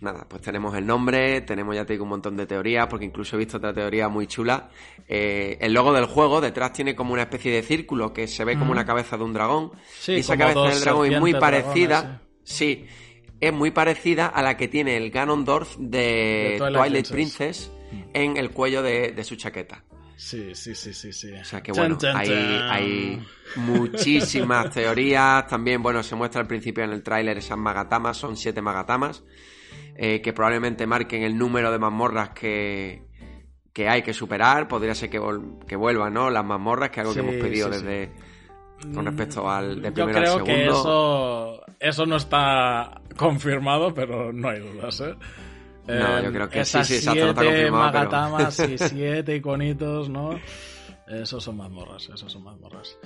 Nada, 0.00 0.24
pues 0.28 0.42
tenemos 0.42 0.76
el 0.76 0.86
nombre, 0.86 1.40
tenemos 1.40 1.74
ya 1.74 1.84
te 1.84 1.94
digo 1.94 2.04
un 2.04 2.10
montón 2.10 2.36
de 2.36 2.46
teorías, 2.46 2.86
porque 2.86 3.04
incluso 3.04 3.34
he 3.34 3.38
visto 3.40 3.56
otra 3.56 3.72
teoría 3.72 4.08
muy 4.08 4.28
chula. 4.28 4.68
Eh, 5.08 5.58
el 5.60 5.72
logo 5.72 5.92
del 5.92 6.04
juego 6.06 6.40
detrás 6.40 6.72
tiene 6.72 6.94
como 6.94 7.12
una 7.12 7.22
especie 7.22 7.52
de 7.52 7.62
círculo 7.62 8.12
que 8.12 8.28
se 8.28 8.44
ve 8.44 8.52
como 8.52 8.66
Ujú. 8.66 8.72
una 8.72 8.84
cabeza 8.86 9.16
de 9.16 9.24
un 9.24 9.32
dragón. 9.32 9.72
Sí, 9.98 10.12
y 10.12 10.18
esa 10.20 10.36
cabeza 10.36 10.62
del 10.62 10.80
dragón 10.80 11.12
es 11.12 11.20
muy 11.20 11.34
parecida. 11.34 11.86
dragones, 12.00 12.20
Sí, 12.44 12.86
es 13.40 13.52
muy 13.52 13.70
parecida 13.70 14.26
a 14.26 14.42
la 14.42 14.56
que 14.56 14.68
tiene 14.68 14.96
el 14.96 15.10
Ganondorf 15.10 15.76
de, 15.78 15.98
De 15.98 16.54
Twilight 16.58 16.76
Twilight, 16.76 17.08
Princess. 17.10 17.70
Princess, 17.90 18.10
en 18.14 18.36
el 18.36 18.50
cuello 18.50 18.82
de, 18.82 19.12
de 19.12 19.24
su 19.24 19.36
chaqueta. 19.36 19.84
Sí, 20.16 20.52
sí, 20.54 20.74
sí, 20.74 20.92
sí, 20.92 21.12
sí. 21.12 21.32
O 21.32 21.44
sea 21.44 21.62
que 21.62 21.70
bueno, 21.70 21.96
chan, 21.96 22.16
hay, 22.16 22.26
chan. 22.28 22.70
hay 22.70 23.22
muchísimas 23.56 24.70
teorías. 24.74 25.46
También, 25.46 25.82
bueno, 25.82 26.02
se 26.02 26.16
muestra 26.16 26.40
al 26.40 26.46
principio 26.46 26.82
en 26.84 26.90
el 26.90 27.02
tráiler 27.02 27.38
esas 27.38 27.56
magatamas, 27.58 28.16
son 28.16 28.36
siete 28.36 28.60
magatamas, 28.60 29.22
eh, 29.96 30.20
que 30.20 30.32
probablemente 30.32 30.86
marquen 30.86 31.22
el 31.22 31.38
número 31.38 31.70
de 31.70 31.78
mazmorras 31.78 32.30
que, 32.30 33.04
que 33.72 33.88
hay 33.88 34.02
que 34.02 34.12
superar. 34.12 34.66
Podría 34.66 34.94
ser 34.96 35.08
que, 35.10 35.20
que 35.68 35.76
vuelvan, 35.76 36.12
¿no? 36.14 36.30
Las 36.30 36.44
mazmorras, 36.44 36.90
que 36.90 37.00
es 37.00 37.06
algo 37.06 37.12
Sí, 37.14 37.20
que 37.20 37.26
hemos 37.28 37.40
pedido 37.40 37.72
sí, 37.72 37.78
sí. 37.78 37.84
desde 37.84 38.12
con 38.94 39.06
respecto 39.06 39.48
al 39.50 39.82
de 39.82 39.88
Yo 39.88 39.94
primero 39.94 40.18
creo 40.20 40.34
al 40.34 40.44
que 40.44 40.52
segundo. 40.52 40.80
eso, 40.80 41.62
eso 41.80 42.06
no 42.06 42.16
está 42.16 43.00
confirmado, 43.16 43.92
pero 43.94 44.32
no 44.32 44.48
hay 44.48 44.60
dudas, 44.60 45.00
¿eh? 45.00 45.14
No, 45.86 46.18
Eh, 46.18 46.22
yo 46.24 46.32
creo 46.32 46.48
que 46.50 46.60
esas 46.60 46.86
sí, 46.86 46.98
sí, 46.98 47.06
no 47.06 47.12
siete 47.12 47.34
confirmado, 47.34 47.92
pero- 47.92 48.10
magatamas 48.10 48.60
y 48.60 48.78
siete 48.78 49.36
iconitos, 49.36 50.08
¿no? 50.10 50.38
Esos 51.06 51.42
son 51.42 51.56
mazmorras, 51.56 52.06
esos 52.12 52.30
son 52.30 52.44
mazmorras. 52.44 52.98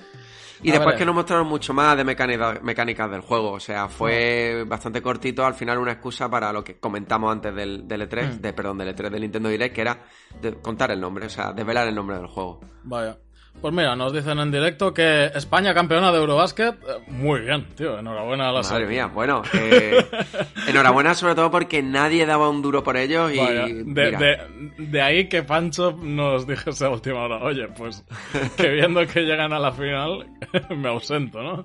Y 0.65 0.71
A 0.71 0.73
después 0.73 0.95
ver, 0.95 0.99
que 0.99 1.05
nos 1.07 1.15
mostraron 1.15 1.47
mucho 1.47 1.73
más 1.73 1.97
de 1.97 2.03
mecánica- 2.05 2.59
mecánicas 2.61 3.09
del 3.09 3.21
juego. 3.21 3.53
O 3.53 3.61
sea, 3.61 3.89
fue 3.89 4.65
bastante 4.67 5.01
cortito. 5.01 5.47
Al 5.47 5.55
final 5.55 5.79
una 5.79 5.93
excusa 5.93 6.29
para 6.29 6.53
lo 6.53 6.65
que 6.65 6.79
comentamos 6.81 7.31
antes 7.33 7.55
del, 7.55 7.87
del 7.87 8.09
E3, 8.09 8.39
Mm. 8.39 8.41
de, 8.41 8.53
perdón, 8.53 8.79
del 8.79 8.89
E3 8.97 9.11
del 9.11 9.21
Nintendo 9.23 9.49
Direct, 9.49 9.73
que 9.75 9.81
era 9.83 10.03
de 10.41 10.55
contar 10.55 10.91
el 10.91 11.01
nombre, 11.01 11.27
o 11.27 11.31
sea, 11.31 11.53
desvelar 11.53 11.87
el 11.87 11.95
nombre 11.95 12.17
del 12.17 12.27
juego. 12.27 12.61
Vaya. 12.83 13.17
Pues 13.61 13.73
mira, 13.73 13.95
nos 13.95 14.13
dicen 14.13 14.41
en 14.41 14.51
directo 14.51 14.93
que 14.93 15.27
España 15.27 15.73
campeona 15.73 16.11
de 16.11 16.19
Eurobasket. 16.19 16.75
Eh, 16.83 17.05
Muy 17.07 17.43
bien, 17.43 17.65
tío, 17.77 17.97
enhorabuena 17.99 18.49
a 18.49 18.53
la 18.53 18.63
Madre 18.63 18.87
mía, 18.87 19.07
bueno, 19.07 19.43
eh, 19.55 20.05
enhorabuena 20.67 21.15
sobre 21.15 21.37
todo 21.37 21.49
porque 21.51 21.81
nadie 21.81 22.27
daba 22.27 22.49
un 22.51 22.61
duro 22.61 22.83
por 22.83 22.97
ellos 22.97 23.33
y 23.33 23.39
Vaya, 23.39 23.67
de, 23.67 23.85
mira, 23.85 24.19
de- 24.19 24.39
de 24.79 25.01
ahí 25.03 25.29
que 25.29 25.45
Pancho 25.45 25.93
nos 26.03 26.45
dijese 26.45 26.87
a 26.87 26.91
última 26.91 27.21
hora, 27.23 27.37
oye, 27.45 27.69
pues 27.69 28.05
que 28.57 28.69
viendo 28.69 29.07
que 29.07 29.21
llegan 29.21 29.53
a 29.53 29.61
la 29.61 29.71
final, 29.71 30.27
me 30.77 30.89
ausento, 30.89 31.41
¿no? 31.41 31.65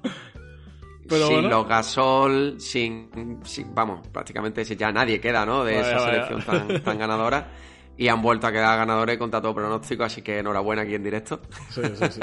Pero 1.09 1.26
sin 1.27 1.35
bueno. 1.35 1.49
los 1.49 1.68
Gasol, 1.68 2.55
sin, 2.59 3.39
sin- 3.43 3.73
vamos, 3.73 4.05
prácticamente 4.09 4.64
si 4.65 4.76
ya 4.76 4.91
nadie 4.91 5.19
queda, 5.19 5.45
¿no? 5.47 5.64
De 5.64 5.76
Vaya, 5.77 5.88
esa 5.95 5.99
selección 6.05 6.43
tan, 6.43 6.84
tan 6.84 6.97
ganadora. 6.99 7.47
Y 7.98 8.07
han 8.10 8.22
vuelto 8.22 8.48
a 8.48 8.52
quedar 8.52 8.78
ganadores 8.78 9.18
contra 9.18 9.41
todo 9.41 9.56
pronóstico, 9.56 10.03
así 10.03 10.22
que 10.22 10.40
enhorabuena 10.40 10.84
aquí 10.84 10.95
en 10.95 11.03
directo. 11.03 11.41
Sí, 11.69 11.82
sí, 11.95 12.06
sí. 12.11 12.19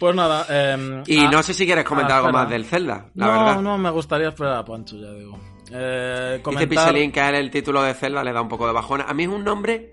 Pues 0.00 0.14
nada. 0.14 0.46
eh, 0.48 1.02
Y 1.06 1.24
ah, 1.24 1.30
no 1.30 1.42
sé 1.42 1.52
si 1.52 1.66
quieres 1.66 1.84
comentar 1.84 2.12
ah, 2.12 2.18
algo 2.18 2.32
más 2.32 2.48
del 2.48 2.64
Zelda, 2.64 3.06
la 3.14 3.26
no, 3.26 3.32
verdad. 3.32 3.60
no, 3.60 3.76
me 3.78 3.90
gustaría 3.90 4.28
esperar 4.28 4.54
a 4.56 4.64
Pancho, 4.64 4.96
ya 4.96 5.10
digo. 5.12 5.38
Eh, 5.70 6.40
comentar... 6.42 6.68
Pixelin 6.68 7.12
que 7.12 7.20
a 7.20 7.28
él 7.30 7.34
el 7.34 7.50
título 7.50 7.82
de 7.82 7.92
Zelda 7.94 8.24
le 8.24 8.32
da 8.32 8.40
un 8.40 8.48
poco 8.48 8.66
de 8.66 8.72
bajona. 8.72 9.04
A 9.06 9.12
mí 9.12 9.24
es 9.24 9.28
un 9.28 9.44
nombre 9.44 9.90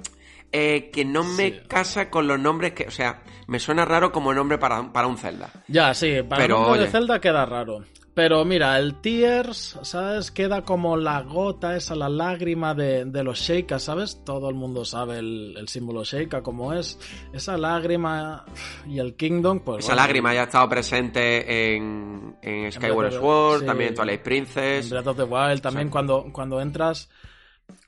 eh, 0.52 0.90
que 0.94 1.04
no 1.04 1.24
me 1.24 1.50
Sí. 1.50 1.60
casa 1.68 2.10
con 2.10 2.28
los 2.28 2.40
nombres 2.40 2.72
que... 2.74 2.88
O 2.88 2.92
sea, 2.92 3.24
me 3.48 3.60
suena 3.60 3.84
raro 3.84 4.12
como 4.14 4.34
nombre 4.34 4.58
para, 4.58 4.94
para 4.94 5.08
un 5.08 5.18
Zelda. 5.18 5.50
Ya, 5.68 5.94
sí, 5.94 6.22
para 6.30 6.42
Pero, 6.44 6.56
el 6.58 6.62
nombre 6.64 6.82
de. 6.82 6.88
Zelda 6.88 7.20
queda 7.20 7.46
raro. 7.46 7.84
Pero 8.16 8.46
mira, 8.46 8.80
el 8.80 8.96
Tears, 9.02 9.78
¿sabes? 9.82 10.32
Queda 10.32 10.62
como 10.62 10.96
la 10.96 11.22
gota 11.22 11.76
esa, 11.76 11.96
la 11.96 12.08
lágrima 12.08 12.74
de, 12.74 13.04
de 13.04 13.24
los 13.26 13.40
Sheikah, 13.40 13.78
¿sabes? 13.78 14.22
Todo 14.24 14.48
el 14.50 14.56
mundo 14.56 14.86
sabe 14.86 15.20
el, 15.20 15.54
el 15.58 15.68
símbolo 15.68 16.06
Sheikah 16.06 16.42
como 16.42 16.72
es. 16.74 16.98
Esa 17.34 17.58
lágrima 17.58 18.46
y 18.88 19.00
el 19.00 19.16
Kingdom, 19.16 19.60
pues 19.60 19.80
Esa 19.84 19.94
bueno, 19.94 20.02
lágrima 20.04 20.34
ya 20.34 20.42
ha 20.42 20.46
estado 20.46 20.70
presente 20.70 21.76
en, 21.76 22.38
en 22.42 22.72
Skyward 22.72 23.12
Sword, 23.12 23.60
sí. 23.60 23.66
también 23.66 23.90
en 23.90 23.96
Twilight 23.96 24.20
En 24.20 24.24
Princess. 24.24 24.90
Breath 24.90 25.08
of 25.08 25.18
the 25.18 25.24
Wild 25.24 25.62
también 25.62 25.88
Sí. 25.88 25.92
cuando, 25.92 26.26
cuando 26.32 26.62
entras 26.62 27.10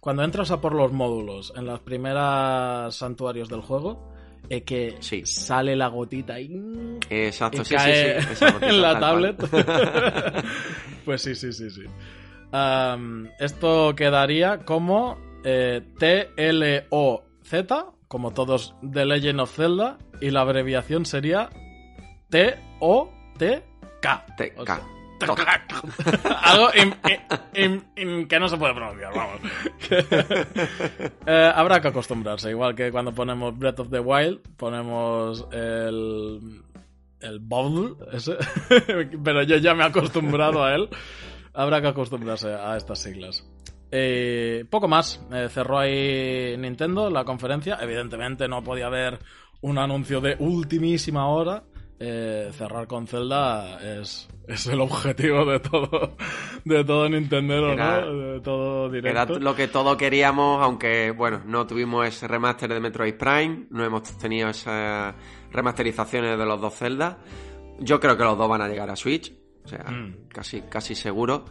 cuando 0.01 0.23
entras 0.23 0.51
a 0.51 0.59
por 0.59 0.73
los 0.73 0.91
módulos 0.91 1.53
en 1.55 1.65
las 1.67 1.79
primeras 1.79 2.95
santuarios 2.95 3.47
del 3.47 3.61
juego 3.61 4.11
eh, 4.49 4.61
que 4.63 4.95
Sí. 4.99 5.25
sale 5.25 5.75
la 5.75 5.87
gotita 5.87 6.39
y, 6.39 6.51
Exacto, 7.09 7.61
y 7.61 7.65
sí, 7.65 7.75
cae 7.75 8.21
sí, 8.21 8.35
sí. 8.35 8.45
en 8.61 8.81
la 8.81 8.99
tablet 8.99 9.35
pues 11.05 11.21
sí 11.21 11.35
sí 11.35 11.51
sí 11.53 11.69
sí 11.69 11.83
esto 13.39 13.93
quedaría 13.95 14.59
como 14.59 15.17
eh, 15.43 15.81
T-L-O-Z 15.99 17.85
como 18.07 18.31
todos 18.33 18.73
The 18.93 19.05
Legend 19.05 19.41
of 19.41 19.53
Zelda 19.55 19.97
y 20.21 20.29
la 20.31 20.41
abreviación 20.41 21.05
sería 21.05 21.49
T-O-T-K 22.29 24.25
O 24.57 24.65
sea, 24.65 24.77
TK. 24.77 24.96
algo 26.43 26.69
im- 26.73 28.27
que 28.27 28.39
no 28.39 28.47
se 28.47 28.57
puede 28.57 28.73
pronunciar, 28.73 29.13
vamos. 29.15 29.39
Eh, 31.25 31.51
habrá 31.53 31.81
que 31.81 31.89
acostumbrarse, 31.89 32.49
igual 32.49 32.73
que 32.75 32.91
cuando 32.91 33.13
ponemos 33.13 33.57
Breath 33.57 33.79
of 33.81 33.89
the 33.89 33.99
Wild, 33.99 34.39
ponemos 34.55 35.45
el. 35.51 36.61
el 37.19 37.39
Bubble, 37.39 37.95
ese. 38.13 38.37
pero 39.23 39.43
yo 39.43 39.57
ya 39.57 39.73
me 39.73 39.83
he 39.83 39.87
acostumbrado 39.87 40.63
a 40.63 40.73
él. 40.75 40.89
Habrá 41.53 41.81
que 41.81 41.87
acostumbrarse 41.87 42.53
a 42.53 42.77
estas 42.77 42.99
siglas. 42.99 43.45
Eh, 43.91 44.65
poco 44.69 44.87
más. 44.87 45.21
Eh, 45.33 45.47
cerró 45.49 45.79
ahí 45.79 46.55
Nintendo 46.57 47.09
la 47.09 47.25
conferencia. 47.25 47.77
Evidentemente 47.81 48.47
no 48.47 48.63
podía 48.63 48.87
haber 48.87 49.19
un 49.61 49.77
anuncio 49.77 50.21
de 50.21 50.35
ultimísima 50.39 51.27
hora. 51.27 51.63
Eh, 51.99 52.51
cerrar 52.53 52.85
con 52.85 53.07
Zelda 53.07 53.79
es, 53.81 54.29
es 54.47 54.67
el 54.67 54.79
objetivo 54.81 55.45
de 55.45 55.59
todo 55.59 56.15
de 56.63 56.83
todo 56.83 57.09
Nintendo, 57.09 57.71
Era- 57.71 58.01
¿no? 58.01 58.13
De 58.33 58.39
todo 58.41 58.85
Era 58.93 59.25
directo. 59.25 59.39
lo 59.39 59.55
que 59.55 59.67
todos 59.67 59.97
queríamos, 59.97 60.61
aunque, 60.63 61.09
bueno, 61.09 61.41
no 61.45 61.65
tuvimos 61.65 62.05
ese 62.07 62.27
remaster 62.27 62.71
de 62.71 62.79
Metroid 62.79 63.15
Prime, 63.15 63.65
no 63.71 63.83
hemos 63.83 64.03
tenido 64.19 64.47
esas 64.49 65.15
remasterizaciones 65.51 66.37
de 66.37 66.45
los 66.45 66.61
dos 66.61 66.75
Zelda. 66.75 67.17
Yo 67.79 67.99
creo 67.99 68.15
que 68.15 68.23
los 68.23 68.37
dos 68.37 68.47
van 68.47 68.61
a 68.61 68.67
llegar 68.67 68.89
a 68.91 68.95
Switch, 68.95 69.33
o 69.65 69.67
sea, 69.67 69.83
Mm. 69.89 70.27
casi, 70.29 70.61
casi 70.63 70.93
seguro. 70.93 71.45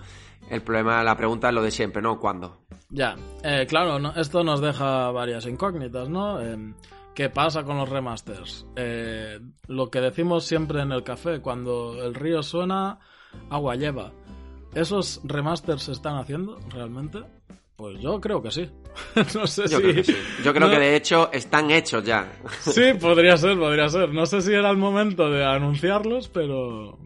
El 0.48 0.62
problema, 0.62 1.02
la 1.02 1.16
pregunta 1.16 1.48
es 1.48 1.54
lo 1.54 1.62
de 1.62 1.72
siempre, 1.72 2.00
¿no? 2.00 2.20
¿Cuándo? 2.20 2.66
Ya, 2.88 3.16
eh, 3.42 3.66
claro, 3.68 3.98
no- 3.98 4.14
esto 4.14 4.44
nos 4.44 4.60
deja 4.60 5.10
varias 5.10 5.44
incógnitas, 5.46 6.08
¿no? 6.08 6.40
Eh, 6.40 6.72
¿Qué 7.16 7.30
pasa 7.30 7.64
con 7.64 7.78
los 7.78 7.88
remasters? 7.88 8.66
Eh, 8.76 9.40
lo 9.68 9.90
que 9.90 10.00
decimos 10.00 10.44
siempre 10.44 10.82
en 10.82 10.92
el 10.92 11.02
café, 11.02 11.40
cuando 11.40 12.04
el 12.04 12.14
río 12.14 12.42
suena, 12.42 12.98
agua 13.50 13.74
lleva. 13.74 14.12
¿Esos 14.74 15.20
remasters 15.24 15.84
se 15.84 15.92
están 15.92 16.16
haciendo 16.18 16.58
realmente? 16.68 17.20
Pues 17.74 17.98
yo 18.00 18.20
creo 18.20 18.42
que 18.42 18.50
sí. 18.50 18.70
no 19.34 19.46
sé 19.46 19.62
Yo 19.62 19.78
si... 19.78 19.82
creo 19.82 19.94
que 19.94 20.04
sí. 20.04 20.16
Yo 20.44 20.52
creo 20.52 20.68
no- 20.68 20.72
que 20.74 20.78
de 20.78 20.94
hecho 20.96 21.30
están 21.32 21.70
hechos 21.70 22.04
ya. 22.04 22.30
Sí, 22.60 22.92
podría 23.00 23.36
ser, 23.38 23.58
podría 23.58 23.88
ser. 23.88 24.12
No 24.12 24.26
sé 24.26 24.42
si 24.42 24.52
era 24.52 24.68
el 24.70 24.76
momento 24.76 25.30
de 25.30 25.42
anunciarlos, 25.44 26.28
pero. 26.28 26.98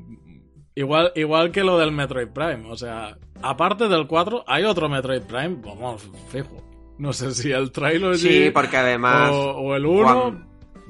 Igual, 0.75 1.13
igual 1.15 1.51
que 1.53 1.63
lo 1.65 1.79
del 1.79 1.93
Metroid 1.93 2.29
Prime. 2.29 2.69
O 2.71 2.77
sea, 2.77 3.17
aparte 3.43 3.89
del 3.89 4.07
4, 4.09 4.45
hay 4.47 4.65
otro 4.65 4.89
Metroid 4.89 5.23
Prime, 5.23 5.57
vamos, 5.65 6.09
fijo. 6.31 6.57
No 7.01 7.13
sé 7.13 7.35
si 7.35 7.51
el 7.51 7.73
Trilogy 7.73 8.19
Sí, 8.19 8.51
porque 8.53 8.77
además, 8.77 9.31
o, 9.33 9.51
o 9.53 9.75
el 9.75 9.87
1, 9.87 10.03
cuan- 10.05 10.47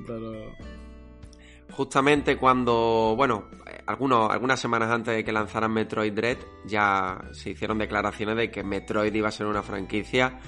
pero. 0.07 0.33
justamente 1.73 2.37
cuando, 2.37 3.15
bueno, 3.17 3.45
algunos, 3.87 4.31
algunas 4.31 4.59
semanas 4.61 4.91
antes 4.91 5.15
de 5.15 5.25
que 5.25 5.33
lanzaran 5.33 5.73
Metroid 5.73 6.13
Dread, 6.13 6.39
ya 6.67 7.19
se 7.33 7.51
hicieron 7.51 7.79
declaraciones 7.79 8.37
de 8.37 8.51
que 8.51 8.63
Metroid 8.63 9.15
iba 9.15 9.29
a 9.29 9.33
ser 9.33 9.47
una 9.47 9.63
franquicia 9.63 10.39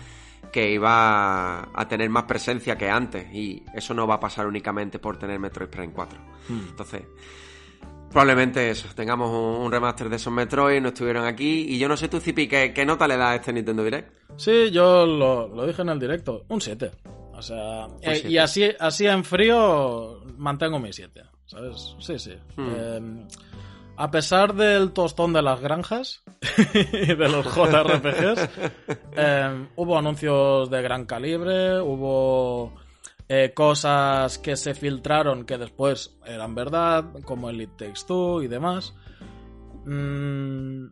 que 0.53 0.73
iba 0.73 1.61
a 1.73 1.89
tener 1.89 2.11
más 2.11 2.25
presencia 2.25 2.77
que 2.77 2.91
antes. 2.91 3.33
Y 3.33 3.63
eso 3.75 3.95
no 3.95 4.07
va 4.07 4.15
a 4.17 4.21
pasar 4.21 4.47
únicamente 4.47 4.99
por 4.99 5.17
tener 5.17 5.39
Metroid 5.39 5.69
Prime 5.69 5.93
4. 5.93 6.19
Hmm. 6.49 6.61
Entonces, 6.71 7.03
probablemente 8.13 8.71
eso, 8.71 8.89
tengamos 8.95 9.31
un, 9.31 9.65
un 9.65 9.73
remaster 9.73 10.09
de 10.09 10.17
esos 10.17 10.33
Metroid, 10.33 10.81
no 10.81 10.89
estuvieron 10.89 11.25
aquí. 11.25 11.67
Y 11.69 11.79
yo 11.79 11.89
no 11.89 11.97
sé 11.97 12.09
tú, 12.09 12.21
Zipi, 12.21 12.47
¿qué, 12.47 12.73
qué 12.73 12.85
nota 12.85 13.09
le 13.09 13.17
da 13.17 13.31
a 13.33 13.35
este 13.37 13.53
Nintendo 13.53 13.83
Direct? 13.83 14.13
Sí, 14.37 14.71
yo 14.71 15.07
lo, 15.07 15.49
lo 15.49 15.67
dije 15.67 15.83
en 15.83 15.89
el 15.89 15.99
directo. 15.99 16.45
Un 16.49 16.61
7. 16.61 16.91
O 17.35 17.43
sea, 17.43 17.89
eh, 18.03 18.25
y 18.29 18.39
así, 18.39 18.71
así 18.79 19.07
en 19.07 19.25
frío 19.25 20.21
mantengo 20.37 20.79
mi 20.79 20.93
7. 20.93 21.23
¿Sabes? 21.47 21.97
Sí, 21.99 22.19
sí. 22.19 22.35
Hmm. 22.57 22.71
Eh, 22.77 23.27
a 23.97 24.11
pesar 24.11 24.55
del 24.55 24.93
tostón 24.93 25.33
de 25.33 25.43
las 25.43 25.61
granjas 25.61 26.23
y 26.93 27.15
de 27.15 27.29
los 27.29 27.47
JRPGs, 27.55 28.49
eh, 29.17 29.67
hubo 29.77 29.99
anuncios 29.99 30.71
de 30.71 30.83
gran 30.83 31.05
calibre, 31.05 31.81
hubo 31.81 32.75
eh, 33.35 33.55
cosas 33.55 34.37
que 34.37 34.57
se 34.57 34.75
filtraron 34.75 35.47
que 35.47 35.57
después 35.57 36.19
eran 36.27 36.55
verdad, 36.55 37.07
como 37.25 37.49
el 37.49 37.63
It 37.63 37.79
Takes 37.79 38.03
Two 38.07 38.43
y 38.43 38.47
demás. 38.47 38.95
Mm, 39.87 40.89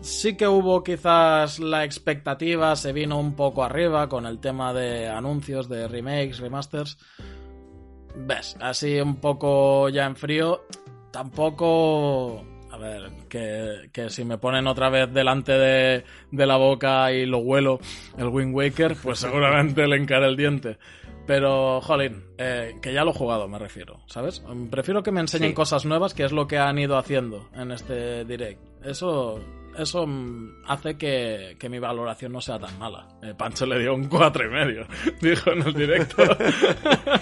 sí 0.00 0.36
que 0.36 0.48
hubo 0.48 0.82
quizás 0.82 1.60
la 1.60 1.84
expectativa, 1.84 2.74
se 2.74 2.92
vino 2.92 3.16
un 3.16 3.36
poco 3.36 3.62
arriba 3.62 4.08
con 4.08 4.26
el 4.26 4.40
tema 4.40 4.74
de 4.74 5.08
anuncios 5.08 5.68
de 5.68 5.86
remakes, 5.86 6.40
remasters. 6.40 6.98
Ves, 8.16 8.56
así 8.60 9.00
un 9.00 9.20
poco 9.20 9.88
ya 9.88 10.06
en 10.06 10.16
frío. 10.16 10.62
Tampoco... 11.12 12.44
A 12.72 12.78
ver, 12.78 13.08
que, 13.28 13.90
que 13.92 14.10
si 14.10 14.24
me 14.24 14.38
ponen 14.38 14.66
otra 14.66 14.88
vez 14.88 15.12
delante 15.12 15.52
de, 15.52 16.04
de 16.32 16.46
la 16.46 16.56
boca 16.56 17.12
y 17.12 17.26
lo 17.26 17.38
huelo 17.38 17.78
el 18.18 18.28
Wind 18.28 18.52
Waker, 18.52 18.96
pues 19.00 19.18
seguramente 19.20 19.86
le 19.86 19.96
encaré 19.96 20.26
el 20.26 20.36
diente. 20.36 20.78
Pero, 21.26 21.80
jolín, 21.80 22.24
eh, 22.36 22.76
que 22.82 22.92
ya 22.92 23.04
lo 23.04 23.12
he 23.12 23.14
jugado, 23.14 23.46
me 23.48 23.58
refiero, 23.58 24.00
¿sabes? 24.06 24.42
Mm, 24.46 24.66
Prefiero 24.66 25.02
que 25.02 25.12
me 25.12 25.20
enseñen 25.20 25.50
Sí. 25.50 25.54
cosas 25.54 25.84
nuevas, 25.84 26.14
que 26.14 26.24
es 26.24 26.32
lo 26.32 26.46
que 26.46 26.58
han 26.58 26.78
ido 26.78 26.96
haciendo 26.98 27.48
en 27.54 27.70
este 27.70 28.24
direct. 28.24 28.60
Eso, 28.84 29.38
eso 29.78 30.04
mm, 30.04 30.64
hace 30.66 30.96
que, 30.98 31.56
que 31.60 31.68
mi 31.68 31.78
valoración 31.78 32.32
no 32.32 32.40
sea 32.40 32.58
tan 32.58 32.76
mala. 32.78 33.06
Eh, 33.22 33.34
Pancho 33.38 33.66
le 33.66 33.78
dio 33.78 33.94
un 33.94 34.08
cuatro 34.08 34.44
y 34.44 34.50
medio, 34.50 34.84
dijo 35.20 35.52
en 35.52 35.62
el 35.62 35.72
directo. 35.74 36.22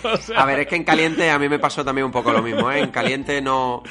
O 0.02 0.16
sea, 0.16 0.42
A 0.42 0.46
ver, 0.46 0.60
es 0.60 0.66
que 0.66 0.76
en 0.76 0.84
caliente 0.84 1.30
a 1.30 1.38
mí 1.38 1.48
me 1.48 1.58
pasó 1.58 1.84
también 1.84 2.06
un 2.06 2.12
poco 2.12 2.32
lo 2.32 2.42
mismo, 2.42 2.70
¿eh? 2.70 2.80
En 2.80 2.90
caliente 2.90 3.42
no, 3.42 3.82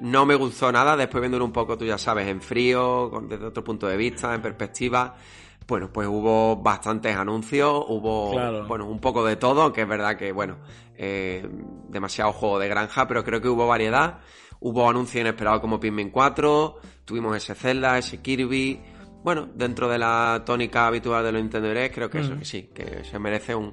no 0.00 0.26
me 0.26 0.34
gustó 0.34 0.72
nada, 0.72 0.96
después 0.96 1.20
viéndolo 1.20 1.44
un 1.44 1.52
poco, 1.52 1.78
tú 1.78 1.84
ya 1.84 1.98
sabes, 1.98 2.26
en 2.26 2.42
frío, 2.42 3.10
desde 3.28 3.46
otro 3.46 3.62
punto 3.62 3.86
de 3.86 3.96
vista, 3.96 4.34
en 4.34 4.42
perspectiva. 4.42 5.14
Bueno, 5.66 5.90
pues 5.92 6.08
hubo 6.08 6.56
bastantes 6.56 7.16
anuncios, 7.16 7.84
hubo, 7.88 8.32
Claro. 8.32 8.66
bueno, 8.66 8.86
un 8.86 8.98
poco 9.00 9.24
de 9.24 9.36
todo, 9.36 9.72
que 9.72 9.82
es 9.82 9.88
verdad 9.88 10.16
que, 10.16 10.32
bueno, 10.32 10.56
eh, 10.96 11.48
demasiado 11.88 12.32
juego 12.32 12.58
de 12.58 12.68
granja, 12.68 13.06
pero 13.06 13.24
creo 13.24 13.40
que 13.40 13.48
hubo 13.48 13.66
variedad. 13.66 14.18
Hubo 14.60 14.88
anuncios 14.88 15.20
inesperados 15.22 15.60
como 15.60 15.80
Pikmin 15.80 16.10
4, 16.10 16.76
tuvimos 17.04 17.36
ese 17.36 17.54
Zelda, 17.54 17.98
ese 17.98 18.20
Kirby, 18.22 18.80
bueno, 19.24 19.48
dentro 19.54 19.88
de 19.88 19.98
la 19.98 20.42
tónica 20.46 20.86
habitual 20.86 21.24
de 21.24 21.32
los 21.32 21.42
Nintendo 21.42 21.68
Direct, 21.68 21.94
creo 21.94 22.10
que 22.10 22.20
eso 22.20 22.38
que 22.38 22.44
sí, 22.44 22.70
que 22.74 23.02
se 23.04 23.18
merece 23.18 23.54
un, 23.56 23.72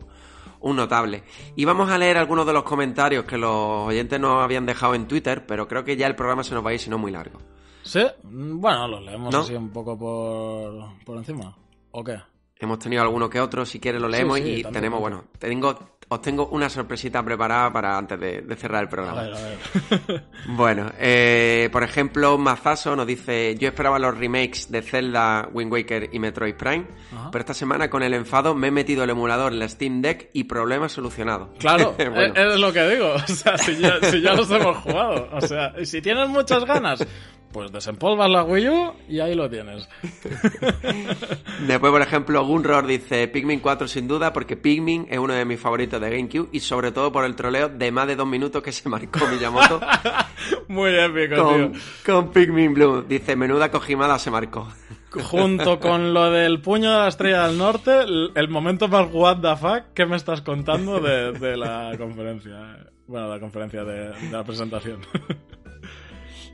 un 0.62 0.76
notable. 0.76 1.24
Y 1.56 1.66
vamos 1.66 1.90
a 1.92 1.98
leer 1.98 2.18
algunos 2.18 2.46
de 2.46 2.54
los 2.54 2.64
comentarios 2.64 3.26
que 3.26 3.38
los 3.38 3.88
oyentes 3.88 4.20
nos 4.20 4.44
habían 4.44 4.66
dejado 4.66 4.96
en 4.96 5.08
Twitter, 5.08 5.46
pero 5.46 5.68
creo 5.68 5.84
que 5.84 5.96
ya 5.96 6.08
el 6.08 6.16
programa 6.16 6.44
se 6.44 6.54
nos 6.56 6.66
va 6.66 6.72
a 6.72 6.74
ir, 6.74 6.80
si 6.80 6.90
no 6.90 6.98
muy 6.98 7.12
largo. 7.12 7.40
¿Sí? 7.84 8.02
Bueno, 8.24 8.88
los 8.88 9.04
leemos 9.04 9.34
así 9.34 9.54
un 9.56 9.70
poco 9.70 9.98
por, 9.98 11.04
por 11.06 11.18
encima. 11.18 11.56
¿O 11.92 12.04
qué? 12.04 12.18
Hemos 12.62 12.80
tenido 12.80 13.02
alguno 13.02 13.30
que 13.30 13.40
otro, 13.40 13.66
si 13.66 13.80
quieres 13.80 14.02
lo 14.02 14.10
leemos 14.10 14.38
y 14.40 14.64
tenemos, 14.64 15.00
bueno, 15.00 15.24
tengo, 15.40 15.98
os 16.10 16.22
tengo 16.22 16.48
una 16.48 16.68
sorpresita 16.70 17.24
preparada 17.24 17.72
para 17.72 17.98
antes 17.98 18.20
de, 18.20 18.56
cerrar 18.58 18.84
el 18.84 18.90
programa. 18.90 19.22
A 19.22 19.24
ver, 19.24 19.34
a 19.34 19.40
ver. 19.40 20.24
bueno, 20.48 20.92
eh, 21.00 21.70
por 21.72 21.84
ejemplo, 21.84 22.38
Mazaso 22.38 22.98
nos 22.98 23.08
dice, 23.08 23.56
yo 23.58 23.70
esperaba 23.70 23.98
los 23.98 24.18
remakes 24.18 24.70
de 24.70 24.82
Zelda, 24.82 25.48
Wind 25.54 25.72
Waker 25.72 26.10
y 26.12 26.20
Metroid 26.20 26.56
Prime, 26.56 26.86
pero 27.32 27.40
esta 27.40 27.54
semana 27.54 27.90
con 27.90 28.04
el 28.04 28.14
enfado 28.14 28.54
me 28.54 28.68
he 28.68 28.72
metido 28.72 29.06
el 29.06 29.12
emulador 29.12 29.54
en 29.54 29.60
la 29.60 29.70
Steam 29.70 30.02
Deck 30.02 30.30
y 30.34 30.44
problema 30.44 30.90
solucionado. 30.90 31.54
Claro, 31.60 31.96
es, 31.98 32.60
lo 32.60 32.74
que 32.74 32.90
digo, 32.90 33.14
o 33.14 33.28
sea, 33.28 33.58
si 33.58 33.78
ya, 33.78 34.00
si 34.02 34.22
ya 34.22 34.34
los 34.34 34.50
hemos 34.50 34.78
jugado, 34.78 35.30
o 35.32 35.42
sea, 35.42 35.74
si 35.86 36.02
tienes 36.02 36.28
muchas 36.28 36.66
ganas, 36.66 37.06
pues 37.52 37.72
desempolvas 37.72 38.30
la 38.30 38.44
Wii 38.44 38.70
U 38.70 38.94
y 39.08 39.20
ahí 39.20 39.36
lo 39.36 39.50
tienes. 39.50 39.88
Después, 41.68 41.92
por 41.92 42.02
ejemplo, 42.02 42.46
Gunror 42.46 42.86
dice 42.86 43.28
Pikmin 43.28 43.60
4 43.60 43.88
sin 43.88 44.08
duda, 44.08 44.32
porque 44.34 44.56
Pikmin 44.56 45.08
es 45.10 45.18
uno 45.18 45.34
de 45.34 45.46
mis 45.46 45.60
favoritos 45.60 46.00
de 46.00 46.10
GameCube 46.10 46.50
y 46.52 46.60
sobre 46.60 46.92
todo 46.92 47.12
por 47.12 47.26
el 47.26 47.36
troleo 47.36 47.70
de 47.70 47.92
más 47.92 48.08
de 48.08 48.16
dos 48.16 48.28
minutos 48.28 48.62
que 48.62 48.72
se 48.72 48.88
marcó 48.88 49.26
Miyamoto. 49.28 49.82
Muy 50.68 50.92
épico, 50.96 51.44
con, 51.44 51.72
tío. 51.72 51.82
Con 52.06 52.32
Pikmin 52.32 52.74
Blue. 52.74 53.04
Dice, 53.08 53.36
menuda 53.36 53.72
cojimada 53.72 54.20
se 54.20 54.32
marcó. 54.32 54.68
Junto 55.12 55.80
con 55.80 56.14
lo 56.14 56.30
del 56.32 56.62
puño 56.62 56.92
de 56.92 56.98
la 57.00 57.08
estrella 57.08 57.48
del 57.48 57.58
norte, 57.58 57.92
el, 58.36 58.50
momento 58.50 58.88
más 58.88 59.08
what 59.12 59.40
the 59.42 59.56
fuck 59.56 59.94
que 59.94 60.06
me 60.06 60.16
estás 60.16 60.42
contando 60.42 61.00
de, 61.00 61.58
la 61.58 61.94
conferencia. 61.98 62.86
Bueno, 63.08 63.28
la 63.28 63.40
conferencia 63.40 63.84
de 63.84 64.32
la 64.32 64.44
presentación. 64.44 65.00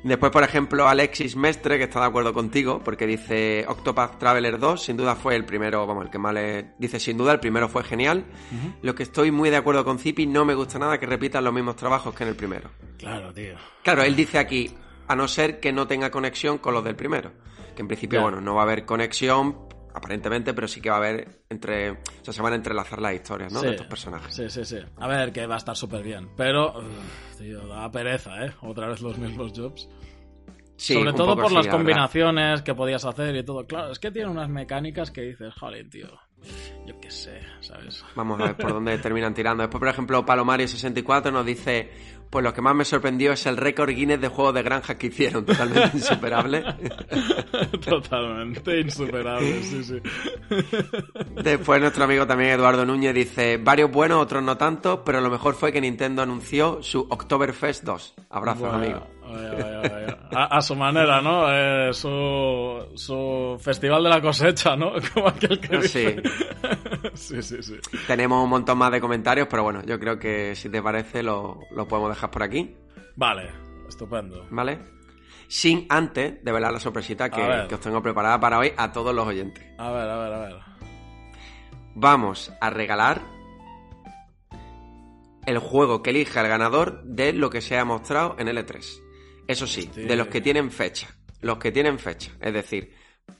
Después, 0.05 0.31
por 0.31 0.43
ejemplo, 0.43 0.87
Alexis 0.87 1.35
Mestre, 1.35 1.79
que 1.79 1.85
está 1.85 2.01
de 2.01 2.05
acuerdo 2.05 2.31
contigo, 2.31 2.79
porque 2.83 3.07
dice 3.07 3.65
Octopath 3.67 4.19
Traveler 4.19 4.59
2, 4.59 4.83
sin 4.83 4.97
duda 4.97 5.15
fue 5.15 5.35
el 5.35 5.45
primero, 5.45 5.87
vamos, 5.87 6.05
el 6.05 6.11
que 6.11 6.19
más 6.19 6.31
le... 6.31 6.73
Dice, 6.77 6.99
sin 6.99 7.17
duda, 7.17 7.31
el 7.31 7.39
primero 7.39 7.67
fue 7.67 7.83
genial. 7.83 8.23
Lo 8.83 8.93
que 8.93 9.01
estoy 9.01 9.31
muy 9.31 9.49
de 9.49 9.57
acuerdo 9.57 9.83
con 9.83 9.97
Zipi, 9.97 10.27
no 10.27 10.45
me 10.45 10.53
gusta 10.53 10.77
nada 10.77 10.99
que 10.99 11.07
repitan 11.07 11.43
los 11.43 11.51
mismos 11.51 11.75
trabajos 11.75 12.13
que 12.13 12.23
en 12.23 12.29
el 12.29 12.35
primero. 12.35 12.69
Claro, 12.99 13.33
tío. 13.33 13.55
Claro, 13.81 14.03
él 14.03 14.15
dice 14.15 14.37
aquí, 14.37 14.75
a 15.07 15.15
no 15.15 15.27
ser 15.27 15.59
que 15.59 15.73
no 15.73 15.87
tenga 15.87 16.11
conexión 16.11 16.59
con 16.59 16.75
los 16.75 16.83
del 16.83 16.95
primero. 16.95 17.31
Que 17.75 17.81
en 17.81 17.87
principio, 17.87 18.21
bueno, 18.21 18.39
no 18.39 18.53
va 18.53 18.61
a 18.61 18.65
haber 18.65 18.85
conexión, 18.85 19.64
aparentemente, 19.95 20.53
pero 20.53 20.67
sí 20.67 20.81
que 20.81 20.89
va 20.89 20.97
a 20.97 20.99
haber 20.99 21.43
entre. 21.49 21.91
O 21.91 21.97
sea, 22.21 22.33
se 22.33 22.41
van 22.41 22.53
a 22.53 22.55
entrelazar 22.57 23.01
las 23.01 23.13
historias, 23.13 23.51
¿no? 23.51 23.61
de 23.61 23.71
estos 23.71 23.87
personajes. 23.87 24.33
Sí, 24.35 24.49
sí, 24.49 24.65
sí. 24.65 24.77
A 24.97 25.07
ver, 25.07 25.31
que 25.31 25.47
va 25.47 25.55
a 25.55 25.57
estar 25.57 25.75
súper 25.75 26.03
bien. 26.03 26.29
Pero, 26.35 26.83
tío, 27.37 27.65
da 27.67 27.89
pereza, 27.89 28.45
¿eh? 28.45 28.53
Otra 28.61 28.87
vez 28.87 29.01
los 29.01 29.17
mismos 29.17 29.53
jobs. 29.55 29.89
Sí, 30.77 30.93
Sobre 30.93 31.13
todo 31.13 31.37
por 31.37 31.51
las 31.53 31.67
combinaciones 31.67 32.61
que 32.61 32.75
podías 32.75 33.05
hacer 33.05 33.33
y 33.33 33.43
todo. 33.43 33.65
Claro, 33.65 33.91
es 33.91 33.99
que 33.99 34.11
tiene 34.11 34.29
unas 34.29 34.49
mecánicas 34.49 35.09
que 35.09 35.21
dices, 35.21 35.53
joder, 35.53 35.89
tío. 35.89 36.07
Yo 36.85 36.99
qué 36.99 37.09
sé, 37.09 37.39
¿sabes? 37.61 38.03
Vamos 38.13 38.39
a 38.41 38.47
ver 38.47 38.57
por 38.57 38.73
dónde 38.73 38.97
terminan 38.97 39.33
tirando. 39.33 39.63
Después, 39.63 39.79
por 39.79 39.87
ejemplo, 39.87 40.25
Palomario64 40.25 41.31
nos 41.31 41.45
dice: 41.45 41.89
Pues 42.29 42.43
lo 42.43 42.53
que 42.53 42.61
más 42.61 42.75
me 42.75 42.85
sorprendió 42.85 43.31
es 43.31 43.45
el 43.45 43.57
récord 43.57 43.89
Guinness 43.91 44.19
de 44.19 44.27
juegos 44.27 44.53
de 44.53 44.63
granja 44.63 44.97
que 44.97 45.07
hicieron, 45.07 45.45
totalmente 45.45 45.91
insuperable. 45.97 46.63
totalmente 47.85 48.81
insuperable, 48.81 49.63
sí, 49.63 49.83
sí. 49.83 50.01
Después, 51.43 51.81
nuestro 51.81 52.03
amigo 52.03 52.27
también 52.27 52.51
Eduardo 52.51 52.85
Núñez 52.85 53.13
dice: 53.13 53.57
Varios 53.57 53.91
buenos, 53.91 54.21
otros 54.21 54.43
no 54.43 54.57
tanto, 54.57 55.03
pero 55.03 55.21
lo 55.21 55.29
mejor 55.29 55.55
fue 55.55 55.71
que 55.71 55.81
Nintendo 55.81 56.21
anunció 56.21 56.81
su 56.81 57.01
Oktoberfest 57.09 57.83
2. 57.83 58.15
Abrazos, 58.29 58.73
amigo. 58.73 59.14
A, 60.31 60.61
su 60.61 60.75
manera, 60.75 61.21
¿no? 61.21 61.45
Eh, 61.49 61.93
su, 61.93 62.91
su 62.95 63.57
festival 63.59 64.03
de 64.03 64.09
la 64.09 64.21
cosecha, 64.21 64.75
¿no? 64.75 64.93
Como 65.13 65.27
aquel 65.27 65.59
que 65.59 65.77
dice. 65.77 66.21
Sí. 67.13 67.41
sí, 67.41 67.63
sí, 67.63 67.75
Tenemos 68.07 68.43
un 68.43 68.49
montón 68.49 68.77
más 68.77 68.91
de 68.91 68.99
comentarios, 68.99 69.47
pero 69.49 69.63
bueno, 69.63 69.81
yo 69.85 69.97
creo 69.99 70.19
que 70.19 70.53
si 70.55 70.69
te 70.69 70.81
parece 70.81 71.23
lo, 71.23 71.59
podemos 71.87 72.09
dejar 72.09 72.29
por 72.29 72.43
aquí. 72.43 72.75
Vale, 73.15 73.51
estupendo. 73.87 74.45
¿Vale? 74.49 74.79
Sin 75.47 75.85
antes 75.87 76.43
de 76.43 76.51
velar 76.51 76.73
la 76.73 76.79
sorpresita 76.79 77.29
que, 77.29 77.67
que 77.69 77.75
os 77.75 77.81
tengo 77.81 78.01
preparada 78.01 78.37
para 78.39 78.59
hoy 78.59 78.73
a 78.75 78.91
todos 78.91 79.15
los 79.15 79.25
oyentes. 79.25 79.63
A 79.77 79.91
ver, 79.91 80.09
a 80.09 80.17
ver, 80.17 80.33
a 80.33 80.39
ver. 80.39 80.55
Vamos 81.93 82.51
a 82.59 82.69
regalar 82.69 83.21
el 85.45 85.59
juego 85.59 86.01
que 86.01 86.09
elija 86.09 86.41
el 86.41 86.47
ganador 86.47 87.03
de 87.03 87.33
lo 87.33 87.49
que 87.49 87.61
se 87.61 87.77
ha 87.77 87.85
mostrado 87.85 88.35
en 88.39 88.47
L3. 88.47 89.04
Eso 89.47 89.67
sí, 89.67 89.89
de 89.93 90.15
los 90.15 90.27
que 90.27 90.41
tienen 90.41 90.71
fecha. 90.71 91.07
Los 91.41 91.57
que 91.57 91.71
tienen 91.71 91.99
fecha. 91.99 92.31
Es 92.41 92.53
decir, 92.53 92.93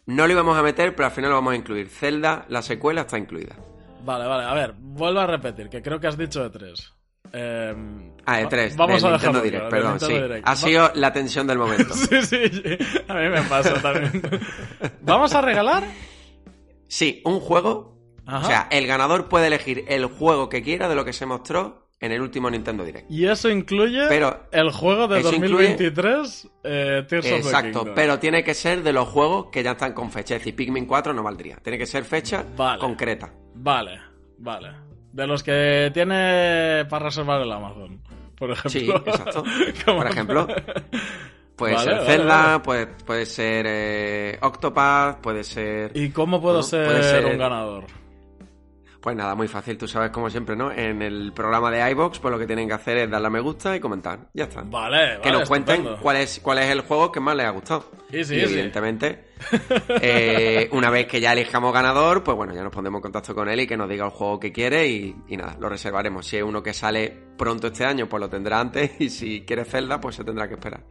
no 0.05 0.27
lo 0.27 0.33
íbamos 0.33 0.57
a 0.57 0.61
meter, 0.61 0.95
pero 0.95 1.07
al 1.07 1.11
final 1.11 1.31
lo 1.31 1.37
vamos 1.37 1.53
a 1.53 1.55
incluir. 1.55 1.89
Zelda, 1.89 2.45
la 2.49 2.61
secuela, 2.61 3.01
está 3.01 3.17
incluida. 3.17 3.55
Vale, 4.03 4.25
vale. 4.27 4.43
A 4.45 4.53
ver, 4.53 4.73
vuelvo 4.77 5.19
a 5.19 5.27
repetir, 5.27 5.69
que 5.69 5.81
creo 5.81 5.99
que 5.99 6.07
has 6.07 6.17
dicho 6.17 6.43
de 6.43 6.49
tres. 6.51 6.93
Em, 7.33 8.11
ah, 8.25 8.37
de 8.37 8.45
tres. 8.45 8.77
Vamos 8.77 9.03
a 9.03 9.11
Nintendo 9.11 9.41
Direct, 9.41 9.69
perdón, 9.69 9.99
sí. 9.99 10.13
Ha 10.43 10.55
sido 10.55 10.91
la 10.93 11.11
tensión 11.11 11.47
del 11.47 11.57
momento. 11.57 11.93
sí, 11.93 12.21
sí, 12.21 12.47
sí. 12.49 12.77
A 13.07 13.15
mí 13.15 13.29
me 13.29 13.41
pasa 13.43 13.81
también. 13.81 14.21
¿Vamos 15.01 15.33
a 15.33 15.41
regalar? 15.41 15.83
Sí, 16.87 17.21
un 17.25 17.39
juego. 17.39 17.95
O 18.27 18.43
sea, 18.43 18.67
el 18.71 18.87
ganador 18.87 19.27
puede 19.29 19.47
elegir 19.47 19.85
el 19.87 20.05
juego 20.05 20.49
que 20.49 20.63
quiera 20.63 20.87
de 20.87 20.95
lo 20.95 21.05
que 21.05 21.13
se 21.13 21.25
mostró 21.25 21.84
en 21.99 22.11
el 22.11 22.21
último 22.21 22.49
Nintendo 22.49 22.83
Direct. 22.83 23.09
Y 23.09 23.25
eso 23.25 23.49
incluye 23.49 24.07
el 24.51 24.71
juego 24.71 25.07
de 25.07 25.21
2023, 25.21 26.49
eh, 26.63 27.05
Tears 27.07 27.25
Exacto, 27.25 27.81
of 27.81 27.85
the 27.87 27.91
pero 27.93 28.19
tiene 28.19 28.43
que 28.43 28.53
ser 28.53 28.83
de 28.83 28.93
los 28.93 29.07
juegos 29.07 29.47
que 29.51 29.63
ya 29.63 29.71
están 29.71 29.93
con 29.93 30.11
fecha. 30.11 30.35
Es 30.35 30.41
decir, 30.41 30.55
Pikmin 30.55 30.85
4 30.85 31.13
no 31.13 31.23
valdría. 31.23 31.57
Tiene 31.57 31.77
que 31.77 31.85
ser 31.85 32.03
fecha 32.03 32.45
concreta. 32.79 33.33
Vale, 33.55 33.99
vale. 34.37 34.71
De 35.11 35.25
los 35.25 35.43
que 35.43 35.91
tiene 35.93 36.85
para 36.89 37.05
reservar 37.05 37.41
el 37.41 37.51
Amazon, 37.51 38.01
por 38.37 38.51
ejemplo. 38.51 38.69
Sí, 38.69 38.89
exacto. 38.89 39.43
por 39.85 40.07
ejemplo. 40.07 40.47
Puede 41.55 41.77
ser 41.79 42.05
Zelda, 42.05 42.61
Puede, 42.61 42.87
puede 42.87 43.25
ser 43.25 43.65
eh, 43.65 44.37
Octopath, 44.41 45.21
puede 45.21 45.45
ser... 45.45 45.91
¿Y 45.95 46.09
cómo 46.09 46.41
puedo 46.41 46.61
ser 46.61 47.25
un 47.25 47.37
ganador? 47.37 47.85
Pues 49.05 49.15
nada, 49.15 49.35
muy 49.35 49.47
fácil, 49.47 49.77
tú 49.77 49.87
sabes 49.87 50.09
como 50.09 50.31
siempre, 50.31 50.55
¿no? 50.55 50.71
En 50.71 50.99
el 51.03 51.31
programa 51.31 51.69
de 51.69 51.91
iBox, 51.91 52.17
pues 52.17 52.31
lo 52.31 52.39
que 52.39 52.47
tienen 52.47 52.67
que 52.67 52.73
hacer 52.73 52.97
es 52.97 53.07
darle 53.07 53.27
a 53.27 53.29
me 53.29 53.39
gusta 53.39 53.75
y 53.75 53.79
comentar. 53.79 54.17
Ya 54.33 54.45
está. 54.45 54.63
Vale, 54.63 55.19
Que 55.21 55.29
nos 55.29 55.47
cuenten 55.47 55.97
cuál 56.01 56.17
es, 56.17 56.39
cuál 56.39 56.57
es 56.57 56.71
el 56.71 56.81
juego 56.81 57.11
que 57.11 57.19
más 57.19 57.35
les 57.35 57.45
ha 57.45 57.51
gustado. 57.51 57.91
Sí, 58.09 58.23
sí, 58.23 58.35
y 58.37 58.39
evidentemente, 58.39 59.25
eh, 60.01 60.69
una 60.71 60.89
vez 60.89 61.05
que 61.05 61.21
ya 61.21 61.33
elijamos 61.33 61.71
ganador, 61.71 62.23
pues 62.23 62.35
bueno, 62.35 62.55
ya 62.55 62.63
nos 62.63 62.73
pondremos 62.73 62.97
en 62.97 63.03
contacto 63.03 63.35
con 63.35 63.47
él 63.47 63.59
y 63.59 63.67
que 63.67 63.77
nos 63.77 63.87
diga 63.87 64.05
el 64.05 64.11
juego 64.11 64.39
que 64.39 64.51
quiere 64.51 64.87
y, 64.87 65.15
y 65.27 65.37
nada, 65.37 65.55
lo 65.59 65.69
reservaremos. 65.69 66.25
Si 66.25 66.37
es 66.37 66.43
uno 66.43 66.63
que 66.63 66.73
sale 66.73 67.15
pronto 67.37 67.67
este 67.67 67.85
año, 67.85 68.09
pues 68.09 68.19
lo 68.19 68.27
tendrá 68.27 68.59
antes 68.59 68.89
y 68.99 69.11
si 69.11 69.41
quiere 69.41 69.65
Zelda, 69.65 70.01
pues 70.01 70.15
se 70.15 70.23
tendrá 70.23 70.47
que 70.47 70.55
esperar. 70.55 70.81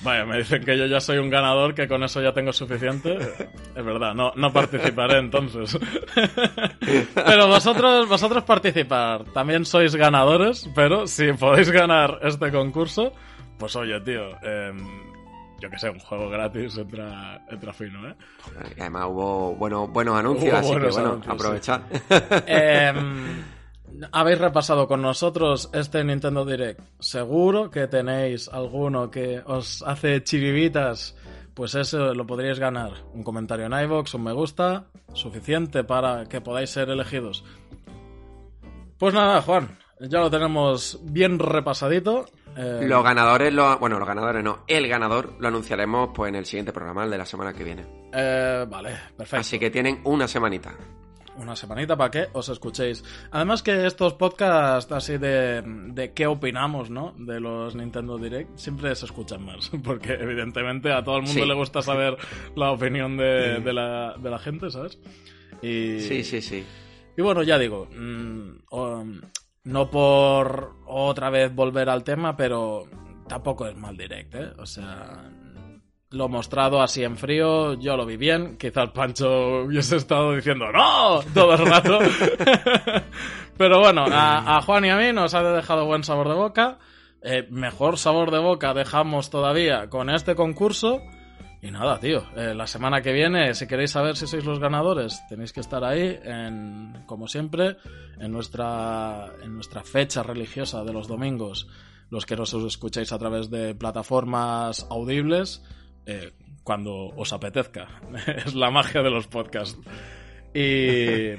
Vaya, 0.00 0.26
me 0.26 0.38
dicen 0.38 0.62
que 0.62 0.76
yo 0.76 0.86
ya 0.86 1.00
soy 1.00 1.18
un 1.18 1.30
ganador, 1.30 1.74
que 1.74 1.88
con 1.88 2.02
eso 2.02 2.20
ya 2.20 2.32
tengo 2.32 2.52
suficiente. 2.52 3.16
Es 3.74 3.84
verdad, 3.84 4.14
no, 4.14 4.32
no 4.36 4.52
participaré 4.52 5.18
entonces. 5.18 5.78
Pero 7.14 7.48
vosotros, 7.48 8.06
vosotros 8.08 8.44
participar. 8.44 9.24
También 9.32 9.64
sois 9.64 9.94
ganadores, 9.96 10.68
pero 10.74 11.06
si 11.06 11.32
podéis 11.32 11.70
ganar 11.70 12.20
este 12.22 12.52
concurso, 12.52 13.12
pues 13.58 13.74
oye, 13.76 13.98
tío, 14.00 14.30
em, 14.42 14.76
yo 15.60 15.70
que 15.70 15.78
sé, 15.78 15.88
un 15.88 15.98
juego 15.98 16.28
gratis 16.28 16.76
entra, 16.76 17.40
entra 17.50 17.72
fino, 17.72 18.08
¿eh? 18.08 18.14
Además 18.78 19.06
hubo 19.08 19.54
bueno, 19.56 19.88
buenos 19.88 20.18
anuncios, 20.18 20.54
así 20.54 20.74
que 20.74 20.88
bueno, 20.88 21.20
aprovechar. 21.26 21.82
Em, 22.46 23.42
habéis 24.12 24.38
repasado 24.38 24.86
con 24.86 25.02
nosotros 25.02 25.70
este 25.72 26.04
Nintendo 26.04 26.44
Direct. 26.44 26.80
Seguro 26.98 27.70
que 27.70 27.86
tenéis 27.86 28.48
alguno 28.48 29.10
que 29.10 29.42
os 29.44 29.82
hace 29.82 30.22
chiribitas. 30.22 31.16
Pues 31.54 31.74
eso 31.74 32.12
lo 32.12 32.26
podríais 32.26 32.58
ganar. 32.58 32.92
Un 33.14 33.22
comentario 33.22 33.66
en 33.66 33.72
iVoox, 33.72 34.14
un 34.14 34.24
me 34.24 34.32
gusta, 34.32 34.88
suficiente 35.14 35.84
para 35.84 36.26
que 36.26 36.42
podáis 36.42 36.68
ser 36.68 36.90
elegidos. 36.90 37.44
Pues 38.98 39.14
nada, 39.14 39.40
Juan, 39.40 39.78
ya 40.00 40.20
lo 40.20 40.30
tenemos 40.30 41.00
bien 41.02 41.38
repasadito. 41.38 42.26
Eh, 42.56 42.80
los 42.82 43.02
ganadores, 43.02 43.52
lo, 43.52 43.78
bueno, 43.78 43.98
los 43.98 44.08
ganadores 44.08 44.42
no, 44.42 44.64
el 44.66 44.88
ganador 44.88 45.34
lo 45.38 45.48
anunciaremos 45.48 46.10
pues 46.14 46.30
en 46.30 46.36
el 46.36 46.46
siguiente 46.46 46.72
programa, 46.72 47.04
el 47.04 47.10
de 47.10 47.18
la 47.18 47.26
semana 47.26 47.52
que 47.52 47.64
viene. 47.64 47.86
Eh, 48.12 48.66
vale, 48.68 48.90
perfecto. 49.16 49.40
Así 49.40 49.58
que 49.58 49.70
tienen 49.70 50.00
una 50.04 50.28
semanita. 50.28 50.74
Una 51.38 51.54
semanita 51.56 51.96
para 51.96 52.10
que 52.10 52.26
os 52.32 52.48
escuchéis. 52.48 53.04
Además 53.30 53.62
que 53.62 53.86
estos 53.86 54.14
podcasts 54.14 54.90
así 54.92 55.18
de, 55.18 55.62
de 55.62 56.12
qué 56.12 56.26
opinamos, 56.26 56.90
¿no? 56.90 57.14
De 57.18 57.40
los 57.40 57.74
Nintendo 57.74 58.18
Direct, 58.18 58.56
siempre 58.56 58.94
se 58.94 59.06
escuchan 59.06 59.44
más, 59.44 59.70
porque 59.84 60.14
evidentemente 60.14 60.92
a 60.92 61.02
todo 61.04 61.16
el 61.16 61.22
mundo 61.22 61.42
Sí. 61.42 61.48
le 61.48 61.54
gusta 61.54 61.82
saber 61.82 62.16
la 62.56 62.70
opinión 62.72 63.16
de, 63.16 63.60
de 63.60 63.72
la, 63.72 64.14
de 64.18 64.30
la 64.30 64.38
gente, 64.38 64.70
¿sabes? 64.70 64.98
Y, 65.62 66.00
Sí, 66.00 66.22
sí, 66.24 66.40
sí. 66.42 66.64
y 67.16 67.22
bueno, 67.22 67.42
ya 67.42 67.58
digo, 67.58 67.86
mm, 67.96 68.50
o- 68.70 69.04
no 69.64 69.90
por 69.90 70.74
otra 70.86 71.28
vez 71.30 71.52
volver 71.54 71.88
al 71.88 72.04
tema, 72.04 72.36
pero 72.36 72.84
tampoco 73.28 73.66
es 73.66 73.76
mal 73.76 73.96
direct, 73.96 74.34
¿eh? 74.36 74.52
O 74.58 74.66
sea, 74.66 75.28
lo 76.16 76.28
mostrado 76.28 76.82
así 76.82 77.04
en 77.04 77.16
frío, 77.16 77.74
yo 77.74 77.96
lo 77.96 78.06
vi 78.06 78.16
bien. 78.16 78.56
Quizá 78.56 78.82
el 78.82 78.92
Pancho 78.92 79.64
hubiese 79.64 79.96
estado 79.96 80.34
diciendo 80.34 80.66
¡No! 80.72 81.20
todo 81.34 81.54
el 81.54 81.66
rato. 81.66 81.98
pero 83.56 83.80
bueno, 83.80 84.04
a, 84.10 84.56
a 84.56 84.62
Juan 84.62 84.84
y 84.84 84.90
a 84.90 84.96
mí 84.96 85.12
nos 85.12 85.34
ha 85.34 85.42
dejado 85.42 85.86
buen 85.86 86.02
sabor 86.02 86.28
de 86.28 86.34
boca. 86.34 86.78
Eh, 87.22 87.46
mejor 87.50 87.98
sabor 87.98 88.30
de 88.30 88.38
boca 88.38 88.72
dejamos 88.72 89.30
todavía 89.30 89.88
con 89.88 90.10
este 90.10 90.34
concurso. 90.34 91.02
Y 91.62 91.72
nada, 91.72 91.98
tío, 91.98 92.22
eh, 92.36 92.54
la 92.54 92.68
semana 92.68 93.02
que 93.02 93.12
viene, 93.12 93.52
si 93.54 93.66
queréis 93.66 93.90
saber 93.90 94.16
si 94.16 94.28
sois 94.28 94.44
los 94.44 94.60
ganadores, 94.60 95.20
tenéis 95.28 95.52
que 95.52 95.58
estar 95.60 95.82
ahí, 95.82 96.16
en, 96.22 97.02
como 97.06 97.26
siempre, 97.26 97.78
en 98.20 98.30
nuestra, 98.30 99.32
en 99.42 99.54
nuestra 99.54 99.82
fecha 99.82 100.22
religiosa 100.22 100.84
de 100.84 100.92
los 100.92 101.08
domingos, 101.08 101.66
los 102.10 102.26
que 102.26 102.36
nos 102.36 102.54
escucháis 102.54 103.12
a 103.12 103.18
través 103.18 103.50
de 103.50 103.74
plataformas 103.74 104.86
audibles, 104.90 105.64
eh, 106.06 106.32
cuando 106.62 107.08
os 107.08 107.32
apetezca. 107.32 107.88
es 108.26 108.54
la 108.54 108.70
magia 108.70 109.02
de 109.02 109.10
los 109.10 109.26
podcasts. 109.26 109.78
Y, 110.54 111.32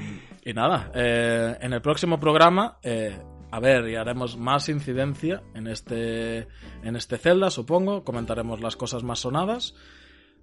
y 0.43 0.53
nada, 0.53 0.91
eh, 0.93 1.57
en 1.59 1.73
el 1.73 1.81
próximo 1.81 2.19
programa, 2.19 2.77
eh, 2.83 3.17
a 3.49 3.59
ver, 3.59 3.87
y 3.89 3.95
haremos 3.95 4.37
más 4.37 4.69
incidencia 4.69 5.41
en 5.55 5.67
este, 5.67 6.47
en 6.83 6.95
este 6.95 7.17
Zelda, 7.17 7.49
supongo. 7.49 8.03
Comentaremos 8.03 8.61
las 8.61 8.75
cosas 8.75 9.03
más 9.03 9.19
sonadas. 9.19 9.73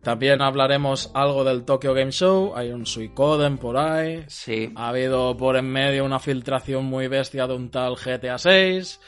También 0.03 0.43
hablaremos 0.43 1.11
algo 1.15 1.45
del 1.45 1.65
Tokyo 1.65 1.95
Game 1.95 2.13
Show. 2.13 2.53
Hay 2.57 2.71
un 2.71 2.85
Suicoden 2.85 3.57
por 3.57 3.79
ahí. 3.79 4.25
Sí. 4.29 4.71
Ha 4.75 4.89
habido 4.89 5.37
por 5.37 5.57
en 5.57 5.67
medio 5.67 6.05
una 6.05 6.19
filtración 6.19 6.85
muy 6.85 7.09
bestia 7.09 7.47
de 7.47 7.55
un 7.55 7.71
tal 7.71 7.95
GTA 7.97 8.37
6. 8.37 9.01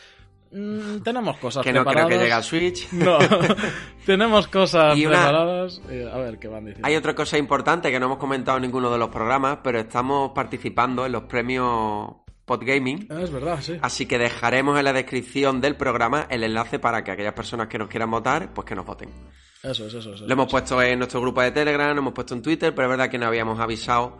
Mm, 0.58 1.02
tenemos 1.02 1.36
cosas 1.36 1.62
Que 1.62 1.70
no 1.72 1.80
creo 1.84 1.84
preparadas. 1.84 2.08
que 2.12 2.18
llegue 2.18 2.32
al 2.32 2.42
Switch. 2.44 2.92
No, 2.92 3.18
tenemos 4.06 4.48
cosas 4.48 4.96
Y 4.96 5.04
una- 5.06 5.16
preparadas. 5.18 5.80
Eh, 5.90 6.10
a 6.12 6.16
ver 6.18 6.38
qué 6.38 6.48
van 6.48 6.64
diciendo. 6.64 6.86
Hay 6.86 6.96
otra 6.96 7.14
cosa 7.14 7.36
importante 7.38 7.90
que 7.90 8.00
no 8.00 8.06
hemos 8.06 8.18
comentado 8.18 8.56
en 8.58 8.62
ninguno 8.62 8.90
de 8.90 8.98
los 8.98 9.08
programas, 9.10 9.58
pero 9.62 9.78
estamos 9.78 10.32
participando 10.34 11.04
en 11.04 11.12
los 11.12 11.24
premios 11.24 12.08
Podgaming. 12.44 13.08
Es 13.10 13.30
verdad, 13.32 13.58
sí. 13.60 13.76
Así 13.82 14.06
que 14.06 14.18
dejaremos 14.18 14.78
en 14.78 14.84
la 14.84 14.92
descripción 14.92 15.60
del 15.60 15.76
programa 15.76 16.26
el 16.30 16.44
enlace 16.44 16.78
para 16.78 17.02
que 17.02 17.10
aquellas 17.10 17.34
personas 17.34 17.66
que 17.66 17.76
nos 17.76 17.88
quieran 17.88 18.10
votar, 18.10 18.54
pues 18.54 18.64
que 18.66 18.74
nos 18.76 18.86
voten. 18.86 19.10
Eso 19.62 19.86
es, 19.86 19.94
eso 19.94 20.14
es. 20.14 20.20
Lo 20.20 20.32
hemos 20.32 20.48
puesto 20.50 20.80
en 20.80 20.98
nuestro 21.00 21.20
grupo 21.20 21.42
de 21.42 21.50
Telegram, 21.50 21.92
lo 21.92 22.00
hemos 22.02 22.12
puesto 22.12 22.34
en 22.34 22.42
Twitter, 22.42 22.72
pero 22.74 22.86
es 22.86 22.90
verdad 22.90 23.10
que 23.10 23.18
no 23.18 23.26
habíamos 23.26 23.58
avisado 23.58 24.18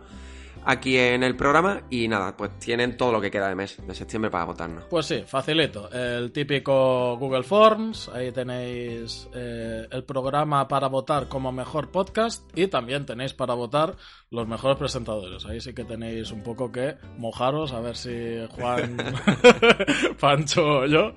aquí 0.65 0.97
en 0.97 1.23
el 1.23 1.35
programa 1.35 1.81
y 1.89 2.07
nada, 2.07 2.35
pues 2.35 2.57
tienen 2.59 2.97
todo 2.97 3.11
lo 3.11 3.21
que 3.21 3.31
queda 3.31 3.49
de 3.49 3.55
mes, 3.55 3.77
de 3.85 3.95
septiembre 3.95 4.29
para 4.31 4.45
votarnos. 4.45 4.83
Pues 4.89 5.05
sí, 5.05 5.23
facilito. 5.25 5.89
El 5.91 6.31
típico 6.31 7.17
Google 7.17 7.43
Forms, 7.43 8.09
ahí 8.09 8.31
tenéis 8.31 9.27
eh, 9.33 9.87
el 9.91 10.03
programa 10.03 10.67
para 10.67 10.87
votar 10.87 11.27
como 11.27 11.51
mejor 11.51 11.89
podcast 11.91 12.43
y 12.57 12.67
también 12.67 13.05
tenéis 13.05 13.33
para 13.33 13.53
votar 13.53 13.95
los 14.29 14.47
mejores 14.47 14.77
presentadores. 14.77 15.45
Ahí 15.45 15.61
sí 15.61 15.73
que 15.73 15.85
tenéis 15.85 16.31
un 16.31 16.43
poco 16.43 16.71
que 16.71 16.95
mojaros 17.17 17.71
a 17.73 17.79
ver 17.79 17.95
si 17.95 18.45
Juan, 18.51 18.97
Pancho 20.19 20.65
o 20.79 20.85
yo. 20.85 21.13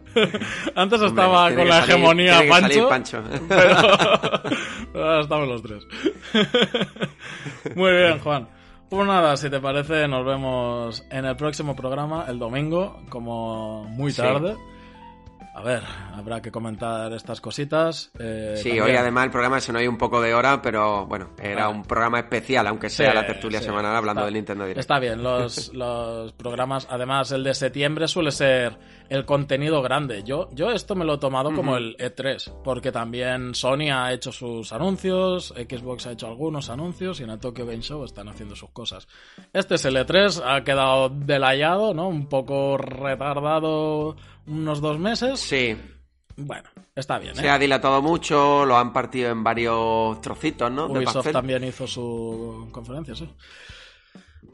Antes 0.75 1.03
estaba 1.03 1.53
con 1.55 1.69
la 1.69 1.81
salir- 1.81 1.91
hegemonía 1.95 2.43
Pancho, 2.49 2.89
Pancho. 2.89 3.23
pero 3.49 5.05
ahora 5.05 5.21
estamos 5.23 5.49
los 5.49 5.63
tres. 5.63 5.87
Muy 7.75 7.93
bien, 7.93 8.19
Juan. 8.21 8.49
Pues 8.91 9.07
nada, 9.07 9.37
si 9.37 9.49
te 9.49 9.61
parece, 9.61 10.09
nos 10.09 10.27
vemos 10.27 11.07
en 11.11 11.25
el 11.25 11.37
próximo 11.37 11.77
programa, 11.77 12.25
el 12.29 12.41
domingo, 12.41 13.01
como 13.09 13.85
muy 13.85 14.11
Sí. 14.11 14.57
A 15.53 15.63
ver, 15.63 15.83
habrá 16.15 16.41
que 16.41 16.53
comentar 16.53 17.13
estas 17.13 17.41
cositas. 17.41 18.13
eh, 18.19 18.55
Sí, 18.57 18.69
también. 18.71 18.85
hoy 18.85 18.97
además 18.97 19.25
el 19.25 19.31
programa 19.33 19.61
se 19.61 19.73
nos 19.73 19.81
ha 19.81 19.83
ido 19.83 19.91
un 19.91 19.99
poco 19.99 20.21
de 20.23 20.33
hora, 20.33 20.63
pero 20.63 21.07
bueno, 21.07 21.31
era 21.43 21.65
Ah. 21.65 21.69
un 21.69 21.83
programa 21.83 22.21
especial, 22.21 22.67
aunque 22.69 22.89
sea 22.89 23.11
Sí, 23.11 23.17
la 23.17 23.27
tertulia 23.27 23.59
sí. 23.59 23.65
semanal 23.67 23.97
hablando 23.97 24.21
Está- 24.21 24.25
del 24.27 24.35
Nintendo 24.35 24.65
Direct. 24.65 24.79
Está 24.81 24.99
bien, 25.01 25.23
los, 25.23 25.71
los 25.75 26.33
programas, 26.35 26.87
además 26.89 27.33
el 27.33 27.43
de 27.45 27.53
septiembre 27.55 28.07
suele 28.07 28.31
ser 28.31 28.79
el 29.09 29.25
contenido 29.27 29.83
grande. 29.83 30.23
Yo, 30.23 30.49
yo 30.53 30.71
esto 30.71 30.95
me 30.95 31.05
lo 31.05 31.15
he 31.15 31.19
tomado 31.19 31.53
como 31.53 31.77
el 31.77 31.97
E3, 31.99 32.63
porque 32.63 32.93
también 32.93 33.55
Sony 33.57 33.91
ha 33.93 34.13
hecho 34.13 34.31
sus 34.31 34.73
anuncios, 34.73 35.53
Xbox 35.57 36.07
ha 36.07 36.13
hecho 36.13 36.29
algunos 36.29 36.71
anuncios 36.71 37.19
y 37.21 37.25
en 37.25 37.31
el 37.31 37.41
Tokyo 37.41 37.67
Game 37.67 37.83
Show 37.83 38.05
están 38.05 38.29
haciendo 38.29 38.55
sus 38.55 38.71
cosas. 38.71 39.09
Este 39.53 39.75
es 39.75 39.85
el 39.85 39.97
E3, 39.97 40.41
ha 40.47 40.63
quedado 40.63 41.09
delayado, 41.09 41.93
¿no? 41.93 42.09
Un 42.09 42.29
poco 42.29 42.79
retardado 42.79 44.15
unos 44.47 44.81
dos 44.81 44.99
meses. 44.99 45.41
Sí, 45.41 45.77
Bueno, 46.37 46.69
está 46.95 47.19
bien, 47.19 47.33
¿eh? 47.33 47.41
se 47.41 47.49
ha 47.51 47.59
dilatado 47.59 48.01
mucho, 48.03 48.65
lo 48.65 48.77
han 48.77 48.93
partido 48.93 49.31
en 49.31 49.45
varios 49.45 50.21
trocitos, 50.21 50.71
¿no? 50.71 50.87
Ubisoft 50.87 51.31
también 51.33 51.65
hizo 51.65 51.87
su 51.87 52.69
conferencia, 52.73 53.15
sí. 53.15 53.29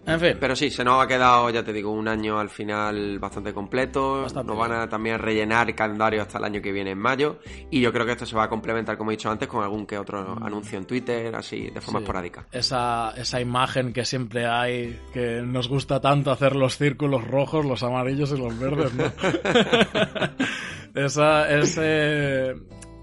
En 0.08 0.20
fin. 0.20 0.36
Pero 0.38 0.54
sí, 0.54 0.70
se 0.70 0.84
nos 0.84 1.02
ha 1.02 1.08
quedado, 1.08 1.50
ya 1.50 1.64
te 1.64 1.72
digo, 1.72 1.90
un 1.90 2.06
año 2.06 2.38
al 2.38 2.48
final 2.48 3.18
bastante 3.18 3.52
completo. 3.52 4.22
Bastante 4.22 4.46
nos 4.48 4.56
van 4.58 4.72
a 4.72 4.88
también 4.88 5.18
rellenar 5.18 5.68
el 5.68 5.74
calendario 5.74 6.22
hasta 6.22 6.38
el 6.38 6.44
año 6.44 6.62
que 6.62 6.70
viene 6.70 6.92
en 6.92 6.98
mayo. 6.98 7.40
Y 7.72 7.80
yo 7.80 7.92
creo 7.92 8.06
que 8.06 8.12
esto 8.12 8.24
se 8.24 8.36
va 8.36 8.44
a 8.44 8.48
complementar, 8.48 8.96
como 8.96 9.10
he 9.10 9.14
dicho 9.14 9.30
antes, 9.30 9.48
con 9.48 9.64
algún 9.64 9.84
que 9.84 9.98
otro 9.98 10.38
anuncio 10.44 10.78
en 10.78 10.84
Twitter, 10.84 11.34
así, 11.34 11.70
de 11.70 11.80
forma 11.80 11.98
Mm. 11.98 12.02
Sí. 12.02 12.04
esporádica. 12.04 12.46
Esa, 12.52 13.14
esa 13.16 13.40
imagen 13.40 13.92
que 13.92 14.04
siempre 14.04 14.46
hay, 14.46 14.96
que 15.12 15.42
nos 15.42 15.68
gusta 15.68 16.00
tanto 16.00 16.30
hacer 16.30 16.54
los 16.54 16.76
círculos 16.76 17.24
rojos, 17.26 17.64
los 17.64 17.82
amarillos 17.82 18.30
y 18.30 18.38
los 18.38 18.56
verdes, 18.60 18.94
¿no? 18.94 19.04
esa, 20.94 21.50
ese, 21.50 22.50
eh, 22.50 22.54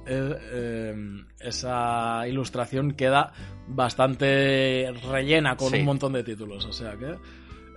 eh, 0.08 0.96
esa 1.40 2.28
ilustración 2.28 2.92
queda 2.92 3.34
bastante 3.68 4.94
rellena 5.12 5.56
con 5.58 5.70
Sí. 5.72 5.80
un 5.80 5.86
montón 5.86 6.14
de 6.14 6.24
títulos, 6.24 6.66
o 6.66 6.74
sea 6.74 6.96
que 6.98 7.16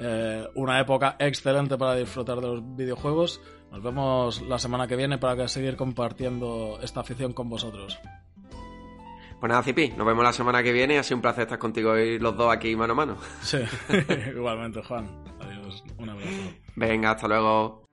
eh, 0.01 0.47
una 0.55 0.81
época 0.81 1.17
excelente 1.19 1.77
para 1.79 1.95
disfrutar 1.95 2.37
de 2.41 2.47
los 2.47 2.77
videojuegos. 2.77 3.41
Nos 3.73 3.83
vemos 3.83 4.43
la 4.43 4.59
semana 4.59 4.87
que 4.87 4.95
viene 4.97 5.19
para 5.19 5.49
seguir 5.49 5.77
compartiendo 5.77 6.79
esta 6.83 7.01
afición 7.01 7.33
con 7.33 7.49
vosotros. 7.49 7.99
Pues 9.41 9.51
nada, 9.51 9.63
Cipi, 9.63 9.89
nos 9.97 10.07
vemos 10.07 10.25
la 10.25 10.33
semana 10.33 10.63
que 10.63 10.73
viene. 10.73 10.99
Ha 10.99 11.03
sido 11.03 11.17
un 11.17 11.23
placer 11.23 11.43
estar 11.43 11.59
contigo 11.59 11.97
y 11.99 12.19
los 12.19 12.37
dos 12.37 12.51
aquí 12.53 12.75
mano 12.77 12.93
a 12.93 12.97
mano. 12.97 13.17
Sí, 13.43 13.59
igualmente, 14.37 14.83
Juan. 14.83 15.09
Adiós, 15.41 15.85
un 15.99 16.09
abrazo. 16.09 16.31
Venga, 16.75 17.11
hasta 17.13 17.29
luego. 17.29 17.86